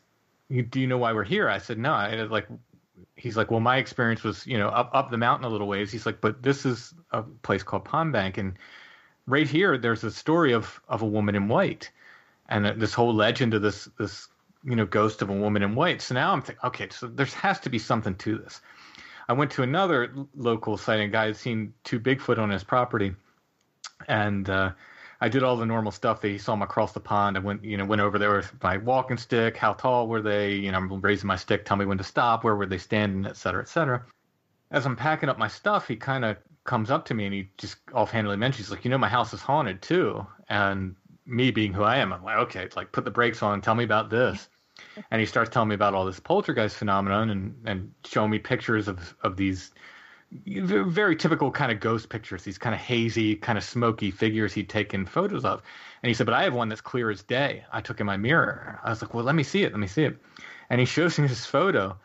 "Do 0.69 0.79
you 0.79 0.87
know 0.87 0.97
why 0.97 1.11
we're 1.11 1.23
here?" 1.23 1.49
I 1.49 1.57
said, 1.57 1.77
"No." 1.77 1.91
I 1.91 2.15
like. 2.23 2.47
He's 3.17 3.35
like, 3.35 3.51
"Well, 3.51 3.59
my 3.59 3.77
experience 3.77 4.23
was, 4.23 4.47
you 4.47 4.57
know, 4.57 4.69
up 4.69 4.91
up 4.93 5.11
the 5.11 5.17
mountain 5.17 5.45
a 5.45 5.49
little 5.49 5.67
ways." 5.67 5.91
He's 5.91 6.05
like, 6.05 6.21
"But 6.21 6.41
this 6.41 6.65
is 6.65 6.93
a 7.11 7.23
place 7.23 7.63
called 7.63 7.83
Palm 7.83 8.13
Bank, 8.13 8.37
and 8.37 8.53
right 9.27 9.47
here, 9.47 9.77
there's 9.77 10.05
a 10.05 10.11
story 10.11 10.53
of 10.53 10.79
of 10.87 11.01
a 11.01 11.07
woman 11.07 11.35
in 11.35 11.49
white." 11.49 11.91
And 12.49 12.79
this 12.81 12.93
whole 12.93 13.13
legend 13.13 13.53
of 13.53 13.61
this 13.61 13.89
this 13.97 14.27
you 14.63 14.75
know 14.75 14.85
ghost 14.85 15.21
of 15.21 15.29
a 15.29 15.33
woman 15.33 15.63
in 15.63 15.75
white. 15.75 16.01
So 16.01 16.15
now 16.15 16.33
I'm 16.33 16.41
thinking, 16.41 16.65
okay, 16.65 16.89
so 16.89 17.07
there 17.07 17.25
has 17.25 17.59
to 17.61 17.69
be 17.69 17.79
something 17.79 18.15
to 18.15 18.37
this. 18.37 18.61
I 19.27 19.33
went 19.33 19.51
to 19.51 19.63
another 19.63 20.13
local 20.35 20.77
site 20.77 20.85
sighting. 20.85 21.11
Guy 21.11 21.25
had 21.25 21.35
seen 21.35 21.73
two 21.83 21.99
Bigfoot 21.99 22.37
on 22.37 22.49
his 22.49 22.63
property, 22.63 23.15
and 24.07 24.47
uh, 24.49 24.71
I 25.19 25.29
did 25.29 25.41
all 25.41 25.57
the 25.57 25.65
normal 25.65 25.91
stuff. 25.91 26.21
He 26.21 26.37
saw 26.37 26.53
them 26.53 26.61
across 26.61 26.91
the 26.91 26.99
pond. 26.99 27.37
I 27.37 27.39
went, 27.39 27.63
you 27.63 27.77
know, 27.77 27.85
went 27.85 28.01
over 28.01 28.19
there 28.19 28.35
with 28.35 28.53
my 28.61 28.77
walking 28.77 29.17
stick. 29.17 29.57
How 29.57 29.73
tall 29.73 30.07
were 30.07 30.21
they? 30.21 30.53
You 30.53 30.71
know, 30.71 30.77
I'm 30.77 31.01
raising 31.01 31.27
my 31.27 31.37
stick. 31.37 31.65
Tell 31.65 31.77
me 31.77 31.85
when 31.85 31.97
to 31.97 32.03
stop. 32.03 32.43
Where 32.43 32.55
were 32.55 32.67
they 32.67 32.77
standing? 32.77 33.25
Et 33.25 33.35
cetera, 33.35 33.61
et 33.61 33.67
cetera. 33.67 34.05
As 34.69 34.85
I'm 34.85 34.95
packing 34.95 35.29
up 35.29 35.39
my 35.39 35.47
stuff, 35.47 35.87
he 35.87 35.95
kind 35.95 36.25
of 36.25 36.37
comes 36.63 36.91
up 36.91 37.05
to 37.05 37.13
me 37.13 37.25
and 37.25 37.33
he 37.33 37.49
just 37.57 37.77
offhandedly 37.93 38.37
mentions, 38.37 38.69
like, 38.69 38.83
you 38.83 38.91
know, 38.91 38.97
my 38.97 39.09
house 39.09 39.33
is 39.33 39.41
haunted 39.41 39.81
too. 39.81 40.25
And 40.49 40.95
me 41.25 41.51
being 41.51 41.73
who 41.73 41.83
I 41.83 41.97
am, 41.97 42.13
I'm 42.13 42.23
like, 42.23 42.37
okay, 42.37 42.63
it's 42.63 42.75
like 42.75 42.91
put 42.91 43.05
the 43.05 43.11
brakes 43.11 43.41
on, 43.43 43.61
tell 43.61 43.75
me 43.75 43.83
about 43.83 44.09
this. 44.09 44.49
And 45.11 45.19
he 45.19 45.25
starts 45.25 45.49
telling 45.49 45.69
me 45.69 45.75
about 45.75 45.93
all 45.93 46.05
this 46.05 46.19
poltergeist 46.19 46.75
phenomenon 46.75 47.29
and, 47.29 47.55
and 47.65 47.93
showing 48.05 48.29
me 48.29 48.39
pictures 48.39 48.87
of, 48.87 49.15
of 49.23 49.37
these 49.37 49.71
very 50.31 51.15
typical 51.15 51.51
kind 51.51 51.71
of 51.71 51.79
ghost 51.79 52.09
pictures, 52.09 52.43
these 52.43 52.57
kind 52.57 52.73
of 52.73 52.81
hazy, 52.81 53.35
kind 53.35 53.57
of 53.57 53.63
smoky 53.63 54.11
figures 54.11 54.53
he'd 54.53 54.69
taken 54.69 55.05
photos 55.05 55.45
of. 55.45 55.61
And 56.01 56.09
he 56.09 56.13
said, 56.13 56.25
But 56.25 56.35
I 56.35 56.43
have 56.43 56.53
one 56.53 56.69
that's 56.69 56.81
clear 56.81 57.09
as 57.09 57.23
day. 57.23 57.63
I 57.71 57.81
took 57.81 57.99
in 57.99 58.05
my 58.05 58.17
mirror. 58.17 58.79
I 58.83 58.89
was 58.89 59.01
like, 59.01 59.13
Well, 59.13 59.23
let 59.23 59.35
me 59.35 59.43
see 59.43 59.63
it. 59.63 59.71
Let 59.71 59.79
me 59.79 59.87
see 59.87 60.03
it. 60.03 60.17
And 60.69 60.79
he 60.79 60.85
shows 60.85 61.17
me 61.19 61.27
this 61.27 61.45
photo, 61.45 61.97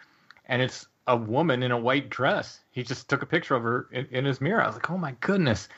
and 0.47 0.61
it's 0.63 0.87
a 1.07 1.17
woman 1.17 1.63
in 1.63 1.71
a 1.73 1.79
white 1.79 2.11
dress. 2.11 2.61
He 2.71 2.83
just 2.83 3.09
took 3.09 3.23
a 3.23 3.27
picture 3.27 3.57
of 3.57 3.63
her 3.63 3.89
in, 3.91 4.07
in 4.11 4.25
his 4.25 4.41
mirror. 4.41 4.63
I 4.63 4.67
was 4.67 4.77
like, 4.77 4.91
Oh 4.91 4.99
my 4.99 5.13
goodness. 5.21 5.69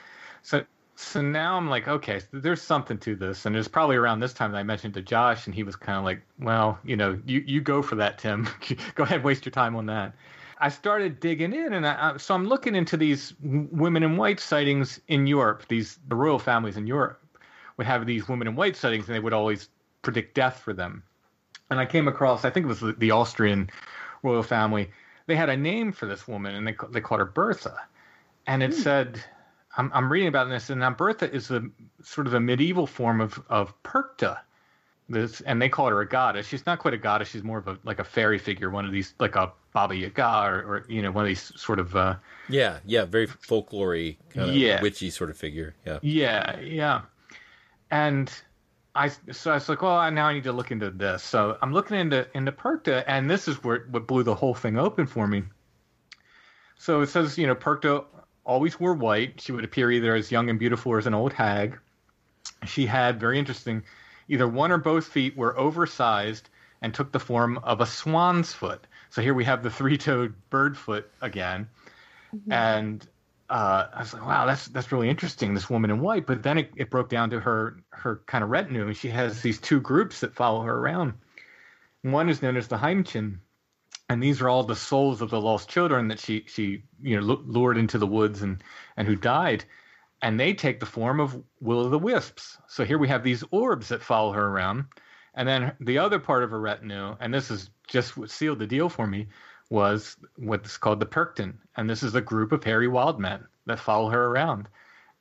So 0.43 0.65
so 1.03 1.21
now 1.21 1.57
I'm 1.57 1.69
like, 1.69 1.89
okay, 1.89 2.21
so 2.21 2.27
there's 2.39 2.63
something 2.63 2.99
to 2.99 3.15
this, 3.17 3.47
and 3.47 3.57
it's 3.57 3.69
probably 3.69 3.97
around 3.97 4.21
this 4.21 4.33
time 4.33 4.53
that 4.53 4.59
I 4.59 4.63
mentioned 4.63 4.95
to 4.95 5.03
Josh, 5.03 5.47
and 5.47 5.55
he 5.55 5.63
was 5.63 5.77
kind 5.77 5.99
of 5.99 6.05
like, 6.05 6.23
well, 6.39 6.79
you 6.85 6.97
know, 6.97 7.19
you 7.27 7.43
you 7.47 7.61
go 7.61 7.83
for 7.83 7.97
that, 7.97 8.19
Tim. 8.19 8.49
go 8.95 9.03
ahead, 9.03 9.25
waste 9.25 9.45
your 9.45 9.53
time 9.53 9.77
on 9.77 9.87
that. 9.87 10.15
I 10.59 10.69
started 10.69 11.19
digging 11.19 11.53
in, 11.53 11.73
and 11.73 11.87
I, 11.87 12.17
so 12.19 12.35
I'm 12.35 12.47
looking 12.47 12.75
into 12.75 12.97
these 12.97 13.35
women 13.43 14.03
in 14.03 14.17
white 14.17 14.39
sightings 14.39 15.01
in 15.09 15.27
Europe. 15.27 15.65
These 15.69 15.99
the 16.09 16.15
royal 16.15 16.39
families 16.39 16.77
in 16.77 16.87
Europe 16.87 17.21
would 17.77 17.87
have 17.87 18.07
these 18.07 18.29
women 18.29 18.47
in 18.47 18.55
white 18.55 18.77
sightings, 18.77 19.07
and 19.07 19.15
they 19.15 19.21
would 19.21 19.33
always 19.33 19.69
predict 20.03 20.35
death 20.35 20.61
for 20.61 20.73
them. 20.73 21.03
And 21.71 21.81
I 21.81 21.87
came 21.87 22.07
across, 22.07 22.45
I 22.45 22.51
think 22.51 22.65
it 22.65 22.69
was 22.69 22.81
the, 22.81 22.93
the 22.93 23.11
Austrian 23.11 23.71
royal 24.23 24.43
family. 24.43 24.91
They 25.27 25.37
had 25.37 25.49
a 25.49 25.57
name 25.57 25.91
for 25.93 26.07
this 26.07 26.29
woman, 26.29 26.55
and 26.55 26.67
they 26.67 26.77
they 26.91 27.01
called 27.01 27.21
her 27.21 27.27
Bertha, 27.27 27.77
and 28.47 28.63
it 28.63 28.71
mm. 28.71 28.75
said 28.75 29.23
I'm, 29.77 29.91
I'm 29.95 30.13
reading 30.13 30.29
about 30.29 30.49
this, 30.49 30.71
and 30.71 30.97
Bertha 30.97 31.33
is 31.33 31.51
a 31.51 31.63
sort 32.03 32.27
of 32.27 32.35
a 32.35 32.41
medieval 32.41 32.87
form 32.87 33.21
of 33.21 33.43
of 33.49 33.81
Perchta. 33.83 34.39
This, 35.09 35.41
and 35.43 35.61
they 35.61 35.69
call 35.69 35.89
her 35.89 36.01
a 36.01 36.09
goddess. 36.09 36.47
She's 36.47 36.65
not 36.65 36.79
quite 36.79 36.95
a 36.95 36.99
goddess. 36.99 37.29
She's 37.29 37.43
more 37.43 37.59
of 37.59 37.69
a 37.69 37.79
like 37.85 37.99
a 37.99 38.05
fairy 38.05 38.39
figure, 38.39 38.71
one 38.71 38.85
of 38.85 38.93
these 38.93 39.15
like 39.19 39.37
a 39.37 39.53
Baba 39.73 39.97
Yaga 39.97 40.45
or, 40.45 40.55
or 40.61 40.87
you 40.89 41.03
know 41.03 41.11
one 41.11 41.25
of 41.25 41.29
these 41.29 41.53
sort 41.61 41.79
of 41.79 41.97
uh, 41.97 42.17
yeah 42.49 42.79
yeah 42.85 43.05
very 43.05 43.27
folklory 43.27 44.17
kind 44.31 44.51
of 44.51 44.57
yeah. 44.57 44.81
witchy 44.83 45.11
sort 45.11 45.31
of 45.31 45.37
figure 45.37 45.75
yeah 45.87 45.99
yeah 46.03 46.61
yeah 46.61 47.01
and 47.91 48.31
I 48.95 49.11
so 49.31 49.51
I 49.51 49.55
was 49.55 49.69
like 49.69 49.83
well 49.83 50.11
now 50.11 50.27
I 50.27 50.35
need 50.35 50.45
to 50.45 50.53
look 50.53 50.71
into 50.71 50.91
this 50.91 51.23
so 51.23 51.57
I'm 51.63 51.73
looking 51.73 51.99
into 51.99 52.27
into 52.35 52.53
Perchta 52.53 53.05
and 53.07 53.31
this 53.31 53.49
is 53.49 53.65
where 53.65 53.87
what 53.91 54.07
blew 54.07 54.23
the 54.23 54.35
whole 54.35 54.55
thing 54.55 54.79
open 54.79 55.07
for 55.07 55.27
me 55.27 55.43
so 56.77 57.01
it 57.01 57.09
says 57.09 57.39
you 57.39 57.47
know 57.47 57.55
Perchta 57.55 58.05
always 58.45 58.79
wore 58.79 58.95
white. 58.95 59.41
She 59.41 59.53
would 59.53 59.65
appear 59.65 59.91
either 59.91 60.15
as 60.15 60.31
young 60.31 60.51
and 60.51 60.59
beautiful 60.59 60.93
or 60.93 60.99
as 60.99 61.07
an 61.07 61.15
old 61.15 61.33
hag. 61.33 61.79
She 62.67 62.87
had 62.87 63.21
very 63.21 63.39
interesting, 63.39 63.85
either 64.29 64.49
one 64.49 64.73
or 64.73 64.79
both 64.79 65.07
feet 65.07 65.37
were 65.37 65.59
oversized 65.59 66.49
and 66.81 66.93
took 66.93 67.13
the 67.13 67.21
form 67.21 67.59
of 67.59 67.81
a 67.81 67.87
swan's 67.87 68.53
foot. 68.53 68.87
So 69.11 69.23
here 69.23 69.35
we 69.35 69.45
have 69.45 69.63
the 69.63 69.71
three-toed 69.71 70.35
bird 70.51 70.77
foot 70.77 71.11
again, 71.21 71.69
mm-hmm. 72.35 72.53
and 72.53 73.07
uh, 73.51 73.87
I 73.93 74.01
was 74.01 74.15
like, 74.15 74.27
wow, 74.27 74.47
that's 74.47 74.67
that's 74.69 74.91
really 74.91 75.11
interesting. 75.11 75.55
This 75.55 75.69
woman 75.69 75.91
in 75.91 76.01
white, 76.01 76.27
but 76.27 76.43
then 76.43 76.59
it, 76.59 76.71
it 76.77 76.91
broke 76.91 77.11
down 77.11 77.31
to 77.31 77.41
her 77.41 77.77
her 77.91 78.23
kind 78.27 78.43
of 78.43 78.51
retinue, 78.51 78.87
and 78.87 78.97
she 78.97 79.11
has 79.11 79.43
these 79.43 79.59
two 79.59 79.81
groups 79.81 80.21
that 80.21 80.35
follow 80.35 80.63
her 80.63 80.75
around. 80.75 81.13
One 82.03 82.29
is 82.31 82.43
known 82.43 82.57
as 82.57 82.69
the 82.69 82.79
Heimchen, 82.79 83.39
and 84.13 84.23
these 84.23 84.43
are 84.43 84.49
all 84.51 84.63
the 84.63 84.77
souls 84.77 85.23
of 85.23 85.31
the 85.31 85.41
lost 85.41 85.71
children 85.71 86.07
that 86.09 86.21
she 86.21 86.45
she 86.47 86.83
you 87.01 87.19
know 87.19 87.41
lured 87.47 87.79
into 87.79 87.97
the 87.97 88.07
woods 88.07 88.43
and 88.43 88.63
and 88.99 89.09
who 89.09 89.17
died. 89.17 89.65
And 90.21 90.39
they 90.39 90.53
take 90.53 90.81
the 90.81 90.87
form 90.87 91.19
of 91.19 91.43
will 91.61 91.81
o' 91.81 91.89
the 91.89 91.99
wisps. 91.99 92.59
So 92.69 92.85
here 92.85 92.99
we 92.99 93.09
have 93.09 93.25
these 93.25 93.43
orbs 93.51 93.89
that 93.89 94.03
follow 94.03 94.33
her 94.33 94.49
around. 94.49 94.85
And 95.35 95.49
then 95.49 95.73
the 95.81 95.97
other 95.97 96.19
part 96.19 96.45
of 96.45 96.51
her 96.51 96.61
retinue 96.61 97.17
and 97.21 97.33
this 97.33 97.51
is 97.51 97.71
just 97.89 98.19
what 98.19 98.31
sealed 98.31 98.59
the 98.59 98.67
deal 98.67 98.91
for 98.91 99.07
me 99.07 99.29
was 99.71 100.19
what's 100.37 100.77
called 100.77 101.01
the 101.01 101.07
Perchten 101.07 101.59
and 101.77 101.89
this 101.89 102.03
is 102.03 102.15
a 102.15 102.21
group 102.21 102.53
of 102.53 102.63
hairy 102.63 102.89
wild 102.89 103.19
men 103.19 103.47
that 103.65 103.81
follow 103.81 104.11
her 104.11 104.27
around. 104.27 104.69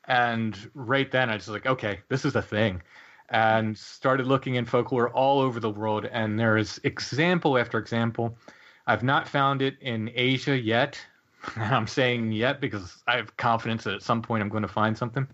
And 0.05 0.69
right 0.73 1.09
then 1.09 1.29
i 1.29 1.35
was 1.35 1.47
like 1.47 1.65
okay 1.65 2.01
this 2.09 2.25
is 2.25 2.35
a 2.35 2.41
thing. 2.41 2.81
And 3.29 3.77
started 3.77 4.27
looking 4.27 4.55
in 4.55 4.65
folklore 4.65 5.11
all 5.11 5.39
over 5.39 5.61
the 5.61 5.69
world. 5.69 6.03
And 6.11 6.37
there 6.37 6.57
is 6.57 6.81
example 6.83 7.57
after 7.57 7.77
example 7.77 8.37
I've 8.87 9.03
not 9.03 9.27
found 9.27 9.61
it 9.61 9.77
in 9.81 10.11
Asia 10.13 10.57
yet. 10.57 10.99
I'm 11.55 11.87
saying 11.87 12.31
yet 12.31 12.61
because 12.61 13.03
I 13.07 13.15
have 13.17 13.35
confidence 13.37 13.83
that 13.83 13.95
at 13.95 14.03
some 14.03 14.21
point 14.21 14.43
I'm 14.43 14.49
going 14.49 14.61
to 14.63 14.67
find 14.67 14.97
something. 14.97 15.27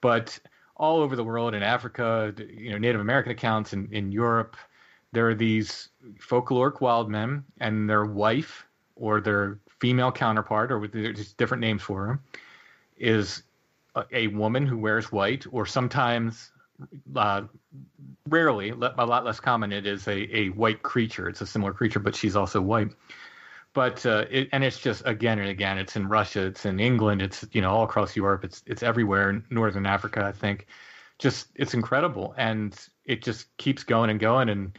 But 0.00 0.38
all 0.76 1.00
over 1.00 1.14
the 1.14 1.24
world, 1.24 1.54
in 1.54 1.62
Africa, 1.62 2.34
you 2.38 2.70
know, 2.70 2.78
Native 2.78 3.00
American 3.00 3.32
accounts 3.32 3.72
in, 3.72 3.88
in 3.92 4.10
Europe, 4.10 4.56
there 5.12 5.28
are 5.28 5.34
these 5.34 5.88
folkloric 6.18 6.80
wild 6.80 7.10
men 7.10 7.44
and 7.60 7.88
their 7.88 8.06
wife 8.06 8.66
or 8.96 9.20
their 9.20 9.58
female 9.80 10.12
counterpart, 10.12 10.70
or 10.70 10.86
just 10.86 11.36
different 11.36 11.60
names 11.60 11.82
for 11.82 12.06
them, 12.06 12.20
is 12.98 13.42
a, 13.94 14.04
a 14.12 14.26
woman 14.28 14.66
who 14.66 14.76
wears 14.76 15.10
white, 15.10 15.46
or 15.50 15.64
sometimes 15.64 16.52
uh, 17.16 17.42
rarely, 18.28 18.70
a 18.70 18.74
lot 18.74 19.24
less 19.24 19.40
common, 19.40 19.72
it 19.72 19.86
is 19.86 20.06
a, 20.08 20.36
a 20.36 20.48
white 20.50 20.82
creature. 20.82 21.28
It's 21.28 21.40
a 21.40 21.46
similar 21.46 21.72
creature, 21.72 22.00
but 22.00 22.14
she's 22.14 22.36
also 22.36 22.60
white. 22.60 22.92
But 23.72 24.04
uh, 24.04 24.24
it, 24.30 24.48
and 24.52 24.64
it's 24.64 24.78
just 24.78 25.02
again 25.06 25.38
and 25.38 25.48
again. 25.48 25.78
It's 25.78 25.94
in 25.96 26.08
Russia. 26.08 26.46
It's 26.46 26.66
in 26.66 26.80
England. 26.80 27.22
It's 27.22 27.46
you 27.52 27.60
know 27.60 27.70
all 27.70 27.84
across 27.84 28.16
Europe. 28.16 28.44
It's 28.44 28.62
it's 28.66 28.82
everywhere. 28.82 29.30
In 29.30 29.44
Northern 29.50 29.86
Africa, 29.86 30.24
I 30.24 30.32
think. 30.32 30.66
just 31.20 31.48
it's 31.54 31.74
incredible, 31.74 32.34
and 32.36 32.76
it 33.04 33.22
just 33.22 33.56
keeps 33.58 33.84
going 33.84 34.10
and 34.10 34.18
going. 34.18 34.48
And, 34.48 34.78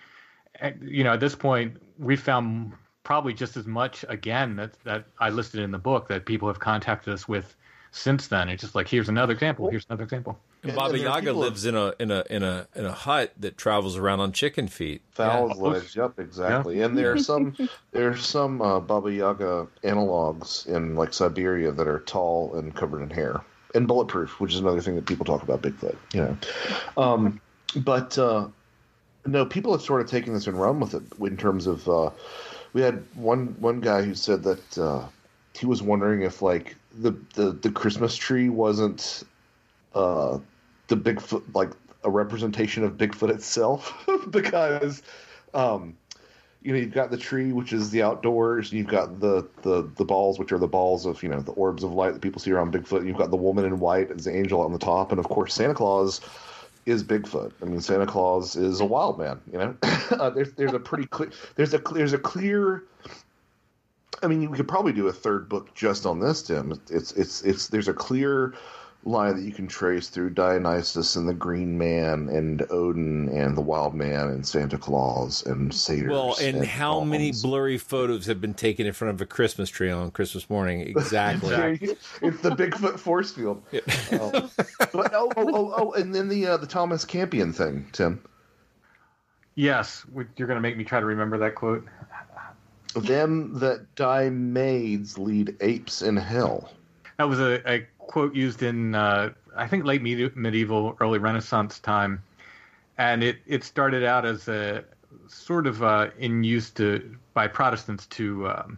and 0.60 0.80
you 0.84 1.04
know, 1.04 1.14
at 1.14 1.20
this 1.20 1.36
point, 1.36 1.78
we 1.98 2.18
found 2.18 2.74
probably 3.04 3.34
just 3.34 3.56
as 3.56 3.66
much 3.66 4.04
again 4.10 4.56
that 4.58 4.74
that 4.84 5.06
I 5.20 5.30
listed 5.30 5.62
in 5.62 5.72
the 5.72 5.80
book 5.80 6.10
that 6.10 6.26
people 6.26 6.48
have 6.50 6.60
contacted 6.60 7.14
us 7.14 7.28
with 7.28 7.56
since 7.92 8.28
then. 8.28 8.50
It's 8.50 8.62
just 8.62 8.76
like 8.76 8.88
here's 8.88 9.10
another 9.10 9.34
example. 9.34 9.70
Here's 9.70 9.86
another 9.90 10.04
example. 10.04 10.40
And 10.64 10.76
Baba 10.76 10.98
Yaga 10.98 11.34
lives 11.34 11.66
in 11.66 11.76
a 11.76 11.94
in 12.00 12.12
a 12.12 12.24
in 12.30 12.44
a 12.44 12.68
in 12.76 12.86
a 12.86 12.92
hut 12.92 13.34
that 13.40 13.58
travels 13.58 13.98
around 13.98 14.20
on 14.20 14.32
chicken 14.32 14.68
feet. 14.68 15.02
Fowl's 15.12 15.58
legs. 15.58 15.96
Yep, 15.96 16.20
exactly. 16.20 16.80
Yeah. 16.80 16.86
And 16.86 16.98
there 16.98 17.12
are 17.12 17.18
some 17.18 17.56
there's 17.92 18.26
some 18.26 18.62
uh, 18.62 18.80
Baba 18.80 19.12
Yaga 19.12 19.68
analogs 19.84 20.68
in 20.68 20.96
like 20.96 21.14
Siberia 21.14 21.72
that 21.72 21.88
are 21.88 22.00
tall 22.00 22.56
and 22.56 22.76
covered 22.76 23.02
in 23.02 23.10
hair 23.10 23.42
and 23.76 23.88
bulletproof, 23.88 24.40
which 24.40 24.54
is 24.54 24.60
another 24.60 24.82
thing 24.82 24.96
that 24.96 25.06
people 25.06 25.26
talk 25.26 25.44
about 25.44 25.62
Bigfoot. 25.62 25.98
You 26.14 26.22
know, 26.22 26.38
um, 27.02 27.42
but 27.76 28.18
uh, 28.18 28.48
no, 29.26 29.46
people 29.46 29.72
have 29.72 29.82
sort 29.82 30.02
of 30.02 30.10
taken 30.10 30.34
this 30.34 30.48
and 30.48 30.60
run 30.60 30.80
with 30.80 30.94
it 30.94 31.04
in 31.20 31.38
terms 31.38 31.68
of. 31.68 31.88
Uh, 31.88 32.10
we 32.74 32.82
had 32.82 33.04
one 33.16 33.48
one 33.60 33.82
guy 33.82 34.02
who 34.02 34.16
said 34.16 34.44
that 34.44 34.78
uh, 34.78 35.06
he 35.54 35.66
was 35.66 35.82
wondering 35.82 36.22
if 36.22 36.42
like 36.42 36.76
the 36.96 37.12
the, 37.36 37.52
the 37.52 37.72
Christmas 37.72 38.16
tree 38.16 38.50
wasn't 38.50 39.24
uh, 39.94 40.40
the 40.88 40.98
Bigfoot 40.98 41.44
like 41.54 41.72
a 42.04 42.10
representation 42.10 42.84
of 42.84 42.94
Bigfoot 42.94 43.30
itself 43.30 43.94
because 44.30 45.02
um, 45.54 45.96
you 46.62 46.74
know 46.74 46.80
you've 46.80 46.94
got 46.94 47.12
the 47.12 47.18
tree 47.18 47.52
which 47.52 47.74
is 47.74 47.90
the 47.90 48.02
outdoors 48.02 48.72
and 48.72 48.80
you've 48.80 48.88
got 48.88 49.20
the, 49.20 49.48
the 49.62 49.90
the 49.96 50.06
balls 50.06 50.40
which 50.40 50.52
are 50.52 50.58
the 50.58 50.68
balls 50.68 51.06
of 51.06 51.22
you 51.24 51.30
know 51.30 51.40
the 51.42 51.52
orbs 51.54 51.84
of 51.84 51.94
light 51.94 52.14
that 52.14 52.22
people 52.22 52.42
see 52.42 52.52
around 52.52 52.74
Bigfoot 52.74 53.00
and 53.00 53.08
you've 53.08 53.18
got 53.18 53.32
the 53.32 53.38
woman 53.38 53.66
in 53.66 53.80
white 53.80 54.12
as 54.12 54.26
the 54.26 54.36
angel 54.36 54.62
on 54.62 54.72
the 54.72 54.80
top 54.80 55.12
and 55.12 55.20
of 55.20 55.28
course 55.28 55.54
Santa 55.54 55.74
Claus 55.74 56.22
is 56.86 57.04
Bigfoot. 57.04 57.52
I 57.62 57.66
mean 57.66 57.82
Santa 57.82 58.08
Claus 58.08 58.56
is 58.56 58.80
a 58.80 58.86
wild 58.86 59.20
man. 59.20 59.40
You 59.52 59.60
know, 59.60 59.76
uh, 59.84 60.30
there's 60.32 60.52
there's 60.54 60.74
a 60.74 60.80
pretty 60.80 61.06
clear 61.06 61.32
there's 61.56 61.74
a 61.74 61.80
there's 61.94 62.14
a 62.14 62.20
clear. 62.20 62.84
I 64.24 64.28
mean, 64.28 64.50
we 64.50 64.58
could 64.58 64.68
probably 64.68 64.94
do 64.94 65.08
a 65.08 65.14
third 65.14 65.50
book 65.50 65.74
just 65.74 66.06
on 66.06 66.20
this, 66.20 66.44
Tim. 66.44 66.80
It's 66.90 67.12
it's 67.14 67.42
it's 67.42 67.68
there's 67.68 67.88
a 67.88 67.94
clear 67.94 68.54
line 69.04 69.36
that 69.36 69.42
you 69.42 69.52
can 69.52 69.68
trace 69.68 70.10
through 70.10 70.30
Dionysus 70.30 71.16
and 71.16 71.28
the 71.28 71.34
Green 71.34 71.78
Man 71.78 72.30
and 72.30 72.62
Odin 72.70 73.30
and 73.30 73.58
the 73.58 73.62
Wild 73.62 73.96
Man 73.96 74.30
and 74.30 74.46
Santa 74.46 74.78
Claus 74.78 75.44
and 75.46 75.74
satyrs. 75.74 76.12
Well, 76.12 76.36
and, 76.40 76.58
and 76.58 76.66
how 76.66 77.00
bombs. 77.00 77.12
many 77.12 77.32
blurry 77.32 77.78
photos 77.78 78.28
have 78.28 78.40
been 78.40 78.54
taken 78.54 78.86
in 78.86 78.94
front 78.94 79.16
of 79.16 79.22
a 79.22 79.26
Christmas 79.26 79.70
tree 79.70 79.90
on 79.90 80.12
Christmas 80.12 80.50
morning? 80.50 80.94
Exactly. 81.02 81.50
it's 82.22 82.42
the 82.42 82.52
Bigfoot 82.52 83.00
force 83.00 83.32
field. 83.32 83.64
Yeah. 83.72 83.82
Um, 84.12 84.50
but 84.94 85.14
oh, 85.14 85.32
oh, 85.36 85.50
oh, 85.54 85.74
oh, 85.78 85.92
and 85.94 86.14
then 86.14 86.30
the 86.30 86.46
uh, 86.48 86.58
the 86.58 86.68
Thomas 86.68 87.04
Campion 87.06 87.52
thing, 87.54 87.88
Tim. 87.92 88.24
Yes, 89.56 90.06
you're 90.38 90.48
going 90.48 90.58
to 90.58 90.62
make 90.62 90.78
me 90.78 90.84
try 90.84 91.00
to 91.00 91.06
remember 91.06 91.38
that 91.40 91.56
quote. 91.56 91.86
Them 92.94 93.60
that 93.60 93.96
die 93.96 94.30
maids 94.30 95.18
lead 95.18 95.56
apes 95.62 96.02
in 96.02 96.18
hell. 96.18 96.70
That 97.18 97.30
was 97.30 97.40
a, 97.40 97.62
a 97.72 97.88
quote 97.98 98.36
used 98.36 98.64
in 98.64 98.96
uh, 98.96 99.32
I 99.56 99.68
think 99.68 99.86
late 99.86 100.02
medieval, 100.02 100.98
early 101.00 101.20
Renaissance 101.20 101.80
time, 101.80 102.24
and 102.98 103.24
it 103.24 103.38
it 103.46 103.64
started 103.64 104.04
out 104.04 104.26
as 104.26 104.48
a 104.48 104.84
sort 105.28 105.68
of 105.68 105.84
uh, 105.84 106.10
in 106.18 106.44
use 106.44 106.70
to 106.72 107.18
by 107.34 107.48
Protestants 107.48 108.06
to 108.08 108.50
um, 108.50 108.78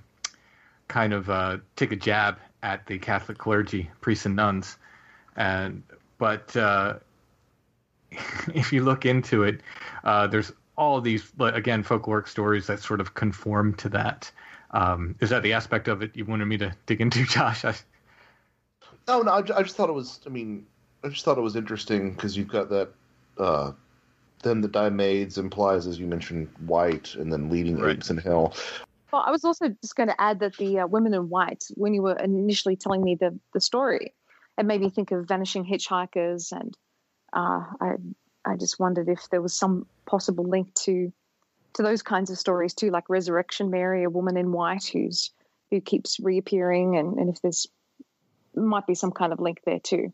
kind 0.88 1.14
of 1.14 1.30
uh, 1.30 1.58
take 1.76 1.92
a 1.92 1.96
jab 1.96 2.38
at 2.62 2.86
the 2.88 2.98
Catholic 2.98 3.38
clergy, 3.38 3.90
priests 4.02 4.26
and 4.26 4.36
nuns, 4.36 4.78
and 5.36 5.84
but 6.18 6.56
uh, 6.56 6.96
if 8.54 8.72
you 8.74 8.84
look 8.84 9.06
into 9.06 9.44
it, 9.44 9.62
uh, 10.04 10.28
there's 10.28 10.52
all 10.84 10.98
of 10.98 11.04
these 11.04 11.32
but 11.38 11.56
again 11.56 11.84
folkloric 11.84 12.28
stories 12.28 12.68
that 12.68 12.80
sort 12.80 13.02
of 13.02 13.14
conform 13.14 13.74
to 13.76 13.90
that. 13.90 14.32
Um, 14.72 15.16
is 15.20 15.30
that 15.30 15.44
the 15.44 15.54
aspect 15.54 15.88
of 15.88 16.02
it 16.02 16.12
you 16.16 16.26
wanted 16.26 16.46
me 16.46 16.58
to 16.58 16.76
dig 16.88 17.00
into, 17.00 17.24
Josh? 17.28 17.64
I, 17.64 17.76
Oh 19.08 19.22
no, 19.22 19.32
I, 19.32 19.38
I 19.38 19.64
just 19.64 19.76
thought 19.76 19.90
it 19.90 19.94
was. 19.94 20.20
I 20.26 20.30
mean, 20.30 20.66
I 21.04 21.10
just 21.10 21.26
thought 21.26 21.38
it 21.38 21.42
was 21.42 21.56
interesting 21.56 22.14
because 22.14 22.38
you've 22.38 22.48
got 22.48 22.70
that. 22.70 22.90
Uh, 23.38 23.72
then 24.44 24.62
the 24.62 24.68
die 24.68 24.90
maids 24.90 25.38
implies, 25.38 25.88
as 25.88 26.00
you 26.00 26.06
mentioned, 26.06 26.50
white, 26.66 27.16
and 27.16 27.32
then 27.32 27.50
leading 27.50 27.78
right. 27.78 27.96
apes 27.96 28.10
in 28.10 28.18
hell. 28.18 28.54
Well, 29.12 29.24
I 29.26 29.32
was 29.32 29.46
also 29.46 29.70
just 29.82 29.96
going 29.96 30.10
to 30.10 30.22
add 30.22 30.40
that 30.40 30.58
the 30.58 30.80
uh, 30.80 30.88
women 30.88 31.14
in 31.14 31.30
white, 31.30 31.66
when 31.76 31.94
you 31.94 32.02
were 32.02 32.16
initially 32.16 32.76
telling 32.76 33.04
me 33.04 33.16
the 33.16 33.38
the 33.54 33.62
story, 33.62 34.14
it 34.58 34.66
made 34.66 34.82
me 34.82 34.90
think 34.90 35.12
of 35.12 35.28
vanishing 35.28 35.66
hitchhikers, 35.66 36.52
and 36.52 36.78
uh, 37.34 37.66
I 37.82 37.96
I 38.46 38.56
just 38.56 38.80
wondered 38.80 39.10
if 39.10 39.30
there 39.30 39.42
was 39.42 39.54
some 39.54 39.86
possible 40.06 40.44
link 40.44 40.74
to 40.86 41.12
to 41.74 41.82
those 41.82 42.04
kinds 42.04 42.30
of 42.30 42.38
stories 42.38 42.74
too, 42.74 42.92
like 42.92 43.10
Resurrection 43.10 43.72
Mary, 43.72 44.04
a 44.04 44.10
woman 44.10 44.38
in 44.38 44.52
white 44.52 44.86
who's 44.86 45.32
who 45.72 45.82
keeps 45.82 46.20
reappearing, 46.20 46.98
and, 46.98 47.18
and 47.18 47.30
if 47.30 47.42
there's 47.42 47.68
might 48.56 48.86
be 48.86 48.96
some 48.96 49.12
kind 49.12 49.34
of 49.34 49.40
link 49.40 49.62
there 49.66 49.80
too. 49.80 50.14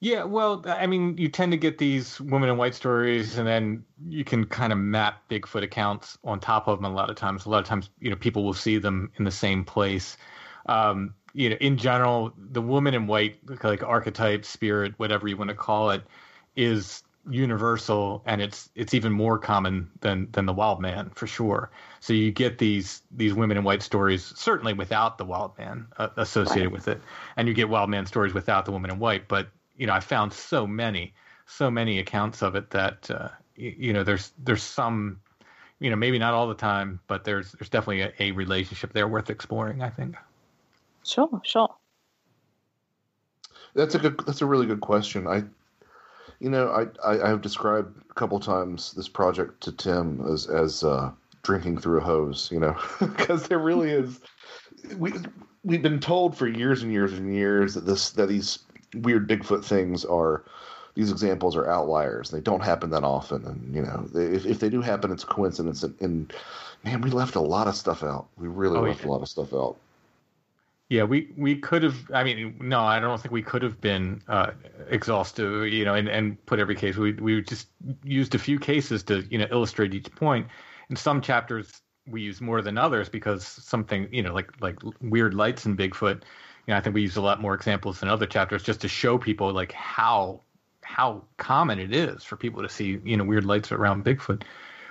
Yeah, 0.00 0.24
well, 0.24 0.62
I 0.66 0.86
mean, 0.86 1.16
you 1.16 1.28
tend 1.28 1.52
to 1.52 1.56
get 1.56 1.78
these 1.78 2.20
women 2.20 2.50
in 2.50 2.58
white 2.58 2.74
stories, 2.74 3.38
and 3.38 3.46
then 3.46 3.84
you 4.06 4.22
can 4.22 4.44
kind 4.44 4.70
of 4.70 4.78
map 4.78 5.22
Bigfoot 5.30 5.62
accounts 5.62 6.18
on 6.24 6.40
top 6.40 6.68
of 6.68 6.78
them. 6.78 6.92
A 6.92 6.94
lot 6.94 7.08
of 7.08 7.16
times, 7.16 7.46
a 7.46 7.50
lot 7.50 7.60
of 7.60 7.64
times, 7.64 7.88
you 8.00 8.10
know, 8.10 8.16
people 8.16 8.44
will 8.44 8.52
see 8.52 8.76
them 8.76 9.10
in 9.16 9.24
the 9.24 9.30
same 9.30 9.64
place. 9.64 10.18
Um, 10.66 11.14
you 11.32 11.48
know, 11.48 11.56
in 11.56 11.78
general, 11.78 12.34
the 12.36 12.60
woman 12.60 12.92
in 12.92 13.06
white, 13.06 13.38
like 13.62 13.82
archetype, 13.82 14.44
spirit, 14.44 14.92
whatever 14.98 15.26
you 15.26 15.38
want 15.38 15.48
to 15.48 15.56
call 15.56 15.90
it, 15.90 16.02
is 16.54 17.02
universal, 17.28 18.22
and 18.26 18.42
it's 18.42 18.68
it's 18.74 18.94
even 18.94 19.12
more 19.12 19.38
common 19.38 19.90
than 20.00 20.28
than 20.32 20.46
the 20.46 20.52
wild 20.52 20.80
man 20.80 21.10
for 21.14 21.26
sure. 21.26 21.70
So 22.00 22.12
you 22.12 22.30
get 22.30 22.58
these 22.58 23.02
these 23.10 23.34
women 23.34 23.56
in 23.56 23.64
white 23.64 23.82
stories 23.82 24.32
certainly 24.36 24.72
without 24.72 25.18
the 25.18 25.24
wild 25.24 25.56
man 25.58 25.86
uh, 25.96 26.08
associated 26.16 26.64
right. 26.64 26.72
with 26.72 26.88
it, 26.88 27.00
and 27.36 27.48
you 27.48 27.54
get 27.54 27.68
wild 27.68 27.90
man 27.90 28.06
stories 28.06 28.34
without 28.34 28.64
the 28.64 28.72
woman 28.72 28.90
in 28.90 28.98
white. 28.98 29.28
But 29.28 29.48
you 29.76 29.86
know, 29.86 29.94
I 29.94 30.00
found 30.00 30.32
so 30.32 30.66
many 30.66 31.14
so 31.46 31.70
many 31.70 31.98
accounts 31.98 32.42
of 32.42 32.54
it 32.54 32.70
that 32.70 33.10
uh, 33.10 33.28
you, 33.56 33.74
you, 33.76 33.92
know 33.92 34.04
there's 34.04 34.32
there's 34.38 34.62
some 34.62 35.20
you 35.80 35.90
know 35.90 35.96
maybe 35.96 36.18
not 36.18 36.34
all 36.34 36.48
the 36.48 36.54
time, 36.54 37.00
but 37.06 37.24
there's 37.24 37.52
there's 37.52 37.68
definitely 37.68 38.02
a, 38.02 38.12
a 38.18 38.30
relationship 38.32 38.92
there 38.92 39.08
worth 39.08 39.30
exploring. 39.30 39.82
I 39.82 39.90
think. 39.90 40.16
Sure, 41.04 41.40
sure. 41.44 41.74
That's 43.74 43.94
a 43.94 43.98
good. 43.98 44.20
That's 44.26 44.42
a 44.42 44.46
really 44.46 44.66
good 44.66 44.80
question. 44.80 45.26
I 45.26 45.44
you 46.40 46.50
know, 46.50 46.68
I, 47.04 47.24
I 47.24 47.28
have 47.28 47.40
described 47.40 48.00
a 48.10 48.14
couple 48.14 48.38
times 48.40 48.92
this 48.92 49.08
project 49.08 49.62
to 49.62 49.72
Tim 49.72 50.24
as 50.26 50.46
as 50.46 50.82
uh, 50.84 51.10
drinking 51.42 51.78
through 51.78 51.98
a 51.98 52.04
hose, 52.04 52.48
you 52.52 52.60
know, 52.60 52.76
because 53.00 53.48
there 53.48 53.58
really 53.58 53.90
is. 53.90 54.20
We 54.98 55.12
we've 55.64 55.82
been 55.82 56.00
told 56.00 56.36
for 56.36 56.46
years 56.46 56.82
and 56.82 56.92
years 56.92 57.12
and 57.12 57.34
years 57.34 57.74
that 57.74 57.86
this 57.86 58.10
that 58.10 58.28
these 58.28 58.58
weird 58.94 59.28
Bigfoot 59.28 59.64
things 59.64 60.04
are 60.04 60.44
these 60.94 61.10
examples 61.10 61.56
are 61.56 61.68
outliers. 61.68 62.30
They 62.30 62.40
don't 62.40 62.62
happen 62.62 62.90
that 62.90 63.04
often, 63.04 63.44
and 63.44 63.74
you 63.74 63.82
know, 63.82 64.08
they, 64.12 64.26
if 64.26 64.46
if 64.46 64.60
they 64.60 64.68
do 64.68 64.80
happen, 64.80 65.10
it's 65.10 65.24
a 65.24 65.26
coincidence. 65.26 65.82
And, 65.82 65.94
and, 66.00 66.32
man, 66.84 67.00
we 67.00 67.10
left 67.10 67.34
a 67.34 67.40
lot 67.40 67.66
of 67.66 67.74
stuff 67.74 68.02
out. 68.02 68.26
We 68.36 68.48
really 68.48 68.78
oh, 68.78 68.82
left 68.82 69.02
yeah. 69.02 69.08
a 69.08 69.10
lot 69.10 69.22
of 69.22 69.28
stuff 69.28 69.52
out. 69.52 69.76
Yeah, 70.94 71.02
we, 71.02 71.32
we 71.36 71.56
could 71.56 71.82
have. 71.82 72.08
I 72.14 72.22
mean, 72.22 72.56
no, 72.60 72.80
I 72.82 73.00
don't 73.00 73.20
think 73.20 73.32
we 73.32 73.42
could 73.42 73.62
have 73.62 73.80
been 73.80 74.22
uh, 74.28 74.52
exhaustive, 74.88 75.66
you 75.66 75.84
know, 75.84 75.94
and, 75.94 76.08
and 76.08 76.46
put 76.46 76.60
every 76.60 76.76
case. 76.76 76.96
We 76.96 77.14
we 77.14 77.42
just 77.42 77.66
used 78.04 78.36
a 78.36 78.38
few 78.38 78.60
cases 78.60 79.02
to 79.04 79.22
you 79.28 79.38
know 79.38 79.48
illustrate 79.50 79.92
each 79.92 80.08
point 80.14 80.46
in 80.90 80.94
some 80.94 81.20
chapters 81.20 81.82
we 82.06 82.22
use 82.22 82.40
more 82.40 82.62
than 82.62 82.78
others 82.78 83.08
because 83.08 83.44
something 83.44 84.08
you 84.12 84.22
know 84.22 84.32
like 84.32 84.52
like 84.60 84.78
weird 85.00 85.34
lights 85.34 85.66
in 85.66 85.76
Bigfoot. 85.76 86.22
You 86.66 86.68
know, 86.68 86.76
I 86.76 86.80
think 86.80 86.94
we 86.94 87.02
use 87.02 87.16
a 87.16 87.22
lot 87.22 87.40
more 87.40 87.54
examples 87.54 87.98
than 87.98 88.08
other 88.08 88.26
chapters 88.26 88.62
just 88.62 88.80
to 88.82 88.88
show 88.88 89.18
people 89.18 89.52
like 89.52 89.72
how 89.72 90.42
how 90.82 91.24
common 91.38 91.80
it 91.80 91.92
is 91.92 92.22
for 92.22 92.36
people 92.36 92.62
to 92.62 92.68
see 92.68 93.00
you 93.04 93.16
know 93.16 93.24
weird 93.24 93.44
lights 93.44 93.72
around 93.72 94.04
Bigfoot. 94.04 94.42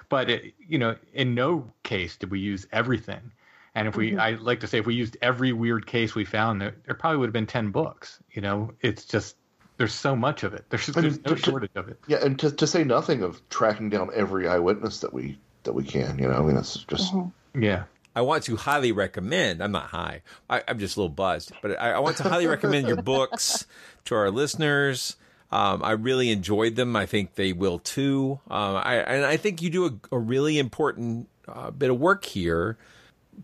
But 0.10 0.30
it, 0.30 0.54
you 0.68 0.78
know, 0.80 0.98
in 1.14 1.34
no 1.34 1.72
case 1.84 2.18
did 2.18 2.30
we 2.30 2.42
use 2.42 2.68
everything. 2.74 3.32
And 3.76 3.88
if 3.88 3.96
we, 3.96 4.12
mm-hmm. 4.12 4.20
I 4.20 4.32
like 4.32 4.60
to 4.60 4.68
say, 4.68 4.78
if 4.78 4.86
we 4.86 4.94
used 4.94 5.18
every 5.22 5.52
weird 5.52 5.88
case 5.88 6.14
we 6.14 6.26
found, 6.26 6.62
there, 6.62 6.76
there 6.86 6.96
probably 6.96 7.18
would 7.18 7.28
have 7.28 7.34
been 7.34 7.48
ten 7.48 7.72
books. 7.72 8.20
You 8.32 8.42
know, 8.42 8.72
it's 8.82 9.06
just 9.06 9.36
there's 9.78 9.94
so 9.94 10.16
much 10.16 10.44
of 10.44 10.54
it. 10.54 10.66
There's, 10.70 10.86
there's 10.88 11.20
no 11.26 11.34
to, 11.34 11.42
shortage 11.42 11.72
of 11.76 11.90
it. 11.90 12.00
Yeah, 12.08 12.24
and 12.24 12.38
to, 12.40 12.52
to 12.52 12.68
say 12.68 12.84
nothing 12.84 13.24
of 13.24 13.42
tracking 13.50 13.90
down 13.90 14.12
every 14.14 14.48
eyewitness 14.48 15.00
that 15.00 15.14
we 15.14 15.40
that 15.64 15.74
we 15.74 15.84
can. 15.84 16.20
You 16.20 16.28
know, 16.28 16.36
I 16.36 16.42
mean, 16.42 16.56
that's 16.56 16.84
just 16.86 17.14
mm-hmm. 17.14 17.64
yeah. 17.64 17.84
I 18.16 18.22
want 18.22 18.44
to 18.44 18.56
highly 18.56 18.92
recommend. 18.92 19.64
I'm 19.64 19.72
not 19.72 19.88
high. 19.88 20.22
I, 20.48 20.60
am 20.68 20.78
just 20.78 20.98
a 20.98 21.00
little 21.00 21.10
buzzed, 21.10 21.52
but 21.64 21.82
I, 21.82 21.94
I, 21.94 22.00
want 22.00 22.18
to 22.18 22.24
highly 22.24 22.46
recommend 22.46 22.88
your 22.88 23.02
books 23.02 23.66
to 24.06 24.14
our 24.14 24.30
listeners. 24.30 25.16
Um, 25.52 25.84
I 25.84 25.92
really 25.92 26.30
enjoyed 26.30 26.76
them. 26.76 26.96
I 26.96 27.08
think 27.08 27.36
they 27.36 27.54
will 27.54 27.80
too. 27.80 28.40
Um, 28.52 28.76
I, 28.76 28.98
and 28.98 29.26
I 29.26 29.38
think 29.38 29.64
you 29.64 29.72
do 29.72 29.86
a, 29.86 30.16
a 30.16 30.20
really 30.20 30.60
important 30.60 31.28
uh, 31.48 31.72
bit 31.72 31.90
of 31.90 32.00
work 32.00 32.24
here, 32.26 32.78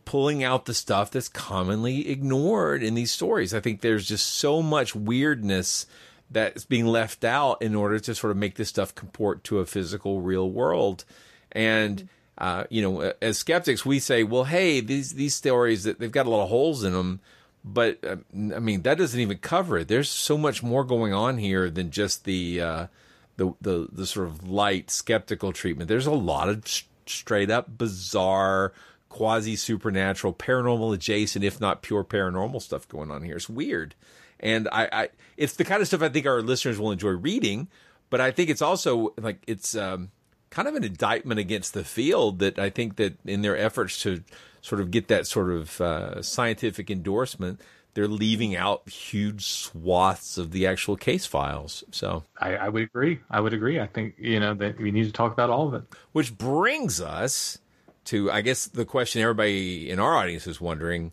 pulling 0.05 0.43
out 0.43 0.65
the 0.65 0.73
stuff 0.73 1.11
that's 1.11 1.29
commonly 1.29 2.09
ignored 2.09 2.83
in 2.83 2.95
these 2.95 3.11
stories. 3.11 3.53
I 3.53 3.59
think 3.59 3.81
there's 3.81 4.07
just 4.07 4.27
so 4.27 4.61
much 4.61 4.95
weirdness 4.95 5.85
that's 6.31 6.65
being 6.65 6.85
left 6.85 7.23
out 7.23 7.61
in 7.61 7.75
order 7.75 7.99
to 7.99 8.15
sort 8.15 8.31
of 8.31 8.37
make 8.37 8.55
this 8.55 8.69
stuff 8.69 8.93
comport 8.93 9.43
to 9.45 9.59
a 9.59 9.65
physical, 9.65 10.21
real 10.21 10.49
world. 10.49 11.05
And 11.51 12.07
uh, 12.39 12.63
you 12.69 12.81
know, 12.81 13.13
as 13.21 13.37
skeptics, 13.37 13.85
we 13.85 13.99
say, 13.99 14.23
well, 14.23 14.45
hey, 14.45 14.79
these 14.79 15.13
these 15.13 15.35
stories 15.35 15.83
that 15.83 15.99
they've 15.99 16.11
got 16.11 16.25
a 16.25 16.29
lot 16.29 16.43
of 16.43 16.49
holes 16.49 16.83
in 16.83 16.93
them. 16.93 17.19
But 17.65 17.99
uh, 18.03 18.15
I 18.55 18.59
mean, 18.59 18.83
that 18.83 18.97
doesn't 18.97 19.19
even 19.19 19.39
cover 19.39 19.79
it. 19.79 19.89
There's 19.89 20.09
so 20.09 20.37
much 20.37 20.63
more 20.63 20.85
going 20.85 21.13
on 21.13 21.37
here 21.37 21.69
than 21.69 21.91
just 21.91 22.23
the 22.23 22.61
uh, 22.61 22.87
the, 23.35 23.53
the 23.59 23.89
the 23.91 24.05
sort 24.05 24.27
of 24.27 24.49
light 24.49 24.89
skeptical 24.89 25.51
treatment. 25.51 25.89
There's 25.89 26.07
a 26.07 26.11
lot 26.11 26.47
of 26.47 26.63
straight 27.05 27.51
up 27.51 27.77
bizarre, 27.77 28.71
quasi 29.09 29.55
supernatural, 29.55 30.33
paranormal 30.33 30.93
adjacent, 30.93 31.43
if 31.43 31.59
not 31.59 31.81
pure 31.81 32.03
paranormal 32.03 32.61
stuff 32.61 32.87
going 32.87 33.11
on 33.11 33.23
here. 33.23 33.35
It's 33.35 33.49
weird, 33.49 33.95
and 34.39 34.67
I, 34.71 34.89
I 34.91 35.09
it's 35.35 35.53
the 35.53 35.65
kind 35.65 35.81
of 35.81 35.87
stuff 35.87 36.01
I 36.01 36.09
think 36.09 36.25
our 36.25 36.41
listeners 36.41 36.79
will 36.79 36.91
enjoy 36.91 37.11
reading. 37.11 37.67
But 38.09 38.21
I 38.21 38.31
think 38.31 38.49
it's 38.49 38.61
also 38.61 39.13
like 39.17 39.43
it's 39.45 39.75
um, 39.75 40.11
kind 40.49 40.67
of 40.67 40.75
an 40.75 40.83
indictment 40.83 41.39
against 41.39 41.73
the 41.73 41.83
field 41.83 42.39
that 42.39 42.57
I 42.57 42.69
think 42.69 42.95
that 42.95 43.17
in 43.25 43.41
their 43.41 43.57
efforts 43.57 44.01
to 44.03 44.23
sort 44.61 44.81
of 44.81 44.91
get 44.91 45.07
that 45.07 45.27
sort 45.27 45.51
of 45.51 45.79
uh, 45.79 46.21
scientific 46.21 46.89
endorsement, 46.89 47.61
they're 47.93 48.07
leaving 48.07 48.55
out 48.55 48.87
huge 48.89 49.45
swaths 49.45 50.37
of 50.37 50.51
the 50.51 50.67
actual 50.67 50.95
case 50.95 51.25
files. 51.25 51.83
So 51.91 52.23
I, 52.39 52.55
I, 52.55 52.69
would 52.69 52.83
agree. 52.83 53.19
I 53.29 53.39
would 53.41 53.53
agree. 53.53 53.79
I 53.79 53.87
think 53.87 54.15
you 54.17 54.39
know 54.39 54.53
that 54.55 54.79
we 54.79 54.91
need 54.91 55.05
to 55.05 55.11
talk 55.11 55.31
about 55.31 55.49
all 55.49 55.67
of 55.67 55.73
it. 55.73 55.83
Which 56.11 56.37
brings 56.37 56.99
us 56.99 57.59
to, 58.05 58.31
I 58.31 58.41
guess, 58.41 58.67
the 58.67 58.85
question 58.85 59.21
everybody 59.21 59.89
in 59.89 59.99
our 59.99 60.15
audience 60.15 60.47
is 60.47 60.59
wondering, 60.59 61.11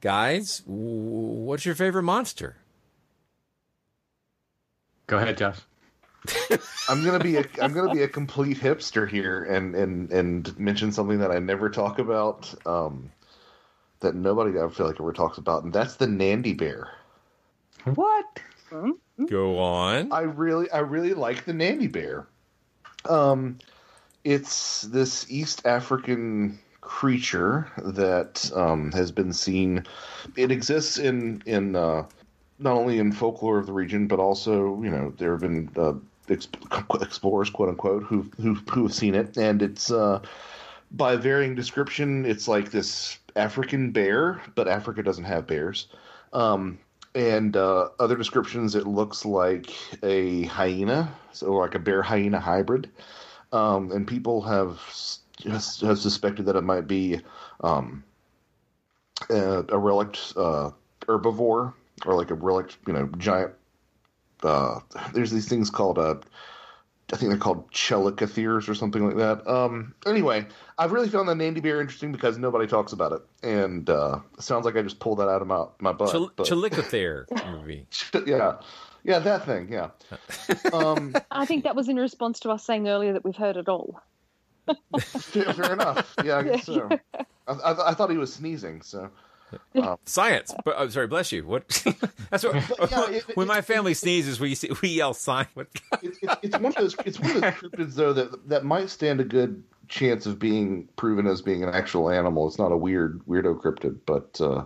guys, 0.00 0.62
what's 0.66 1.64
your 1.64 1.74
favorite 1.74 2.02
monster? 2.02 2.56
Go 5.06 5.18
ahead, 5.18 5.36
Josh. 5.36 5.58
I'm 6.88 7.04
gonna 7.04 7.18
be 7.18 7.36
a 7.36 7.44
I'm 7.60 7.72
gonna 7.72 7.92
be 7.92 8.02
a 8.02 8.08
complete 8.08 8.56
hipster 8.56 9.08
here 9.08 9.42
and 9.42 9.74
and 9.74 10.12
and 10.12 10.58
mention 10.58 10.92
something 10.92 11.18
that 11.18 11.32
I 11.32 11.40
never 11.40 11.68
talk 11.68 11.98
about, 11.98 12.54
um, 12.64 13.10
that 14.00 14.14
nobody 14.14 14.58
I 14.58 14.68
feel 14.68 14.86
like 14.86 15.00
ever 15.00 15.12
talks 15.12 15.38
about, 15.38 15.64
and 15.64 15.72
that's 15.72 15.96
the 15.96 16.06
Nandi 16.06 16.54
bear. 16.54 16.88
What? 17.84 18.40
Go 19.28 19.58
on. 19.58 20.12
I 20.12 20.20
really 20.20 20.70
I 20.70 20.78
really 20.78 21.14
like 21.14 21.44
the 21.44 21.52
Nandi 21.52 21.88
bear. 21.88 22.26
Um, 23.04 23.58
it's 24.24 24.82
this 24.82 25.30
East 25.30 25.66
African 25.66 26.58
creature 26.80 27.70
that 27.78 28.50
um, 28.54 28.92
has 28.92 29.10
been 29.10 29.32
seen. 29.32 29.84
It 30.36 30.50
exists 30.50 30.98
in 30.98 31.42
in 31.46 31.76
uh, 31.76 32.06
not 32.58 32.74
only 32.74 32.98
in 32.98 33.12
folklore 33.12 33.58
of 33.58 33.66
the 33.66 33.72
region, 33.72 34.06
but 34.06 34.18
also 34.18 34.80
you 34.82 34.90
know 34.90 35.12
there 35.18 35.32
have 35.32 35.40
been 35.40 35.70
uh, 35.76 35.94
explorers, 36.28 37.50
quote 37.50 37.68
unquote, 37.68 38.04
who 38.04 38.30
who 38.40 38.54
who 38.54 38.84
have 38.84 38.94
seen 38.94 39.14
it, 39.14 39.36
and 39.36 39.62
it's 39.62 39.90
uh, 39.90 40.20
by 40.92 41.16
varying 41.16 41.54
description, 41.54 42.26
it's 42.26 42.46
like 42.46 42.70
this 42.70 43.18
African 43.34 43.92
bear, 43.92 44.42
but 44.54 44.68
Africa 44.68 45.02
doesn't 45.02 45.24
have 45.24 45.46
bears. 45.46 45.88
Um, 46.32 46.78
and 47.14 47.56
uh, 47.56 47.88
other 47.98 48.16
descriptions, 48.16 48.74
it 48.74 48.86
looks 48.86 49.24
like 49.24 49.70
a 50.02 50.44
hyena, 50.44 51.12
so 51.32 51.52
like 51.52 51.74
a 51.74 51.78
bear 51.78 52.02
hyena 52.02 52.40
hybrid. 52.40 52.90
Um, 53.52 53.92
and 53.92 54.06
people 54.06 54.40
have 54.42 54.80
have 55.44 55.98
suspected 55.98 56.46
that 56.46 56.56
it 56.56 56.62
might 56.62 56.86
be 56.86 57.20
um, 57.62 58.04
a, 59.28 59.64
a 59.68 59.78
relict 59.78 60.32
uh, 60.36 60.70
herbivore 61.00 61.74
or 62.06 62.14
like 62.14 62.30
a 62.30 62.34
relict, 62.34 62.78
you 62.86 62.92
know, 62.92 63.06
giant 63.18 63.52
uh, 64.42 64.80
there's 65.12 65.30
these 65.30 65.48
things 65.48 65.70
called 65.70 65.98
uh, 65.98 66.16
I 67.12 67.16
think 67.16 67.30
they're 67.30 67.38
called 67.38 67.70
chalicotheres 67.72 68.68
or 68.68 68.74
something 68.74 69.04
like 69.04 69.16
that. 69.16 69.46
Um, 69.46 69.94
anyway, 70.06 70.46
I've 70.78 70.92
really 70.92 71.10
found 71.10 71.28
the 71.28 71.34
Nandi 71.34 71.60
bear 71.60 71.80
interesting 71.80 72.10
because 72.10 72.38
nobody 72.38 72.66
talks 72.66 72.92
about 72.92 73.12
it, 73.12 73.22
and 73.42 73.88
uh, 73.90 74.20
it 74.38 74.42
sounds 74.42 74.64
like 74.64 74.76
I 74.76 74.82
just 74.82 74.98
pulled 74.98 75.18
that 75.18 75.28
out 75.28 75.42
of 75.42 75.48
my 75.48 75.64
my 75.78 75.92
butt. 75.92 76.10
Chel- 76.10 76.32
but... 76.34 76.46
Chalicothere 76.46 77.26
movie. 77.50 77.86
yeah, 78.26 78.56
yeah, 79.04 79.18
that 79.18 79.46
thing. 79.46 79.68
Yeah. 79.70 79.90
Um, 80.72 81.14
I 81.30 81.46
think 81.46 81.64
that 81.64 81.74
was 81.74 81.88
in 81.88 81.96
response 81.96 82.40
to 82.40 82.50
us 82.50 82.64
saying 82.64 82.88
earlier 82.88 83.12
that 83.12 83.24
we've 83.24 83.36
heard 83.36 83.56
it 83.56 83.68
all. 83.68 84.00
fair, 85.00 85.52
fair, 85.52 85.72
enough. 85.72 86.14
Yeah, 86.24 86.38
I 86.38 86.42
guess 86.44 86.66
so. 86.66 86.88
I, 87.48 87.52
I, 87.52 87.90
I 87.90 87.94
thought 87.94 88.10
he 88.10 88.16
was 88.16 88.32
sneezing, 88.32 88.82
so. 88.82 89.10
Um, 89.74 89.98
Science, 90.06 90.54
but 90.64 90.78
I'm 90.78 90.90
sorry, 90.90 91.08
bless 91.08 91.30
you. 91.30 91.46
What? 91.46 91.68
That's 92.30 92.42
what. 92.42 92.54
Yeah, 92.90 93.10
it, 93.10 93.36
when 93.36 93.46
it, 93.46 93.48
my 93.48 93.60
family 93.60 93.92
it, 93.92 93.96
sneezes, 93.96 94.40
we 94.40 94.56
we 94.80 94.88
yell 94.88 95.12
"sign." 95.12 95.46
it's 96.02 96.56
one 96.56 96.66
of 96.66 96.74
those. 96.76 96.96
It's 97.04 97.20
one 97.20 97.32
of 97.32 97.42
those 97.42 97.52
cryptids 97.52 97.94
though 97.94 98.14
that 98.14 98.48
that 98.48 98.64
might 98.64 98.88
stand 98.88 99.20
a 99.20 99.24
good 99.24 99.62
chance 99.88 100.24
of 100.24 100.38
being 100.38 100.88
proven 100.96 101.26
as 101.26 101.42
being 101.42 101.62
an 101.62 101.68
actual 101.68 102.08
animal. 102.08 102.48
It's 102.48 102.58
not 102.58 102.72
a 102.72 102.76
weird 102.76 103.20
weirdo 103.28 103.60
cryptid, 103.60 103.98
but 104.06 104.40
uh, 104.40 104.64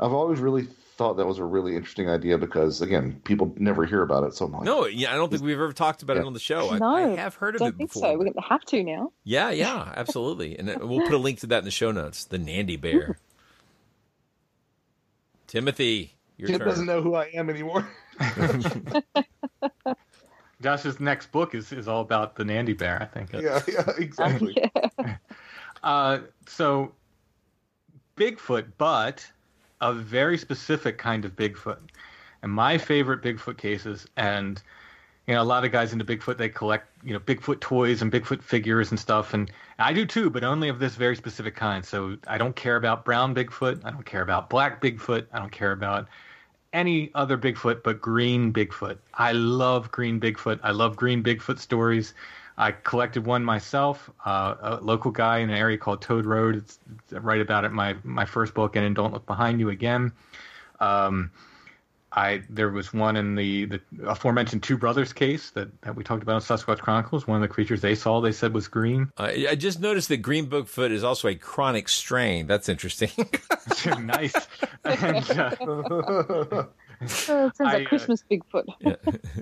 I've 0.00 0.14
always 0.14 0.40
really 0.40 0.66
thought 0.96 1.14
that 1.14 1.26
was 1.26 1.38
a 1.38 1.44
really 1.44 1.74
interesting 1.74 2.08
idea 2.08 2.38
because 2.38 2.82
again, 2.82 3.20
people 3.24 3.54
never 3.56 3.84
hear 3.84 4.02
about 4.02 4.24
it 4.24 4.34
so 4.34 4.46
much. 4.46 4.64
No, 4.64 4.86
yeah, 4.86 5.12
I 5.12 5.16
don't 5.16 5.30
think 5.30 5.42
we've 5.42 5.54
ever 5.54 5.72
talked 5.72 6.02
about 6.02 6.16
yeah. 6.16 6.22
it 6.22 6.26
on 6.26 6.32
the 6.32 6.40
show. 6.40 6.76
No, 6.76 6.94
I, 6.94 7.12
I 7.12 7.16
have 7.16 7.34
heard 7.34 7.54
of 7.54 7.60
don't 7.60 7.68
it 7.68 7.76
think 7.76 7.92
before. 7.92 8.12
So 8.12 8.18
we 8.18 8.32
have 8.48 8.64
to 8.66 8.82
now. 8.82 9.12
Yeah, 9.24 9.50
yeah, 9.50 9.92
absolutely, 9.96 10.58
and 10.58 10.68
we'll 10.80 11.00
put 11.00 11.14
a 11.14 11.18
link 11.18 11.40
to 11.40 11.46
that 11.48 11.58
in 11.58 11.64
the 11.64 11.70
show 11.70 11.92
notes. 11.92 12.24
The 12.24 12.38
Nandi 12.38 12.76
Bear. 12.76 13.18
Timothy, 15.46 16.14
your 16.36 16.48
Tim 16.48 16.58
turn. 16.58 16.68
doesn't 16.68 16.86
know 16.86 17.02
who 17.02 17.14
I 17.14 17.24
am 17.34 17.50
anymore. 17.50 17.88
Josh's 20.62 21.00
next 21.00 21.32
book 21.32 21.54
is, 21.54 21.72
is 21.72 21.88
all 21.88 22.00
about 22.00 22.36
the 22.36 22.44
Nandi 22.44 22.72
Bear, 22.72 23.02
I 23.02 23.06
think. 23.06 23.32
Yeah, 23.32 23.60
yeah 23.68 23.90
exactly. 23.98 24.56
yeah. 24.56 25.16
Uh, 25.82 26.20
so, 26.46 26.92
Bigfoot, 28.16 28.66
but 28.78 29.28
a 29.82 29.92
very 29.92 30.38
specific 30.38 30.96
kind 30.96 31.26
of 31.26 31.36
Bigfoot. 31.36 31.78
And 32.42 32.50
my 32.50 32.78
favorite 32.78 33.22
Bigfoot 33.22 33.58
cases, 33.58 34.06
and 34.16 34.62
you 35.26 35.34
know, 35.34 35.42
a 35.42 35.44
lot 35.44 35.64
of 35.64 35.70
guys 35.70 35.92
into 35.92 36.04
Bigfoot, 36.04 36.38
they 36.38 36.48
collect, 36.48 36.88
you 37.04 37.12
know, 37.12 37.20
Bigfoot 37.20 37.60
toys 37.60 38.00
and 38.02 38.10
Bigfoot 38.10 38.42
figures 38.42 38.90
and 38.90 38.98
stuff. 38.98 39.34
And 39.34 39.50
I 39.78 39.92
do 39.92 40.06
too, 40.06 40.30
but 40.30 40.42
only 40.42 40.68
of 40.68 40.78
this 40.78 40.94
very 40.94 41.14
specific 41.14 41.54
kind. 41.54 41.84
So 41.84 42.16
I 42.26 42.38
don't 42.38 42.56
care 42.56 42.76
about 42.76 43.04
brown 43.04 43.34
Bigfoot. 43.34 43.84
I 43.84 43.90
don't 43.90 44.06
care 44.06 44.22
about 44.22 44.48
black 44.48 44.80
Bigfoot. 44.80 45.26
I 45.32 45.38
don't 45.38 45.52
care 45.52 45.72
about 45.72 46.08
any 46.72 47.10
other 47.14 47.36
Bigfoot 47.36 47.82
but 47.82 48.00
green 48.00 48.52
Bigfoot. 48.52 48.98
I 49.14 49.32
love 49.32 49.90
green 49.90 50.20
Bigfoot. 50.20 50.58
I 50.62 50.70
love 50.70 50.96
green 50.96 51.22
Bigfoot 51.22 51.58
stories. 51.58 52.14
I 52.62 52.70
collected 52.70 53.26
one 53.26 53.44
myself, 53.44 54.08
uh, 54.24 54.54
a 54.62 54.76
local 54.76 55.10
guy 55.10 55.38
in 55.38 55.50
an 55.50 55.56
area 55.56 55.76
called 55.76 56.00
Toad 56.00 56.24
Road. 56.24 56.54
It's, 56.54 56.78
it's 56.92 57.12
right 57.20 57.40
about 57.40 57.64
it. 57.64 57.72
My 57.72 57.96
my 58.04 58.24
first 58.24 58.54
book, 58.54 58.76
and 58.76 58.84
in 58.84 58.94
Don't 58.94 59.12
Look 59.12 59.26
Behind 59.26 59.58
You 59.58 59.70
Again. 59.70 60.12
Um, 60.78 61.32
I 62.12 62.42
there 62.48 62.70
was 62.70 62.94
one 62.94 63.16
in 63.16 63.34
the, 63.34 63.64
the 63.64 63.80
aforementioned 64.06 64.62
Two 64.62 64.76
Brothers 64.76 65.12
case 65.12 65.50
that, 65.50 65.68
that 65.82 65.96
we 65.96 66.04
talked 66.04 66.22
about 66.22 66.36
in 66.36 66.40
Sasquatch 66.42 66.78
Chronicles. 66.78 67.26
One 67.26 67.42
of 67.42 67.42
the 67.42 67.52
creatures 67.52 67.80
they 67.80 67.96
saw 67.96 68.20
they 68.20 68.30
said 68.30 68.54
was 68.54 68.68
green. 68.68 69.10
Uh, 69.16 69.32
I 69.50 69.56
just 69.56 69.80
noticed 69.80 70.08
that 70.10 70.18
green 70.18 70.46
Bigfoot 70.46 70.92
is 70.92 71.02
also 71.02 71.26
a 71.26 71.34
chronic 71.34 71.88
strain. 71.88 72.46
That's 72.46 72.68
interesting. 72.68 73.10
nice. 73.98 74.34
And, 74.84 75.30
uh, 75.30 75.56
oh, 75.60 76.68
it 77.00 77.10
sounds 77.10 77.58
like 77.58 77.88
Christmas 77.88 78.22
Bigfoot. 78.30 78.66
Yeah. 78.78 78.94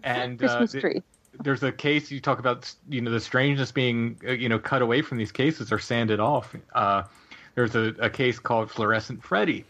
and 0.04 0.38
Christmas 0.38 0.74
uh, 0.74 0.80
tree. 0.80 1.02
There's 1.42 1.62
a 1.62 1.72
case 1.72 2.10
you 2.10 2.20
talk 2.20 2.38
about, 2.38 2.72
you 2.88 3.00
know, 3.00 3.10
the 3.10 3.20
strangeness 3.20 3.72
being, 3.72 4.20
uh, 4.26 4.32
you 4.32 4.48
know, 4.48 4.58
cut 4.58 4.82
away 4.82 5.02
from 5.02 5.18
these 5.18 5.32
cases 5.32 5.72
or 5.72 5.78
sanded 5.78 6.20
off. 6.20 6.54
Uh, 6.74 7.04
there's 7.54 7.74
a, 7.74 7.94
a 7.98 8.10
case 8.10 8.38
called 8.38 8.70
Fluorescent 8.70 9.22
Freddy, 9.22 9.64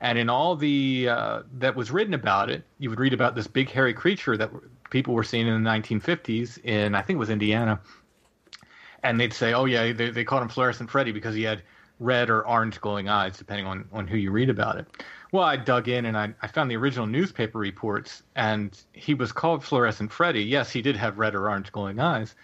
and 0.00 0.18
in 0.18 0.28
all 0.28 0.56
the 0.56 1.08
uh, 1.08 1.42
that 1.58 1.74
was 1.74 1.90
written 1.90 2.14
about 2.14 2.50
it, 2.50 2.64
you 2.78 2.90
would 2.90 3.00
read 3.00 3.12
about 3.12 3.34
this 3.34 3.46
big 3.46 3.70
hairy 3.70 3.94
creature 3.94 4.36
that 4.36 4.50
people 4.90 5.14
were 5.14 5.24
seeing 5.24 5.46
in 5.46 5.62
the 5.62 5.70
1950s 5.70 6.58
in 6.64 6.94
I 6.94 7.02
think 7.02 7.16
it 7.16 7.20
was 7.20 7.30
Indiana, 7.30 7.80
and 9.02 9.20
they'd 9.20 9.34
say, 9.34 9.52
"Oh 9.52 9.64
yeah, 9.64 9.92
they, 9.92 10.10
they 10.10 10.24
called 10.24 10.42
him 10.42 10.48
Fluorescent 10.48 10.90
Freddy 10.90 11.12
because 11.12 11.34
he 11.34 11.42
had 11.42 11.62
red 11.98 12.28
or 12.30 12.46
orange 12.46 12.80
glowing 12.80 13.08
eyes, 13.08 13.36
depending 13.38 13.66
on 13.66 13.86
on 13.92 14.06
who 14.06 14.16
you 14.16 14.30
read 14.30 14.50
about 14.50 14.76
it." 14.76 14.86
Well, 15.32 15.44
I 15.44 15.56
dug 15.56 15.88
in 15.88 16.06
and 16.06 16.16
I, 16.16 16.34
I 16.40 16.46
found 16.46 16.70
the 16.70 16.76
original 16.76 17.06
newspaper 17.06 17.58
reports, 17.58 18.22
and 18.36 18.78
he 18.92 19.14
was 19.14 19.32
called 19.32 19.64
Fluorescent 19.64 20.12
Freddy. 20.12 20.44
Yes, 20.44 20.70
he 20.70 20.82
did 20.82 20.96
have 20.96 21.18
red 21.18 21.34
or 21.34 21.48
orange 21.48 21.72
glowing 21.72 21.98
eyes, 21.98 22.34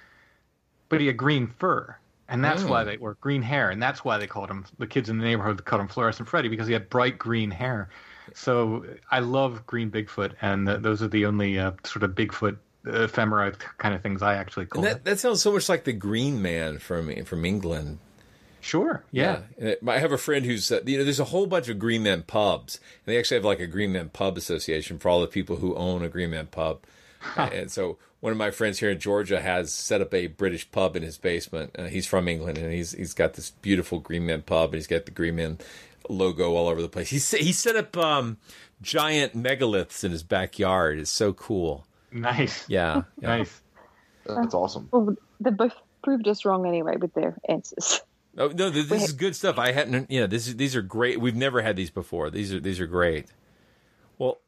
but 0.88 1.00
he 1.00 1.06
had 1.06 1.16
green 1.16 1.46
fur 1.46 1.96
and 2.28 2.42
that's 2.42 2.62
Oh. 2.62 2.68
why 2.68 2.84
they 2.84 2.96
were 2.96 3.14
green 3.20 3.42
hair, 3.42 3.68
and 3.70 3.82
that's 3.82 4.04
why 4.04 4.16
they 4.16 4.26
called 4.26 4.48
him 4.50 4.64
the 4.78 4.86
kids 4.86 5.10
in 5.10 5.18
the 5.18 5.24
neighborhood 5.24 5.62
called 5.66 5.82
him 5.82 5.88
Fluorescent 5.88 6.28
Freddy 6.28 6.48
because 6.48 6.66
he 6.66 6.72
had 6.72 6.88
bright 6.88 7.18
green 7.18 7.50
hair. 7.50 7.90
So 8.34 8.84
I 9.10 9.18
love 9.20 9.66
green 9.66 9.90
Bigfoot, 9.90 10.32
and 10.40 10.66
th- 10.66 10.80
those 10.80 11.02
are 11.02 11.08
the 11.08 11.26
only 11.26 11.58
uh, 11.58 11.72
sort 11.84 12.04
of 12.04 12.12
Bigfoot 12.12 12.56
ephemera 12.86 13.52
kind 13.78 13.94
of 13.94 14.02
things 14.02 14.22
I 14.22 14.34
actually 14.36 14.62
And 14.62 14.70
collect. 14.70 15.04
that 15.04 15.10
that 15.10 15.18
sounds 15.18 15.42
so 15.42 15.52
much 15.52 15.68
like 15.68 15.84
the 15.84 15.92
Green 15.92 16.40
Man 16.40 16.78
from 16.78 17.24
from 17.24 17.44
England. 17.44 17.98
Sure. 18.62 19.05
Yeah. 19.10 19.40
yeah. 19.60 19.74
I 19.86 19.98
have 19.98 20.12
a 20.12 20.18
friend 20.18 20.47
who's, 20.47 20.70
uh, 20.70 20.80
you 20.86 20.97
know, 20.97 21.05
there's 21.05 21.20
a 21.20 21.24
whole 21.24 21.47
bunch 21.47 21.68
of 21.68 21.78
Green 21.80 22.05
Men 22.05 22.22
pubs, 22.22 22.76
and 23.05 23.12
they 23.12 23.18
actually 23.18 23.36
have 23.36 23.44
like 23.44 23.60
a 23.60 23.66
Green 23.66 23.93
Men 23.93 24.09
Pub 24.09 24.39
Association 24.39 24.98
for 24.98 25.09
all 25.09 25.20
the 25.20 25.26
people 25.26 25.56
who 25.56 25.74
own 25.74 26.02
a 26.02 26.09
Green 26.09 26.30
Men 26.30 26.47
pub. 26.47 26.80
Huh. 27.20 27.51
And 27.52 27.70
so 27.70 27.98
one 28.20 28.30
of 28.30 28.39
my 28.39 28.52
friends 28.52 28.78
here 28.78 28.90
in 28.90 29.01
Georgia 29.01 29.40
has 29.40 29.74
set 29.74 30.01
up 30.01 30.14
a 30.14 30.28
British 30.28 30.70
pub 30.70 30.94
in 30.94 31.02
his 31.02 31.18
basement. 31.18 31.74
Uh, 31.76 31.86
he's 31.86 32.06
from 32.06 32.28
England, 32.28 32.56
and 32.56 32.72
he's 32.72 32.93
he's 32.93 33.14
got 33.14 33.34
this 33.34 33.51
beautiful 33.51 33.98
Green 33.98 34.26
Men 34.26 34.43
pub, 34.43 34.70
and 34.70 34.76
he's 34.76 34.86
got 34.86 35.06
the 35.06 35.10
Green 35.10 35.36
Men 35.36 35.59
logo 36.09 36.55
all 36.55 36.68
over 36.68 36.80
the 36.80 36.89
place. 36.89 37.10
He's 37.10 37.28
he 37.32 37.52
set 37.52 37.74
up 37.74 37.97
um, 37.97 38.39
giant 38.80 39.36
megaliths 39.36 40.05
in 40.05 40.12
his 40.12 40.22
backyard. 40.22 41.01
It's 41.01 41.10
so 41.10 41.32
cool. 41.32 41.84
Nice. 42.12 42.68
Yeah. 42.68 43.02
yeah. 43.20 43.39
Nice. 43.39 43.60
That's 44.24 44.55
awesome. 44.55 44.89
Well, 44.93 45.16
they 45.40 45.51
both 45.51 45.74
proved 46.05 46.28
us 46.28 46.44
wrong 46.44 46.66
anyway 46.66 46.97
with 46.97 47.12
their 47.14 47.36
answers. 47.48 48.02
Oh 48.38 48.48
no, 48.48 48.70
this, 48.70 48.88
this 48.88 49.04
is 49.04 49.12
good 49.12 49.36
stuff. 49.36 49.59
I 49.59 49.72
hadn't. 49.72 50.10
Yeah, 50.10 50.26
this 50.26 50.48
is 50.48 50.56
these 50.56 50.74
are 50.74 50.82
great. 50.82 51.20
We've 51.20 51.36
never 51.36 51.60
had 51.62 51.76
these 51.76 51.90
before. 51.90 52.30
These 52.30 52.52
are 52.54 52.60
these 52.60 52.80
are 52.80 52.86
great. 52.86 53.26
Well, 54.18 54.40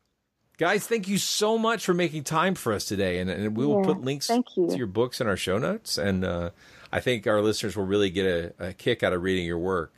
guys, 0.56 0.86
thank 0.86 1.06
you 1.09 1.19
so 1.19 1.59
much 1.59 1.85
for 1.85 1.93
making 1.94 2.24
time 2.24 2.55
for 2.55 2.73
us 2.73 2.85
today, 2.86 3.19
and, 3.19 3.28
and 3.28 3.56
we 3.56 3.66
will 3.66 3.81
Yeah, 3.81 3.86
put 3.86 4.01
links 4.02 4.27
thank 4.27 4.56
you. 4.56 4.69
to 4.69 4.77
your 4.77 4.86
books 4.86 5.20
in 5.20 5.27
our 5.27 5.36
show 5.36 5.59
notes, 5.59 5.98
and 5.98 6.24
uh, 6.24 6.51
I 6.93 7.01
think 7.01 7.27
our 7.27 7.43
listeners 7.43 7.77
will 7.77 7.85
really 7.86 8.11
get 8.11 8.24
a, 8.27 8.69
a 8.69 8.73
kick 8.73 9.02
out 9.02 9.12
of 9.12 9.23
reading 9.23 9.44
your 9.44 9.59
work. 9.59 9.93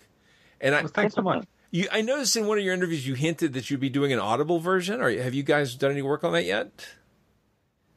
And 0.61 0.75
I 0.75 0.83
thanks 0.85 1.15
so 1.15 1.23
much. 1.23 1.45
You, 1.71 1.89
I 1.93 2.01
noticed 2.01 2.37
in 2.37 2.47
one 2.47 2.59
of 2.59 2.65
your 2.65 2.73
interviews 2.75 3.07
you 3.07 3.15
hinted 3.15 3.53
that 3.53 3.71
you'd 3.71 3.81
be 3.81 3.91
doing 3.91 4.13
an 4.13 4.19
Audible 4.19 4.59
version. 4.61 5.01
Or 5.03 5.11
have 5.11 5.35
you 5.35 5.43
guys 5.43 5.75
done 5.75 5.91
any 5.91 6.01
work 6.01 6.25
on 6.25 6.33
that 6.33 6.45
yet? 6.45 6.89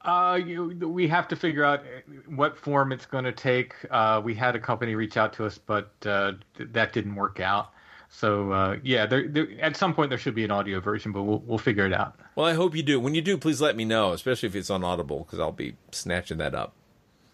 Uh, 0.02 0.40
you, 0.44 0.70
we 0.88 1.08
have 1.08 1.28
to 1.28 1.36
figure 1.36 1.66
out 1.66 1.84
what 2.28 2.58
form 2.58 2.92
it's 2.92 3.06
going 3.06 3.26
to 3.26 3.34
take. 3.34 3.74
Uh, 3.92 4.22
we 4.24 4.34
had 4.34 4.56
a 4.56 4.60
company 4.60 4.96
reach 4.96 5.18
out 5.18 5.34
to 5.34 5.46
us, 5.46 5.58
but 5.58 5.92
uh, 6.06 6.34
th- 6.58 6.70
that 6.72 6.94
didn't 6.94 7.16
work 7.16 7.40
out. 7.40 7.72
So 8.10 8.52
uh, 8.52 8.78
yeah, 8.82 9.06
there, 9.06 9.28
there, 9.28 9.48
at 9.62 9.76
some 9.76 9.94
point 9.94 10.10
there 10.10 10.18
should 10.18 10.36
be 10.36 10.44
an 10.44 10.52
audio 10.52 10.80
version, 10.80 11.12
but 11.12 11.24
we'll 11.24 11.44
we'll 11.46 11.58
figure 11.60 11.86
it 11.86 11.94
out. 11.94 12.16
Well, 12.36 12.46
I 12.46 12.54
hope 12.54 12.76
you 12.76 12.82
do. 12.82 13.00
When 13.00 13.14
you 13.14 13.22
do, 13.22 13.38
please 13.38 13.62
let 13.62 13.76
me 13.76 13.86
know, 13.86 14.14
especially 14.14 14.48
if 14.48 14.56
it's 14.56 14.70
on 14.70 14.84
Audible, 14.84 15.20
because 15.20 15.40
I'll 15.40 15.52
be 15.52 15.76
snatching 15.92 16.38
that 16.40 16.56
up. 16.56 16.74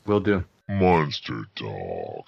We'll 0.05 0.19
do. 0.19 0.43
Monster 0.67 1.45
Talk. 1.55 2.25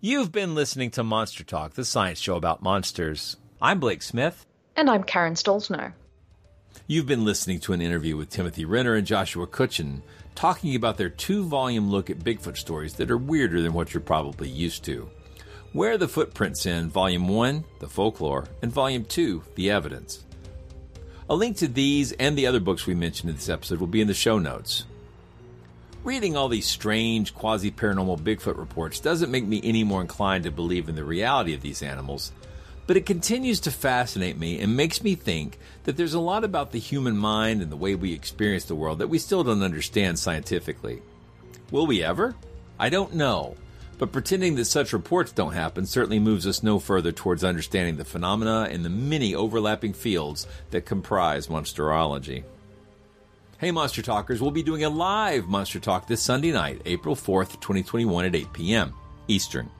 You've 0.00 0.32
been 0.32 0.54
listening 0.54 0.90
to 0.92 1.04
Monster 1.04 1.44
Talk, 1.44 1.74
the 1.74 1.84
science 1.84 2.18
show 2.18 2.36
about 2.36 2.62
monsters. 2.62 3.36
I'm 3.62 3.80
Blake 3.80 4.02
Smith. 4.02 4.46
And 4.76 4.90
I'm 4.90 5.04
Karen 5.04 5.34
Stollznow. 5.34 5.92
You've 6.90 7.06
been 7.06 7.24
listening 7.24 7.60
to 7.60 7.72
an 7.72 7.80
interview 7.80 8.16
with 8.16 8.30
Timothy 8.30 8.64
Renner 8.64 8.96
and 8.96 9.06
Joshua 9.06 9.46
Cutchin 9.46 10.02
talking 10.34 10.74
about 10.74 10.96
their 10.96 11.08
two 11.08 11.44
volume 11.44 11.88
look 11.88 12.10
at 12.10 12.18
Bigfoot 12.18 12.56
stories 12.56 12.94
that 12.94 13.12
are 13.12 13.16
weirder 13.16 13.62
than 13.62 13.74
what 13.74 13.94
you're 13.94 14.00
probably 14.00 14.48
used 14.48 14.82
to. 14.86 15.08
Where 15.72 15.96
the 15.96 16.08
footprints 16.08 16.66
end 16.66 16.90
Volume 16.90 17.28
1, 17.28 17.64
The 17.78 17.86
Folklore, 17.86 18.48
and 18.60 18.72
Volume 18.72 19.04
2, 19.04 19.40
The 19.54 19.70
Evidence? 19.70 20.24
A 21.28 21.34
link 21.36 21.58
to 21.58 21.68
these 21.68 22.10
and 22.10 22.36
the 22.36 22.48
other 22.48 22.58
books 22.58 22.88
we 22.88 22.94
mentioned 22.96 23.30
in 23.30 23.36
this 23.36 23.48
episode 23.48 23.78
will 23.78 23.86
be 23.86 24.00
in 24.00 24.08
the 24.08 24.12
show 24.12 24.40
notes. 24.40 24.84
Reading 26.02 26.36
all 26.36 26.48
these 26.48 26.66
strange, 26.66 27.36
quasi 27.36 27.70
paranormal 27.70 28.18
Bigfoot 28.18 28.58
reports 28.58 28.98
doesn't 28.98 29.30
make 29.30 29.46
me 29.46 29.60
any 29.62 29.84
more 29.84 30.00
inclined 30.00 30.42
to 30.42 30.50
believe 30.50 30.88
in 30.88 30.96
the 30.96 31.04
reality 31.04 31.54
of 31.54 31.62
these 31.62 31.84
animals, 31.84 32.32
but 32.90 32.96
it 32.96 33.06
continues 33.06 33.60
to 33.60 33.70
fascinate 33.70 34.36
me 34.36 34.58
and 34.58 34.76
makes 34.76 35.04
me 35.04 35.14
think 35.14 35.60
that 35.84 35.96
there's 35.96 36.14
a 36.14 36.18
lot 36.18 36.42
about 36.42 36.72
the 36.72 36.80
human 36.80 37.16
mind 37.16 37.62
and 37.62 37.70
the 37.70 37.76
way 37.76 37.94
we 37.94 38.12
experience 38.12 38.64
the 38.64 38.74
world 38.74 38.98
that 38.98 39.06
we 39.06 39.16
still 39.16 39.44
don't 39.44 39.62
understand 39.62 40.18
scientifically. 40.18 41.00
Will 41.70 41.86
we 41.86 42.02
ever? 42.02 42.34
I 42.80 42.88
don't 42.88 43.14
know. 43.14 43.54
But 43.98 44.10
pretending 44.10 44.56
that 44.56 44.64
such 44.64 44.92
reports 44.92 45.30
don't 45.30 45.52
happen 45.52 45.86
certainly 45.86 46.18
moves 46.18 46.48
us 46.48 46.64
no 46.64 46.80
further 46.80 47.12
towards 47.12 47.44
understanding 47.44 47.94
the 47.94 48.04
phenomena 48.04 48.66
and 48.68 48.84
the 48.84 48.90
many 48.90 49.36
overlapping 49.36 49.92
fields 49.92 50.48
that 50.72 50.84
comprise 50.84 51.46
monsterology. 51.46 52.42
Hey, 53.58 53.70
Monster 53.70 54.02
Talkers, 54.02 54.42
we'll 54.42 54.50
be 54.50 54.64
doing 54.64 54.82
a 54.82 54.90
live 54.90 55.46
Monster 55.46 55.78
Talk 55.78 56.08
this 56.08 56.22
Sunday 56.22 56.50
night, 56.50 56.82
April 56.86 57.14
4th, 57.14 57.52
2021 57.60 58.24
at 58.24 58.34
8 58.34 58.52
p.m. 58.52 58.94
Eastern. 59.28 59.70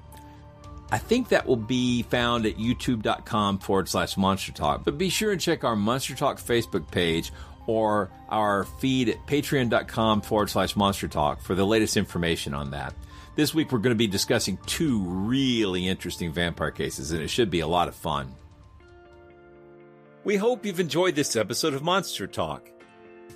I 0.92 0.98
think 0.98 1.28
that 1.28 1.46
will 1.46 1.56
be 1.56 2.02
found 2.02 2.46
at 2.46 2.56
youtube.com 2.56 3.58
forward 3.58 3.88
slash 3.88 4.16
monster 4.16 4.52
talk. 4.52 4.84
But 4.84 4.98
be 4.98 5.08
sure 5.08 5.32
and 5.32 5.40
check 5.40 5.62
our 5.62 5.76
Monster 5.76 6.14
Talk 6.14 6.38
Facebook 6.38 6.90
page 6.90 7.32
or 7.66 8.10
our 8.28 8.64
feed 8.64 9.08
at 9.08 9.26
patreon.com 9.26 10.22
forward 10.22 10.50
slash 10.50 10.74
monster 10.74 11.06
talk 11.06 11.40
for 11.40 11.54
the 11.54 11.64
latest 11.64 11.96
information 11.96 12.54
on 12.54 12.72
that. 12.72 12.94
This 13.36 13.54
week 13.54 13.70
we're 13.70 13.78
going 13.78 13.94
to 13.94 13.98
be 13.98 14.08
discussing 14.08 14.58
two 14.66 15.00
really 15.02 15.86
interesting 15.86 16.32
vampire 16.32 16.72
cases, 16.72 17.12
and 17.12 17.22
it 17.22 17.28
should 17.28 17.50
be 17.50 17.60
a 17.60 17.68
lot 17.68 17.86
of 17.86 17.94
fun. 17.94 18.34
We 20.24 20.36
hope 20.36 20.66
you've 20.66 20.80
enjoyed 20.80 21.14
this 21.14 21.36
episode 21.36 21.74
of 21.74 21.82
Monster 21.82 22.26
Talk. 22.26 22.68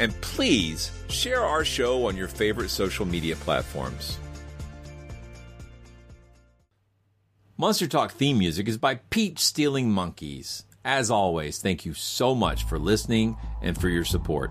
And 0.00 0.18
please 0.22 0.90
share 1.08 1.44
our 1.44 1.64
show 1.64 2.08
on 2.08 2.16
your 2.16 2.26
favorite 2.26 2.70
social 2.70 3.06
media 3.06 3.36
platforms. 3.36 4.18
Monster 7.58 7.86
Talk 7.86 8.12
theme 8.12 8.38
music 8.38 8.66
is 8.66 8.78
by 8.78 8.94
Peach 9.10 9.38
Stealing 9.38 9.90
Monkeys. 9.90 10.64
As 10.82 11.10
always, 11.10 11.60
thank 11.60 11.84
you 11.84 11.92
so 11.92 12.34
much 12.34 12.64
for 12.64 12.78
listening 12.78 13.36
and 13.60 13.78
for 13.78 13.90
your 13.90 14.06
support. 14.06 14.50